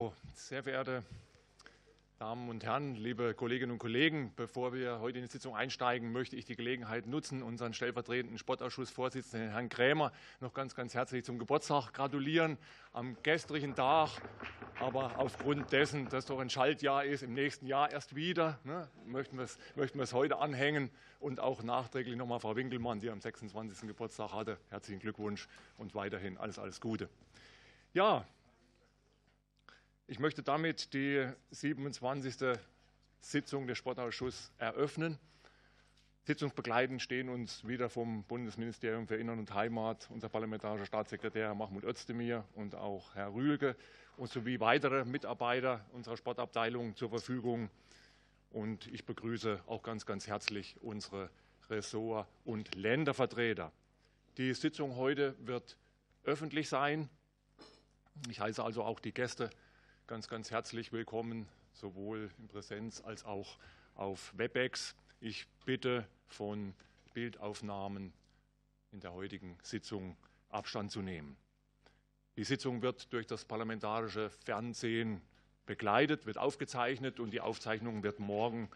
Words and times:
Oh, 0.00 0.12
sehr 0.32 0.62
verehrte 0.62 1.02
Damen 2.20 2.48
und 2.48 2.62
Herren, 2.62 2.94
liebe 2.94 3.34
Kolleginnen 3.34 3.72
und 3.72 3.78
Kollegen, 3.80 4.32
bevor 4.36 4.72
wir 4.72 5.00
heute 5.00 5.18
in 5.18 5.24
die 5.24 5.30
Sitzung 5.30 5.56
einsteigen, 5.56 6.12
möchte 6.12 6.36
ich 6.36 6.44
die 6.44 6.54
Gelegenheit 6.54 7.08
nutzen, 7.08 7.42
unseren 7.42 7.74
stellvertretenden 7.74 8.38
Sportausschussvorsitzenden 8.38 9.50
Herrn 9.50 9.68
Krämer 9.68 10.12
noch 10.38 10.54
ganz, 10.54 10.76
ganz 10.76 10.94
herzlich 10.94 11.24
zum 11.24 11.40
Geburtstag 11.40 11.92
gratulieren 11.94 12.58
am 12.92 13.16
gestrigen 13.24 13.74
Tag. 13.74 14.10
Aber 14.78 15.18
aufgrund 15.18 15.72
dessen, 15.72 16.08
dass 16.08 16.26
doch 16.26 16.38
ein 16.38 16.48
Schaltjahr 16.48 17.04
ist, 17.04 17.24
im 17.24 17.34
nächsten 17.34 17.66
Jahr 17.66 17.90
erst 17.90 18.14
wieder, 18.14 18.60
ne, 18.62 18.88
möchten, 19.04 19.36
wir 19.36 19.46
es, 19.46 19.58
möchten 19.74 19.98
wir 19.98 20.04
es 20.04 20.12
heute 20.12 20.38
anhängen 20.38 20.92
und 21.18 21.40
auch 21.40 21.64
nachträglich 21.64 22.14
nochmal 22.14 22.38
Frau 22.38 22.54
Winkelmann, 22.54 23.00
die 23.00 23.10
am 23.10 23.20
26. 23.20 23.88
Geburtstag 23.88 24.32
hatte, 24.32 24.58
herzlichen 24.70 25.00
Glückwunsch 25.00 25.48
und 25.76 25.96
weiterhin 25.96 26.38
alles, 26.38 26.60
alles 26.60 26.80
Gute. 26.80 27.08
Ja, 27.94 28.24
ich 30.10 30.18
möchte 30.18 30.42
damit 30.42 30.94
die 30.94 31.28
27. 31.50 32.58
Sitzung 33.20 33.66
des 33.66 33.76
Sportausschusses 33.76 34.50
eröffnen. 34.56 35.18
Sitzungsbegleitend 36.24 37.02
stehen 37.02 37.28
uns 37.28 37.66
wieder 37.68 37.90
vom 37.90 38.24
Bundesministerium 38.24 39.06
für 39.06 39.16
Innern 39.16 39.38
und 39.38 39.52
Heimat 39.52 40.08
unser 40.10 40.30
parlamentarischer 40.30 40.86
Staatssekretär 40.86 41.54
Mahmoud 41.54 41.84
Özdemir 41.84 42.44
und 42.54 42.74
auch 42.74 43.14
Herr 43.14 43.34
Rühlke 43.34 43.76
und 44.16 44.30
sowie 44.30 44.58
weitere 44.60 45.04
Mitarbeiter 45.04 45.84
unserer 45.92 46.16
Sportabteilung 46.16 46.96
zur 46.96 47.10
Verfügung. 47.10 47.68
Und 48.50 48.86
ich 48.86 49.04
begrüße 49.04 49.60
auch 49.66 49.82
ganz, 49.82 50.06
ganz 50.06 50.26
herzlich 50.26 50.76
unsere 50.80 51.28
Ressort- 51.68 52.26
und 52.46 52.74
Ländervertreter. 52.74 53.72
Die 54.38 54.54
Sitzung 54.54 54.96
heute 54.96 55.34
wird 55.40 55.76
öffentlich 56.24 56.70
sein. 56.70 57.10
Ich 58.30 58.40
heiße 58.40 58.64
also 58.64 58.82
auch 58.84 59.00
die 59.00 59.12
Gäste 59.12 59.50
ganz, 60.08 60.26
ganz 60.26 60.50
herzlich 60.50 60.90
willkommen, 60.90 61.46
sowohl 61.74 62.30
in 62.38 62.48
Präsenz 62.48 63.02
als 63.02 63.26
auch 63.26 63.58
auf 63.94 64.32
WebEx. 64.38 64.96
Ich 65.20 65.46
bitte 65.66 66.08
von 66.28 66.74
Bildaufnahmen 67.12 68.14
in 68.90 69.00
der 69.00 69.12
heutigen 69.12 69.58
Sitzung 69.62 70.16
Abstand 70.48 70.90
zu 70.92 71.02
nehmen. 71.02 71.36
Die 72.36 72.44
Sitzung 72.44 72.80
wird 72.80 73.12
durch 73.12 73.26
das 73.26 73.44
parlamentarische 73.44 74.30
Fernsehen 74.30 75.20
begleitet, 75.66 76.24
wird 76.24 76.38
aufgezeichnet 76.38 77.20
und 77.20 77.30
die 77.30 77.42
Aufzeichnung 77.42 78.02
wird 78.02 78.18
morgen 78.18 78.70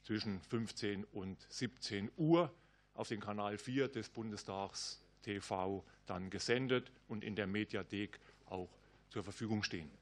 zwischen 0.00 0.40
15 0.40 1.04
und 1.04 1.38
17 1.50 2.10
Uhr 2.16 2.50
auf 2.94 3.08
den 3.08 3.20
Kanal 3.20 3.58
4 3.58 3.88
des 3.88 4.08
Bundestags 4.08 5.04
TV 5.20 5.84
dann 6.06 6.30
gesendet 6.30 6.90
und 7.08 7.24
in 7.24 7.36
der 7.36 7.46
Mediathek 7.46 8.18
auch 8.46 8.70
zur 9.10 9.22
Verfügung 9.22 9.62
stehen. 9.62 10.01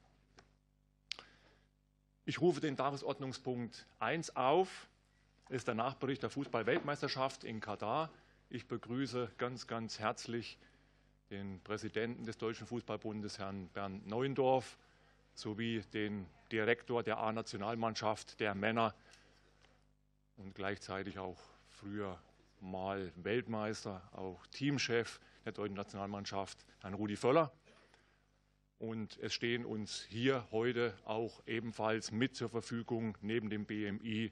Ich 2.31 2.39
rufe 2.39 2.61
den 2.61 2.77
Tagesordnungspunkt 2.77 3.85
1 3.99 4.37
auf. 4.37 4.87
Das 5.49 5.57
ist 5.57 5.67
der 5.67 5.75
Nachbericht 5.75 6.23
der 6.23 6.29
Fußball-Weltmeisterschaft 6.29 7.43
in 7.43 7.59
Katar. 7.59 8.09
Ich 8.49 8.69
begrüße 8.69 9.29
ganz, 9.37 9.67
ganz 9.67 9.99
herzlich 9.99 10.57
den 11.29 11.59
Präsidenten 11.59 12.23
des 12.23 12.37
Deutschen 12.37 12.67
Fußballbundes, 12.67 13.37
Herrn 13.37 13.67
Bernd 13.73 14.07
Neuendorf, 14.07 14.77
sowie 15.33 15.81
den 15.93 16.25
Direktor 16.53 17.03
der 17.03 17.17
A-Nationalmannschaft 17.17 18.39
der 18.39 18.55
Männer 18.55 18.95
und 20.37 20.55
gleichzeitig 20.55 21.19
auch 21.19 21.41
früher 21.67 22.17
mal 22.61 23.11
Weltmeister, 23.17 24.09
auch 24.13 24.47
Teamchef 24.51 25.19
der 25.43 25.51
deutschen 25.51 25.75
Nationalmannschaft, 25.75 26.65
Herrn 26.79 26.93
Rudi 26.93 27.17
Völler. 27.17 27.51
Und 28.81 29.19
es 29.21 29.35
stehen 29.35 29.63
uns 29.63 30.07
hier 30.09 30.47
heute 30.49 30.95
auch 31.05 31.43
ebenfalls 31.45 32.11
mit 32.11 32.35
zur 32.35 32.49
Verfügung 32.49 33.15
neben 33.21 33.51
dem 33.51 33.65
BMI 33.65 34.31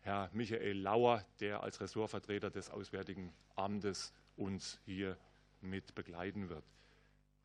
Herr 0.00 0.30
Michael 0.32 0.78
Lauer, 0.78 1.22
der 1.40 1.62
als 1.62 1.78
Ressortvertreter 1.82 2.48
des 2.48 2.70
Auswärtigen 2.70 3.34
Amtes 3.54 4.14
uns 4.34 4.80
hier 4.86 5.18
mit 5.60 5.94
begleiten 5.94 6.48
wird. 6.48 6.64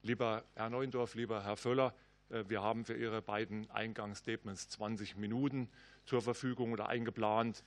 Lieber 0.03 0.45
Herr 0.55 0.69
Neuendorf, 0.69 1.15
lieber 1.15 1.43
Herr 1.43 1.57
Völler, 1.57 1.93
äh, 2.29 2.45
wir 2.47 2.61
haben 2.61 2.85
für 2.85 2.95
Ihre 2.95 3.21
beiden 3.21 3.69
Eingangsstatements 3.69 4.69
20 4.69 5.17
Minuten 5.17 5.69
zur 6.05 6.21
Verfügung 6.21 6.71
oder 6.71 6.87
eingeplant. 6.87 7.61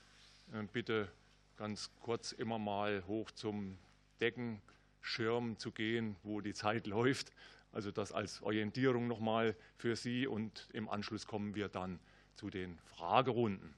Äh, 0.54 0.62
bitte 0.72 1.12
ganz 1.56 1.90
kurz 2.00 2.32
immer 2.32 2.58
mal 2.58 3.04
hoch 3.06 3.30
zum 3.30 3.76
Deckenschirm 4.22 5.58
zu 5.58 5.70
gehen, 5.70 6.16
wo 6.22 6.40
die 6.40 6.54
Zeit 6.54 6.86
läuft. 6.86 7.30
Also 7.74 7.90
das 7.90 8.12
als 8.12 8.40
Orientierung 8.40 9.08
nochmal 9.08 9.56
für 9.76 9.96
Sie 9.96 10.28
und 10.28 10.68
im 10.72 10.88
Anschluss 10.88 11.26
kommen 11.26 11.56
wir 11.56 11.68
dann 11.68 11.98
zu 12.36 12.48
den 12.48 12.78
Fragerunden. 12.78 13.74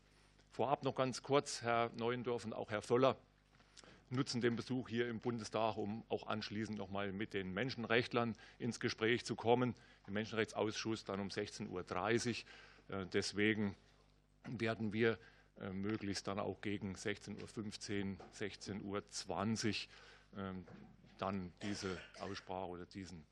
Vorab 0.53 0.85
noch 0.85 0.95
ganz 0.95 1.23
kurz, 1.23 1.63
Herr 1.63 1.91
Neuendorf 1.97 2.45
und 2.45 2.53
auch 2.53 2.71
Herr 2.71 2.83
Völler 2.83 3.17
nutzen 4.11 4.41
den 4.41 4.55
Besuch 4.55 4.89
hier 4.89 5.09
im 5.09 5.21
Bundestag, 5.21 5.79
um 5.79 6.05
auch 6.11 6.27
anschließend 6.27 6.79
nochmal 6.79 7.11
mit 7.11 7.33
den 7.33 7.53
Menschenrechtlern 7.55 8.37
ins 8.59 8.81
Gespräch 8.81 9.25
zu 9.25 9.35
kommen. 9.35 9.75
Im 10.07 10.13
Menschenrechtsausschuss 10.13 11.05
dann 11.05 11.19
um 11.19 11.29
16.30 11.29 12.45
Uhr. 12.91 13.01
Äh, 13.01 13.07
deswegen 13.07 13.75
werden 14.47 14.93
wir 14.93 15.19
äh, 15.59 15.71
möglichst 15.71 16.27
dann 16.27 16.39
auch 16.39 16.61
gegen 16.61 16.95
16.15 16.95 18.19
Uhr, 18.83 19.01
16.20 19.03 19.89
Uhr 20.35 20.41
ähm, 20.41 20.65
dann 21.19 21.53
diese 21.63 21.99
Aussprache 22.21 22.69
oder 22.69 22.87
diesen 22.87 23.25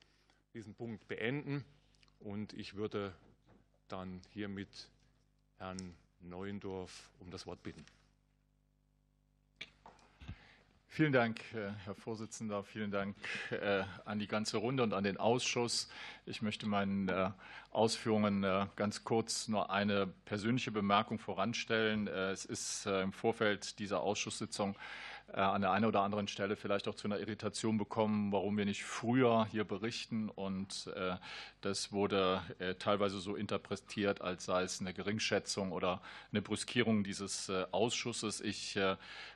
diesen 0.54 0.75
Punkt 0.75 1.06
beenden 1.09 1.65
und 2.20 2.53
ich 2.53 2.75
würde 2.75 3.12
dann 3.88 4.22
hiermit 4.31 4.88
Herrn 5.59 5.94
Neuendorf 6.20 7.10
um 7.19 7.31
das 7.31 7.47
Wort 7.47 7.62
bitten. 7.62 7.84
Vielen 10.87 11.12
Dank, 11.12 11.41
äh, 11.54 11.72
Herr 11.84 11.97
Vorsitzender. 11.97 12.62
Vielen 12.62 12.92
Dank 12.92 13.16
äh, 13.50 13.82
an 14.04 14.20
die 14.20 14.28
ganze 14.28 14.59
Runde 14.59 14.84
und 14.84 14.92
an 14.92 15.03
den 15.03 15.16
Ausschuss. 15.16 15.91
Ich 16.25 16.41
möchte 16.41 16.69
meinen 16.69 17.09
äh, 17.09 17.31
Ausführungen 17.72 18.47
ganz 18.76 19.03
kurz 19.03 19.48
nur 19.48 19.72
eine 19.72 20.06
persönliche 20.06 20.71
Bemerkung 20.71 21.19
voranstellen. 21.19 22.06
Es 22.06 22.44
ist 22.44 22.86
im 22.86 23.12
Vorfeld 23.12 23.81
dieser 23.81 24.00
Ausschusssitzung 24.00 24.76
an 25.33 25.62
der 25.62 25.73
einen 25.73 25.87
oder 25.87 26.03
anderen 26.03 26.29
Stelle 26.29 26.57
vielleicht 26.57 26.87
auch 26.87 26.95
zu 26.95 27.09
einer 27.09 27.19
Irritation 27.19 27.79
bekommen, 27.79 28.31
warum 28.33 28.57
wir 28.57 28.65
nicht 28.65 28.85
früher 28.85 29.47
hier 29.51 29.65
berichten. 29.65 30.29
Und 30.29 30.91
äh, 30.95 31.17
das 31.61 31.93
wurde 31.93 32.43
äh, 32.59 32.75
teilweise 32.75 33.19
so 33.19 33.34
interpretiert, 33.34 34.21
als 34.21 34.45
sei 34.45 34.63
es 34.63 34.81
eine 34.81 34.95
Geringschätzung 34.95 35.73
oder 35.73 36.01
eine 36.31 36.43
Brüskierung 36.43 37.05
dieses 37.05 37.51
Ausschusses. 37.73 38.41
Ich 38.41 38.79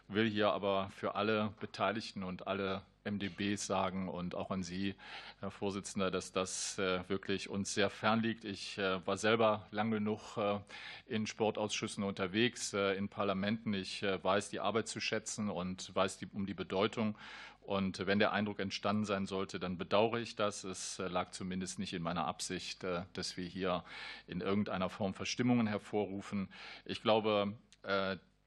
will 0.09 0.29
hier 0.29 0.53
aber 0.53 0.91
für 0.95 1.15
alle 1.15 1.53
Beteiligten 1.61 2.23
und 2.23 2.47
alle 2.47 2.83
MDBs 3.05 3.67
sagen 3.67 4.09
und 4.09 4.35
auch 4.35 4.51
an 4.51 4.63
Sie, 4.63 4.95
Herr 5.41 5.51
Vorsitzender, 5.51 6.11
dass 6.11 6.33
das 6.33 6.79
äh, 6.79 7.09
wirklich 7.09 7.49
uns 7.49 7.75
sehr 7.75 7.91
fern 7.91 8.21
liegt. 8.21 8.45
Ich 8.45 8.79
äh, 8.79 9.07
war 9.07 9.17
selber 9.17 9.67
lang 9.71 9.91
genug 9.91 10.37
äh, 10.37 10.59
in 11.07 11.27
Sportausschüssen 11.27 12.05
unterwegs, 12.05 12.73
in 12.73 13.09
Parlamenten. 13.09 13.73
Ich 13.75 14.03
weiß 14.03 14.51
die 14.51 14.61
Arbeit 14.61 14.89
zu 14.89 15.01
schätzen 15.01 15.49
und 15.49 15.95
weiß 15.95 16.19
um 16.33 16.47
die 16.47 16.55
Bedeutung. 16.55 17.17
Und 17.63 18.07
wenn 18.07 18.19
der 18.19 18.33
Eindruck 18.33 18.61
entstanden 18.61 19.05
sein 19.05 19.27
sollte, 19.27 19.59
dann 19.59 19.79
bedauere 19.79 20.21
ich 20.21 20.37
das. 20.37 20.65
Es 20.65 20.99
lag 20.99 21.33
zumindest 21.33 21.79
nicht 21.79 21.93
in 21.93 22.03
meiner 22.03 22.27
Absicht, 22.27 22.85
dass 23.13 23.37
wir 23.37 23.45
hier 23.45 23.85
in 24.27 24.41
irgendeiner 24.41 24.89
Form 24.89 25.15
Verstimmungen 25.15 25.67
hervorrufen. 25.67 26.49
Ich 26.85 27.03
glaube, 27.03 27.55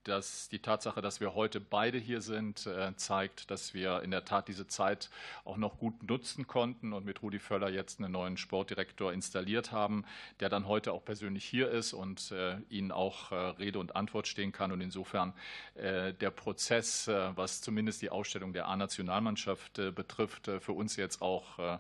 dass 0.04 0.50
die 0.50 0.60
Tatsache, 0.60 1.02
dass 1.02 1.20
wir 1.20 1.36
heute 1.36 1.60
beide 1.60 1.98
hier 1.98 2.22
sind, 2.22 2.66
äh, 2.66 2.96
zeigt, 2.96 3.52
dass 3.52 3.74
wir 3.74 4.02
in 4.02 4.12
der 4.12 4.26
Tat 4.26 4.48
diese 4.48 4.68
Zeit 4.68 5.10
auch 5.46 5.58
noch 5.58 5.78
gut 5.78 6.04
nutzen 6.04 6.48
konnten 6.48 6.94
und 6.94 7.06
mit 7.06 7.22
Rudi 7.22 7.40
Völler 7.40 7.70
jetzt 7.70 8.00
einen 8.00 8.12
neuen 8.12 8.38
Sportdirektor 8.38 9.14
installiert 9.14 9.72
haben, 9.72 10.06
der 10.40 10.50
dann 10.50 10.68
heute 10.68 10.94
auch 10.94 11.06
persönlich 11.06 11.46
hier 11.46 11.70
ist 11.70 11.94
und 11.94 12.32
äh, 12.32 12.58
Ihnen 12.70 12.92
auch 12.92 13.32
äh, 13.32 13.36
Rede 13.36 13.80
und 13.80 13.96
Antwort 13.96 14.28
stehen 14.28 14.52
kann. 14.52 14.72
Und 14.72 14.82
insofern 14.82 15.34
der 15.76 16.32
Prozess, 16.32 17.08
was 17.08 17.62
zumindest 17.62 18.02
die 18.02 18.10
Ausstellung 18.10 18.54
der 18.54 18.68
A-Nationalmannschaft 18.68 19.74
betrifft, 19.96 20.50
für 20.60 20.74
uns 20.74 20.96
jetzt 20.96 21.22
auch 21.22 21.80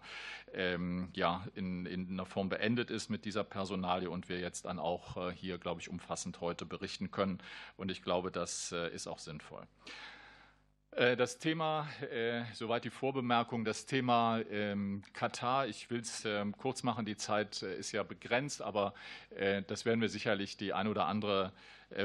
ähm, 0.53 1.09
ja, 1.13 1.45
in, 1.55 1.85
in 1.85 2.09
einer 2.09 2.25
Form 2.25 2.49
beendet 2.49 2.89
ist 2.89 3.09
mit 3.09 3.25
dieser 3.25 3.43
Personalie 3.43 4.09
und 4.09 4.29
wir 4.29 4.39
jetzt 4.39 4.65
dann 4.65 4.79
auch 4.79 5.31
hier, 5.33 5.57
glaube 5.57 5.81
ich, 5.81 5.89
umfassend 5.89 6.41
heute 6.41 6.65
berichten 6.65 7.11
können. 7.11 7.39
Und 7.77 7.91
ich 7.91 8.01
glaube, 8.01 8.10
glaube, 8.11 8.29
das 8.29 8.73
äh, 8.73 8.93
ist 8.93 9.07
auch 9.07 9.19
sinnvoll. 9.19 9.65
Äh, 10.91 11.15
das 11.15 11.39
Thema, 11.39 11.87
äh, 12.11 12.43
soweit 12.53 12.83
die 12.83 12.89
Vorbemerkung, 12.89 13.63
das 13.63 13.85
Thema 13.85 14.41
ähm, 14.51 15.01
Katar, 15.13 15.67
ich 15.67 15.89
will 15.89 16.01
es 16.01 16.25
ähm, 16.25 16.57
kurz 16.57 16.83
machen, 16.83 17.05
die 17.05 17.15
Zeit 17.15 17.61
ist 17.61 17.93
ja 17.93 18.03
begrenzt, 18.03 18.61
aber 18.61 18.93
das 19.67 19.85
werden 19.85 20.01
wir 20.01 20.09
sicherlich 20.09 20.57
die 20.57 20.73
ein 20.73 20.89
oder 20.89 21.05
andere 21.05 21.53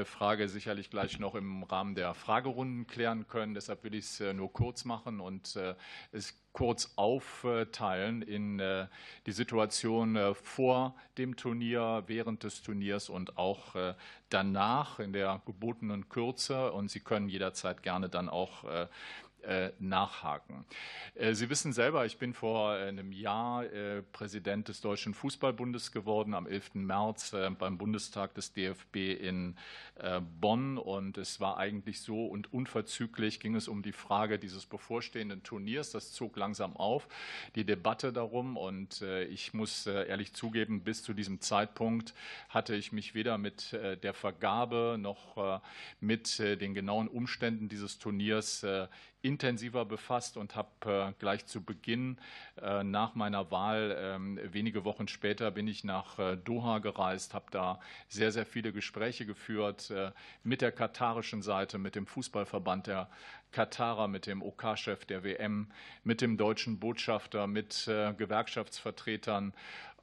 Frage 0.05 0.49
sicherlich 0.49 0.89
gleich 0.89 1.19
noch 1.19 1.35
im 1.35 1.63
Rahmen 1.63 1.95
der 1.95 2.13
Fragerunden 2.13 2.87
klären 2.87 3.27
können. 3.27 3.53
Deshalb 3.53 3.83
will 3.83 3.95
ich 3.95 4.05
es 4.05 4.33
nur 4.33 4.51
kurz 4.51 4.85
machen 4.85 5.19
und 5.19 5.57
es 6.11 6.39
kurz 6.51 6.93
aufteilen 6.95 8.21
in 8.21 8.57
die 8.57 9.31
Situation 9.31 10.35
vor 10.41 10.95
dem 11.17 11.35
Turnier, 11.35 12.03
während 12.07 12.43
des 12.43 12.63
Turniers 12.63 13.09
und 13.09 13.37
auch 13.37 13.75
danach 14.29 14.99
in 14.99 15.13
der 15.13 15.41
gebotenen 15.45 16.09
Kürze. 16.09 16.71
Und 16.71 16.89
Sie 16.89 16.99
können 16.99 17.29
jederzeit 17.29 17.83
gerne 17.83 18.09
dann 18.09 18.29
auch 18.29 18.63
äh, 18.65 18.87
nachhaken. 19.79 20.65
Äh, 21.15 21.33
Sie 21.33 21.49
wissen 21.49 21.73
selber, 21.73 22.05
ich 22.05 22.17
bin 22.17 22.33
vor 22.33 22.71
einem 22.71 23.11
Jahr 23.11 23.65
äh, 23.65 24.01
Präsident 24.01 24.67
des 24.67 24.81
Deutschen 24.81 25.13
Fußballbundes 25.13 25.91
geworden, 25.91 26.33
am 26.33 26.47
11. 26.47 26.75
März 26.75 27.35
beim 27.57 27.77
Bundestag 27.77 28.33
des 28.35 28.53
DFB 28.53 28.95
in 28.95 29.55
Bonn. 30.39 30.77
Und 30.77 31.17
es 31.17 31.39
war 31.39 31.57
eigentlich 31.57 32.01
so 32.01 32.25
und 32.25 32.53
unverzüglich 32.53 33.39
ging 33.39 33.55
es 33.55 33.67
um 33.67 33.81
die 33.81 33.91
Frage 33.91 34.39
dieses 34.39 34.65
bevorstehenden 34.65 35.43
Turniers. 35.43 35.91
Das 35.91 36.11
zog 36.11 36.37
langsam 36.37 36.75
auf, 36.75 37.07
die 37.55 37.65
Debatte 37.65 38.13
darum. 38.13 38.57
Und 38.57 39.01
ich 39.01 39.53
muss 39.53 39.87
ehrlich 39.87 40.33
zugeben, 40.33 40.83
bis 40.83 41.03
zu 41.03 41.13
diesem 41.13 41.41
Zeitpunkt 41.41 42.13
hatte 42.49 42.75
ich 42.75 42.91
mich 42.91 43.15
weder 43.15 43.37
mit 43.37 43.71
der 43.73 44.13
Vergabe 44.13 44.97
noch 44.99 45.61
mit 45.99 46.39
den 46.39 46.73
genauen 46.73 47.07
Umständen 47.07 47.69
dieses 47.69 47.97
Turniers 47.97 48.65
intensiver 49.21 49.85
befasst 49.85 50.37
und 50.37 50.55
habe 50.55 51.09
äh, 51.09 51.13
gleich 51.19 51.45
zu 51.45 51.63
Beginn 51.63 52.17
äh, 52.61 52.83
nach 52.83 53.15
meiner 53.15 53.51
Wahl, 53.51 53.95
ähm, 53.99 54.39
wenige 54.43 54.85
Wochen 54.85 55.07
später, 55.07 55.51
bin 55.51 55.67
ich 55.67 55.83
nach 55.83 56.19
äh, 56.19 56.37
Doha 56.37 56.79
gereist, 56.79 57.33
habe 57.33 57.47
da 57.51 57.79
sehr, 58.07 58.31
sehr 58.31 58.45
viele 58.45 58.71
Gespräche 58.71 59.25
geführt 59.25 59.91
mit 60.43 60.61
der 60.61 60.71
katarischen 60.71 61.41
Seite, 61.41 61.77
mit 61.77 61.95
dem 61.95 62.05
Fußballverband 62.05 62.87
der 62.87 63.09
Katarer, 63.51 64.07
mit 64.07 64.27
dem 64.27 64.41
OK-Chef 64.41 65.05
der 65.05 65.23
WM, 65.23 65.67
mit 66.03 66.21
dem 66.21 66.37
deutschen 66.37 66.79
Botschafter, 66.79 67.47
mit 67.47 67.85
Gewerkschaftsvertretern 67.85 69.53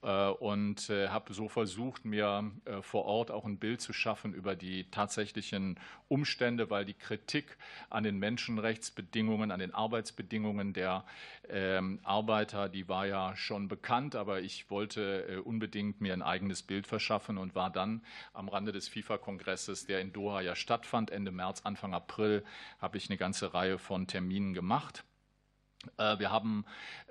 und 0.05 0.91
äh, 0.91 1.09
habe 1.09 1.33
so 1.33 1.49
versucht, 1.49 2.05
mir 2.05 2.53
äh, 2.67 2.83
vor 2.83 3.07
Ort 3.07 3.31
auch 3.31 3.47
ein 3.47 3.59
Bild 3.59 3.81
zu 3.81 3.95
schaffen 3.95 4.35
über 4.35 4.55
die 4.55 4.91
tatsächlichen 4.91 5.81
Umstände, 6.09 6.69
weil 6.69 6.85
die 6.85 6.95
Kritik 6.95 7.57
an 7.89 8.05
den 8.05 8.19
Menschenrechtsbedingungen, 8.19 9.51
an 9.51 9.61
den 9.61 9.73
Arbeitsbedingungen 9.73 10.75
der 10.75 11.05
ähm, 11.49 12.01
Arbeiter, 12.03 12.69
die 12.69 12.89
war 12.89 13.07
ja 13.07 13.35
schon 13.37 13.69
bekannt, 13.69 14.15
aber 14.15 14.43
ich 14.43 14.71
wollte 14.71 15.43
unbedingt 15.43 16.01
mir 16.01 16.13
ein 16.13 16.23
eigenes 16.23 16.63
Bild 16.63 16.87
verschaffen 16.87 17.39
und 17.39 17.55
war 17.55 17.71
dann 17.71 18.03
am 18.35 18.49
Rande 18.49 18.73
des 18.73 18.89
FIFA-Kongresses, 18.89 19.87
der 19.87 20.01
in 20.01 20.13
Doha 20.13 20.43
ja 20.43 20.55
stattfand, 20.55 21.11
Ende 21.11 21.31
März, 21.31 21.63
Anfang 21.65 21.95
April, 21.95 22.45
habe 22.79 22.99
ich 22.99 23.09
eine 23.09 23.17
ganze 23.17 23.55
Reihe 23.55 23.79
von 23.79 24.07
Terminen 24.07 24.53
gemacht. 24.53 25.05
Äh, 25.99 26.19
wir 26.19 26.31
haben 26.31 26.65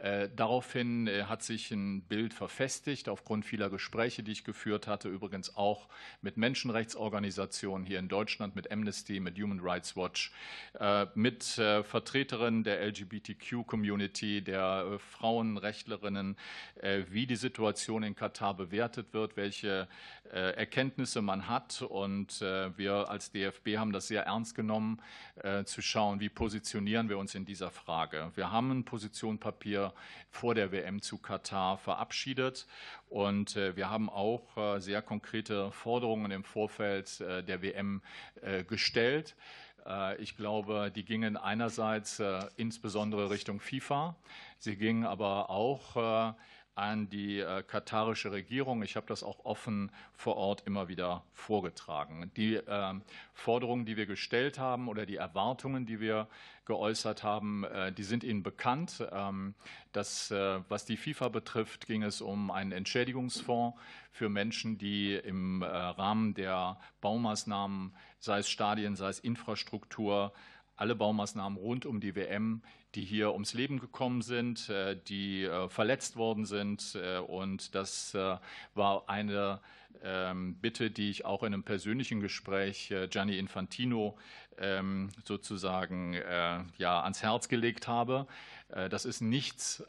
äh, 0.03 0.27
daraufhin 0.35 1.07
äh, 1.07 1.23
hat 1.23 1.43
sich 1.43 1.71
ein 1.71 2.01
Bild 2.01 2.33
verfestigt 2.33 3.07
aufgrund 3.07 3.45
vieler 3.45 3.69
Gespräche, 3.69 4.21
die 4.21 4.33
ich 4.33 4.43
geführt 4.43 4.85
hatte, 4.85 5.07
übrigens 5.07 5.55
auch 5.55 5.87
mit 6.21 6.35
Menschenrechtsorganisationen 6.35 7.87
hier 7.87 7.99
in 7.99 8.09
Deutschland, 8.09 8.53
mit 8.53 8.69
Amnesty, 8.69 9.21
mit 9.21 9.39
Human 9.39 9.61
Rights 9.61 9.95
Watch, 9.95 10.33
äh, 10.77 11.05
mit 11.15 11.57
äh, 11.57 11.83
Vertreterinnen 11.83 12.65
der 12.65 12.85
LGBTQ-Community, 12.85 14.41
der 14.41 14.87
äh, 14.93 14.99
Frauenrechtlerinnen, 14.99 16.35
wie 17.09 17.25
die 17.27 17.35
Situation 17.35 18.03
in 18.03 18.15
Katar 18.15 18.55
bewertet 18.55 19.13
wird, 19.13 19.37
welche 19.37 19.87
Erkenntnisse 20.31 21.21
man 21.21 21.47
hat. 21.47 21.81
Und 21.81 22.41
wir 22.41 23.09
als 23.09 23.31
DFB 23.31 23.77
haben 23.77 23.93
das 23.93 24.07
sehr 24.07 24.23
ernst 24.23 24.55
genommen, 24.55 25.01
zu 25.65 25.81
schauen, 25.81 26.19
wie 26.19 26.29
positionieren 26.29 27.09
wir 27.09 27.17
uns 27.17 27.35
in 27.35 27.45
dieser 27.45 27.71
Frage. 27.71 28.31
Wir 28.35 28.51
haben 28.51 28.62
Rahmenpositionpapier 28.63 29.93
vor 30.29 30.55
der 30.55 30.71
WM 30.71 31.01
zu 31.01 31.17
Katar 31.17 31.77
verabschiedet. 31.77 32.65
Und 33.09 33.57
äh, 33.57 33.75
wir 33.75 33.89
haben 33.89 34.09
auch 34.09 34.57
äh, 34.57 34.79
sehr 34.79 35.01
konkrete 35.01 35.71
Forderungen 35.71 36.31
im 36.31 36.43
Vorfeld 36.43 37.19
äh, 37.19 37.43
der 37.43 37.61
WM 37.61 38.01
gestellt. 38.67 39.35
Ich 40.17 40.37
glaube, 40.37 40.91
die 40.95 41.03
gingen 41.03 41.35
einerseits 41.35 42.21
insbesondere 42.55 43.29
Richtung 43.29 43.59
FIFA. 43.59 44.15
Sie 44.57 44.77
gingen 44.77 45.05
aber 45.05 45.49
auch 45.49 46.35
an 46.75 47.09
die 47.09 47.39
äh, 47.39 47.63
katarische 47.63 48.31
Regierung. 48.31 48.81
Ich 48.81 48.95
habe 48.95 49.05
das 49.07 49.23
auch 49.23 49.45
offen 49.45 49.91
vor 50.13 50.37
Ort 50.37 50.63
immer 50.65 50.87
wieder 50.87 51.23
vorgetragen. 51.33 52.31
Die 52.35 52.55
äh, 52.55 52.93
Forderungen, 53.33 53.85
die 53.85 53.95
wir 53.95 54.05
gestellt 54.05 54.57
haben 54.57 54.87
oder 54.87 55.05
die 55.05 55.17
Erwartungen, 55.17 55.85
die 55.85 55.99
wir 55.99 56.27
geäußert 56.65 57.23
haben, 57.23 57.63
äh, 57.65 57.91
die 57.91 58.03
sind 58.03 58.23
Ihnen 58.23 58.41
bekannt. 58.41 59.05
Ähm, 59.11 59.53
das, 59.91 60.31
äh, 60.31 60.59
was 60.67 60.85
die 60.85 60.97
FIFA 60.97 61.29
betrifft, 61.29 61.85
ging 61.85 62.01
es 62.01 62.21
um 62.21 62.49
einen 62.49 62.71
Entschädigungsfonds 62.71 63.77
für 64.11 64.29
Menschen, 64.29 64.77
die 64.77 65.13
im 65.13 65.61
äh, 65.61 65.65
Rahmen 65.67 66.33
der 66.33 66.79
Baumaßnahmen, 67.01 67.93
sei 68.19 68.39
es 68.39 68.49
Stadien, 68.49 68.95
sei 68.95 69.09
es 69.09 69.19
Infrastruktur, 69.19 70.33
alle 70.75 70.95
Baumaßnahmen 70.95 71.57
rund 71.57 71.85
um 71.85 71.99
die 71.99 72.15
WM, 72.15 72.63
die 72.95 73.01
hier 73.03 73.33
ums 73.33 73.53
Leben 73.53 73.79
gekommen 73.79 74.21
sind, 74.21 74.69
äh, 74.69 74.95
die 75.07 75.43
äh, 75.43 75.69
verletzt 75.69 76.15
worden 76.15 76.45
sind. 76.45 76.95
Äh, 76.95 77.19
und 77.19 77.75
das 77.75 78.15
war 78.75 79.03
eine 79.07 79.59
Bitte, 80.61 80.91
die 80.91 81.09
ich 81.09 81.23
auch 81.23 81.43
in 81.43 81.53
einem 81.53 81.63
persönlichen 81.63 82.19
Gespräch 82.19 82.93
Gianni 83.09 83.37
Infantino 83.37 84.17
ähm, 84.57 85.09
sozusagen 85.23 86.13
ja, 86.77 87.01
ans 87.03 87.23
Herz 87.23 87.47
gelegt 87.47 87.87
habe. 87.87 88.27
Das 88.67 89.05
ist 89.05 89.21
nichts, 89.21 89.81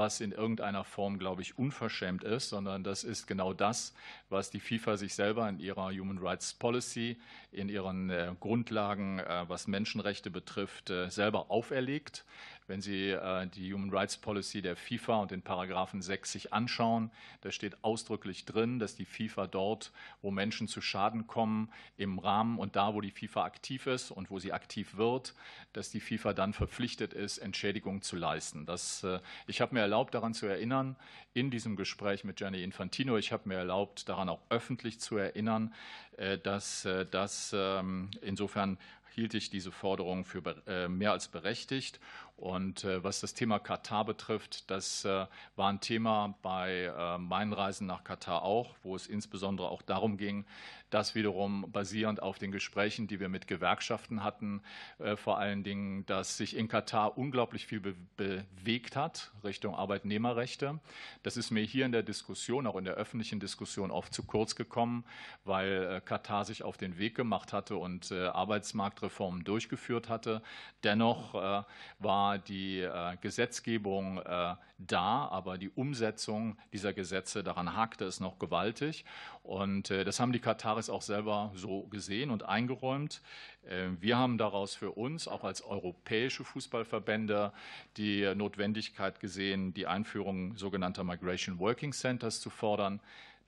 was 0.00 0.20
in 0.20 0.32
irgendeiner 0.32 0.84
Form, 0.84 1.18
glaube 1.18 1.42
ich, 1.42 1.58
unverschämt 1.58 2.24
ist, 2.24 2.48
sondern 2.48 2.84
das 2.84 3.04
ist 3.04 3.26
genau 3.26 3.52
das, 3.52 3.94
was 4.30 4.50
die 4.50 4.60
FIFA 4.60 4.96
sich 4.96 5.14
selber 5.14 5.48
in 5.48 5.58
ihrer 5.58 5.90
Human 5.90 6.18
Rights 6.18 6.54
Policy, 6.54 7.20
in 7.52 7.68
ihren 7.68 8.08
äh, 8.08 8.34
Grundlagen, 8.40 9.18
äh, 9.18 9.44
was 9.48 9.66
Menschenrechte 9.66 10.30
betrifft, 10.30 10.90
äh, 10.90 11.10
selber 11.10 11.50
auferlegt. 11.50 12.24
Wenn 12.70 12.82
Sie 12.82 13.10
äh, 13.10 13.48
die 13.48 13.74
Human 13.74 13.90
Rights 13.90 14.16
Policy 14.16 14.62
der 14.62 14.76
FIFA 14.76 15.16
und 15.22 15.32
den 15.32 15.42
Paragraphen 15.42 16.02
6 16.02 16.30
sich 16.30 16.52
anschauen, 16.52 17.10
da 17.40 17.50
steht 17.50 17.82
ausdrücklich 17.82 18.44
drin, 18.44 18.78
dass 18.78 18.94
die 18.94 19.06
FIFA 19.06 19.48
dort, 19.48 19.90
wo 20.22 20.30
Menschen 20.30 20.68
zu 20.68 20.80
Schaden 20.80 21.26
kommen, 21.26 21.72
im 21.96 22.20
Rahmen 22.20 22.60
und 22.60 22.76
da, 22.76 22.94
wo 22.94 23.00
die 23.00 23.10
FIFA 23.10 23.42
aktiv 23.42 23.88
ist 23.88 24.12
und 24.12 24.30
wo 24.30 24.38
sie 24.38 24.52
aktiv 24.52 24.96
wird, 24.96 25.34
dass 25.72 25.90
die 25.90 25.98
FIFA 25.98 26.32
dann 26.32 26.52
verpflichtet 26.52 27.12
ist, 27.12 27.38
Entschädigung 27.38 28.02
zu 28.02 28.14
leisten. 28.14 28.66
Das, 28.66 29.02
äh, 29.02 29.18
ich 29.48 29.60
habe 29.60 29.74
mir 29.74 29.80
erlaubt, 29.80 30.14
daran 30.14 30.32
zu 30.32 30.46
erinnern, 30.46 30.94
in 31.34 31.50
diesem 31.50 31.74
Gespräch 31.74 32.22
mit 32.22 32.36
Gianni 32.36 32.62
Infantino, 32.62 33.16
ich 33.16 33.32
habe 33.32 33.48
mir 33.48 33.56
erlaubt, 33.56 34.08
daran 34.08 34.28
auch 34.28 34.42
öffentlich 34.48 35.00
zu 35.00 35.16
erinnern, 35.16 35.74
äh, 36.18 36.38
dass 36.38 36.86
das 37.10 37.52
ähm, 37.52 38.12
insofern 38.22 38.78
hielt 39.14 39.34
ich 39.34 39.50
diese 39.50 39.72
Forderung 39.72 40.24
für 40.24 40.42
mehr 40.88 41.12
als 41.12 41.28
berechtigt. 41.28 42.00
Und 42.40 42.84
äh, 42.84 43.04
was 43.04 43.20
das 43.20 43.34
Thema 43.34 43.58
Katar 43.58 44.06
betrifft, 44.06 44.70
das 44.70 45.04
äh, 45.04 45.26
war 45.56 45.68
ein 45.68 45.80
Thema 45.80 46.38
bei 46.40 46.84
äh, 46.84 47.18
meinen 47.18 47.52
Reisen 47.52 47.86
nach 47.86 48.02
Katar 48.02 48.42
auch, 48.42 48.76
wo 48.82 48.96
es 48.96 49.06
insbesondere 49.06 49.68
auch 49.68 49.82
darum 49.82 50.16
ging, 50.16 50.46
das 50.90 51.14
wiederum 51.14 51.70
basierend 51.72 52.22
auf 52.22 52.38
den 52.38 52.52
Gesprächen, 52.52 53.06
die 53.06 53.20
wir 53.20 53.28
mit 53.28 53.46
Gewerkschaften 53.46 54.22
hatten, 54.22 54.62
äh, 54.98 55.16
vor 55.16 55.38
allen 55.38 55.62
Dingen, 55.62 56.04
dass 56.06 56.36
sich 56.36 56.56
in 56.56 56.68
Katar 56.68 57.16
unglaublich 57.16 57.66
viel 57.66 57.80
be 57.80 57.94
bewegt 58.16 58.96
hat 58.96 59.32
Richtung 59.44 59.74
Arbeitnehmerrechte. 59.74 60.78
Das 61.22 61.36
ist 61.36 61.50
mir 61.50 61.62
hier 61.62 61.86
in 61.86 61.92
der 61.92 62.02
Diskussion, 62.02 62.66
auch 62.66 62.76
in 62.76 62.84
der 62.84 62.94
öffentlichen 62.94 63.40
Diskussion 63.40 63.90
oft 63.90 64.12
zu 64.12 64.24
kurz 64.24 64.56
gekommen, 64.56 65.04
weil 65.44 65.96
äh, 65.96 66.00
Katar 66.00 66.44
sich 66.44 66.62
auf 66.62 66.76
den 66.76 66.98
Weg 66.98 67.14
gemacht 67.14 67.52
hatte 67.52 67.76
und 67.76 68.10
äh, 68.10 68.26
Arbeitsmarktreformen 68.26 69.44
durchgeführt 69.44 70.08
hatte. 70.08 70.42
Dennoch 70.82 71.34
war 71.98 72.38
die 72.38 72.88
Gesetzgebung 73.20 74.20
da, 74.86 75.28
aber 75.28 75.58
die 75.58 75.70
Umsetzung 75.70 76.56
dieser 76.72 76.92
Gesetze, 76.92 77.42
daran 77.44 77.76
hakte 77.76 78.04
es 78.04 78.20
noch 78.20 78.38
gewaltig. 78.38 79.04
Und 79.50 79.90
äh, 79.90 80.04
das 80.04 80.20
haben 80.20 80.30
die 80.30 80.38
Kataris 80.38 80.88
auch 80.88 81.02
selber 81.02 81.50
so 81.56 81.82
gesehen 81.88 82.30
und 82.30 82.44
eingeräumt. 82.44 83.20
Wir 84.00 84.16
haben 84.16 84.38
daraus 84.38 84.74
für 84.74 84.92
uns, 84.92 85.28
auch 85.28 85.44
als 85.44 85.62
europäische 85.62 86.44
Fußballverbände, 86.44 87.52
die 87.98 88.32
Notwendigkeit 88.34 89.20
gesehen, 89.20 89.74
die 89.74 89.86
Einführung 89.86 90.56
sogenannter 90.56 91.04
Migration 91.04 91.58
Working 91.58 91.92
Centers 91.92 92.40
zu 92.40 92.48
fordern. 92.48 93.00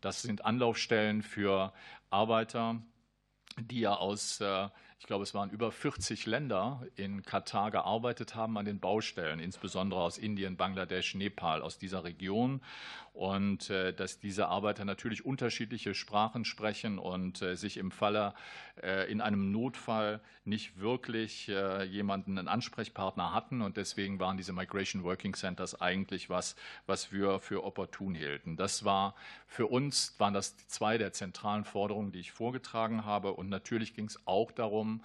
Das 0.03 0.21
sind 0.21 0.45
Anlaufstellen 0.45 1.23
für 1.23 1.73
Arbeiter, 2.11 2.83
die 3.59 3.81
ja 3.81 3.95
aus 3.95 4.43
ich 5.03 5.09
glaube, 5.09 5.25
es 5.25 5.35
waren 5.35 5.51
über 5.51 5.73
40 5.73 6.27
Länder 6.27 6.87
in 6.95 7.23
Katar 7.23 7.73
gearbeitet 7.73 8.37
haben 8.37 8.57
an 8.57 8.65
den 8.65 8.79
Baustellen, 8.79 9.41
insbesondere 9.41 10.01
aus 10.01 10.17
Indien, 10.17 10.57
Bangladesch, 10.57 11.17
Nepal, 11.17 11.61
aus 11.61 11.77
dieser 11.77 12.05
Region. 12.05 12.63
Und 13.13 13.69
äh, 13.69 13.93
dass 13.93 14.21
diese 14.21 14.49
Arbeiter 14.49 14.87
natürlich 14.87 15.27
unterschiedliche 15.27 15.95
Sprachen 15.95 16.47
sprechen 16.47 16.99
und 16.99 17.43
äh, 17.43 17.57
sich 17.57 17.77
im 17.77 17.91
Falle 17.91 18.33
äh, 18.83 19.11
in 19.13 19.21
einem 19.21 19.53
Notfall 19.53 20.21
nicht 20.45 20.81
wirklich 20.81 21.47
jemanden, 21.47 22.37
einen 22.37 22.49
Ansprechpartner 22.49 23.33
hatten. 23.33 23.63
Und 23.63 23.77
deswegen 23.77 24.19
waren 24.19 24.37
diese 24.37 24.53
Migration 24.53 25.05
Working 25.05 25.35
Centers 25.35 25.81
eigentlich 25.81 26.31
was, 26.31 26.57
was 26.87 27.13
wir 27.13 27.39
für 27.39 27.63
opportun 27.63 28.17
hielten. 28.17 28.57
Das 28.57 28.85
war 28.85 29.15
für 29.47 29.69
uns, 29.69 30.17
waren 30.19 30.35
das 30.35 30.57
zwei 30.67 30.99
der 30.99 31.13
zentralen 31.13 31.65
Forderungen, 31.65 32.11
die 32.11 32.19
ich 32.19 32.33
vorgetragen 32.33 33.05
habe. 33.05 33.35
Und 33.35 33.51
natürlich 33.51 33.95
ging 33.95 34.07
es 34.07 34.27
auch 34.27 34.51
darum, 34.51 35.05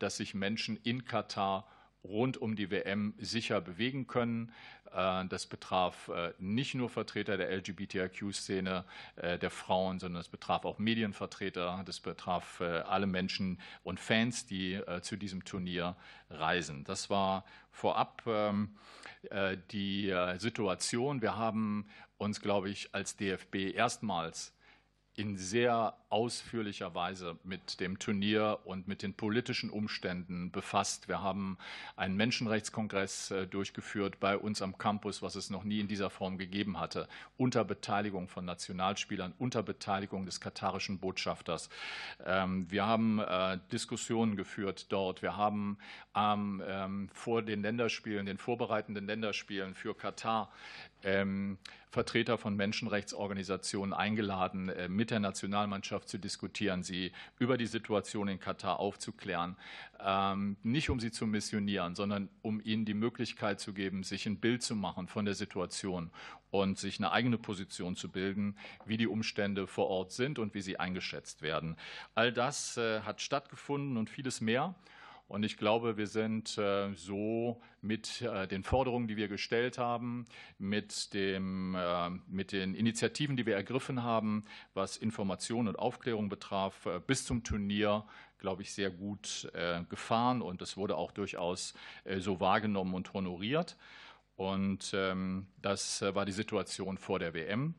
dass 0.00 0.16
sich 0.16 0.34
Menschen 0.34 0.76
in 0.82 1.04
Katar 1.04 1.64
rund 2.04 2.36
um 2.36 2.56
die 2.56 2.70
WM 2.70 3.14
sicher 3.18 3.60
bewegen 3.60 4.06
können. 4.06 4.52
Äh, 4.92 5.26
das 5.26 5.46
betraf 5.46 6.08
äh, 6.08 6.32
nicht 6.38 6.74
nur 6.74 6.88
Vertreter 6.88 7.36
der 7.36 7.50
LGBTIQ-Szene, 7.50 8.84
der 9.16 9.50
Frauen, 9.50 9.98
sondern 9.98 10.20
es 10.20 10.28
betraf 10.28 10.64
auch 10.64 10.78
Medienvertreter, 10.78 11.82
das 11.84 12.00
betraf 12.00 12.60
alle 12.60 13.06
Menschen 13.06 13.60
und 13.82 13.98
Fans, 13.98 14.46
die 14.46 14.80
zu 15.02 15.16
diesem 15.16 15.44
Turnier 15.44 15.96
reisen. 16.30 16.84
Das 16.84 17.10
war 17.10 17.44
vorab 17.70 18.22
ähm, 18.26 18.76
die 19.70 20.14
Situation. 20.38 21.20
Wir 21.20 21.36
haben 21.36 21.88
uns, 22.16 22.40
glaube 22.40 22.70
ich, 22.70 22.94
als 22.94 23.16
DFB 23.16 23.74
erstmals 23.74 24.54
in 25.14 25.36
sehr 25.36 25.96
ausführlicher 26.10 26.94
Weise 26.94 27.38
mit 27.44 27.80
dem 27.80 27.98
Turnier 27.98 28.60
und 28.64 28.88
mit 28.88 29.02
den 29.02 29.14
politischen 29.14 29.70
Umständen 29.70 30.50
befasst. 30.50 31.08
Wir 31.08 31.22
haben 31.22 31.58
einen 31.96 32.16
Menschenrechtskongress 32.16 33.30
äh, 33.30 33.46
durchgeführt 33.46 34.18
bei 34.20 34.36
uns 34.36 34.62
am 34.62 34.78
Campus, 34.78 35.22
was 35.22 35.34
es 35.34 35.50
noch 35.50 35.64
nie 35.64 35.80
in 35.80 35.88
dieser 35.88 36.10
Form 36.10 36.38
gegeben 36.38 36.80
hatte, 36.80 37.08
unter 37.36 37.64
Beteiligung 37.64 38.28
von 38.28 38.44
Nationalspielern, 38.44 39.34
unter 39.38 39.62
Beteiligung 39.62 40.24
des 40.24 40.40
katarischen 40.40 40.98
Botschafters. 40.98 41.68
Ähm, 42.24 42.70
wir 42.70 42.86
haben 42.86 43.18
äh, 43.18 43.58
Diskussionen 43.70 44.36
geführt 44.36 44.86
dort. 44.90 45.22
Wir 45.22 45.36
haben 45.36 45.78
ähm, 46.14 47.08
vor 47.12 47.42
den 47.42 47.62
Länderspielen, 47.62 48.26
den 48.26 48.38
vorbereitenden 48.38 49.06
Länderspielen 49.06 49.74
für 49.74 49.94
Katar 49.94 50.50
ähm, 51.02 51.58
Vertreter 51.90 52.36
von 52.36 52.54
Menschenrechtsorganisationen 52.54 53.94
eingeladen, 53.94 54.68
äh, 54.68 54.88
mit 54.88 55.10
der 55.10 55.20
Nationalmannschaft 55.20 55.97
zu 56.04 56.18
diskutieren, 56.18 56.82
sie 56.82 57.12
über 57.38 57.56
die 57.56 57.66
Situation 57.66 58.28
in 58.28 58.38
Katar 58.40 58.78
aufzuklären. 58.80 59.56
Ähm, 60.00 60.56
nicht 60.62 60.90
um 60.90 61.00
sie 61.00 61.10
zu 61.10 61.26
missionieren, 61.26 61.94
sondern 61.94 62.28
um 62.42 62.60
ihnen 62.62 62.84
die 62.84 62.94
Möglichkeit 62.94 63.60
zu 63.60 63.72
geben, 63.72 64.02
sich 64.04 64.26
ein 64.26 64.38
Bild 64.38 64.62
zu 64.62 64.76
machen 64.76 65.08
von 65.08 65.24
der 65.24 65.34
Situation 65.34 66.10
und 66.50 66.78
sich 66.78 66.98
eine 66.98 67.12
eigene 67.12 67.38
Position 67.38 67.96
zu 67.96 68.08
bilden, 68.10 68.56
wie 68.86 68.96
die 68.96 69.06
Umstände 69.06 69.66
vor 69.66 69.88
Ort 69.88 70.12
sind 70.12 70.38
und 70.38 70.54
wie 70.54 70.62
sie 70.62 70.78
eingeschätzt 70.78 71.42
werden. 71.42 71.76
All 72.14 72.32
das 72.32 72.76
äh, 72.76 73.00
hat 73.00 73.20
stattgefunden 73.20 73.96
und 73.96 74.08
vieles 74.08 74.40
mehr. 74.40 74.74
Und 75.28 75.42
ich 75.42 75.58
glaube, 75.58 75.98
wir 75.98 76.06
sind 76.06 76.56
äh, 76.56 76.94
so 76.94 77.60
mit 77.82 78.22
äh, 78.22 78.48
den 78.48 78.64
Forderungen, 78.64 79.08
die 79.08 79.18
wir 79.18 79.28
gestellt 79.28 79.76
haben, 79.76 80.24
mit, 80.58 81.12
dem, 81.12 81.74
äh, 81.74 82.08
mit 82.28 82.52
den 82.52 82.74
Initiativen, 82.74 83.36
die 83.36 83.44
wir 83.44 83.54
ergriffen 83.54 84.02
haben, 84.02 84.46
was 84.72 84.96
Information 84.96 85.68
und 85.68 85.78
Aufklärung 85.78 86.30
betraf, 86.30 86.88
bis 87.06 87.26
zum 87.26 87.44
Turnier, 87.44 88.06
glaube 88.38 88.62
ich, 88.62 88.72
sehr 88.72 88.90
gut 88.90 89.50
gefahren. 89.88 90.42
Und 90.42 90.62
es 90.62 90.76
wurde 90.76 90.96
auch 90.96 91.12
durchaus 91.12 91.74
so 92.18 92.40
wahrgenommen 92.40 92.94
und 92.94 93.12
honoriert. 93.12 93.76
Und 94.36 94.92
ähm, 94.94 95.46
das 95.60 96.02
war 96.02 96.24
die 96.24 96.32
Situation 96.32 96.98
vor 96.98 97.18
der 97.18 97.34
WM. 97.34 97.74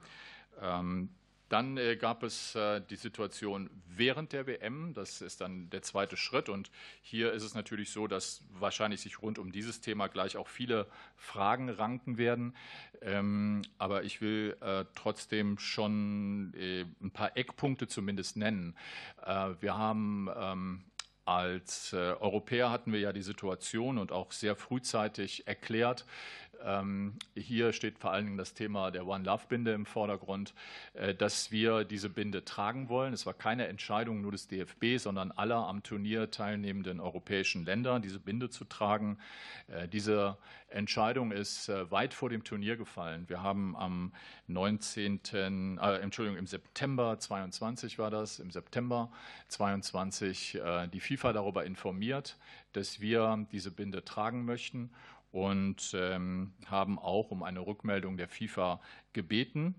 Dann 1.49 1.77
äh, 1.77 1.97
gab 1.97 2.21
es 2.21 2.55
äh, 2.55 2.79
die 2.89 2.95
Situation 2.95 3.69
während 3.87 4.33
der 4.33 4.45
WM. 4.45 4.93
Das 4.93 5.21
ist 5.21 5.41
dann 5.41 5.69
der 5.71 5.81
zweite 5.81 6.15
Schritt. 6.15 6.47
Und 6.47 6.71
hier 7.01 7.33
ist 7.33 7.43
es 7.43 7.55
natürlich 7.55 7.91
so, 7.91 8.07
dass 8.07 8.43
wahrscheinlich 8.51 9.01
sich 9.01 9.21
rund 9.21 9.39
um 9.39 9.51
dieses 9.51 9.81
Thema 9.81 10.07
gleich 10.07 10.37
auch 10.37 10.47
viele 10.47 10.87
Fragen 11.17 11.69
ranken 11.69 12.17
werden. 12.19 12.55
Ähm, 13.01 13.63
aber 13.79 14.03
ich 14.03 14.21
will 14.21 14.55
äh, 14.61 14.85
trotzdem 14.93 15.57
schon 15.57 16.53
ein 17.01 17.11
paar 17.11 17.35
Eckpunkte 17.35 17.87
zumindest 17.87 18.37
nennen. 18.37 18.75
Wir 19.59 19.77
haben 19.77 20.29
ähm, 20.35 20.83
als 21.25 21.93
Europäer 21.93 22.69
hatten 22.71 22.91
wir 22.91 22.99
ja 22.99 23.13
die 23.13 23.21
Situation 23.21 23.97
und 23.97 24.11
auch 24.11 24.31
sehr 24.31 24.55
frühzeitig 24.55 25.47
erklärt, 25.47 26.05
hier 27.35 27.73
steht 27.73 27.99
vor 27.99 28.11
allen 28.11 28.25
Dingen 28.25 28.37
das 28.37 28.53
Thema 28.53 28.91
der 28.91 29.07
One 29.07 29.23
Love 29.23 29.43
Binde 29.47 29.73
im 29.73 29.85
Vordergrund, 29.85 30.53
äh, 30.93 31.15
dass 31.15 31.51
wir 31.51 31.83
diese 31.85 32.09
Binde 32.09 32.43
tragen 32.43 32.89
wollen. 32.89 33.13
Es 33.13 33.25
war 33.25 33.33
keine 33.33 33.67
Entscheidung 33.67 34.21
nur 34.21 34.31
des 34.31 34.47
DFB, 34.47 34.97
sondern 34.97 35.31
aller 35.31 35.67
am 35.67 35.83
Turnier 35.83 36.31
teilnehmenden 36.31 36.99
europäischen 36.99 37.65
Länder, 37.65 37.99
diese 37.99 38.19
Binde 38.19 38.49
zu 38.49 38.65
tragen. 38.65 39.17
Äh, 39.67 39.87
diese 39.87 40.37
Entscheidung 40.69 41.31
ist 41.31 41.69
äh, 41.69 41.89
weit 41.91 42.13
vor 42.13 42.29
dem 42.29 42.43
Turnier 42.43 42.77
gefallen. 42.77 43.27
Wir 43.27 43.41
haben 43.41 43.75
am 43.75 44.13
19. 44.47 45.21
Äh, 45.33 45.95
Entschuldigung, 46.01 46.37
im 46.37 46.47
September 46.47 47.17
22 47.17 47.97
war 47.97 48.11
das, 48.11 48.39
im 48.39 48.51
September 48.51 49.11
22 49.47 50.55
äh, 50.55 50.87
die 50.87 50.99
FIFA 50.99 51.33
darüber 51.33 51.65
informiert, 51.65 52.37
dass 52.73 52.99
wir 52.99 53.47
diese 53.51 53.71
Binde 53.71 54.03
tragen 54.05 54.45
möchten 54.45 54.91
und 55.31 55.91
ähm, 55.93 56.53
haben 56.65 56.99
auch 56.99 57.31
um 57.31 57.43
eine 57.43 57.65
Rückmeldung 57.65 58.17
der 58.17 58.27
FIFA 58.27 58.79
gebeten. 59.13 59.75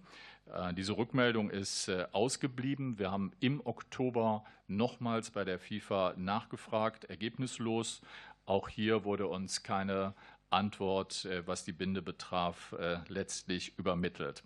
Äh, 0.53 0.75
diese 0.75 0.97
Rückmeldung 0.97 1.51
ist 1.51 1.89
äh, 1.89 2.07
ausgeblieben. 2.13 2.99
Wir 2.99 3.11
haben 3.11 3.33
im 3.41 3.65
Oktober 3.65 4.45
nochmals 4.69 5.31
bei 5.31 5.45
der 5.45 5.59
FIFA 5.59 6.15
nachgefragt, 6.17 7.05
ergebnislos. 7.05 8.03
Auch 8.47 8.69
hier 8.69 9.05
wurde 9.05 9.27
uns 9.27 9.63
keine 9.63 10.15
Antwort, 10.51 11.25
äh, 11.25 11.47
was 11.47 11.65
die 11.65 11.73
Binde 11.73 12.03
betraf, 12.03 12.73
äh, 12.79 12.99
letztlich 13.09 13.79
übermittelt. 13.79 14.43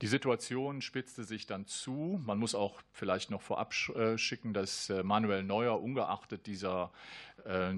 Die 0.00 0.08
Situation 0.08 0.82
spitzte 0.82 1.22
sich 1.22 1.46
dann 1.46 1.66
zu. 1.66 2.20
Man 2.24 2.38
muss 2.38 2.54
auch 2.54 2.80
vielleicht 2.92 3.30
noch 3.30 3.40
vorab 3.40 3.72
äh, 3.94 4.18
schicken, 4.18 4.52
dass 4.52 4.90
äh, 4.90 5.02
Manuel 5.02 5.44
Neuer 5.44 5.80
ungeachtet 5.80 6.46
dieser 6.46 6.90
äh, 7.44 7.74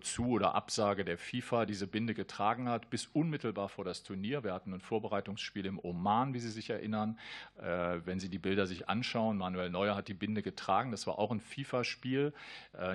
Zu- 0.00 0.28
oder 0.28 0.54
Absage 0.54 1.04
der 1.04 1.18
FIFA 1.18 1.66
diese 1.66 1.86
Binde 1.86 2.14
getragen 2.14 2.68
hat, 2.68 2.88
bis 2.88 3.06
unmittelbar 3.06 3.68
vor 3.68 3.84
das 3.84 4.02
Turnier. 4.02 4.42
Wir 4.42 4.54
hatten 4.54 4.72
ein 4.72 4.80
Vorbereitungsspiel 4.80 5.66
im 5.66 5.78
Oman, 5.78 6.32
wie 6.34 6.40
Sie 6.40 6.50
sich 6.50 6.70
erinnern. 6.70 7.18
Wenn 7.56 8.20
Sie 8.20 8.28
die 8.28 8.38
Bilder 8.38 8.66
sich 8.66 8.88
anschauen, 8.88 9.38
Manuel 9.38 9.70
Neuer 9.70 9.96
hat 9.96 10.08
die 10.08 10.14
Binde 10.14 10.42
getragen. 10.42 10.90
Das 10.90 11.06
war 11.06 11.18
auch 11.18 11.30
ein 11.30 11.40
FIFA-Spiel. 11.40 12.32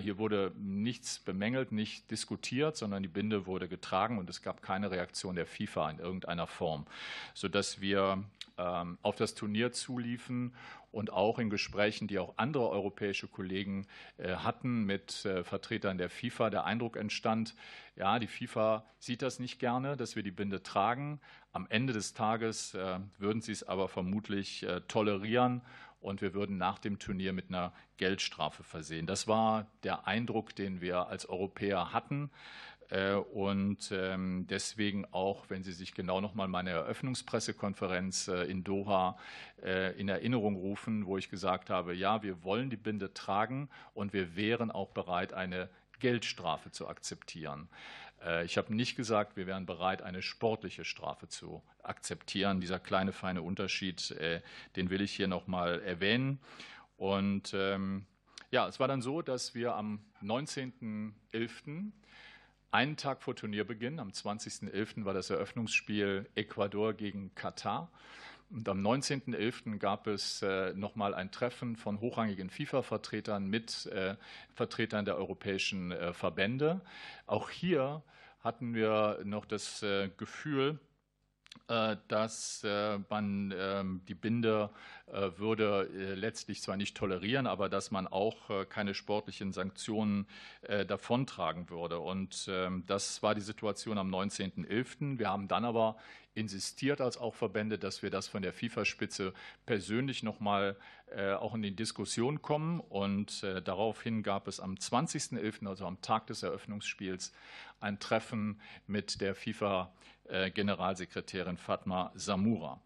Hier 0.01 0.17
wurde 0.17 0.51
nichts 0.57 1.19
bemängelt, 1.19 1.71
nicht 1.71 2.11
diskutiert, 2.11 2.77
sondern 2.77 3.01
die 3.01 3.09
Binde 3.09 3.45
wurde 3.45 3.67
getragen 3.67 4.19
und 4.19 4.29
es 4.29 4.41
gab 4.41 4.61
keine 4.61 4.91
Reaktion 4.91 5.35
der 5.35 5.45
FIFA 5.45 5.91
in 5.91 5.99
irgendeiner 5.99 6.47
Form, 6.47 6.85
sodass 7.33 7.81
wir 7.81 8.23
auf 8.57 9.15
das 9.15 9.35
Turnier 9.35 9.71
zuliefen 9.71 10.53
und 10.95 11.11
auch 11.11 11.39
in 11.39 11.49
Gesprächen, 11.49 12.07
die 12.07 12.19
auch 12.19 12.37
andere 12.37 12.69
europäische 12.69 13.27
Kollegen 13.27 13.85
äh, 14.17 14.35
hatten 14.35 14.85
mit 14.85 15.25
äh, 15.25 15.43
Vertretern 15.43 15.97
der 15.97 16.09
FIFA, 16.09 16.49
der 16.49 16.63
Eindruck 16.63 16.95
entstand, 16.95 17.53
ja, 17.97 18.17
die 18.17 18.27
FIFA 18.27 18.85
sieht 18.97 19.21
das 19.21 19.39
nicht 19.39 19.59
gerne, 19.59 19.97
dass 19.97 20.15
wir 20.15 20.23
die 20.23 20.31
Binde 20.31 20.63
tragen. 20.63 21.19
Am 21.51 21.67
Ende 21.69 21.91
des 21.91 22.13
Tages 22.13 22.73
äh, 22.75 22.99
würden 23.17 23.41
sie 23.41 23.51
es 23.51 23.63
aber 23.63 23.89
vermutlich 23.89 24.65
tolerieren 24.87 25.61
und 25.99 26.21
wir 26.21 26.33
würden 26.33 26.57
nach 26.57 26.79
dem 26.79 26.99
Turnier 26.99 27.33
mit 27.33 27.49
einer 27.49 27.73
Geldstrafe 27.97 28.63
versehen. 28.63 29.07
Das 29.07 29.27
war 29.27 29.67
der 29.83 30.07
Eindruck, 30.07 30.55
den 30.55 30.79
wir 30.79 31.07
als 31.07 31.27
Europäer 31.27 31.91
hatten. 31.93 32.29
Äh, 32.89 33.13
und 33.13 33.91
ähm, 33.91 34.45
deswegen 34.49 35.05
auch, 35.11 35.49
wenn 35.49 35.63
Sie 35.63 35.71
sich 35.71 35.93
genau 35.93 36.21
noch 36.21 36.35
mal 36.35 36.47
meine 36.47 36.69
Eröffnungspressekonferenz 36.71 38.27
äh, 38.27 38.43
in 38.43 38.63
Doha 38.63 39.17
äh, 39.63 39.99
in 39.99 40.07
Erinnerung 40.07 40.55
rufen, 40.55 41.05
wo 41.05 41.17
ich 41.17 41.29
gesagt 41.29 41.69
habe, 41.69 41.95
ja, 41.95 42.21
wir 42.21 42.43
wollen 42.43 42.69
die 42.69 42.77
Binde 42.77 43.13
tragen 43.13 43.69
und 43.93 44.13
wir 44.13 44.35
wären 44.35 44.71
auch 44.71 44.89
bereit, 44.89 45.33
eine 45.33 45.69
Geldstrafe 45.99 46.71
zu 46.71 46.87
akzeptieren. 46.87 47.69
Ich 48.43 48.57
habe 48.57 48.73
nicht 48.73 48.95
gesagt, 48.95 49.37
wir 49.37 49.45
wären 49.45 49.65
bereit, 49.65 50.01
eine 50.01 50.21
sportliche 50.21 50.83
Strafe 50.83 51.27
zu 51.27 51.61
akzeptieren. 51.83 52.59
Dieser 52.59 52.79
kleine 52.79 53.11
feine 53.11 53.43
Unterschied, 53.43 54.15
den 54.75 54.89
will 54.89 55.01
ich 55.01 55.11
hier 55.11 55.27
noch 55.27 55.47
mal 55.47 55.81
erwähnen. 55.81 56.39
Und 56.97 57.53
ähm, 57.53 58.05
ja, 58.51 58.67
es 58.67 58.79
war 58.79 58.87
dann 58.87 59.01
so, 59.01 59.21
dass 59.21 59.53
wir 59.53 59.75
am 59.75 59.99
19.11 60.23 61.91
einen 62.75 62.97
Tag 62.97 63.23
vor 63.23 63.37
Turnierbeginn, 63.37 63.99
am 63.99 64.09
20.11. 64.09 65.05
war 65.05 65.13
das 65.13 65.29
Eröffnungsspiel 65.29 66.29
Ecuador 66.35 66.93
gegen 66.93 67.33
Katar. 67.33 67.89
Und 68.49 68.67
am 68.67 68.85
19.11. 68.85 69.77
gab 69.77 70.07
es 70.07 70.41
äh, 70.41 70.73
nochmal 70.73 71.13
ein 71.13 71.31
Treffen 71.31 71.77
von 71.77 72.01
hochrangigen 72.01 72.49
FIFA-Vertretern 72.49 73.47
mit 73.47 73.85
äh, 73.85 74.17
Vertretern 74.53 75.05
der 75.05 75.15
europäischen 75.15 75.93
äh, 75.93 76.11
Verbände. 76.11 76.81
Auch 77.27 77.49
hier 77.49 78.03
hatten 78.41 78.75
wir 78.75 79.21
noch 79.23 79.45
das 79.45 79.81
äh, 79.81 80.09
Gefühl, 80.17 80.77
dass 81.67 82.63
äh, 82.63 82.99
man 83.09 83.53
ähm, 83.57 84.01
die 84.07 84.13
Binde 84.13 84.69
würde 85.37 85.87
letztlich 86.15 86.63
zwar 86.63 86.77
nicht 86.77 86.97
tolerieren, 86.97 87.45
aber 87.45 87.69
dass 87.69 87.91
man 87.91 88.07
auch 88.07 88.67
keine 88.69 88.95
sportlichen 88.95 89.51
Sanktionen 89.51 90.25
davontragen 90.87 91.69
würde. 91.69 91.99
Und 91.99 92.47
ähm, 92.49 92.83
das 92.87 93.21
war 93.21 93.35
die 93.35 93.41
Situation 93.41 93.99
am 93.99 94.09
19.11. 94.09 95.19
Wir 95.19 95.29
haben 95.29 95.47
dann 95.47 95.63
aber 95.63 95.95
insistiert 96.35 97.01
als 97.01 97.17
auch 97.17 97.33
Verbände, 97.33 97.79
dass 97.79 98.03
wir 98.03 98.09
das 98.09 98.27
von 98.27 98.43
der 98.43 98.53
FIFA-Spitze 98.53 99.33
persönlich 99.65 100.21
nochmal 100.21 100.75
äh, 101.15 101.33
auch 101.33 101.55
in 101.55 101.61
die 101.61 101.75
Diskussion 101.75 102.41
kommen. 102.41 102.81
Und 102.81 103.41
äh, 103.43 103.61
daraufhin 103.61 104.21
gab 104.21 104.47
es 104.47 104.59
am 104.59 104.75
20.11., 104.75 105.65
also 105.67 105.85
am 105.87 106.01
Tag 106.01 106.27
des 106.27 106.43
Eröffnungsspiels, 106.43 107.33
ein 107.79 107.99
Treffen 107.99 108.59
mit 108.85 109.21
der 109.21 109.33
FIFA-Generalsekretärin 110.25 111.57
Fatma 111.57 112.11
Samura. 112.15 112.81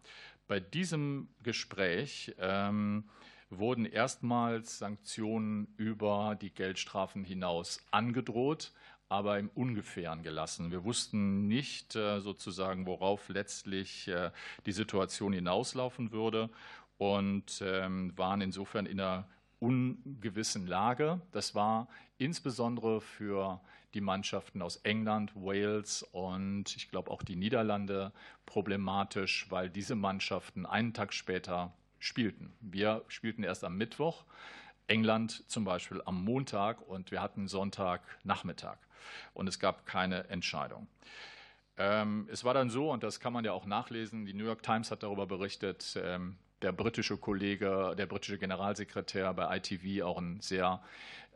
Bei 0.48 0.60
diesem 0.60 1.28
Gespräch 1.42 2.34
ähm, 2.38 3.04
wurden 3.50 3.84
erstmals 3.84 4.78
Sanktionen 4.78 5.72
über 5.76 6.36
die 6.40 6.50
Geldstrafen 6.50 7.24
hinaus 7.24 7.80
angedroht 7.90 8.72
aber 9.10 9.40
im 9.40 9.50
Ungefähren 9.56 10.22
gelassen. 10.22 10.70
Wir 10.70 10.84
wussten 10.84 11.48
nicht 11.48 11.96
äh, 11.96 12.20
sozusagen, 12.20 12.86
worauf 12.86 13.28
letztlich 13.28 14.06
äh, 14.06 14.30
die 14.66 14.72
Situation 14.72 15.32
hinauslaufen 15.32 16.12
würde 16.12 16.48
und 16.96 17.60
ähm, 17.60 18.16
waren 18.16 18.40
insofern 18.40 18.86
in 18.86 19.00
einer 19.00 19.26
ungewissen 19.60 20.66
Lage. 20.66 21.20
Das 21.32 21.54
war 21.54 21.88
insbesondere 22.18 23.00
für 23.00 23.60
die 23.94 24.00
Mannschaften 24.00 24.62
aus 24.62 24.76
England, 24.78 25.34
Wales 25.34 26.02
und 26.12 26.76
ich 26.76 26.90
glaube 26.90 27.10
auch 27.10 27.22
die 27.22 27.36
Niederlande 27.36 28.12
problematisch, 28.46 29.46
weil 29.50 29.68
diese 29.68 29.94
Mannschaften 29.94 30.66
einen 30.66 30.94
Tag 30.94 31.12
später 31.12 31.72
spielten. 31.98 32.52
Wir 32.60 33.04
spielten 33.08 33.42
erst 33.42 33.64
am 33.64 33.76
Mittwoch, 33.76 34.24
England 34.86 35.44
zum 35.48 35.64
Beispiel 35.64 36.02
am 36.04 36.24
Montag 36.24 36.86
und 36.88 37.10
wir 37.10 37.20
hatten 37.20 37.48
Sonntagnachmittag 37.48 38.78
und 39.34 39.48
es 39.48 39.58
gab 39.58 39.86
keine 39.86 40.28
Entscheidung. 40.28 40.86
Ähm, 41.76 42.28
es 42.30 42.44
war 42.44 42.54
dann 42.54 42.70
so, 42.70 42.90
und 42.90 43.02
das 43.02 43.20
kann 43.20 43.32
man 43.32 43.44
ja 43.44 43.52
auch 43.52 43.66
nachlesen, 43.66 44.26
die 44.26 44.34
New 44.34 44.44
York 44.44 44.62
Times 44.62 44.90
hat 44.90 45.02
darüber 45.02 45.26
berichtet, 45.26 45.98
ähm, 46.02 46.36
der 46.62 46.72
britische 46.72 47.16
Kollege, 47.16 47.94
der 47.96 48.06
britische 48.06 48.38
Generalsekretär 48.38 49.32
bei 49.34 49.56
ITV 49.56 50.04
auch 50.04 50.18
ein 50.18 50.40
sehr 50.40 50.80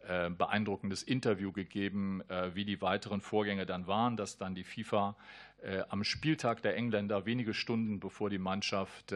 äh, 0.06 0.28
beeindruckendes 0.28 1.02
Interview 1.02 1.50
gegeben, 1.50 2.22
äh, 2.28 2.54
wie 2.54 2.66
die 2.66 2.82
weiteren 2.82 3.22
Vorgänge 3.22 3.64
dann 3.64 3.86
waren, 3.86 4.18
dass 4.18 4.36
dann 4.36 4.54
die 4.54 4.64
FIFA 4.64 5.16
äh, 5.62 5.82
am 5.88 6.04
Spieltag 6.04 6.60
der 6.60 6.76
Engländer, 6.76 7.24
wenige 7.24 7.54
Stunden 7.54 8.00
bevor 8.00 8.28
die 8.28 8.38
Mannschaft 8.38 9.14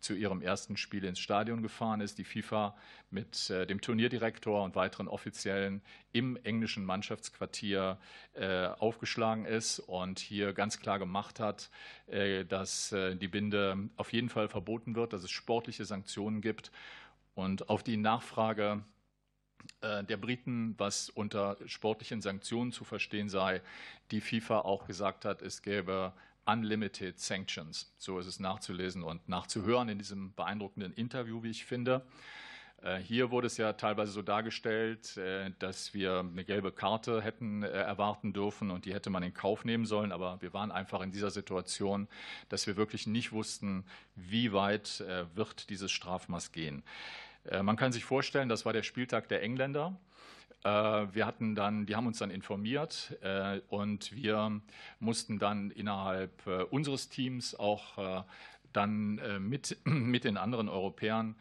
zu 0.00 0.14
ihrem 0.14 0.42
ersten 0.42 0.76
Spiel 0.76 1.04
ins 1.04 1.20
Stadion 1.20 1.62
gefahren 1.62 2.00
ist, 2.00 2.18
die 2.18 2.24
FIFA 2.24 2.74
mit 3.10 3.48
dem 3.48 3.80
Turnierdirektor 3.80 4.64
und 4.64 4.74
weiteren 4.74 5.06
Offiziellen 5.06 5.82
im 6.12 6.36
englischen 6.42 6.84
Mannschaftsquartier 6.84 7.98
aufgeschlagen 8.78 9.44
ist 9.44 9.78
und 9.78 10.18
hier 10.18 10.52
ganz 10.52 10.80
klar 10.80 10.98
gemacht 10.98 11.38
hat, 11.38 11.70
dass 12.48 12.92
die 12.92 13.28
Binde 13.28 13.88
auf 13.96 14.12
jeden 14.12 14.30
Fall 14.30 14.48
verboten 14.48 14.96
wird, 14.96 15.12
dass 15.12 15.22
es 15.22 15.30
sportliche 15.30 15.84
Sanktionen 15.84 16.40
gibt. 16.40 16.72
Und 17.34 17.68
auf 17.68 17.82
die 17.82 17.96
Nachfrage 17.96 18.82
äh, 18.82 18.93
der 19.82 20.16
Briten, 20.16 20.74
was 20.78 21.10
unter 21.10 21.56
sportlichen 21.66 22.20
Sanktionen 22.20 22.72
zu 22.72 22.84
verstehen 22.84 23.28
sei, 23.28 23.60
die 24.10 24.20
FIFA 24.20 24.60
auch 24.60 24.86
gesagt 24.86 25.24
hat, 25.24 25.42
es 25.42 25.62
gäbe 25.62 26.12
Unlimited 26.46 27.18
Sanctions. 27.18 27.92
So 27.98 28.18
ist 28.18 28.26
es 28.26 28.40
nachzulesen 28.40 29.02
und 29.02 29.28
nachzuhören 29.28 29.88
in 29.88 29.98
diesem 29.98 30.34
beeindruckenden 30.34 30.92
Interview, 30.92 31.42
wie 31.42 31.50
ich 31.50 31.64
finde. 31.64 32.02
Äh, 32.82 32.98
hier 32.98 33.30
wurde 33.30 33.46
es 33.46 33.56
ja 33.56 33.72
teilweise 33.72 34.12
so 34.12 34.20
dargestellt, 34.20 35.16
äh, 35.16 35.50
dass 35.58 35.94
wir 35.94 36.20
eine 36.20 36.44
gelbe 36.44 36.70
Karte 36.70 37.22
hätten 37.22 37.62
erwarten 37.62 38.32
dürfen 38.32 38.70
und 38.70 38.84
die 38.84 38.92
hätte 38.92 39.10
man 39.10 39.22
in 39.22 39.32
Kauf 39.32 39.64
nehmen 39.64 39.86
sollen. 39.86 40.12
Aber 40.12 40.40
wir 40.42 40.52
waren 40.52 40.70
einfach 40.70 41.00
in 41.00 41.12
dieser 41.12 41.30
Situation, 41.30 42.08
dass 42.50 42.66
wir 42.66 42.76
wirklich 42.76 43.06
nicht 43.06 43.32
wussten, 43.32 43.84
wie 44.14 44.52
weit 44.52 45.02
wird 45.34 45.70
dieses 45.70 45.90
Strafmaß 45.90 46.52
gehen. 46.52 46.82
Äh, 47.48 47.62
man 47.62 47.76
kann 47.76 47.92
sich 47.92 48.04
vorstellen, 48.04 48.48
das 48.48 48.64
war 48.64 48.72
der 48.72 48.82
Spieltag 48.82 49.28
der 49.28 49.42
Engländer. 49.42 49.98
Äh, 50.64 50.68
wir 50.68 51.26
hatten 51.26 51.54
dann, 51.54 51.86
die 51.86 51.96
haben 51.96 52.06
uns 52.06 52.18
dann 52.18 52.30
informiert 52.30 53.16
äh, 53.22 53.60
und 53.68 54.14
wir 54.14 54.60
mussten 55.00 55.38
dann 55.38 55.70
innerhalb 55.70 56.46
unseres 56.70 57.08
Teams 57.08 57.54
auch 57.54 58.24
dann 58.72 59.20
mit, 59.48 59.78
mit 59.84 60.24
den 60.24 60.36
anderen 60.36 60.68
Europäern 60.68 61.36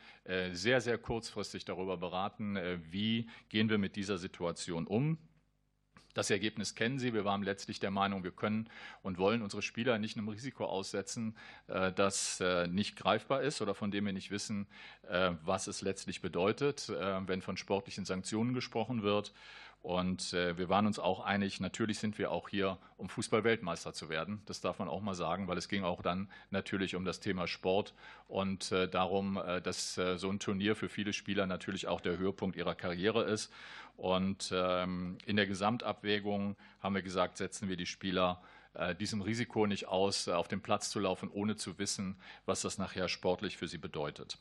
sehr, 0.51 0.82
sehr 0.82 0.97
kurzfristig 0.97 1.65
darüber 1.65 1.97
beraten, 1.97 2.58
wie 2.91 3.28
gehen 3.49 3.69
wir 3.69 3.78
mit 3.78 3.95
dieser 3.95 4.17
Situation 4.17 4.86
um. 4.86 5.17
Das 6.13 6.30
Ergebnis 6.30 6.76
kennen 6.76 6.99
Sie. 6.99 7.13
Wir 7.13 7.26
waren 7.26 7.43
letztlich 7.43 7.80
der 7.80 7.91
Meinung, 7.91 8.23
wir 8.23 8.32
können 8.32 8.69
und 9.02 9.17
wollen 9.17 9.41
unsere 9.41 9.62
Spieler 9.62 9.97
nicht 9.97 10.15
einem 10.15 10.30
Risiko 10.30 10.65
aussetzen, 10.65 11.36
äh, 11.67 11.91
das 11.91 12.39
äh, 12.39 12.67
nicht 12.67 12.95
greifbar 12.95 13.41
ist 13.41 13.62
oder 13.62 13.73
von 13.73 13.89
dem 13.89 14.06
wir 14.06 14.13
nicht 14.13 14.30
wissen, 14.30 14.67
äh, 15.10 15.32
was 15.43 15.67
es 15.67 15.82
letztlich 15.82 16.21
bedeutet, 16.21 16.89
wenn 16.89 17.41
von 17.41 17.58
sportlichen 17.58 18.06
Sanktionen 18.06 18.54
gesprochen 18.54 19.04
wird. 19.04 19.34
Und 19.82 20.32
wir 20.32 20.69
waren 20.69 20.88
uns 20.88 20.97
auch 20.97 21.19
einig, 21.19 21.60
natürlich 21.60 21.99
sind 21.99 22.17
wir 22.17 22.32
auch 22.32 22.47
hier, 22.47 22.78
um 22.95 23.10
Fußball-Weltmeister 23.10 23.91
zu 23.91 24.08
werden. 24.08 24.41
Das 24.45 24.62
darf 24.62 24.80
man 24.80 24.88
auch 24.88 25.02
mal 25.02 25.13
sagen, 25.13 25.49
weil 25.49 25.58
es 25.58 25.67
ging 25.67 25.84
auch 25.84 26.02
dann 26.02 26.30
natürlich 26.52 26.95
um 26.95 27.04
das 27.04 27.19
Thema 27.19 27.47
Sport 27.47 27.93
und 28.30 28.71
darum, 28.71 29.41
dass 29.63 29.95
so 29.95 30.30
ein 30.30 30.39
Turnier 30.39 30.78
für 30.78 30.88
viele 30.88 31.12
Spieler 31.12 31.47
natürlich 31.47 31.88
auch 31.88 31.99
der 31.99 32.17
Höhepunkt 32.17 32.56
ihrer 32.56 32.76
Karriere 32.76 33.23
ist. 33.23 33.52
Und 33.95 34.51
ähm, 34.53 35.17
in 35.25 35.36
der 35.36 35.47
Gesamtabwägung 35.47 36.56
haben 36.82 36.95
wir 36.95 37.01
gesagt, 37.01 37.38
setzen 37.38 37.69
wir 37.69 37.77
die 37.77 37.86
Spieler 37.86 38.41
äh, 38.73 38.95
diesem 38.95 39.21
Risiko 39.21 39.67
nicht 39.67 39.88
aus, 39.88 40.27
äh, 40.27 40.32
auf 40.32 40.47
den 40.47 40.62
Platz 40.62 40.89
zu 40.89 40.99
laufen, 40.99 41.29
ohne 41.29 41.56
zu 41.56 41.77
wissen, 41.77 42.15
was 42.45 42.62
das 42.62 42.77
nachher 42.79 43.08
sportlich 43.08 43.58
für 43.58 43.67
sie 43.67 43.77
bedeutet. 43.77 44.39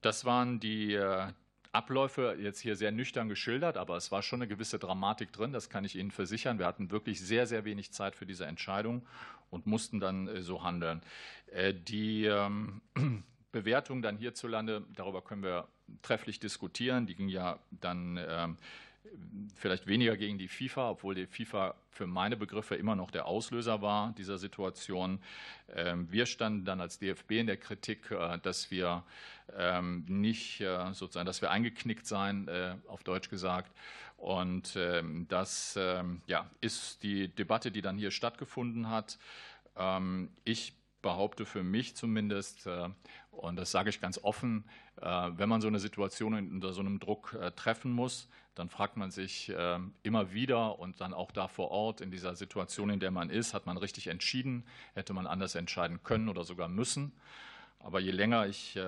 Das 0.00 0.24
waren 0.24 0.60
die 0.60 0.94
äh, 0.94 1.26
Abläufe 1.72 2.36
jetzt 2.40 2.60
hier 2.60 2.76
sehr 2.76 2.92
nüchtern 2.92 3.28
geschildert, 3.28 3.76
aber 3.76 3.96
es 3.96 4.12
war 4.12 4.22
schon 4.22 4.40
eine 4.42 4.48
gewisse 4.48 4.78
Dramatik 4.78 5.32
drin, 5.32 5.52
das 5.52 5.70
kann 5.70 5.84
ich 5.84 5.96
Ihnen 5.96 6.10
versichern. 6.10 6.58
Wir 6.58 6.66
hatten 6.66 6.90
wirklich 6.90 7.20
sehr, 7.20 7.46
sehr 7.46 7.64
wenig 7.64 7.92
Zeit 7.92 8.14
für 8.14 8.26
diese 8.26 8.46
Entscheidung 8.46 9.06
und 9.50 9.66
mussten 9.66 9.98
dann 9.98 10.42
so 10.42 10.62
handeln. 10.62 11.02
Die 11.88 12.26
ähm, 12.26 12.82
Bewertung 13.52 14.02
dann 14.02 14.18
hierzulande, 14.18 14.84
darüber 14.94 15.22
können 15.22 15.42
wir 15.42 15.66
trefflich 16.00 16.40
diskutieren. 16.40 17.06
Die 17.06 17.14
ging 17.14 17.28
ja 17.28 17.58
dann 17.70 18.18
ähm, 18.26 18.56
vielleicht 19.54 19.86
weniger 19.86 20.16
gegen 20.16 20.38
die 20.38 20.48
FIFA, 20.48 20.90
obwohl 20.90 21.14
die 21.14 21.26
FIFA 21.26 21.74
für 21.90 22.06
meine 22.06 22.36
Begriffe 22.36 22.74
immer 22.74 22.96
noch 22.96 23.10
der 23.10 23.26
Auslöser 23.26 23.82
war 23.82 24.14
dieser 24.16 24.38
Situation. 24.38 25.20
Ähm, 25.74 26.10
wir 26.10 26.26
standen 26.26 26.64
dann 26.64 26.80
als 26.80 26.98
DFB 26.98 27.32
in 27.32 27.46
der 27.46 27.56
Kritik, 27.56 28.10
äh, 28.10 28.38
dass 28.42 28.70
wir 28.70 29.04
ähm, 29.56 30.04
nicht 30.08 30.60
äh, 30.60 30.92
sozusagen, 30.92 31.26
dass 31.26 31.42
wir 31.42 31.50
eingeknickt 31.50 32.06
seien, 32.06 32.48
äh, 32.48 32.76
auf 32.88 33.04
Deutsch 33.04 33.28
gesagt. 33.28 33.72
Und 34.16 34.78
das 35.28 35.74
ja, 35.74 36.48
ist 36.60 37.02
die 37.02 37.26
Debatte, 37.26 37.72
die 37.72 37.82
dann 37.82 37.98
hier 37.98 38.12
stattgefunden 38.12 38.88
hat. 38.88 39.18
Ich 40.44 40.74
behaupte 41.02 41.44
für 41.44 41.64
mich 41.64 41.96
zumindest, 41.96 42.68
und 43.32 43.56
das 43.56 43.70
sage 43.70 43.90
ich 43.90 44.00
ganz 44.00 44.18
offen, 44.22 44.64
äh, 45.00 45.06
wenn 45.06 45.48
man 45.48 45.60
so 45.60 45.68
eine 45.68 45.80
Situation 45.80 46.34
unter 46.34 46.72
so 46.72 46.80
einem 46.80 47.00
Druck 47.00 47.36
äh, 47.40 47.50
treffen 47.50 47.90
muss, 47.90 48.28
dann 48.54 48.68
fragt 48.68 48.96
man 48.96 49.10
sich 49.10 49.48
äh, 49.48 49.78
immer 50.02 50.32
wieder 50.32 50.78
und 50.78 51.00
dann 51.00 51.14
auch 51.14 51.32
da 51.32 51.48
vor 51.48 51.70
Ort 51.70 52.00
in 52.00 52.10
dieser 52.10 52.36
Situation, 52.36 52.90
in 52.90 53.00
der 53.00 53.10
man 53.10 53.30
ist, 53.30 53.54
hat 53.54 53.66
man 53.66 53.78
richtig 53.78 54.08
entschieden, 54.08 54.64
hätte 54.94 55.14
man 55.14 55.26
anders 55.26 55.54
entscheiden 55.54 56.02
können 56.02 56.28
oder 56.28 56.44
sogar 56.44 56.68
müssen. 56.68 57.12
Aber 57.80 57.98
je 57.98 58.12
länger 58.12 58.46
ich 58.46 58.78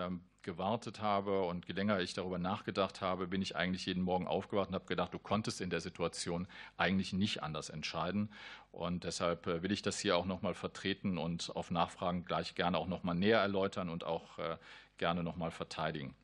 gewartet 0.45 1.01
habe 1.01 1.43
und 1.43 1.67
je 1.67 1.75
länger 1.75 2.01
ich 2.01 2.15
darüber 2.15 2.39
nachgedacht 2.39 3.01
habe, 3.01 3.27
bin 3.27 3.43
ich 3.43 3.57
eigentlich 3.57 3.87
jeden 3.87 4.03
Morgen 4.03 4.29
aufgewacht 4.29 4.69
und 4.69 4.75
habe 4.75 4.87
gedacht, 4.87 5.13
du 5.13 5.19
konntest 5.19 5.61
in 5.61 5.71
der 5.71 5.81
Situation 5.81 6.47
eigentlich 6.77 7.13
nicht 7.13 7.43
anders 7.43 7.71
entscheiden. 7.71 8.31
Und 8.71 9.05
deshalb 9.05 9.47
will 9.47 9.73
ich 9.73 9.83
das 9.83 9.99
hier 9.99 10.17
auch 10.17 10.27
nochmal 10.27 10.55
vertreten 10.55 11.19
und 11.19 11.55
auf 11.57 11.71
Nachfragen 11.71 12.25
gleich 12.25 12.55
gerne 12.55 12.79
auch 12.79 12.87
nochmal 12.87 13.15
näher 13.15 13.41
erläutern 13.41 13.89
und 13.89 14.05
auch 14.05 14.39
gerne 14.99 15.23
nochmal 15.23 15.51
verteidigen. 15.51 16.15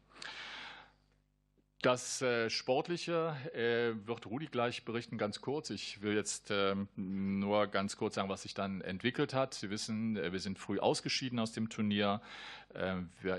Das 1.82 2.20
äh, 2.20 2.50
Sportliche 2.50 3.34
äh, 3.54 4.06
wird 4.06 4.26
Rudi 4.26 4.46
gleich 4.46 4.84
berichten, 4.84 5.16
ganz 5.16 5.40
kurz. 5.40 5.70
Ich 5.70 6.02
will 6.02 6.14
jetzt 6.14 6.50
ähm, 6.50 6.88
nur 6.94 7.68
ganz 7.68 7.96
kurz 7.96 8.16
sagen, 8.16 8.28
was 8.28 8.42
sich 8.42 8.52
dann 8.52 8.82
entwickelt 8.82 9.32
hat. 9.32 9.54
Sie 9.54 9.70
wissen, 9.70 10.14
äh, 10.18 10.30
wir 10.30 10.40
sind 10.40 10.58
früh 10.58 10.78
ausgeschieden 10.78 11.38
aus 11.38 11.52
dem 11.52 11.68
Turnier. 11.70 12.20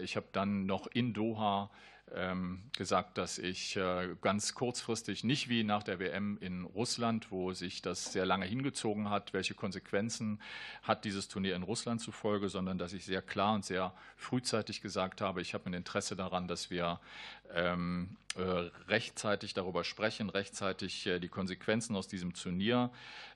Ich 0.02 0.18
habe 0.18 0.26
dann 0.34 0.66
noch 0.66 0.88
in 0.88 1.14
Doha 1.14 1.70
ähm, 2.14 2.64
gesagt, 2.76 3.18
dass 3.18 3.38
ich 3.38 3.80
ganz 4.20 4.54
kurzfristig, 4.54 5.24
nicht 5.24 5.48
wie 5.48 5.64
nach 5.64 5.84
der 5.84 6.00
WM 6.00 6.38
in 6.42 6.66
Russland, 6.66 7.32
wo 7.32 7.54
sich 7.54 7.82
das 7.82 8.12
sehr 8.12 8.26
lange 8.26 8.46
hingezogen 8.46 9.10
hat, 9.10 9.32
welche 9.32 9.54
Konsequenzen 9.54 10.42
hat 10.84 11.06
dieses 11.06 11.30
Turnier 11.30 11.56
in 11.56 11.64
Russland 11.64 12.02
zufolge, 12.02 12.50
sondern 12.50 12.78
dass 12.78 12.92
ich 12.92 13.06
sehr 13.06 13.22
klar 13.22 13.54
und 13.54 13.64
sehr 13.64 13.94
frühzeitig 14.18 14.82
gesagt 14.82 15.22
habe, 15.22 15.40
ich 15.42 15.54
habe 15.54 15.68
ein 15.68 15.74
Interesse 15.74 16.18
daran, 16.18 16.50
dass 16.50 16.70
wir 16.70 17.00
ähm, 17.54 18.18
rechtzeitig 18.38 19.54
darüber 19.54 19.84
sprechen, 19.84 20.30
rechtzeitig 20.30 21.06
äh, 21.08 21.20
die 21.20 21.28
Konsequenzen 21.28 21.96
aus 21.96 22.08
diesem 22.08 22.34
Turnier 22.34 22.92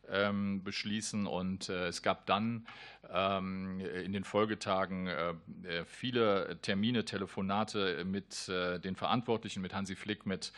ähm, 0.09 0.63
beschließen. 0.63 1.27
Und 1.27 1.69
äh, 1.69 1.87
es 1.87 2.01
gab 2.01 2.25
dann 2.25 2.65
ähm, 3.11 3.79
in 3.79 4.13
den 4.13 4.23
Folgetagen 4.23 5.09
viele 5.85 6.57
Termine, 6.61 7.05
Telefonate 7.05 8.03
mit 8.05 8.47
den 8.47 8.95
Verantwortlichen, 8.95 9.61
mit 9.61 9.73
Hansi 9.73 9.95
Flick, 9.95 10.25
mit 10.25 10.53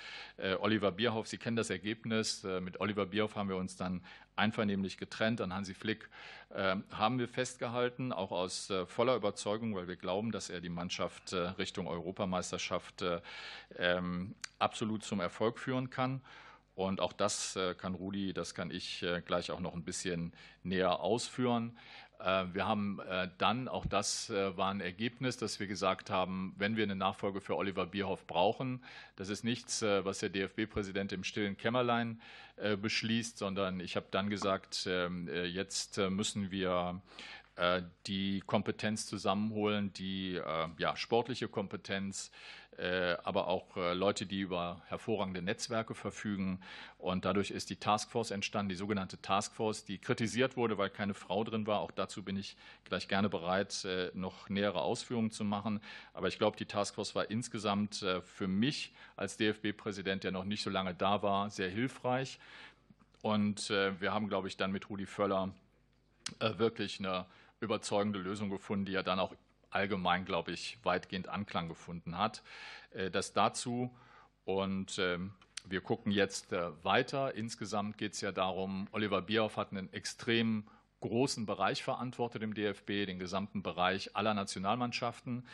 Oliver 0.59 0.91
Bierhoff. 0.91 1.27
Sie 1.27 1.37
kennen 1.37 1.57
das 1.57 1.69
Ergebnis. 1.69 2.43
Mit 2.61 2.79
Oliver 2.79 3.05
Bierhoff 3.05 3.35
haben 3.35 3.49
wir 3.49 3.57
uns 3.57 3.75
dann 3.75 4.01
einvernehmlich 4.37 4.97
getrennt. 4.97 5.41
An 5.41 5.53
Hansi 5.53 5.73
Flick 5.73 6.09
haben 6.49 7.19
wir 7.19 7.27
festgehalten, 7.27 8.13
auch 8.13 8.31
aus 8.31 8.71
voller 8.87 9.17
Überzeugung, 9.17 9.75
weil 9.75 9.89
wir 9.89 9.97
glauben, 9.97 10.31
dass 10.31 10.49
er 10.49 10.61
die 10.61 10.69
Mannschaft 10.69 11.33
Richtung 11.33 11.87
Europameisterschaft 11.87 13.03
ähm, 13.77 14.33
absolut 14.57 15.03
zum 15.03 15.19
Erfolg 15.19 15.59
führen 15.59 15.89
kann. 15.89 16.21
Und 16.77 17.01
auch 17.01 17.11
das 17.11 17.55
äh, 17.55 17.73
kann 17.73 17.95
Rudi, 17.95 18.33
das 18.33 18.53
kann 18.53 18.69
ich 18.69 19.01
äh, 19.01 19.23
gleich 19.25 19.49
auch 19.49 19.59
noch 19.59 19.73
ein 19.73 19.83
bisschen 19.83 20.31
näher 20.61 20.99
ausführen. 20.99 21.75
Äh, 22.19 22.45
wir 22.53 22.67
haben 22.67 22.99
dann, 23.37 23.67
auch 23.67 23.85
das 23.85 24.29
war 24.29 24.71
ein 24.71 24.81
Ergebnis, 24.81 25.37
dass 25.37 25.59
wir 25.59 25.67
gesagt 25.67 26.09
haben, 26.09 26.53
wenn 26.57 26.75
wir 26.75 26.83
eine 26.83 26.95
Nachfolge 26.95 27.41
für 27.41 27.55
Oliver 27.55 27.85
Bierhoff 27.85 28.25
brauchen, 28.27 28.83
das 29.15 29.29
ist 29.29 29.43
nichts, 29.43 29.81
was 29.81 30.19
der 30.19 30.29
DFB-Präsident 30.29 31.11
im 31.11 31.23
stillen 31.23 31.57
Kämmerlein 31.57 32.21
beschließt, 32.81 33.37
sondern 33.37 33.79
ich 33.79 33.95
habe 33.95 34.07
dann 34.11 34.29
gesagt, 34.29 34.87
ähm, 34.89 35.29
jetzt 35.45 35.97
müssen 35.97 36.51
wir 36.51 37.01
die 38.05 38.43
Kompetenz 38.45 39.07
zusammenholen, 39.07 39.91
die 39.93 40.39
ja, 40.77 40.95
sportliche 40.95 41.47
Kompetenz, 41.47 42.31
äh, 42.77 43.17
aber 43.23 43.47
auch 43.47 43.75
äh, 43.75 43.93
Leute, 43.95 44.27
die 44.27 44.41
über 44.41 44.83
hervorragende 44.87 45.41
Netzwerke 45.41 45.95
verfügen. 45.95 46.59
Und 46.99 47.25
dadurch 47.25 47.49
ist 47.49 47.71
die 47.71 47.77
Taskforce 47.77 48.29
entstanden, 48.29 48.69
die 48.69 48.75
sogenannte 48.75 49.19
Taskforce, 49.19 49.83
die 49.85 49.97
kritisiert 49.97 50.57
wurde, 50.57 50.77
weil 50.77 50.91
keine 50.91 51.15
Frau 51.15 51.43
drin 51.43 51.65
war. 51.65 51.79
Auch 51.79 51.89
dazu 51.89 52.21
bin 52.23 52.37
ich 52.37 52.55
gleich 52.85 53.07
gerne 53.07 53.29
bereit, 53.29 53.83
äh, 53.85 54.11
noch 54.13 54.49
nähere 54.49 54.81
Ausführungen 54.81 55.31
zu 55.31 55.43
machen. 55.43 55.81
Aber 56.13 56.27
ich 56.27 56.37
glaube, 56.37 56.57
die 56.57 56.65
Taskforce 56.65 57.15
war 57.15 57.31
insgesamt 57.31 58.05
für 58.23 58.47
mich 58.47 58.93
als 59.15 59.37
DFB-Präsident, 59.37 60.23
der 60.23 60.31
noch 60.31 60.43
nicht 60.43 60.63
so 60.63 60.69
lange 60.69 60.93
da 60.93 61.23
war, 61.23 61.49
sehr 61.49 61.69
hilfreich. 61.69 62.39
Und 63.21 63.69
wir 63.69 64.13
haben, 64.13 64.27
glaube 64.27 64.47
ich, 64.47 64.57
dann 64.57 64.71
mit 64.71 64.89
Rudi 64.89 65.05
Völler 65.05 65.51
wirklich 66.39 66.99
eine 66.99 67.25
überzeugende 67.59 68.19
Lösung 68.19 68.49
gefunden, 68.49 68.85
die 68.85 68.91
ja 68.93 69.03
dann 69.03 69.19
auch 69.19 69.33
allgemein, 69.69 70.25
glaube 70.25 70.51
ich, 70.51 70.77
weitgehend 70.83 71.27
Anklang 71.27 71.67
gefunden 71.67 72.17
hat. 72.17 72.43
Äh, 72.91 73.09
das 73.11 73.33
dazu. 73.33 73.95
Und 74.45 74.97
ähm, 74.99 75.33
wir 75.65 75.81
gucken 75.81 76.11
jetzt 76.11 76.53
äh, 76.53 76.71
weiter. 76.83 77.35
Insgesamt 77.35 77.97
geht 77.97 78.13
es 78.13 78.21
ja 78.21 78.31
darum, 78.31 78.87
Oliver 78.91 79.21
Bierhoff 79.21 79.57
hat 79.57 79.71
einen 79.71 79.91
extrem 79.91 80.65
großen 81.07 81.45
Bereich 81.45 81.83
verantwortet 81.83 82.43
im 82.43 82.53
DFB, 82.53 83.05
den 83.05 83.19
gesamten 83.19 83.63
Bereich 83.63 84.15
aller 84.15 84.33
Nationalmannschaften. 84.33 85.47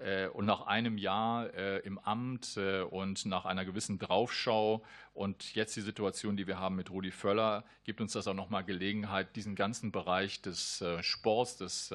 Äh, 0.00 0.28
und 0.28 0.46
nach 0.46 0.66
einem 0.66 0.98
Jahr 0.98 1.52
im 1.84 1.98
Amt 1.98 2.58
und 2.90 3.26
nach 3.26 3.44
einer 3.44 3.64
gewissen 3.64 3.98
Draufschau 3.98 4.82
und 5.12 5.54
jetzt 5.54 5.76
die 5.76 5.82
Situation, 5.82 6.36
die 6.36 6.46
wir 6.46 6.58
haben 6.58 6.76
mit 6.76 6.90
Rudi 6.90 7.12
Völler, 7.12 7.64
gibt 7.84 8.00
uns 8.00 8.12
das 8.12 8.26
auch 8.26 8.34
nochmal 8.34 8.64
Gelegenheit, 8.64 9.36
diesen 9.36 9.54
ganzen 9.54 9.92
Bereich 9.92 10.42
des 10.42 10.84
Sports, 11.00 11.58
des 11.58 11.94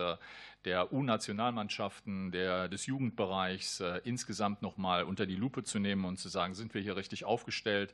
der 0.65 0.91
U-Nationalmannschaften, 0.91 2.32
des 2.32 2.86
Jugendbereichs 2.86 3.80
äh, 3.80 4.02
insgesamt 4.04 4.62
nochmal 4.62 5.04
unter 5.04 5.26
die 5.26 5.36
Lupe 5.36 5.63
zu 5.63 5.80
nehmen 5.80 6.06
und 6.06 6.17
zu 6.17 6.28
sagen, 6.28 6.54
sind 6.54 6.74
wir 6.74 6.82
hier 6.82 6.98
richtig 6.98 7.24
aufgestellt. 7.24 7.93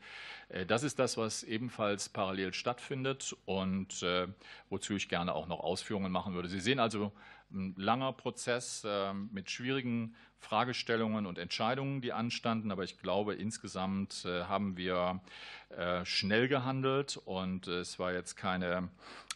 Äh, 0.49 0.65
das 0.65 0.83
ist 0.83 0.97
das, 0.97 1.17
was 1.17 1.43
ebenfalls 1.43 2.09
parallel 2.09 2.53
stattfindet 2.53 3.35
und 3.45 4.01
äh, 4.01 4.27
wozu 4.69 4.95
ich 4.95 5.09
gerne 5.09 5.33
auch 5.33 5.47
noch 5.47 5.59
Ausführungen 5.59 6.11
machen 6.11 6.33
würde. 6.33 6.49
Sie 6.49 6.59
sehen 6.59 6.79
also 6.79 7.11
ein 7.51 7.75
langer 7.77 8.13
Prozess 8.13 8.83
äh, 8.83 9.13
mit 9.13 9.49
schwierigen 9.49 10.15
Fragestellungen 10.39 11.25
und 11.25 11.37
Entscheidungen, 11.37 12.01
die 12.01 12.13
anstanden. 12.13 12.71
Aber 12.71 12.83
ich 12.83 12.97
glaube, 12.97 13.35
insgesamt 13.35 14.25
äh, 14.25 14.43
haben 14.43 14.77
wir 14.77 15.21
äh, 15.69 16.05
schnell 16.05 16.47
gehandelt 16.47 17.17
und 17.17 17.67
es 17.67 17.99
war 17.99 18.13
jetzt 18.13 18.35
keine 18.35 18.89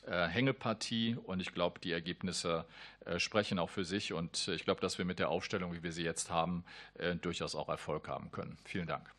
Hängepartie. 0.05 1.15
Und 1.15 1.41
ich 1.41 1.53
glaube, 1.53 1.79
die 1.79 1.91
Ergebnisse 1.91 2.65
sprechen 3.17 3.59
auch 3.59 3.69
für 3.69 3.85
sich. 3.85 4.13
Und 4.13 4.47
ich 4.47 4.65
glaube, 4.65 4.81
dass 4.81 4.97
wir 4.97 5.05
mit 5.05 5.19
der 5.19 5.29
Aufstellung, 5.29 5.73
wie 5.73 5.83
wir 5.83 5.91
sie 5.91 6.03
jetzt 6.03 6.29
haben, 6.29 6.63
durchaus 7.21 7.55
auch 7.55 7.69
Erfolg 7.69 8.07
haben 8.07 8.31
können. 8.31 8.57
Vielen 8.63 8.87
Dank. 8.87 9.11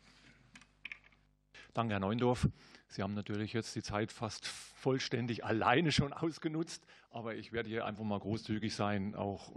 Danke, 1.73 1.93
Herr 1.93 1.99
Neundorf. 1.99 2.47
Sie 2.89 3.01
haben 3.01 3.13
natürlich 3.13 3.53
jetzt 3.53 3.73
die 3.75 3.81
Zeit 3.81 4.11
fast 4.11 4.45
vollständig 4.45 5.45
alleine 5.45 5.93
schon 5.93 6.11
ausgenutzt, 6.11 6.85
aber 7.09 7.35
ich 7.35 7.53
werde 7.53 7.69
hier 7.69 7.85
einfach 7.85 8.03
mal 8.03 8.19
großzügig 8.19 8.75
sein, 8.75 9.15
auch 9.15 9.53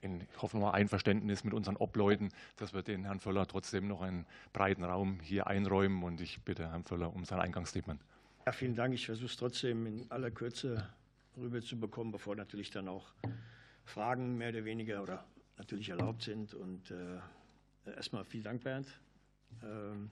in, 0.00 0.20
ich 0.20 0.40
hoffe 0.40 0.56
mal, 0.56 0.70
Einverständnis 0.70 1.42
mit 1.42 1.52
unseren 1.52 1.76
Obleuten, 1.76 2.28
dass 2.56 2.72
wir 2.72 2.82
den 2.82 3.04
Herrn 3.04 3.18
Völler 3.18 3.48
trotzdem 3.48 3.88
noch 3.88 4.02
einen 4.02 4.24
breiten 4.52 4.84
Raum 4.84 5.18
hier 5.20 5.48
einräumen 5.48 6.04
und 6.04 6.20
ich 6.20 6.42
bitte 6.42 6.68
Herrn 6.70 6.84
Völler 6.84 7.12
um 7.12 7.24
sein 7.24 7.40
Eingangsstatement. 7.40 8.00
Ja, 8.46 8.52
vielen 8.52 8.74
Dank. 8.74 8.94
Ich 8.94 9.04
versuche 9.04 9.26
es 9.26 9.36
trotzdem 9.36 9.86
in 9.86 10.10
aller 10.10 10.30
Kürze 10.30 10.88
rüberzubekommen, 11.36 12.10
bevor 12.10 12.34
natürlich 12.36 12.70
dann 12.70 12.88
auch 12.88 13.12
Fragen 13.84 14.38
mehr 14.38 14.48
oder 14.48 14.64
weniger 14.64 15.02
oder 15.02 15.26
natürlich 15.58 15.90
erlaubt 15.90 16.22
sind. 16.22 16.54
Und 16.54 16.90
äh, 16.90 17.18
erstmal 17.84 18.24
vielen 18.24 18.44
Dank, 18.44 18.64
Bernd. 18.64 18.88
Ähm, 19.62 20.10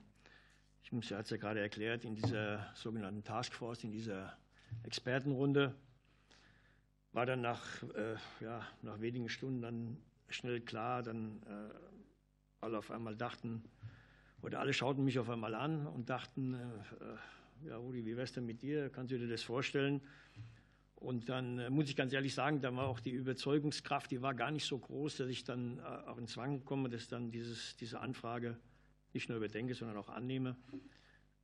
ich 0.83 0.91
muss, 0.91 1.09
er 1.09 1.17
hat 1.17 1.25
es 1.25 1.31
ja 1.31 1.37
gerade 1.37 1.59
erklärt, 1.59 2.05
in 2.05 2.15
dieser 2.15 2.71
sogenannten 2.75 3.23
Taskforce, 3.23 3.83
in 3.83 3.91
dieser 3.91 4.37
Expertenrunde, 4.83 5.73
war 7.13 7.25
dann 7.25 7.41
nach, 7.41 7.81
äh, 7.95 8.15
ja, 8.41 8.61
nach 8.83 9.01
wenigen 9.01 9.29
Stunden 9.29 9.61
dann 9.63 9.97
schnell 10.29 10.61
klar, 10.61 11.01
dann 11.01 11.41
äh, 11.47 11.73
alle 12.61 12.77
auf 12.77 12.91
einmal 12.91 13.15
dachten, 13.15 13.63
oder 14.43 14.59
alle 14.59 14.71
schauten 14.71 15.03
mich 15.03 15.17
auf 15.17 15.31
einmal 15.31 15.55
an 15.55 15.87
und 15.87 16.11
dachten, 16.11 16.53
äh, 16.53 17.17
ja 17.65 17.77
Rudi, 17.77 18.05
wie 18.05 18.15
wär's 18.15 18.33
denn 18.33 18.45
mit 18.45 18.61
dir? 18.61 18.89
Kannst 18.89 19.11
du 19.11 19.17
dir 19.17 19.27
das 19.27 19.43
vorstellen? 19.43 20.01
Und 20.95 21.29
dann 21.29 21.59
äh, 21.59 21.69
muss 21.69 21.89
ich 21.89 21.95
ganz 21.95 22.11
ehrlich 22.11 22.33
sagen, 22.33 22.61
da 22.61 22.75
war 22.75 22.87
auch 22.87 22.99
die 22.99 23.11
Überzeugungskraft, 23.11 24.11
die 24.11 24.21
war 24.21 24.33
gar 24.33 24.51
nicht 24.51 24.65
so 24.65 24.77
groß, 24.77 25.17
dass 25.17 25.29
ich 25.29 25.43
dann 25.43 25.79
äh, 25.79 25.81
auch 25.81 26.17
in 26.17 26.27
Zwang 26.27 26.65
komme, 26.65 26.89
dass 26.89 27.07
dann 27.07 27.31
dieses, 27.31 27.77
diese 27.77 28.01
Anfrage 28.01 28.57
nicht 29.13 29.29
nur 29.29 29.37
überdenke, 29.37 29.73
sondern 29.73 29.97
auch 29.97 30.09
annehme. 30.09 30.57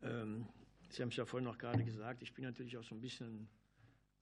Ähm, 0.01 0.45
Sie 0.89 1.01
haben 1.01 1.09
es 1.09 1.15
ja 1.15 1.25
vorhin 1.25 1.45
noch 1.45 1.57
gerade 1.57 1.83
gesagt, 1.83 2.21
ich 2.21 2.33
bin 2.33 2.43
natürlich 2.43 2.77
auch 2.77 2.83
so 2.83 2.95
ein 2.95 3.01
bisschen 3.01 3.47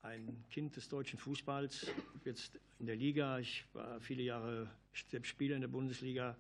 ein 0.02 0.44
Kind 0.50 0.76
des 0.76 0.90
deutschen 0.90 1.20
Fußballs, 1.20 1.88
jetzt 2.26 2.60
in 2.80 2.86
der 2.86 2.96
Liga. 2.96 3.40
Ich 3.40 3.66
war 3.74 4.00
viele 4.02 4.24
Jahre 4.24 4.70
Spieler 4.92 5.56
in 5.56 5.62
der 5.62 5.68
Bundesliga. 5.68 6.38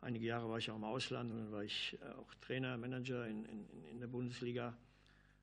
Einige 0.00 0.26
Jahre 0.26 0.48
war 0.48 0.58
ich 0.58 0.70
auch 0.70 0.76
im 0.76 0.84
Ausland 0.84 1.32
und 1.32 1.38
dann 1.38 1.52
war 1.52 1.64
ich 1.64 1.98
äh, 2.00 2.12
auch 2.12 2.34
Trainer, 2.36 2.76
Manager 2.76 3.26
in, 3.26 3.44
in, 3.46 3.66
in 3.90 4.00
der 4.00 4.06
Bundesliga 4.06 4.76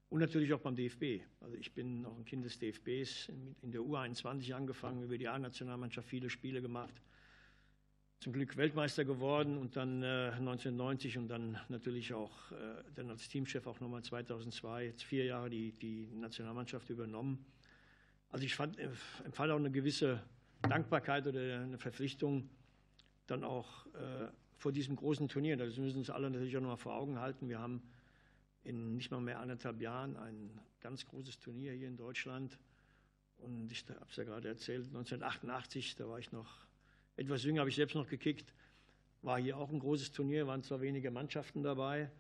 und 0.10 0.20
natürlich 0.20 0.54
auch 0.54 0.62
beim 0.62 0.76
DFB. 0.76 1.22
Also 1.42 1.56
ich 1.58 1.74
bin 1.74 2.06
auch 2.06 2.16
ein 2.16 2.26
Kind 2.26 2.46
des 2.46 2.58
DFBs, 2.60 3.30
in, 3.62 3.72
der 3.72 3.82
U21 3.82 4.54
angefangen, 4.54 5.04
über 5.04 5.18
die 5.18 5.28
A-Nationalmannschaft 5.28 6.08
viele 6.08 6.30
Spiele 6.30 6.62
gemacht 6.62 6.94
zum 8.20 8.34
Glück 8.34 8.56
Weltmeister 8.58 9.06
geworden 9.06 9.58
und 9.58 9.76
dann 9.76 10.02
äh, 10.02 10.32
1990 10.38 11.18
und 11.18 11.28
dann 11.28 11.60
natürlich 11.70 12.14
auch 12.14 12.52
äh, 12.54 12.56
dann 12.96 13.10
als 13.10 13.28
Teamchef 13.28 13.68
auch 13.68 13.80
nochmal 13.80 14.04
2002, 14.04 14.86
jetzt 14.86 15.04
vier 15.04 15.26
Jahre 15.26 15.50
die, 15.50 15.74
die 15.74 16.08
Nationalmannschaft 16.14 16.90
übernommen. 16.90 17.46
Also 18.30 18.46
ich 18.46 18.56
fand, 18.56 18.80
äh, 18.80 18.90
empfand 19.26 19.52
auch 19.52 19.58
eine 19.58 19.70
gewisse 19.70 20.24
Dankbarkeit 20.62 21.28
oder 21.28 21.62
eine 21.62 21.78
Verpflichtung 21.78 22.50
dann 23.28 23.44
auch 23.44 23.86
äh, 23.88 24.28
vor 24.58 24.72
diesem 24.72 24.96
großen 24.96 25.28
Turnier. 25.28 25.58
Das 25.58 25.78
müssen 25.78 25.98
uns 25.98 26.10
alle 26.10 26.30
natürlich 26.30 26.56
auch 26.58 26.62
nochmal 26.62 26.78
vor 26.78 26.96
Augen 26.96 27.20
halten. 27.20 27.50
Wir 27.50 27.60
haben 27.60 27.82
in 28.64 28.96
nicht 28.96 29.12
mal 29.12 29.22
mehr 29.22 29.40
anderthalb 29.40 29.82
Jahren 29.82 30.18
ein 30.18 30.60
ganz 30.80 31.06
großes 31.06 31.40
Turnier 31.40 31.74
hier 31.74 31.88
in 31.88 31.98
Deutschland. 31.98 32.58
Und 33.38 33.72
ich 33.72 33.86
habe 33.90 34.06
es 34.10 34.16
ja 34.16 34.24
gerade 34.24 34.48
erzählt, 34.48 34.88
1988, 34.88 35.96
da 35.96 36.08
war 36.08 36.20
ich 36.20 36.32
noch 36.32 36.66
etwas 37.16 37.44
jünger, 37.44 37.62
habe 37.62 37.70
ich 37.70 37.76
selbst 37.76 37.96
noch 37.96 38.08
gekickt. 38.08 38.54
war 39.22 39.40
hier 39.40 39.58
auch 39.58 39.72
ein 39.72 39.80
großes 39.80 40.12
Turnier, 40.12 40.48
waren 40.48 40.64
zwar 40.64 40.82
wenige 40.82 41.12
Mannschaften 41.12 41.64
dabei, 41.64 42.12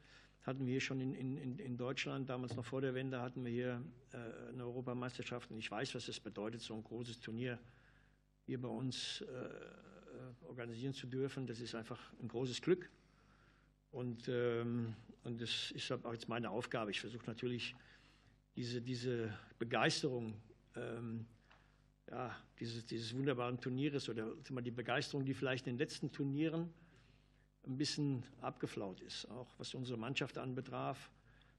hatten 0.43 0.65
wir 0.65 0.73
hier 0.73 0.81
schon 0.81 0.99
in, 0.99 1.13
in, 1.13 1.59
in 1.59 1.77
Deutschland, 1.77 2.29
damals 2.29 2.55
noch 2.55 2.65
vor 2.65 2.81
der 2.81 2.93
Wende, 2.93 3.21
hatten 3.21 3.43
wir 3.43 3.51
hier 3.51 3.83
äh, 4.11 4.49
eine 4.49 4.65
Europameisterschaft 4.65 5.51
und 5.51 5.57
ich 5.57 5.69
weiß, 5.69 5.95
was 5.95 6.07
es 6.07 6.19
bedeutet, 6.19 6.61
so 6.61 6.73
ein 6.73 6.83
großes 6.83 7.19
Turnier 7.19 7.59
hier 8.45 8.61
bei 8.61 8.67
uns 8.67 9.21
äh, 9.21 9.25
organisieren 10.47 10.93
zu 10.93 11.07
dürfen. 11.07 11.47
Das 11.47 11.59
ist 11.59 11.75
einfach 11.75 11.99
ein 12.21 12.27
großes 12.27 12.61
Glück 12.61 12.89
und, 13.91 14.27
ähm, 14.27 14.95
und 15.23 15.41
das 15.41 15.71
ist 15.71 15.91
auch 15.91 16.13
jetzt 16.13 16.27
meine 16.27 16.49
Aufgabe. 16.49 16.91
Ich 16.91 17.01
versuche 17.01 17.25
natürlich 17.27 17.75
diese, 18.55 18.81
diese 18.81 19.37
Begeisterung 19.57 20.35
ähm, 20.75 21.25
ja, 22.09 22.35
dieses, 22.59 22.85
dieses 22.85 23.15
wunderbaren 23.15 23.59
Turnieres 23.59 24.09
oder 24.09 24.33
die 24.35 24.71
Begeisterung, 24.71 25.25
die 25.25 25.33
vielleicht 25.33 25.67
in 25.67 25.73
den 25.73 25.79
letzten 25.79 26.11
Turnieren 26.11 26.73
ein 27.65 27.77
bisschen 27.77 28.23
abgeflaut 28.41 29.01
ist, 29.01 29.29
auch 29.31 29.47
was 29.57 29.73
unsere 29.73 29.97
Mannschaft 29.97 30.37
anbetraf. 30.37 31.11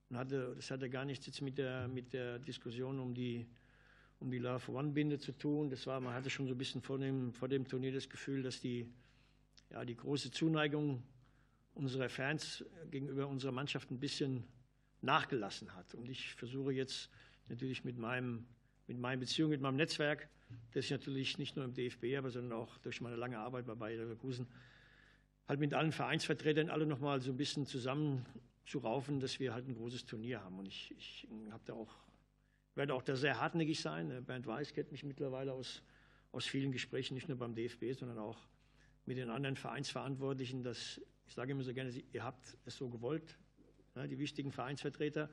Und 0.09 0.17
hatte, 0.17 0.55
das 0.55 0.71
hatte 0.71 0.89
gar 0.89 1.05
nichts 1.05 1.27
jetzt 1.27 1.43
mit 1.43 1.59
der, 1.59 1.89
mit 1.89 2.13
der 2.13 2.39
Diskussion 2.39 3.01
um 3.01 3.13
die, 3.13 3.47
um 4.19 4.31
die 4.31 4.39
Love 4.39 4.73
One 4.73 4.93
Binde 4.93 5.19
zu 5.19 5.33
tun. 5.33 5.71
Das 5.71 5.87
war, 5.87 6.01
man 6.01 6.15
hatte 6.15 6.31
schon 6.31 6.47
so 6.47 6.55
ein 6.55 6.59
bisschen 6.59 6.83
vor 6.83 6.99
dem, 6.99 7.33
vor 7.33 7.49
dem 7.49 7.67
Turnier 7.67 7.93
das 7.93 8.09
Gefühl, 8.09 8.43
dass 8.43 8.61
die, 8.61 8.89
ja, 9.71 9.85
die 9.85 9.97
große 9.97 10.31
Zuneigung 10.31 11.03
unserer 11.75 12.09
Fans 12.09 12.65
gegenüber 12.91 13.27
unserer 13.27 13.53
Mannschaft 13.53 13.91
ein 13.91 14.01
bisschen 14.01 14.45
nachgelassen 15.03 15.75
hat. 15.75 15.95
Und 15.95 16.09
ich 16.09 16.35
versuche 16.35 16.73
jetzt 16.73 17.11
natürlich 17.49 17.85
mit 17.85 17.99
meinem 17.99 18.47
mit 18.87 18.99
meinen 18.99 19.19
Beziehungen, 19.19 19.51
mit 19.51 19.61
meinem 19.61 19.77
Netzwerk, 19.77 20.29
das 20.73 20.85
ich 20.85 20.91
natürlich 20.91 21.39
nicht 21.39 21.57
nur 21.57 21.65
im 21.65 21.75
DFB 21.75 22.17
habe, 22.17 22.31
sondern 22.31 22.59
auch 22.59 22.79
durch 22.79 23.01
meine 23.01 23.17
lange 23.17 23.39
Arbeit 23.39 23.67
bei 23.67 23.75
Bayer 23.75 23.97
Leverkusen 23.97 24.47
halt 25.49 25.61
mit 25.61 25.75
allen 25.75 25.93
Vereinsvertretern 25.93 26.71
alle 26.71 26.87
nochmal 26.87 27.21
so 27.21 27.31
ein 27.31 27.37
bisschen 27.37 27.67
zusammenzuraufen, 27.67 29.21
dass 29.21 29.39
wir 29.39 29.55
halt 29.55 29.69
ein 29.69 29.75
großes 29.75 30.05
Turnier 30.05 30.43
haben. 30.43 30.59
Und 30.59 30.67
ich, 30.67 30.95
ich 30.97 31.29
habe 31.51 31.63
da 31.65 31.75
auch, 31.75 31.95
werde 32.77 32.95
auch 32.95 33.03
da 33.03 33.17
sehr 33.17 33.41
hartnäckig 33.41 33.81
sein. 33.81 34.25
Bernd 34.25 34.47
Weiß 34.47 34.73
kennt 34.73 34.93
mich 34.93 35.05
mittlerweile 35.05 35.53
aus, 35.53 35.83
aus 36.33 36.47
vielen 36.47 36.73
Gesprächen, 36.73 37.15
nicht 37.15 37.29
nur 37.29 37.39
beim 37.39 37.55
DFB, 37.55 37.93
sondern 37.93 38.19
auch 38.19 38.39
mit 39.05 39.19
den 39.19 39.31
anderen 39.31 39.57
Vereinsverantwortlichen, 39.57 40.63
dass 40.63 41.01
ich 41.27 41.35
sage 41.35 41.53
immer 41.53 41.65
so 41.65 41.75
gerne, 41.75 41.91
ihr 42.13 42.23
habt 42.23 42.57
es 42.67 42.77
so 42.77 42.89
gewollt, 42.89 43.37
ne, 43.95 44.07
die 44.07 44.19
wichtigen 44.19 44.53
Vereinsvertreter. 44.53 45.29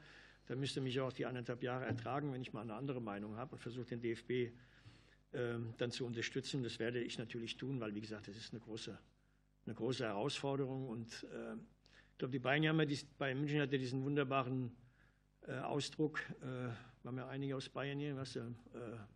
Da 0.47 0.55
müsst 0.55 0.75
ihr 0.75 0.81
mich 0.81 0.99
auch 0.99 1.13
die 1.13 1.25
anderthalb 1.25 1.61
Jahre 1.63 1.85
ertragen, 1.85 2.33
wenn 2.33 2.41
ich 2.41 2.51
mal 2.51 2.61
eine 2.61 2.73
andere 2.73 3.01
Meinung 3.01 3.37
habe 3.37 3.53
und 3.53 3.59
versuche 3.59 3.85
den 3.85 4.01
DFB 4.01 4.31
äh, 4.31 4.51
dann 5.77 5.91
zu 5.91 6.05
unterstützen. 6.05 6.63
Das 6.63 6.79
werde 6.79 7.01
ich 7.01 7.17
natürlich 7.17 7.57
tun, 7.57 7.79
weil, 7.79 7.93
wie 7.93 8.01
gesagt, 8.01 8.27
das 8.27 8.35
ist 8.35 8.51
eine 8.51 8.59
große 8.59 8.97
eine 9.65 9.75
große 9.75 10.03
Herausforderung. 10.03 10.87
Und 10.87 11.23
äh, 11.23 11.53
ich 12.11 12.17
glaube, 12.17 12.31
die 12.31 12.39
Bayern 12.39 12.67
haben 12.67 12.89
ja, 12.89 12.97
Bayern 13.17 13.39
München 13.39 13.61
hatte 13.61 13.77
diesen 13.77 14.03
wunderbaren 14.03 14.75
äh, 15.47 15.57
Ausdruck, 15.59 16.19
äh, 16.41 16.69
wir 17.03 17.09
haben 17.09 17.17
ja 17.17 17.27
einige 17.27 17.57
aus 17.57 17.67
Bayern 17.67 17.99
hier, 17.99 18.15
was, 18.15 18.37
äh, 18.37 18.43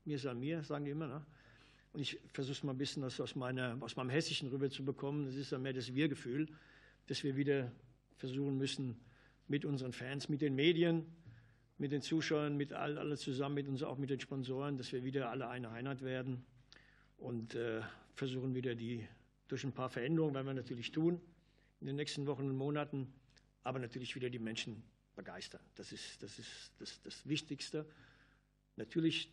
mir 0.03 0.19
sei 0.19 0.33
mir, 0.33 0.61
sagen 0.61 0.83
die 0.83 0.91
immer. 0.91 1.07
Ne? 1.07 1.25
Und 1.93 2.01
ich 2.01 2.19
versuche 2.33 2.51
es 2.51 2.63
mal 2.63 2.73
ein 2.73 2.77
bisschen 2.77 3.01
das 3.01 3.19
aus, 3.21 3.33
meiner, 3.33 3.77
aus 3.79 3.95
meinem 3.95 4.09
Hessischen 4.09 4.49
rüber 4.49 4.69
zu 4.69 4.83
bekommen. 4.83 5.25
Das 5.25 5.35
ist 5.35 5.53
ja 5.53 5.57
mehr 5.57 5.71
das 5.71 5.95
Wir-Gefühl, 5.95 6.49
dass 7.07 7.23
wir 7.23 7.37
wieder 7.37 7.71
versuchen 8.17 8.57
müssen, 8.57 8.99
mit 9.47 9.63
unseren 9.63 9.93
Fans, 9.93 10.27
mit 10.27 10.41
den 10.41 10.53
Medien, 10.53 11.05
mit 11.77 11.93
den 11.93 12.01
Zuschauern, 12.01 12.57
mit 12.57 12.73
all, 12.73 12.97
alle 12.97 13.15
zusammen, 13.15 13.55
mit 13.55 13.69
uns 13.69 13.81
auch 13.83 13.97
mit 13.97 14.09
den 14.09 14.19
Sponsoren, 14.19 14.75
dass 14.75 14.91
wir 14.91 15.05
wieder 15.05 15.29
alle 15.29 15.47
eine 15.47 15.69
Einheit 15.69 16.01
werden 16.01 16.45
und 17.15 17.55
äh, 17.55 17.81
versuchen 18.15 18.53
wieder 18.53 18.75
die 18.75 19.07
durch 19.47 19.63
ein 19.63 19.71
paar 19.71 19.89
Veränderungen, 19.89 20.35
werden 20.35 20.47
wir 20.47 20.53
natürlich 20.53 20.91
tun 20.91 21.21
in 21.79 21.87
den 21.87 21.95
nächsten 21.95 22.27
Wochen 22.27 22.49
und 22.49 22.57
Monaten, 22.57 23.13
aber 23.63 23.79
natürlich 23.79 24.13
wieder 24.13 24.29
die 24.29 24.39
Menschen 24.39 24.83
begeistern. 25.17 25.59
Das 25.75 25.91
ist 25.91 26.23
das, 26.23 26.39
ist 26.39 26.71
das, 26.79 27.01
das 27.01 27.27
Wichtigste. 27.27 27.85
Natürlich, 28.77 29.29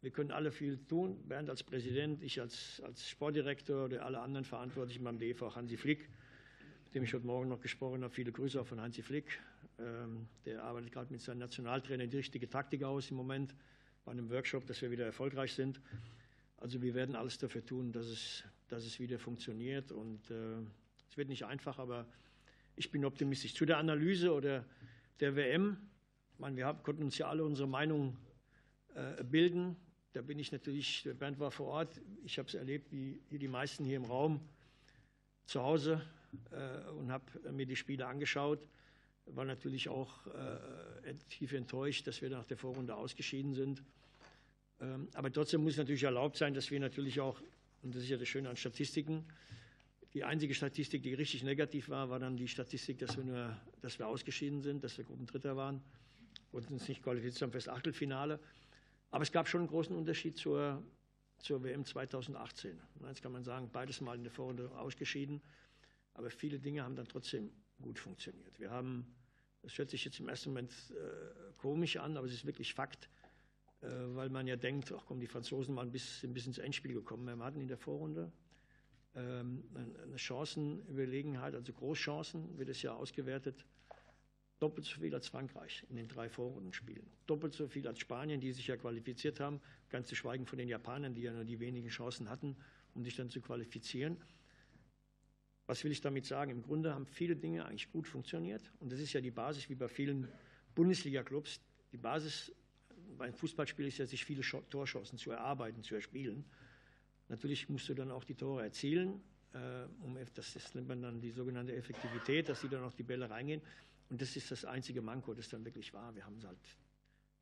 wir 0.00 0.10
können 0.10 0.30
alle 0.30 0.50
viel 0.50 0.78
tun. 0.86 1.22
Bernd 1.28 1.50
als 1.50 1.62
Präsident, 1.62 2.22
ich 2.22 2.40
als, 2.40 2.80
als 2.82 3.06
Sportdirektor 3.06 3.84
oder 3.84 4.06
alle 4.06 4.20
anderen 4.20 4.46
Verantwortlichen 4.46 5.04
beim 5.04 5.18
DEV, 5.18 5.54
Hansi 5.54 5.76
Flick, 5.76 6.08
mit 6.86 6.94
dem 6.94 7.02
ich 7.02 7.12
heute 7.12 7.26
Morgen 7.26 7.50
noch 7.50 7.60
gesprochen 7.60 8.02
habe. 8.02 8.14
Viele 8.14 8.32
Grüße 8.32 8.58
auch 8.58 8.66
von 8.66 8.80
Hansi 8.80 9.02
Flick. 9.02 9.38
Ähm, 9.78 10.28
der 10.46 10.62
arbeitet 10.62 10.92
gerade 10.92 11.12
mit 11.12 11.20
seinem 11.20 11.40
Nationaltrainer 11.40 12.06
die 12.06 12.16
richtige 12.16 12.48
Taktik 12.48 12.84
aus 12.84 13.10
im 13.10 13.18
Moment 13.18 13.54
bei 14.06 14.12
einem 14.12 14.30
Workshop, 14.30 14.66
dass 14.66 14.80
wir 14.80 14.90
wieder 14.90 15.04
erfolgreich 15.04 15.52
sind. 15.52 15.82
Also 16.56 16.80
wir 16.80 16.94
werden 16.94 17.14
alles 17.14 17.36
dafür 17.36 17.64
tun, 17.64 17.92
dass 17.92 18.06
es 18.06 18.44
dass 18.70 18.84
es 18.84 18.98
wieder 19.00 19.18
funktioniert. 19.18 19.92
Und 19.92 20.30
äh, 20.30 20.60
es 21.08 21.16
wird 21.16 21.28
nicht 21.28 21.44
einfach, 21.44 21.78
aber 21.78 22.06
ich 22.76 22.90
bin 22.90 23.04
optimistisch. 23.04 23.54
Zu 23.54 23.66
der 23.66 23.78
Analyse 23.78 24.32
oder 24.32 24.64
der 25.20 25.36
WM, 25.36 25.76
meine, 26.38 26.56
wir 26.56 26.72
konnten 26.82 27.02
uns 27.02 27.18
ja 27.18 27.28
alle 27.28 27.44
unsere 27.44 27.68
Meinung 27.68 28.16
äh, 28.94 29.22
bilden. 29.22 29.76
Da 30.12 30.22
bin 30.22 30.38
ich 30.38 30.50
natürlich, 30.50 31.02
der 31.02 31.14
Bernd 31.14 31.38
war 31.38 31.50
vor 31.50 31.68
Ort, 31.68 32.00
ich 32.24 32.38
habe 32.38 32.48
es 32.48 32.54
erlebt, 32.54 32.90
wie, 32.90 33.20
wie 33.28 33.38
die 33.38 33.48
meisten 33.48 33.84
hier 33.84 33.96
im 33.96 34.04
Raum 34.04 34.40
zu 35.44 35.62
Hause 35.62 36.02
äh, 36.50 36.90
und 36.90 37.12
habe 37.12 37.52
mir 37.52 37.66
die 37.66 37.76
Spiele 37.76 38.06
angeschaut. 38.06 38.66
War 39.26 39.44
natürlich 39.44 39.88
auch 39.88 40.26
äh, 40.26 41.14
tief 41.28 41.52
enttäuscht, 41.52 42.06
dass 42.06 42.22
wir 42.22 42.30
nach 42.30 42.46
der 42.46 42.56
Vorrunde 42.56 42.96
ausgeschieden 42.96 43.54
sind. 43.54 43.82
Ähm, 44.80 45.08
aber 45.14 45.30
trotzdem 45.30 45.62
muss 45.62 45.76
natürlich 45.76 46.02
erlaubt 46.02 46.36
sein, 46.36 46.54
dass 46.54 46.70
wir 46.70 46.80
natürlich 46.80 47.20
auch 47.20 47.40
und 47.82 47.94
das 47.94 48.02
ist 48.02 48.10
ja 48.10 48.16
das 48.16 48.28
Schöne 48.28 48.48
an 48.48 48.56
Statistiken. 48.56 49.24
Die 50.12 50.24
einzige 50.24 50.54
Statistik, 50.54 51.02
die 51.02 51.14
richtig 51.14 51.44
negativ 51.44 51.88
war, 51.88 52.10
war 52.10 52.18
dann 52.18 52.36
die 52.36 52.48
Statistik, 52.48 52.98
dass 52.98 53.16
wir, 53.16 53.24
nur, 53.24 53.56
dass 53.80 53.98
wir 54.00 54.08
ausgeschieden 54.08 54.60
sind, 54.60 54.82
dass 54.82 54.98
wir 54.98 55.04
Gruppendritter 55.04 55.56
waren 55.56 55.80
und 56.50 56.68
uns 56.68 56.88
nicht 56.88 57.02
qualifiziert 57.02 57.42
haben 57.42 57.52
für 57.52 57.58
das 57.58 57.68
Achtelfinale. 57.68 58.40
Aber 59.12 59.22
es 59.22 59.30
gab 59.30 59.48
schon 59.48 59.60
einen 59.60 59.68
großen 59.68 59.94
Unterschied 59.94 60.36
zur, 60.36 60.82
zur 61.38 61.62
WM 61.62 61.84
2018. 61.84 62.76
Jetzt 63.06 63.22
kann 63.22 63.30
man 63.30 63.44
sagen, 63.44 63.70
beides 63.72 64.00
Mal 64.00 64.16
in 64.16 64.24
der 64.24 64.32
Vorrunde 64.32 64.70
ausgeschieden. 64.72 65.40
Aber 66.14 66.28
viele 66.30 66.58
Dinge 66.58 66.82
haben 66.82 66.96
dann 66.96 67.06
trotzdem 67.06 67.52
gut 67.80 68.00
funktioniert. 68.00 68.58
Wir 68.58 68.70
haben, 68.70 69.06
das 69.62 69.78
hört 69.78 69.90
sich 69.90 70.04
jetzt 70.04 70.18
im 70.18 70.28
ersten 70.28 70.50
Moment 70.50 70.72
äh, 70.90 71.52
komisch 71.56 71.96
an, 71.98 72.16
aber 72.16 72.26
es 72.26 72.32
ist 72.32 72.44
wirklich 72.44 72.74
Fakt, 72.74 73.08
äh, 73.80 73.86
weil 73.88 74.28
man 74.28 74.48
ja 74.48 74.56
denkt, 74.56 74.92
ach 74.92 75.04
komm, 75.06 75.20
die 75.20 75.28
Franzosen 75.28 75.76
waren 75.76 75.92
bis, 75.92 76.26
bis 76.26 76.46
ins 76.46 76.58
Endspiel 76.58 76.94
gekommen. 76.94 77.24
Wir 77.26 77.44
hatten 77.44 77.60
in 77.60 77.68
der 77.68 77.78
Vorrunde 77.78 78.32
eine 79.14 80.16
Chancenüberlegenheit, 80.16 81.54
also 81.54 81.72
Großchancen, 81.72 82.58
wird 82.58 82.68
es 82.68 82.82
ja 82.82 82.94
ausgewertet, 82.94 83.64
doppelt 84.60 84.86
so 84.86 85.00
viel 85.00 85.14
als 85.14 85.26
Frankreich 85.26 85.84
in 85.88 85.96
den 85.96 86.06
drei 86.06 86.28
Vorrundenspielen. 86.28 87.10
Doppelt 87.26 87.54
so 87.54 87.66
viel 87.66 87.88
als 87.88 87.98
Spanien, 87.98 88.40
die 88.40 88.52
sich 88.52 88.66
ja 88.66 88.76
qualifiziert 88.76 89.40
haben, 89.40 89.60
ganz 89.88 90.08
zu 90.08 90.14
schweigen 90.14 90.46
von 90.46 90.58
den 90.58 90.68
Japanern, 90.68 91.14
die 91.14 91.22
ja 91.22 91.32
nur 91.32 91.44
die 91.44 91.58
wenigen 91.58 91.88
Chancen 91.88 92.28
hatten, 92.28 92.56
um 92.94 93.02
sich 93.02 93.16
dann 93.16 93.30
zu 93.30 93.40
qualifizieren. 93.40 94.16
Was 95.66 95.82
will 95.84 95.92
ich 95.92 96.00
damit 96.00 96.26
sagen? 96.26 96.50
Im 96.50 96.62
Grunde 96.62 96.94
haben 96.94 97.06
viele 97.06 97.36
Dinge 97.36 97.64
eigentlich 97.64 97.90
gut 97.90 98.06
funktioniert. 98.06 98.72
Und 98.80 98.92
das 98.92 99.00
ist 99.00 99.12
ja 99.12 99.20
die 99.20 99.30
Basis, 99.30 99.68
wie 99.70 99.76
bei 99.76 99.88
vielen 99.88 100.28
Bundesliga-Clubs. 100.74 101.60
Die 101.92 101.96
Basis 101.96 102.52
beim 103.16 103.32
Fußballspiel 103.32 103.86
ist 103.86 103.98
ja, 103.98 104.06
sich 104.06 104.24
viele 104.24 104.42
Torchancen 104.42 105.16
zu 105.16 105.30
erarbeiten, 105.30 105.82
zu 105.82 105.94
erspielen. 105.94 106.44
Natürlich 107.30 107.68
musst 107.68 107.88
du 107.88 107.94
dann 107.94 108.10
auch 108.10 108.24
die 108.24 108.34
Tore 108.34 108.64
erzielen, 108.64 109.22
äh, 109.54 109.84
um, 110.02 110.16
das 110.34 110.56
ist, 110.56 110.74
man 110.74 111.00
dann 111.00 111.20
die 111.20 111.30
sogenannte 111.30 111.74
Effektivität, 111.74 112.48
dass 112.48 112.60
sie 112.60 112.68
dann 112.68 112.82
auch 112.82 112.92
die 112.92 113.04
Bälle 113.04 113.30
reingehen. 113.30 113.62
Und 114.10 114.20
das 114.20 114.36
ist 114.36 114.50
das 114.50 114.64
einzige 114.64 115.00
Manko, 115.00 115.32
das 115.32 115.48
dann 115.48 115.64
wirklich 115.64 115.94
war. 115.94 116.14
Wir 116.16 116.26
haben 116.26 116.42
halt 116.44 116.58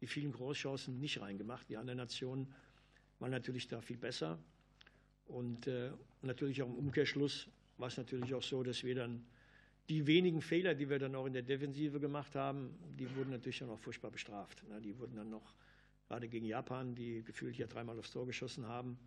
die 0.03 0.07
vielen 0.07 0.33
Großchancen 0.33 1.01
nicht 1.01 1.21
reingemacht. 1.21 1.69
Die 1.71 1.79
anderen 1.79 1.97
Nationen 1.97 2.55
waren 3.19 3.31
natürlich 3.31 3.67
da 3.67 3.81
viel 3.81 3.97
besser. 3.97 4.39
Und 5.25 5.67
äh, 5.67 5.91
natürlich 6.21 6.63
auch 6.63 6.69
im 6.69 6.75
Umkehrschluss 6.75 7.49
war 7.79 7.89
es 7.89 7.97
natürlich 7.97 8.35
auch 8.35 8.43
so, 8.43 8.63
dass 8.63 8.85
wir 8.85 8.95
dann 8.95 9.25
die 9.89 10.07
wenigen 10.07 10.43
Fehler, 10.43 10.75
die 10.75 10.91
wir 10.91 10.99
dann 10.99 11.15
auch 11.15 11.25
in 11.25 11.33
der 11.33 11.43
Defensive 11.43 11.99
gemacht 11.99 12.35
haben, 12.35 12.79
die 12.99 13.15
wurden 13.17 13.31
natürlich 13.31 13.61
dann 13.61 13.71
auch 13.71 13.79
furchtbar 13.79 14.11
bestraft. 14.11 14.63
Die 14.85 14.99
wurden 14.99 15.17
dann 15.17 15.31
noch 15.31 15.55
gerade 16.09 16.29
gegen 16.29 16.45
Japan, 16.45 16.95
die 16.95 17.23
gefühlt 17.23 17.57
hier 17.57 17.67
dreimal 17.67 17.99
aufs 17.99 18.11
Tor 18.11 18.27
geschossen 18.27 18.67
haben. 18.67 18.99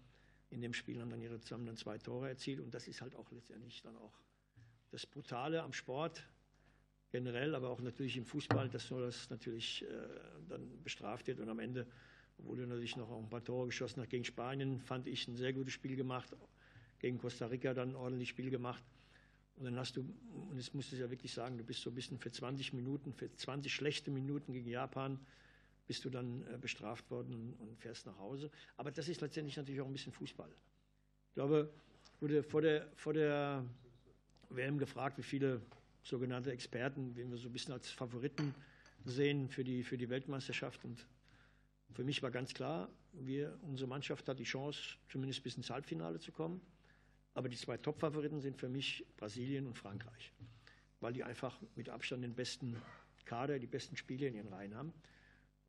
In 0.52 0.62
dem 0.62 0.74
Spiel 0.74 1.02
haben 1.02 1.10
dann 1.10 1.22
ihre 1.22 1.40
zusammen 1.40 1.66
dann 1.66 1.78
zwei 1.78 1.98
Tore 1.98 2.30
erzielt. 2.30 2.60
Und 2.60 2.74
das 2.74 2.88
ist 2.88 3.02
halt 3.02 3.16
auch 3.16 3.32
letztendlich 3.32 3.82
dann 3.82 3.96
auch 3.98 4.14
das 4.92 5.06
Brutale 5.06 5.64
am 5.64 5.74
Sport 5.74 6.24
generell, 7.12 7.56
aber 7.56 7.70
auch 7.70 7.82
natürlich 7.82 8.18
im 8.18 8.26
Fußball, 8.26 8.70
dass 8.70 8.88
so 8.88 9.00
das 9.00 9.30
natürlich 9.30 9.84
äh, 9.84 9.88
dann 10.50 10.84
bestraft 10.84 11.28
wird. 11.28 11.40
Und 11.40 11.50
am 11.50 11.60
Ende 11.60 11.88
wurde 12.38 12.68
natürlich 12.68 12.96
noch 12.96 13.12
ein 13.12 13.30
paar 13.30 13.44
Tore 13.44 13.68
geschossen. 13.68 14.08
Gegen 14.08 14.24
Spanien 14.24 14.82
fand 14.82 15.08
ich 15.08 15.28
ein 15.28 15.36
sehr 15.36 15.54
gutes 15.54 15.74
Spiel 15.74 15.96
gemacht. 15.96 16.36
Gegen 17.00 17.18
Costa 17.18 17.48
Rica 17.48 17.74
dann 17.74 17.90
ein 17.90 17.96
ordentliches 17.96 18.30
Spiel 18.30 18.50
gemacht. 18.50 18.84
Und 19.56 19.66
dann 19.66 19.78
hast 19.78 19.96
du, 19.96 20.02
und 20.50 20.58
jetzt 20.58 20.74
musst 20.74 20.92
du 20.92 20.96
ja 20.96 21.10
wirklich 21.10 21.34
sagen, 21.34 21.58
du 21.58 21.64
bist 21.64 21.82
so 21.82 21.92
ein 21.92 21.96
bisschen 21.96 22.18
für 22.18 22.32
20 22.32 22.74
Minuten, 22.74 23.14
für 23.14 23.34
20 23.34 23.74
schlechte 23.74 24.12
Minuten 24.12 24.54
gegen 24.54 24.70
Japan 24.70 25.20
bist 25.88 26.06
du 26.06 26.10
dann 26.10 26.46
äh, 26.48 26.58
bestraft 26.58 27.10
worden 27.12 27.54
und 27.60 27.80
fährst 27.80 28.06
nach 28.06 28.18
Hause. 28.18 28.50
Aber 28.78 28.92
das 28.92 29.08
ist 29.08 29.22
letztendlich 29.22 29.58
natürlich 29.58 29.82
auch 29.82 29.88
ein 29.88 29.94
bisschen 29.94 30.14
Fußball. 30.14 30.50
Ich 30.50 31.34
glaube, 31.34 31.74
wurde 32.20 32.44
vor 32.44 32.62
der, 32.62 32.88
vor 32.96 33.14
der 33.14 33.66
WM 34.50 34.78
gefragt, 34.78 35.18
wie 35.18 35.24
viele 35.24 35.62
sogenannte 36.04 36.52
Experten, 36.52 37.16
wen 37.16 37.32
wir 37.32 37.38
so 37.38 37.50
ein 37.50 37.54
bisschen 37.54 37.74
als 37.74 37.90
Favoriten 37.90 38.54
sehen 39.06 39.50
für 39.50 39.64
die, 39.64 39.84
für 39.84 39.98
die 39.98 40.10
Weltmeisterschaft. 40.10 40.84
Und 40.86 41.06
für 41.94 42.04
mich 42.04 42.22
war 42.24 42.32
ganz 42.32 42.54
klar, 42.54 42.90
wir, 43.14 43.58
unsere 43.64 43.88
Mannschaft 43.88 44.28
hat 44.30 44.40
die 44.40 44.44
Chance, 44.44 44.98
zumindest 45.10 45.44
bis 45.44 45.58
ins 45.58 45.70
Halbfinale 45.70 46.20
zu 46.20 46.32
kommen. 46.32 46.62
Aber 47.34 47.50
die 47.50 47.58
zwei 47.58 47.78
Top-Favoriten 47.78 48.42
sind 48.42 48.58
für 48.58 48.70
mich 48.70 49.06
Brasilien 49.18 49.68
und 49.68 49.78
Frankreich, 49.78 50.34
weil 51.00 51.14
die 51.14 51.24
einfach 51.24 51.60
mit 51.76 51.90
Abstand 51.90 52.24
den 52.24 52.36
besten 52.36 52.76
Kader, 53.26 53.60
die 53.60 53.68
besten 53.68 53.96
Spiele 53.96 54.28
in 54.28 54.36
ihren 54.36 54.48
Reihen 54.48 54.76
haben. 54.76 54.94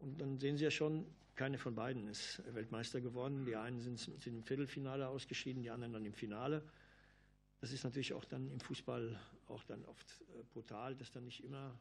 Und 0.03 0.21
dann 0.21 0.37
sehen 0.39 0.57
Sie 0.57 0.65
ja 0.65 0.71
schon, 0.71 1.07
keine 1.37 1.59
von 1.59 1.77
beiden 1.77 2.09
ist 2.09 2.43
Weltmeister 2.53 3.01
geworden. 3.01 3.45
Die 3.47 3.55
einen 3.55 3.81
sind, 3.81 3.99
sind 3.99 4.27
im 4.27 4.43
Viertelfinale 4.43 5.07
ausgeschieden, 5.07 5.63
die 5.63 5.71
anderen 5.71 5.93
dann 5.93 6.05
im 6.05 6.13
Finale. 6.13 6.63
Das 7.61 7.73
ist 7.73 7.85
natürlich 7.85 8.13
auch 8.13 8.25
dann 8.25 8.51
im 8.51 8.59
Fußball 8.59 9.19
auch 9.47 9.63
dann 9.63 9.85
oft 9.85 10.21
äh, 10.21 10.43
brutal, 10.53 10.97
dass 10.97 11.13
dann 11.13 11.25
nicht 11.25 11.45
immer, 11.45 11.79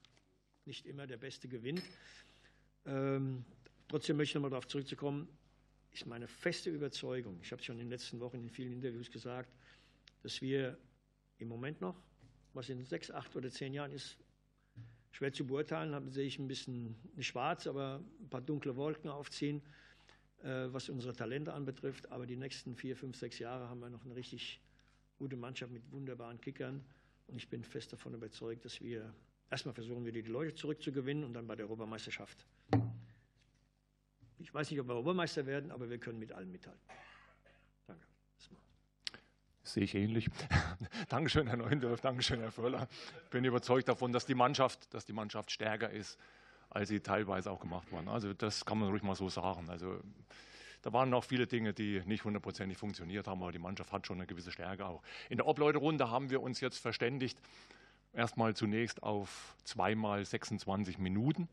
nicht 0.65 0.85
immer 0.85 1.07
der 1.07 1.17
Beste 1.17 1.47
gewinnt. 1.47 1.81
Ähm, 2.85 3.43
trotzdem 3.87 4.17
möchte 4.17 4.31
ich 4.31 4.35
nochmal 4.35 4.51
darauf 4.51 4.67
zurückzukommen, 4.67 5.27
ist 5.89 6.05
meine 6.05 6.27
feste 6.27 6.69
Überzeugung, 6.69 7.39
ich 7.41 7.51
habe 7.51 7.59
es 7.59 7.65
schon 7.65 7.75
in 7.77 7.85
den 7.85 7.89
letzten 7.89 8.19
Wochen 8.19 8.37
in 8.37 8.49
vielen 8.49 8.71
Interviews 8.71 9.09
gesagt, 9.09 9.49
dass 10.21 10.41
wir 10.41 10.77
im 11.39 11.47
Moment 11.47 11.81
noch, 11.81 11.95
was 12.53 12.69
in 12.69 12.85
sechs, 12.85 13.09
acht 13.09 13.35
oder 13.35 13.49
zehn 13.49 13.73
Jahren 13.73 13.91
ist, 13.91 14.17
schwer 15.11 15.33
zu 15.33 15.45
beurteilen, 15.45 15.91
da 15.91 16.01
sehe 16.09 16.25
ich 16.25 16.39
ein 16.39 16.47
bisschen 16.47 16.95
schwarz, 17.19 17.67
aber 17.67 18.01
ein 18.19 18.29
paar 18.29 18.41
dunkle 18.41 18.75
Wolken 18.75 19.09
aufziehen, 19.09 19.61
äh, 20.43 20.67
was 20.71 20.89
unsere 20.89 21.13
Talente 21.13 21.53
anbetrifft. 21.53 22.11
Aber 22.11 22.25
die 22.25 22.37
nächsten 22.37 22.75
vier, 22.75 22.95
fünf, 22.95 23.17
sechs 23.17 23.39
Jahre 23.39 23.69
haben 23.69 23.79
wir 23.79 23.89
noch 23.89 24.05
eine 24.05 24.15
richtig 24.15 24.59
gute 25.17 25.35
Mannschaft 25.35 25.71
mit 25.71 25.83
wunderbaren 25.91 26.39
Kickern. 26.39 26.83
Und 27.27 27.37
ich 27.37 27.49
bin 27.49 27.63
fest 27.63 27.93
davon 27.93 28.13
überzeugt, 28.13 28.65
dass 28.65 28.81
wir 28.81 29.13
erstmal 29.49 29.73
versuchen, 29.73 30.05
wieder 30.05 30.21
die 30.21 30.29
Leute 30.29 30.55
zurückzugewinnen 30.55 31.23
und 31.23 31.33
dann 31.33 31.45
bei 31.45 31.55
der 31.55 31.65
Europameisterschaft. 31.65 32.45
Ich 34.39 34.53
weiß 34.53 34.71
nicht, 34.71 34.79
ob 34.79 34.87
wir 34.87 34.93
Europameister 34.93 35.45
werden, 35.45 35.71
aber 35.71 35.89
wir 35.89 35.99
können 35.99 36.19
mit 36.19 36.31
allen 36.31 36.51
mithalten. 36.51 36.81
Sehe 39.71 39.83
ich 39.83 39.95
ähnlich. 39.95 40.29
Dankeschön, 41.07 41.47
Herr 41.47 41.55
Neundorf. 41.55 42.01
Dankeschön, 42.01 42.41
Herr 42.41 42.51
Völler. 42.51 42.89
Ich 43.23 43.29
bin 43.29 43.45
überzeugt 43.45 43.87
davon, 43.87 44.11
dass 44.11 44.25
die 44.25 44.35
Mannschaft, 44.35 44.93
dass 44.93 45.05
die 45.05 45.13
Mannschaft 45.13 45.49
stärker 45.49 45.89
ist, 45.89 46.19
als 46.69 46.89
sie 46.89 46.99
teilweise 46.99 47.49
auch 47.49 47.61
gemacht 47.61 47.89
waren. 47.93 48.09
Also 48.09 48.33
das 48.33 48.65
kann 48.65 48.79
man 48.79 48.89
ruhig 48.89 49.01
mal 49.01 49.15
so 49.15 49.29
sagen. 49.29 49.69
Also 49.69 50.01
da 50.81 50.91
waren 50.91 51.09
noch 51.09 51.23
viele 51.23 51.47
Dinge, 51.47 51.71
die 51.71 52.01
nicht 52.05 52.25
hundertprozentig 52.25 52.77
funktioniert 52.77 53.27
haben, 53.27 53.41
aber 53.41 53.53
die 53.53 53.59
Mannschaft 53.59 53.93
hat 53.93 54.05
schon 54.05 54.17
eine 54.17 54.27
gewisse 54.27 54.51
Stärke 54.51 54.85
auch. 54.85 55.03
In 55.29 55.37
der 55.37 55.47
Obleuterunde 55.47 56.11
haben 56.11 56.29
wir 56.29 56.41
uns 56.41 56.59
jetzt 56.59 56.79
verständigt, 56.79 57.39
erstmal 58.11 58.53
zunächst 58.53 59.01
auf 59.03 59.55
zweimal 59.63 60.25
26 60.25 60.97
Minuten, 60.97 61.47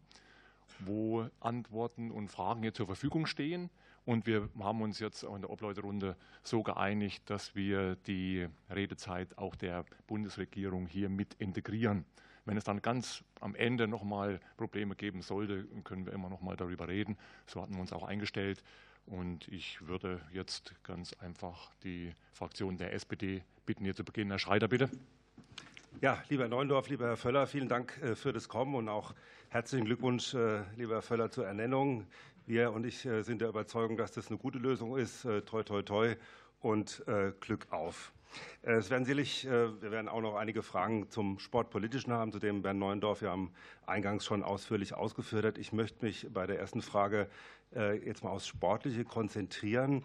wo 0.80 1.28
Antworten 1.38 2.10
und 2.10 2.32
Fragen 2.32 2.62
hier 2.62 2.74
zur 2.74 2.86
Verfügung 2.86 3.26
stehen. 3.26 3.70
Und 4.08 4.26
wir 4.26 4.48
haben 4.58 4.80
uns 4.80 5.00
jetzt 5.00 5.22
in 5.22 5.42
der 5.42 5.50
Obleuterunde 5.50 6.16
so 6.42 6.62
geeinigt, 6.62 7.28
dass 7.28 7.54
wir 7.54 7.94
die 8.06 8.48
Redezeit 8.70 9.36
auch 9.36 9.54
der 9.54 9.84
Bundesregierung 10.06 10.86
hier 10.86 11.10
mit 11.10 11.34
integrieren. 11.34 12.06
Wenn 12.46 12.56
es 12.56 12.64
dann 12.64 12.80
ganz 12.80 13.22
am 13.38 13.54
Ende 13.54 13.86
nochmal 13.86 14.40
Probleme 14.56 14.96
geben 14.96 15.20
sollte, 15.20 15.66
können 15.84 16.06
wir 16.06 16.14
immer 16.14 16.30
nochmal 16.30 16.56
darüber 16.56 16.88
reden. 16.88 17.18
So 17.44 17.60
hatten 17.60 17.74
wir 17.74 17.82
uns 17.82 17.92
auch 17.92 18.02
eingestellt. 18.02 18.64
Und 19.04 19.46
ich 19.48 19.86
würde 19.86 20.22
jetzt 20.32 20.72
ganz 20.84 21.12
einfach 21.12 21.70
die 21.84 22.14
Fraktion 22.32 22.78
der 22.78 22.94
SPD 22.94 23.42
bitten, 23.66 23.84
hier 23.84 23.94
zu 23.94 24.04
beginnen. 24.04 24.30
Herr 24.30 24.38
Schreiter, 24.38 24.68
bitte. 24.68 24.88
Ja, 26.00 26.22
lieber 26.30 26.44
Herr 26.44 26.48
Neundorf, 26.48 26.88
lieber 26.88 27.08
Herr 27.08 27.16
Völler, 27.18 27.46
vielen 27.46 27.68
Dank 27.68 28.00
äh, 28.00 28.14
für 28.14 28.32
das 28.32 28.48
Kommen 28.48 28.74
und 28.74 28.88
auch 28.88 29.14
herzlichen 29.50 29.84
Glückwunsch, 29.84 30.32
äh, 30.32 30.62
lieber 30.76 30.94
Herr 30.94 31.02
Völler, 31.02 31.30
zur 31.30 31.46
Ernennung. 31.46 32.06
Wir 32.48 32.72
und 32.72 32.86
ich 32.86 33.04
äh, 33.04 33.20
sind 33.20 33.42
der 33.42 33.50
Überzeugung, 33.50 33.98
dass 33.98 34.12
das 34.12 34.28
eine 34.28 34.38
gute 34.38 34.58
Lösung 34.58 34.96
ist. 34.96 35.20
Toi, 35.44 35.62
toi, 35.62 35.82
toi 35.82 36.16
und 36.60 37.04
Glück 37.40 37.66
auf. 37.70 38.12
Es 38.62 38.90
werden 38.90 39.04
sicherlich, 39.04 39.44
wir 39.44 39.90
werden 39.90 40.08
auch 40.08 40.20
noch 40.20 40.34
einige 40.34 40.62
Fragen 40.62 41.08
zum 41.08 41.38
Sportpolitischen 41.38 42.12
haben, 42.12 42.32
zu 42.32 42.38
dem 42.38 42.62
Bernd 42.62 42.80
Neuendorf 42.80 43.22
ja 43.22 43.32
am 43.32 43.50
Eingangs 43.86 44.24
schon 44.24 44.42
ausführlich 44.42 44.94
ausgeführt 44.94 45.44
hat. 45.44 45.58
Ich 45.58 45.72
möchte 45.72 46.04
mich 46.04 46.26
bei 46.32 46.46
der 46.46 46.58
ersten 46.58 46.82
Frage 46.82 47.28
äh, 47.74 47.98
jetzt 48.04 48.24
mal 48.24 48.30
aufs 48.30 48.46
Sportliche 48.46 49.04
konzentrieren. 49.04 50.02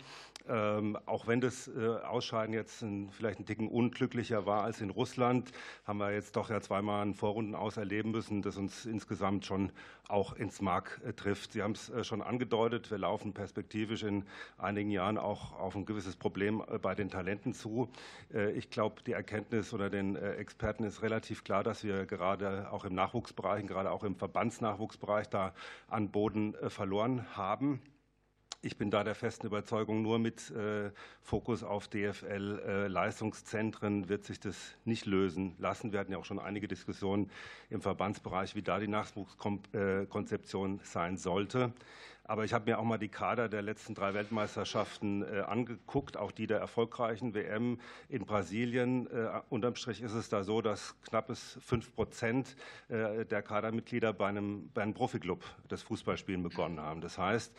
Ähm, 0.47 0.97
auch 1.05 1.27
wenn 1.27 1.39
das 1.39 1.69
äh, 1.69 1.87
Ausscheiden 2.03 2.53
jetzt 2.53 2.81
ein, 2.81 3.09
vielleicht 3.11 3.39
ein 3.39 3.45
Ticken 3.45 3.69
unglücklicher 3.69 4.45
war 4.45 4.63
als 4.63 4.81
in 4.81 4.89
Russland, 4.89 5.51
haben 5.85 5.99
wir 5.99 6.11
jetzt 6.11 6.35
doch 6.35 6.49
ja 6.49 6.59
zweimal 6.59 7.01
einen 7.01 7.13
Vorrunden 7.13 7.55
auserleben 7.55 8.11
müssen, 8.11 8.41
das 8.41 8.57
uns 8.57 8.85
insgesamt 8.85 9.45
schon 9.45 9.71
auch 10.07 10.33
ins 10.33 10.61
Mark 10.61 11.01
äh, 11.05 11.13
trifft. 11.13 11.53
Sie 11.53 11.61
haben 11.63 11.73
es 11.73 11.91
schon 12.05 12.21
angedeutet, 12.21 12.91
wir 12.91 12.97
laufen 12.97 13.33
perspektivisch 13.33 14.03
in 14.03 14.25
einigen 14.57 14.89
Jahren 14.91 15.17
auch 15.17 15.53
auf 15.59 15.75
ein 15.75 15.85
gewisses 15.85 16.15
Problem 16.15 16.63
bei 16.81 16.95
den 16.95 17.09
Talenten 17.09 17.53
zu. 17.53 17.89
Ich 18.55 18.69
glaube, 18.69 19.01
die 19.03 19.13
Erkenntnis 19.13 19.73
oder 19.73 19.89
den 19.89 20.15
Experten 20.15 20.83
ist 20.83 21.01
relativ 21.01 21.43
klar, 21.43 21.63
dass 21.63 21.83
wir 21.83 22.05
gerade 22.05 22.71
auch 22.71 22.85
im 22.85 22.93
Nachwuchsbereich, 22.93 23.65
gerade 23.65 23.91
auch 23.91 24.03
im 24.03 24.15
Verbandsnachwuchsbereich 24.15 25.29
da 25.29 25.53
an 25.87 26.09
Boden 26.09 26.55
verloren 26.69 27.25
haben. 27.35 27.81
Ich 28.65 28.77
bin 28.77 28.89
da 28.89 29.03
der 29.03 29.13
festen 29.13 29.47
Überzeugung, 29.47 30.03
nur 30.03 30.19
mit 30.19 30.49
äh, 30.51 30.89
Fokus 31.21 31.63
auf 31.63 31.89
DFL-Leistungszentren 31.89 34.05
äh, 34.05 34.09
wird 34.09 34.23
sich 34.23 34.39
das 34.39 34.55
nicht 34.85 35.05
lösen 35.05 35.53
lassen. 35.59 35.91
Wir 35.91 35.99
hatten 35.99 36.13
ja 36.13 36.17
auch 36.17 36.23
schon 36.23 36.39
einige 36.39 36.69
Diskussionen 36.69 37.29
im 37.69 37.81
Verbandsbereich, 37.81 38.55
wie 38.55 38.61
da 38.61 38.79
die 38.79 38.87
Nachwuchskonzeption 38.87 40.79
sein 40.81 41.17
sollte. 41.17 41.73
Aber 42.25 42.45
ich 42.45 42.53
habe 42.53 42.71
mir 42.71 42.79
auch 42.79 42.85
mal 42.85 42.97
die 42.97 43.09
Kader 43.09 43.49
der 43.49 43.61
letzten 43.61 43.95
drei 43.95 44.13
Weltmeisterschaften 44.13 45.23
äh, 45.23 45.41
angeguckt, 45.41 46.15
auch 46.15 46.31
die 46.31 46.47
der 46.47 46.57
erfolgreichen 46.57 47.33
WM 47.33 47.81
in 48.07 48.25
Brasilien. 48.25 49.07
Äh, 49.07 49.41
unterm 49.49 49.75
Strich 49.75 50.01
ist 50.01 50.13
es 50.13 50.29
da 50.29 50.45
so, 50.45 50.61
dass 50.61 50.95
knappes 51.01 51.59
fünf 51.61 51.93
Prozent 51.93 52.55
äh, 52.87 53.25
der 53.25 53.41
Kadermitglieder 53.41 54.13
bei 54.13 54.29
einem, 54.29 54.69
bei 54.73 54.83
einem 54.83 54.93
Profiklub 54.93 55.43
das 55.67 55.81
Fußballspielen 55.81 56.41
begonnen 56.43 56.79
haben. 56.79 57.01
Das 57.01 57.17
heißt, 57.17 57.53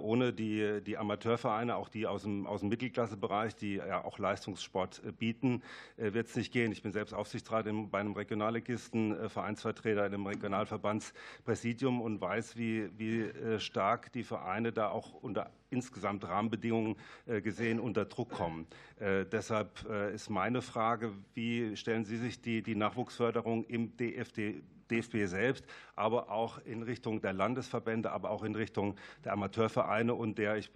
ohne 0.00 0.32
die, 0.32 0.80
die 0.80 0.96
Amateurvereine, 0.96 1.74
auch 1.74 1.88
die 1.88 2.06
aus 2.06 2.22
dem, 2.22 2.46
aus 2.46 2.60
dem 2.60 2.68
Mittelklassebereich, 2.68 3.56
die 3.56 3.74
ja 3.74 4.04
auch 4.04 4.18
Leistungssport 4.18 5.02
bieten, 5.18 5.62
wird 5.96 6.28
es 6.28 6.36
nicht 6.36 6.52
gehen. 6.52 6.70
Ich 6.70 6.82
bin 6.82 6.92
selbst 6.92 7.14
Aufsichtsrat 7.14 7.66
im, 7.66 7.90
bei 7.90 7.98
einem 7.98 8.12
Regionalligisten, 8.12 9.28
Vereinsvertreter 9.28 10.06
in 10.06 10.14
einem 10.14 10.26
Regionalverbandspräsidium 10.26 12.00
und 12.00 12.20
weiß, 12.20 12.56
wie, 12.56 12.90
wie 12.96 13.58
stark 13.58 13.87
stark 13.88 14.12
die 14.12 14.22
Vereine 14.22 14.70
da 14.70 14.90
auch 14.90 15.14
unter 15.14 15.50
insgesamt 15.70 16.28
Rahmenbedingungen 16.28 16.96
äh, 17.24 17.40
gesehen 17.40 17.80
unter 17.80 18.04
Druck 18.04 18.28
kommen. 18.28 18.66
Äh, 18.98 19.24
deshalb 19.24 19.88
äh, 19.88 20.14
ist 20.14 20.28
meine 20.28 20.60
Frage, 20.60 21.12
wie 21.32 21.74
stellen 21.74 22.04
Sie 22.04 22.18
sich 22.18 22.42
die, 22.42 22.62
die 22.62 22.74
Nachwuchsförderung 22.74 23.64
im 23.64 23.96
DFD 23.96 24.62
DFB 24.90 25.26
selbst, 25.26 25.64
aber 25.96 26.30
auch 26.30 26.58
in 26.64 26.82
Richtung 26.82 27.20
der 27.20 27.32
Landesverbände, 27.32 28.10
aber 28.10 28.30
auch 28.30 28.42
in 28.42 28.54
Richtung 28.54 28.96
der 29.24 29.32
Amateurvereine 29.32 30.14
und 30.14 30.38
der, 30.38 30.56
ich 30.56 30.70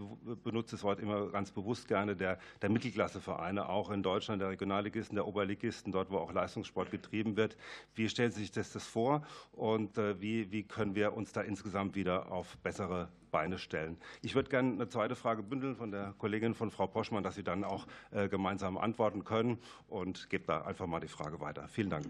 benutze 0.45 0.77
das 0.77 0.85
Wort 0.85 1.01
immer 1.01 1.29
ganz 1.29 1.51
bewusst 1.51 1.89
gerne, 1.89 2.17
der, 2.17 2.39
der 2.61 2.71
Mittelklassevereine, 2.71 3.69
auch 3.69 3.91
in 3.91 4.03
Deutschland, 4.03 4.43
der 4.43 4.51
Regionalligisten, 4.51 5.17
der 5.17 5.27
Oberligisten, 5.27 5.93
dort, 5.93 6.11
wo 6.11 6.19
auch 6.19 6.33
Leistungssport 6.33 6.91
getrieben 6.91 7.37
wird. 7.37 7.57
Wie 7.95 8.09
stellen 8.09 8.31
Sie 8.31 8.41
sich 8.41 8.53
das, 8.53 8.73
das 8.73 8.87
vor 8.87 9.23
und 9.53 9.99
äh, 9.99 10.21
wie, 10.21 10.51
wie 10.53 10.63
können 10.63 10.95
wir 10.95 11.15
uns 11.15 11.33
da 11.33 11.43
insgesamt 11.43 11.95
wieder 11.95 12.31
auf 12.31 12.57
bessere 12.59 13.09
Beine 13.33 13.59
stellen. 13.59 13.97
Ich 14.21 14.37
würde 14.37 14.51
gerne 14.51 14.73
eine 14.73 14.89
zweite 14.89 15.17
Frage 15.17 15.43
bündeln 15.43 15.75
von 15.75 15.91
der 15.91 16.15
Kollegin 16.19 16.55
von 16.55 16.71
Frau 16.71 16.87
Poschmann, 16.87 17.25
dass 17.25 17.35
Sie 17.35 17.43
dann 17.43 17.65
auch 17.65 17.87
äh, 18.13 18.29
gemeinsam 18.29 18.79
antworten 18.79 19.25
können 19.25 19.59
und 19.89 20.31
gebe 20.31 20.45
da 20.45 20.63
einfach 20.63 20.87
mal 20.87 21.01
die 21.01 21.09
Frage 21.09 21.41
weiter. 21.41 21.67
Vielen 21.67 21.91
Dank. 21.91 22.07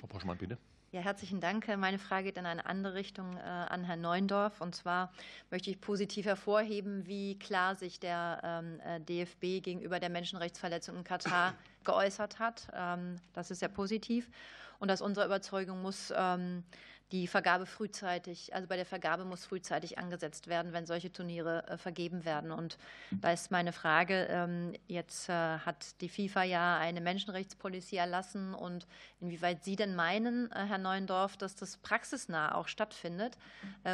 Frau 0.00 0.08
Poschmann, 0.08 0.36
bitte. 0.36 0.58
Ja, 0.94 1.00
herzlichen 1.00 1.40
Dank. 1.40 1.66
Meine 1.76 1.98
Frage 1.98 2.26
geht 2.26 2.36
in 2.36 2.46
eine 2.46 2.66
andere 2.66 2.94
Richtung 2.94 3.36
äh, 3.36 3.40
an 3.40 3.82
Herrn 3.82 4.00
Neundorf. 4.00 4.60
Und 4.60 4.76
zwar 4.76 5.12
möchte 5.50 5.68
ich 5.68 5.80
positiv 5.80 6.24
hervorheben, 6.24 7.04
wie 7.08 7.36
klar 7.36 7.74
sich 7.74 7.98
der 7.98 8.40
ähm, 8.44 8.78
äh, 8.78 9.00
DFB 9.00 9.60
gegenüber 9.64 9.98
der 9.98 10.08
Menschenrechtsverletzung 10.08 10.96
in 10.98 11.02
Katar 11.02 11.54
geäußert 11.82 12.38
hat. 12.38 12.68
Ähm, 12.72 13.16
das 13.32 13.50
ist 13.50 13.58
sehr 13.58 13.70
positiv. 13.70 14.30
Und 14.78 14.88
aus 14.88 15.00
unserer 15.00 15.26
Überzeugung 15.26 15.82
muss 15.82 16.12
ähm, 16.16 16.62
die 17.12 17.26
Vergabe 17.26 17.66
frühzeitig, 17.66 18.54
also 18.54 18.66
bei 18.66 18.76
der 18.76 18.86
Vergabe 18.86 19.24
muss 19.24 19.44
frühzeitig 19.44 19.98
angesetzt 19.98 20.48
werden, 20.48 20.72
wenn 20.72 20.86
solche 20.86 21.12
Turniere 21.12 21.66
äh, 21.68 21.76
vergeben 21.76 22.24
werden. 22.24 22.50
Und 22.50 22.78
da 23.10 23.32
ist 23.32 23.50
meine 23.50 23.72
Frage, 23.72 24.26
ähm, 24.30 24.72
jetzt 24.86 25.28
äh, 25.28 25.32
hat 25.32 26.00
die 26.00 26.08
FIFA 26.08 26.42
ja 26.44 26.78
eine 26.78 27.00
Menschenrechtspolicy 27.00 27.96
erlassen 27.96 28.54
und 28.54 28.86
inwieweit 29.20 29.62
Sie 29.64 29.76
denn 29.76 29.94
meinen, 29.94 30.50
äh, 30.52 30.64
Herr 30.66 30.78
Neuendorf, 30.78 31.36
dass 31.36 31.54
das 31.54 31.76
praxisnah 31.76 32.54
auch 32.54 32.68
stattfindet, 32.68 33.36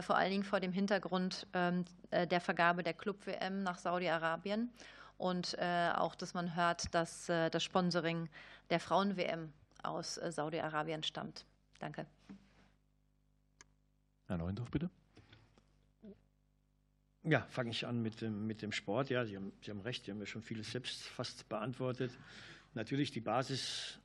vor 0.02 0.16
allen 0.16 0.30
Dingen 0.30 0.44
vor 0.44 0.60
dem 0.60 0.72
Hintergrund 0.72 1.46
ähm, 1.52 1.84
der 2.10 2.40
Vergabe 2.40 2.82
der 2.82 2.94
Club-WM 2.94 3.62
nach 3.62 3.78
Saudi-Arabien 3.78 4.70
und 5.18 5.58
auch, 5.60 6.14
dass 6.14 6.34
man 6.34 6.54
hört, 6.54 6.94
dass 6.94 7.26
das 7.26 7.62
Sponsoring 7.62 8.28
der 8.70 8.80
Frauen-WM 8.80 9.52
aus 9.82 10.14
Saudi-Arabien 10.14 11.02
stammt. 11.02 11.44
Danke. 11.78 12.06
Herr 14.30 14.38
Neuendorf, 14.38 14.70
bitte. 14.70 14.88
Ja, 17.24 17.44
fange 17.50 17.70
ich 17.70 17.84
an 17.84 18.00
mit 18.00 18.20
dem, 18.20 18.46
mit 18.46 18.62
dem 18.62 18.70
Sport. 18.70 19.10
Ja, 19.10 19.24
Sie 19.26 19.34
haben, 19.34 19.50
Sie 19.60 19.72
haben 19.72 19.80
recht, 19.80 20.04
Sie 20.04 20.12
haben 20.12 20.20
ja 20.20 20.26
schon 20.26 20.40
vieles 20.40 20.70
selbst 20.70 21.02
fast 21.02 21.48
beantwortet. 21.48 22.12
Natürlich 22.74 23.10
die 23.10 23.20
Basis 23.20 23.98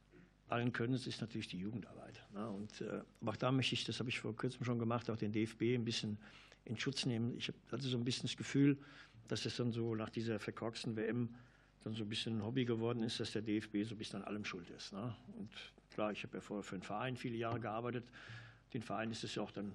allen 0.48 0.74
Könnens 0.74 1.06
ist 1.06 1.22
natürlich 1.22 1.48
die 1.48 1.60
Jugendarbeit. 1.60 2.26
Ne? 2.34 2.50
Und 2.50 2.82
äh, 2.82 3.02
auch 3.24 3.36
da 3.36 3.52
möchte 3.52 3.76
ich, 3.76 3.84
das 3.86 4.00
habe 4.00 4.10
ich 4.10 4.20
vor 4.20 4.36
kurzem 4.36 4.66
schon 4.66 4.80
gemacht, 4.80 5.12
auch 5.12 5.16
den 5.16 5.32
DFB 5.32 5.76
ein 5.76 5.86
bisschen 5.86 6.18
in 6.64 6.76
Schutz 6.76 7.06
nehmen. 7.06 7.38
Ich 7.38 7.54
hatte 7.72 7.84
so 7.84 7.96
ein 7.96 8.04
bisschen 8.04 8.24
das 8.24 8.36
Gefühl, 8.36 8.80
dass 9.28 9.46
es 9.46 9.56
dann 9.58 9.72
so 9.72 9.94
nach 9.94 10.10
dieser 10.10 10.40
verkorksten 10.40 10.96
WM 10.96 11.36
dann 11.84 11.94
so 11.94 12.04
ein 12.04 12.10
bisschen 12.10 12.40
ein 12.40 12.44
Hobby 12.44 12.66
geworden 12.66 13.04
ist, 13.04 13.20
dass 13.20 13.32
der 13.32 13.44
DFB 13.44 13.84
so 13.84 13.94
ein 13.94 14.00
bisschen 14.00 14.24
an 14.24 14.28
allem 14.28 14.44
schuld 14.44 14.72
ist. 14.72 14.92
Ne? 14.92 15.16
Und 15.38 15.52
klar, 15.92 16.12
ich 16.12 16.24
habe 16.24 16.38
ja 16.38 16.42
vorher 16.42 16.64
für 16.64 16.74
einen 16.74 16.84
Verein 16.84 17.16
viele 17.16 17.38
Jahre 17.38 17.60
gearbeitet. 17.60 18.06
Den 18.74 18.82
Verein 18.82 19.12
ist 19.12 19.24
es 19.24 19.36
ja 19.36 19.44
auch 19.44 19.52
dann, 19.52 19.72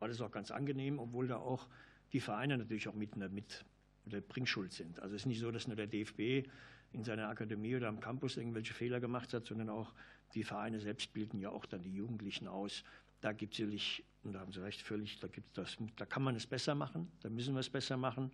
war 0.00 0.08
das 0.08 0.20
auch 0.20 0.30
ganz 0.30 0.50
angenehm, 0.50 0.98
obwohl 0.98 1.28
da 1.28 1.36
auch 1.36 1.68
die 2.12 2.20
Vereine 2.20 2.58
natürlich 2.58 2.88
auch 2.88 2.94
mit, 2.94 3.14
mit 3.16 3.64
der 4.06 4.20
Bringschuld 4.20 4.72
sind. 4.72 4.98
Also 5.00 5.14
es 5.14 5.22
ist 5.22 5.26
nicht 5.26 5.40
so, 5.40 5.50
dass 5.50 5.68
nur 5.68 5.76
der 5.76 5.86
DFB 5.86 6.48
in 6.92 7.04
seiner 7.04 7.28
Akademie 7.28 7.76
oder 7.76 7.88
am 7.88 8.00
Campus 8.00 8.36
irgendwelche 8.36 8.74
Fehler 8.74 8.98
gemacht 8.98 9.32
hat, 9.32 9.46
sondern 9.46 9.68
auch 9.68 9.94
die 10.34 10.42
Vereine 10.42 10.80
selbst 10.80 11.12
bilden 11.12 11.38
ja 11.38 11.50
auch 11.50 11.66
dann 11.66 11.82
die 11.82 11.94
Jugendlichen 11.94 12.48
aus. 12.48 12.82
Da 13.20 13.32
gibt 13.32 13.52
es 13.52 13.58
sicherlich, 13.58 14.04
und 14.24 14.32
da 14.32 14.40
haben 14.40 14.52
Sie 14.52 14.62
recht, 14.62 14.82
völlig, 14.82 15.20
da, 15.20 15.28
gibt 15.28 15.56
das, 15.56 15.76
da 15.96 16.06
kann 16.06 16.22
man 16.22 16.34
es 16.34 16.46
besser 16.46 16.74
machen, 16.74 17.10
da 17.20 17.28
müssen 17.28 17.54
wir 17.54 17.60
es 17.60 17.70
besser 17.70 17.96
machen. 17.96 18.32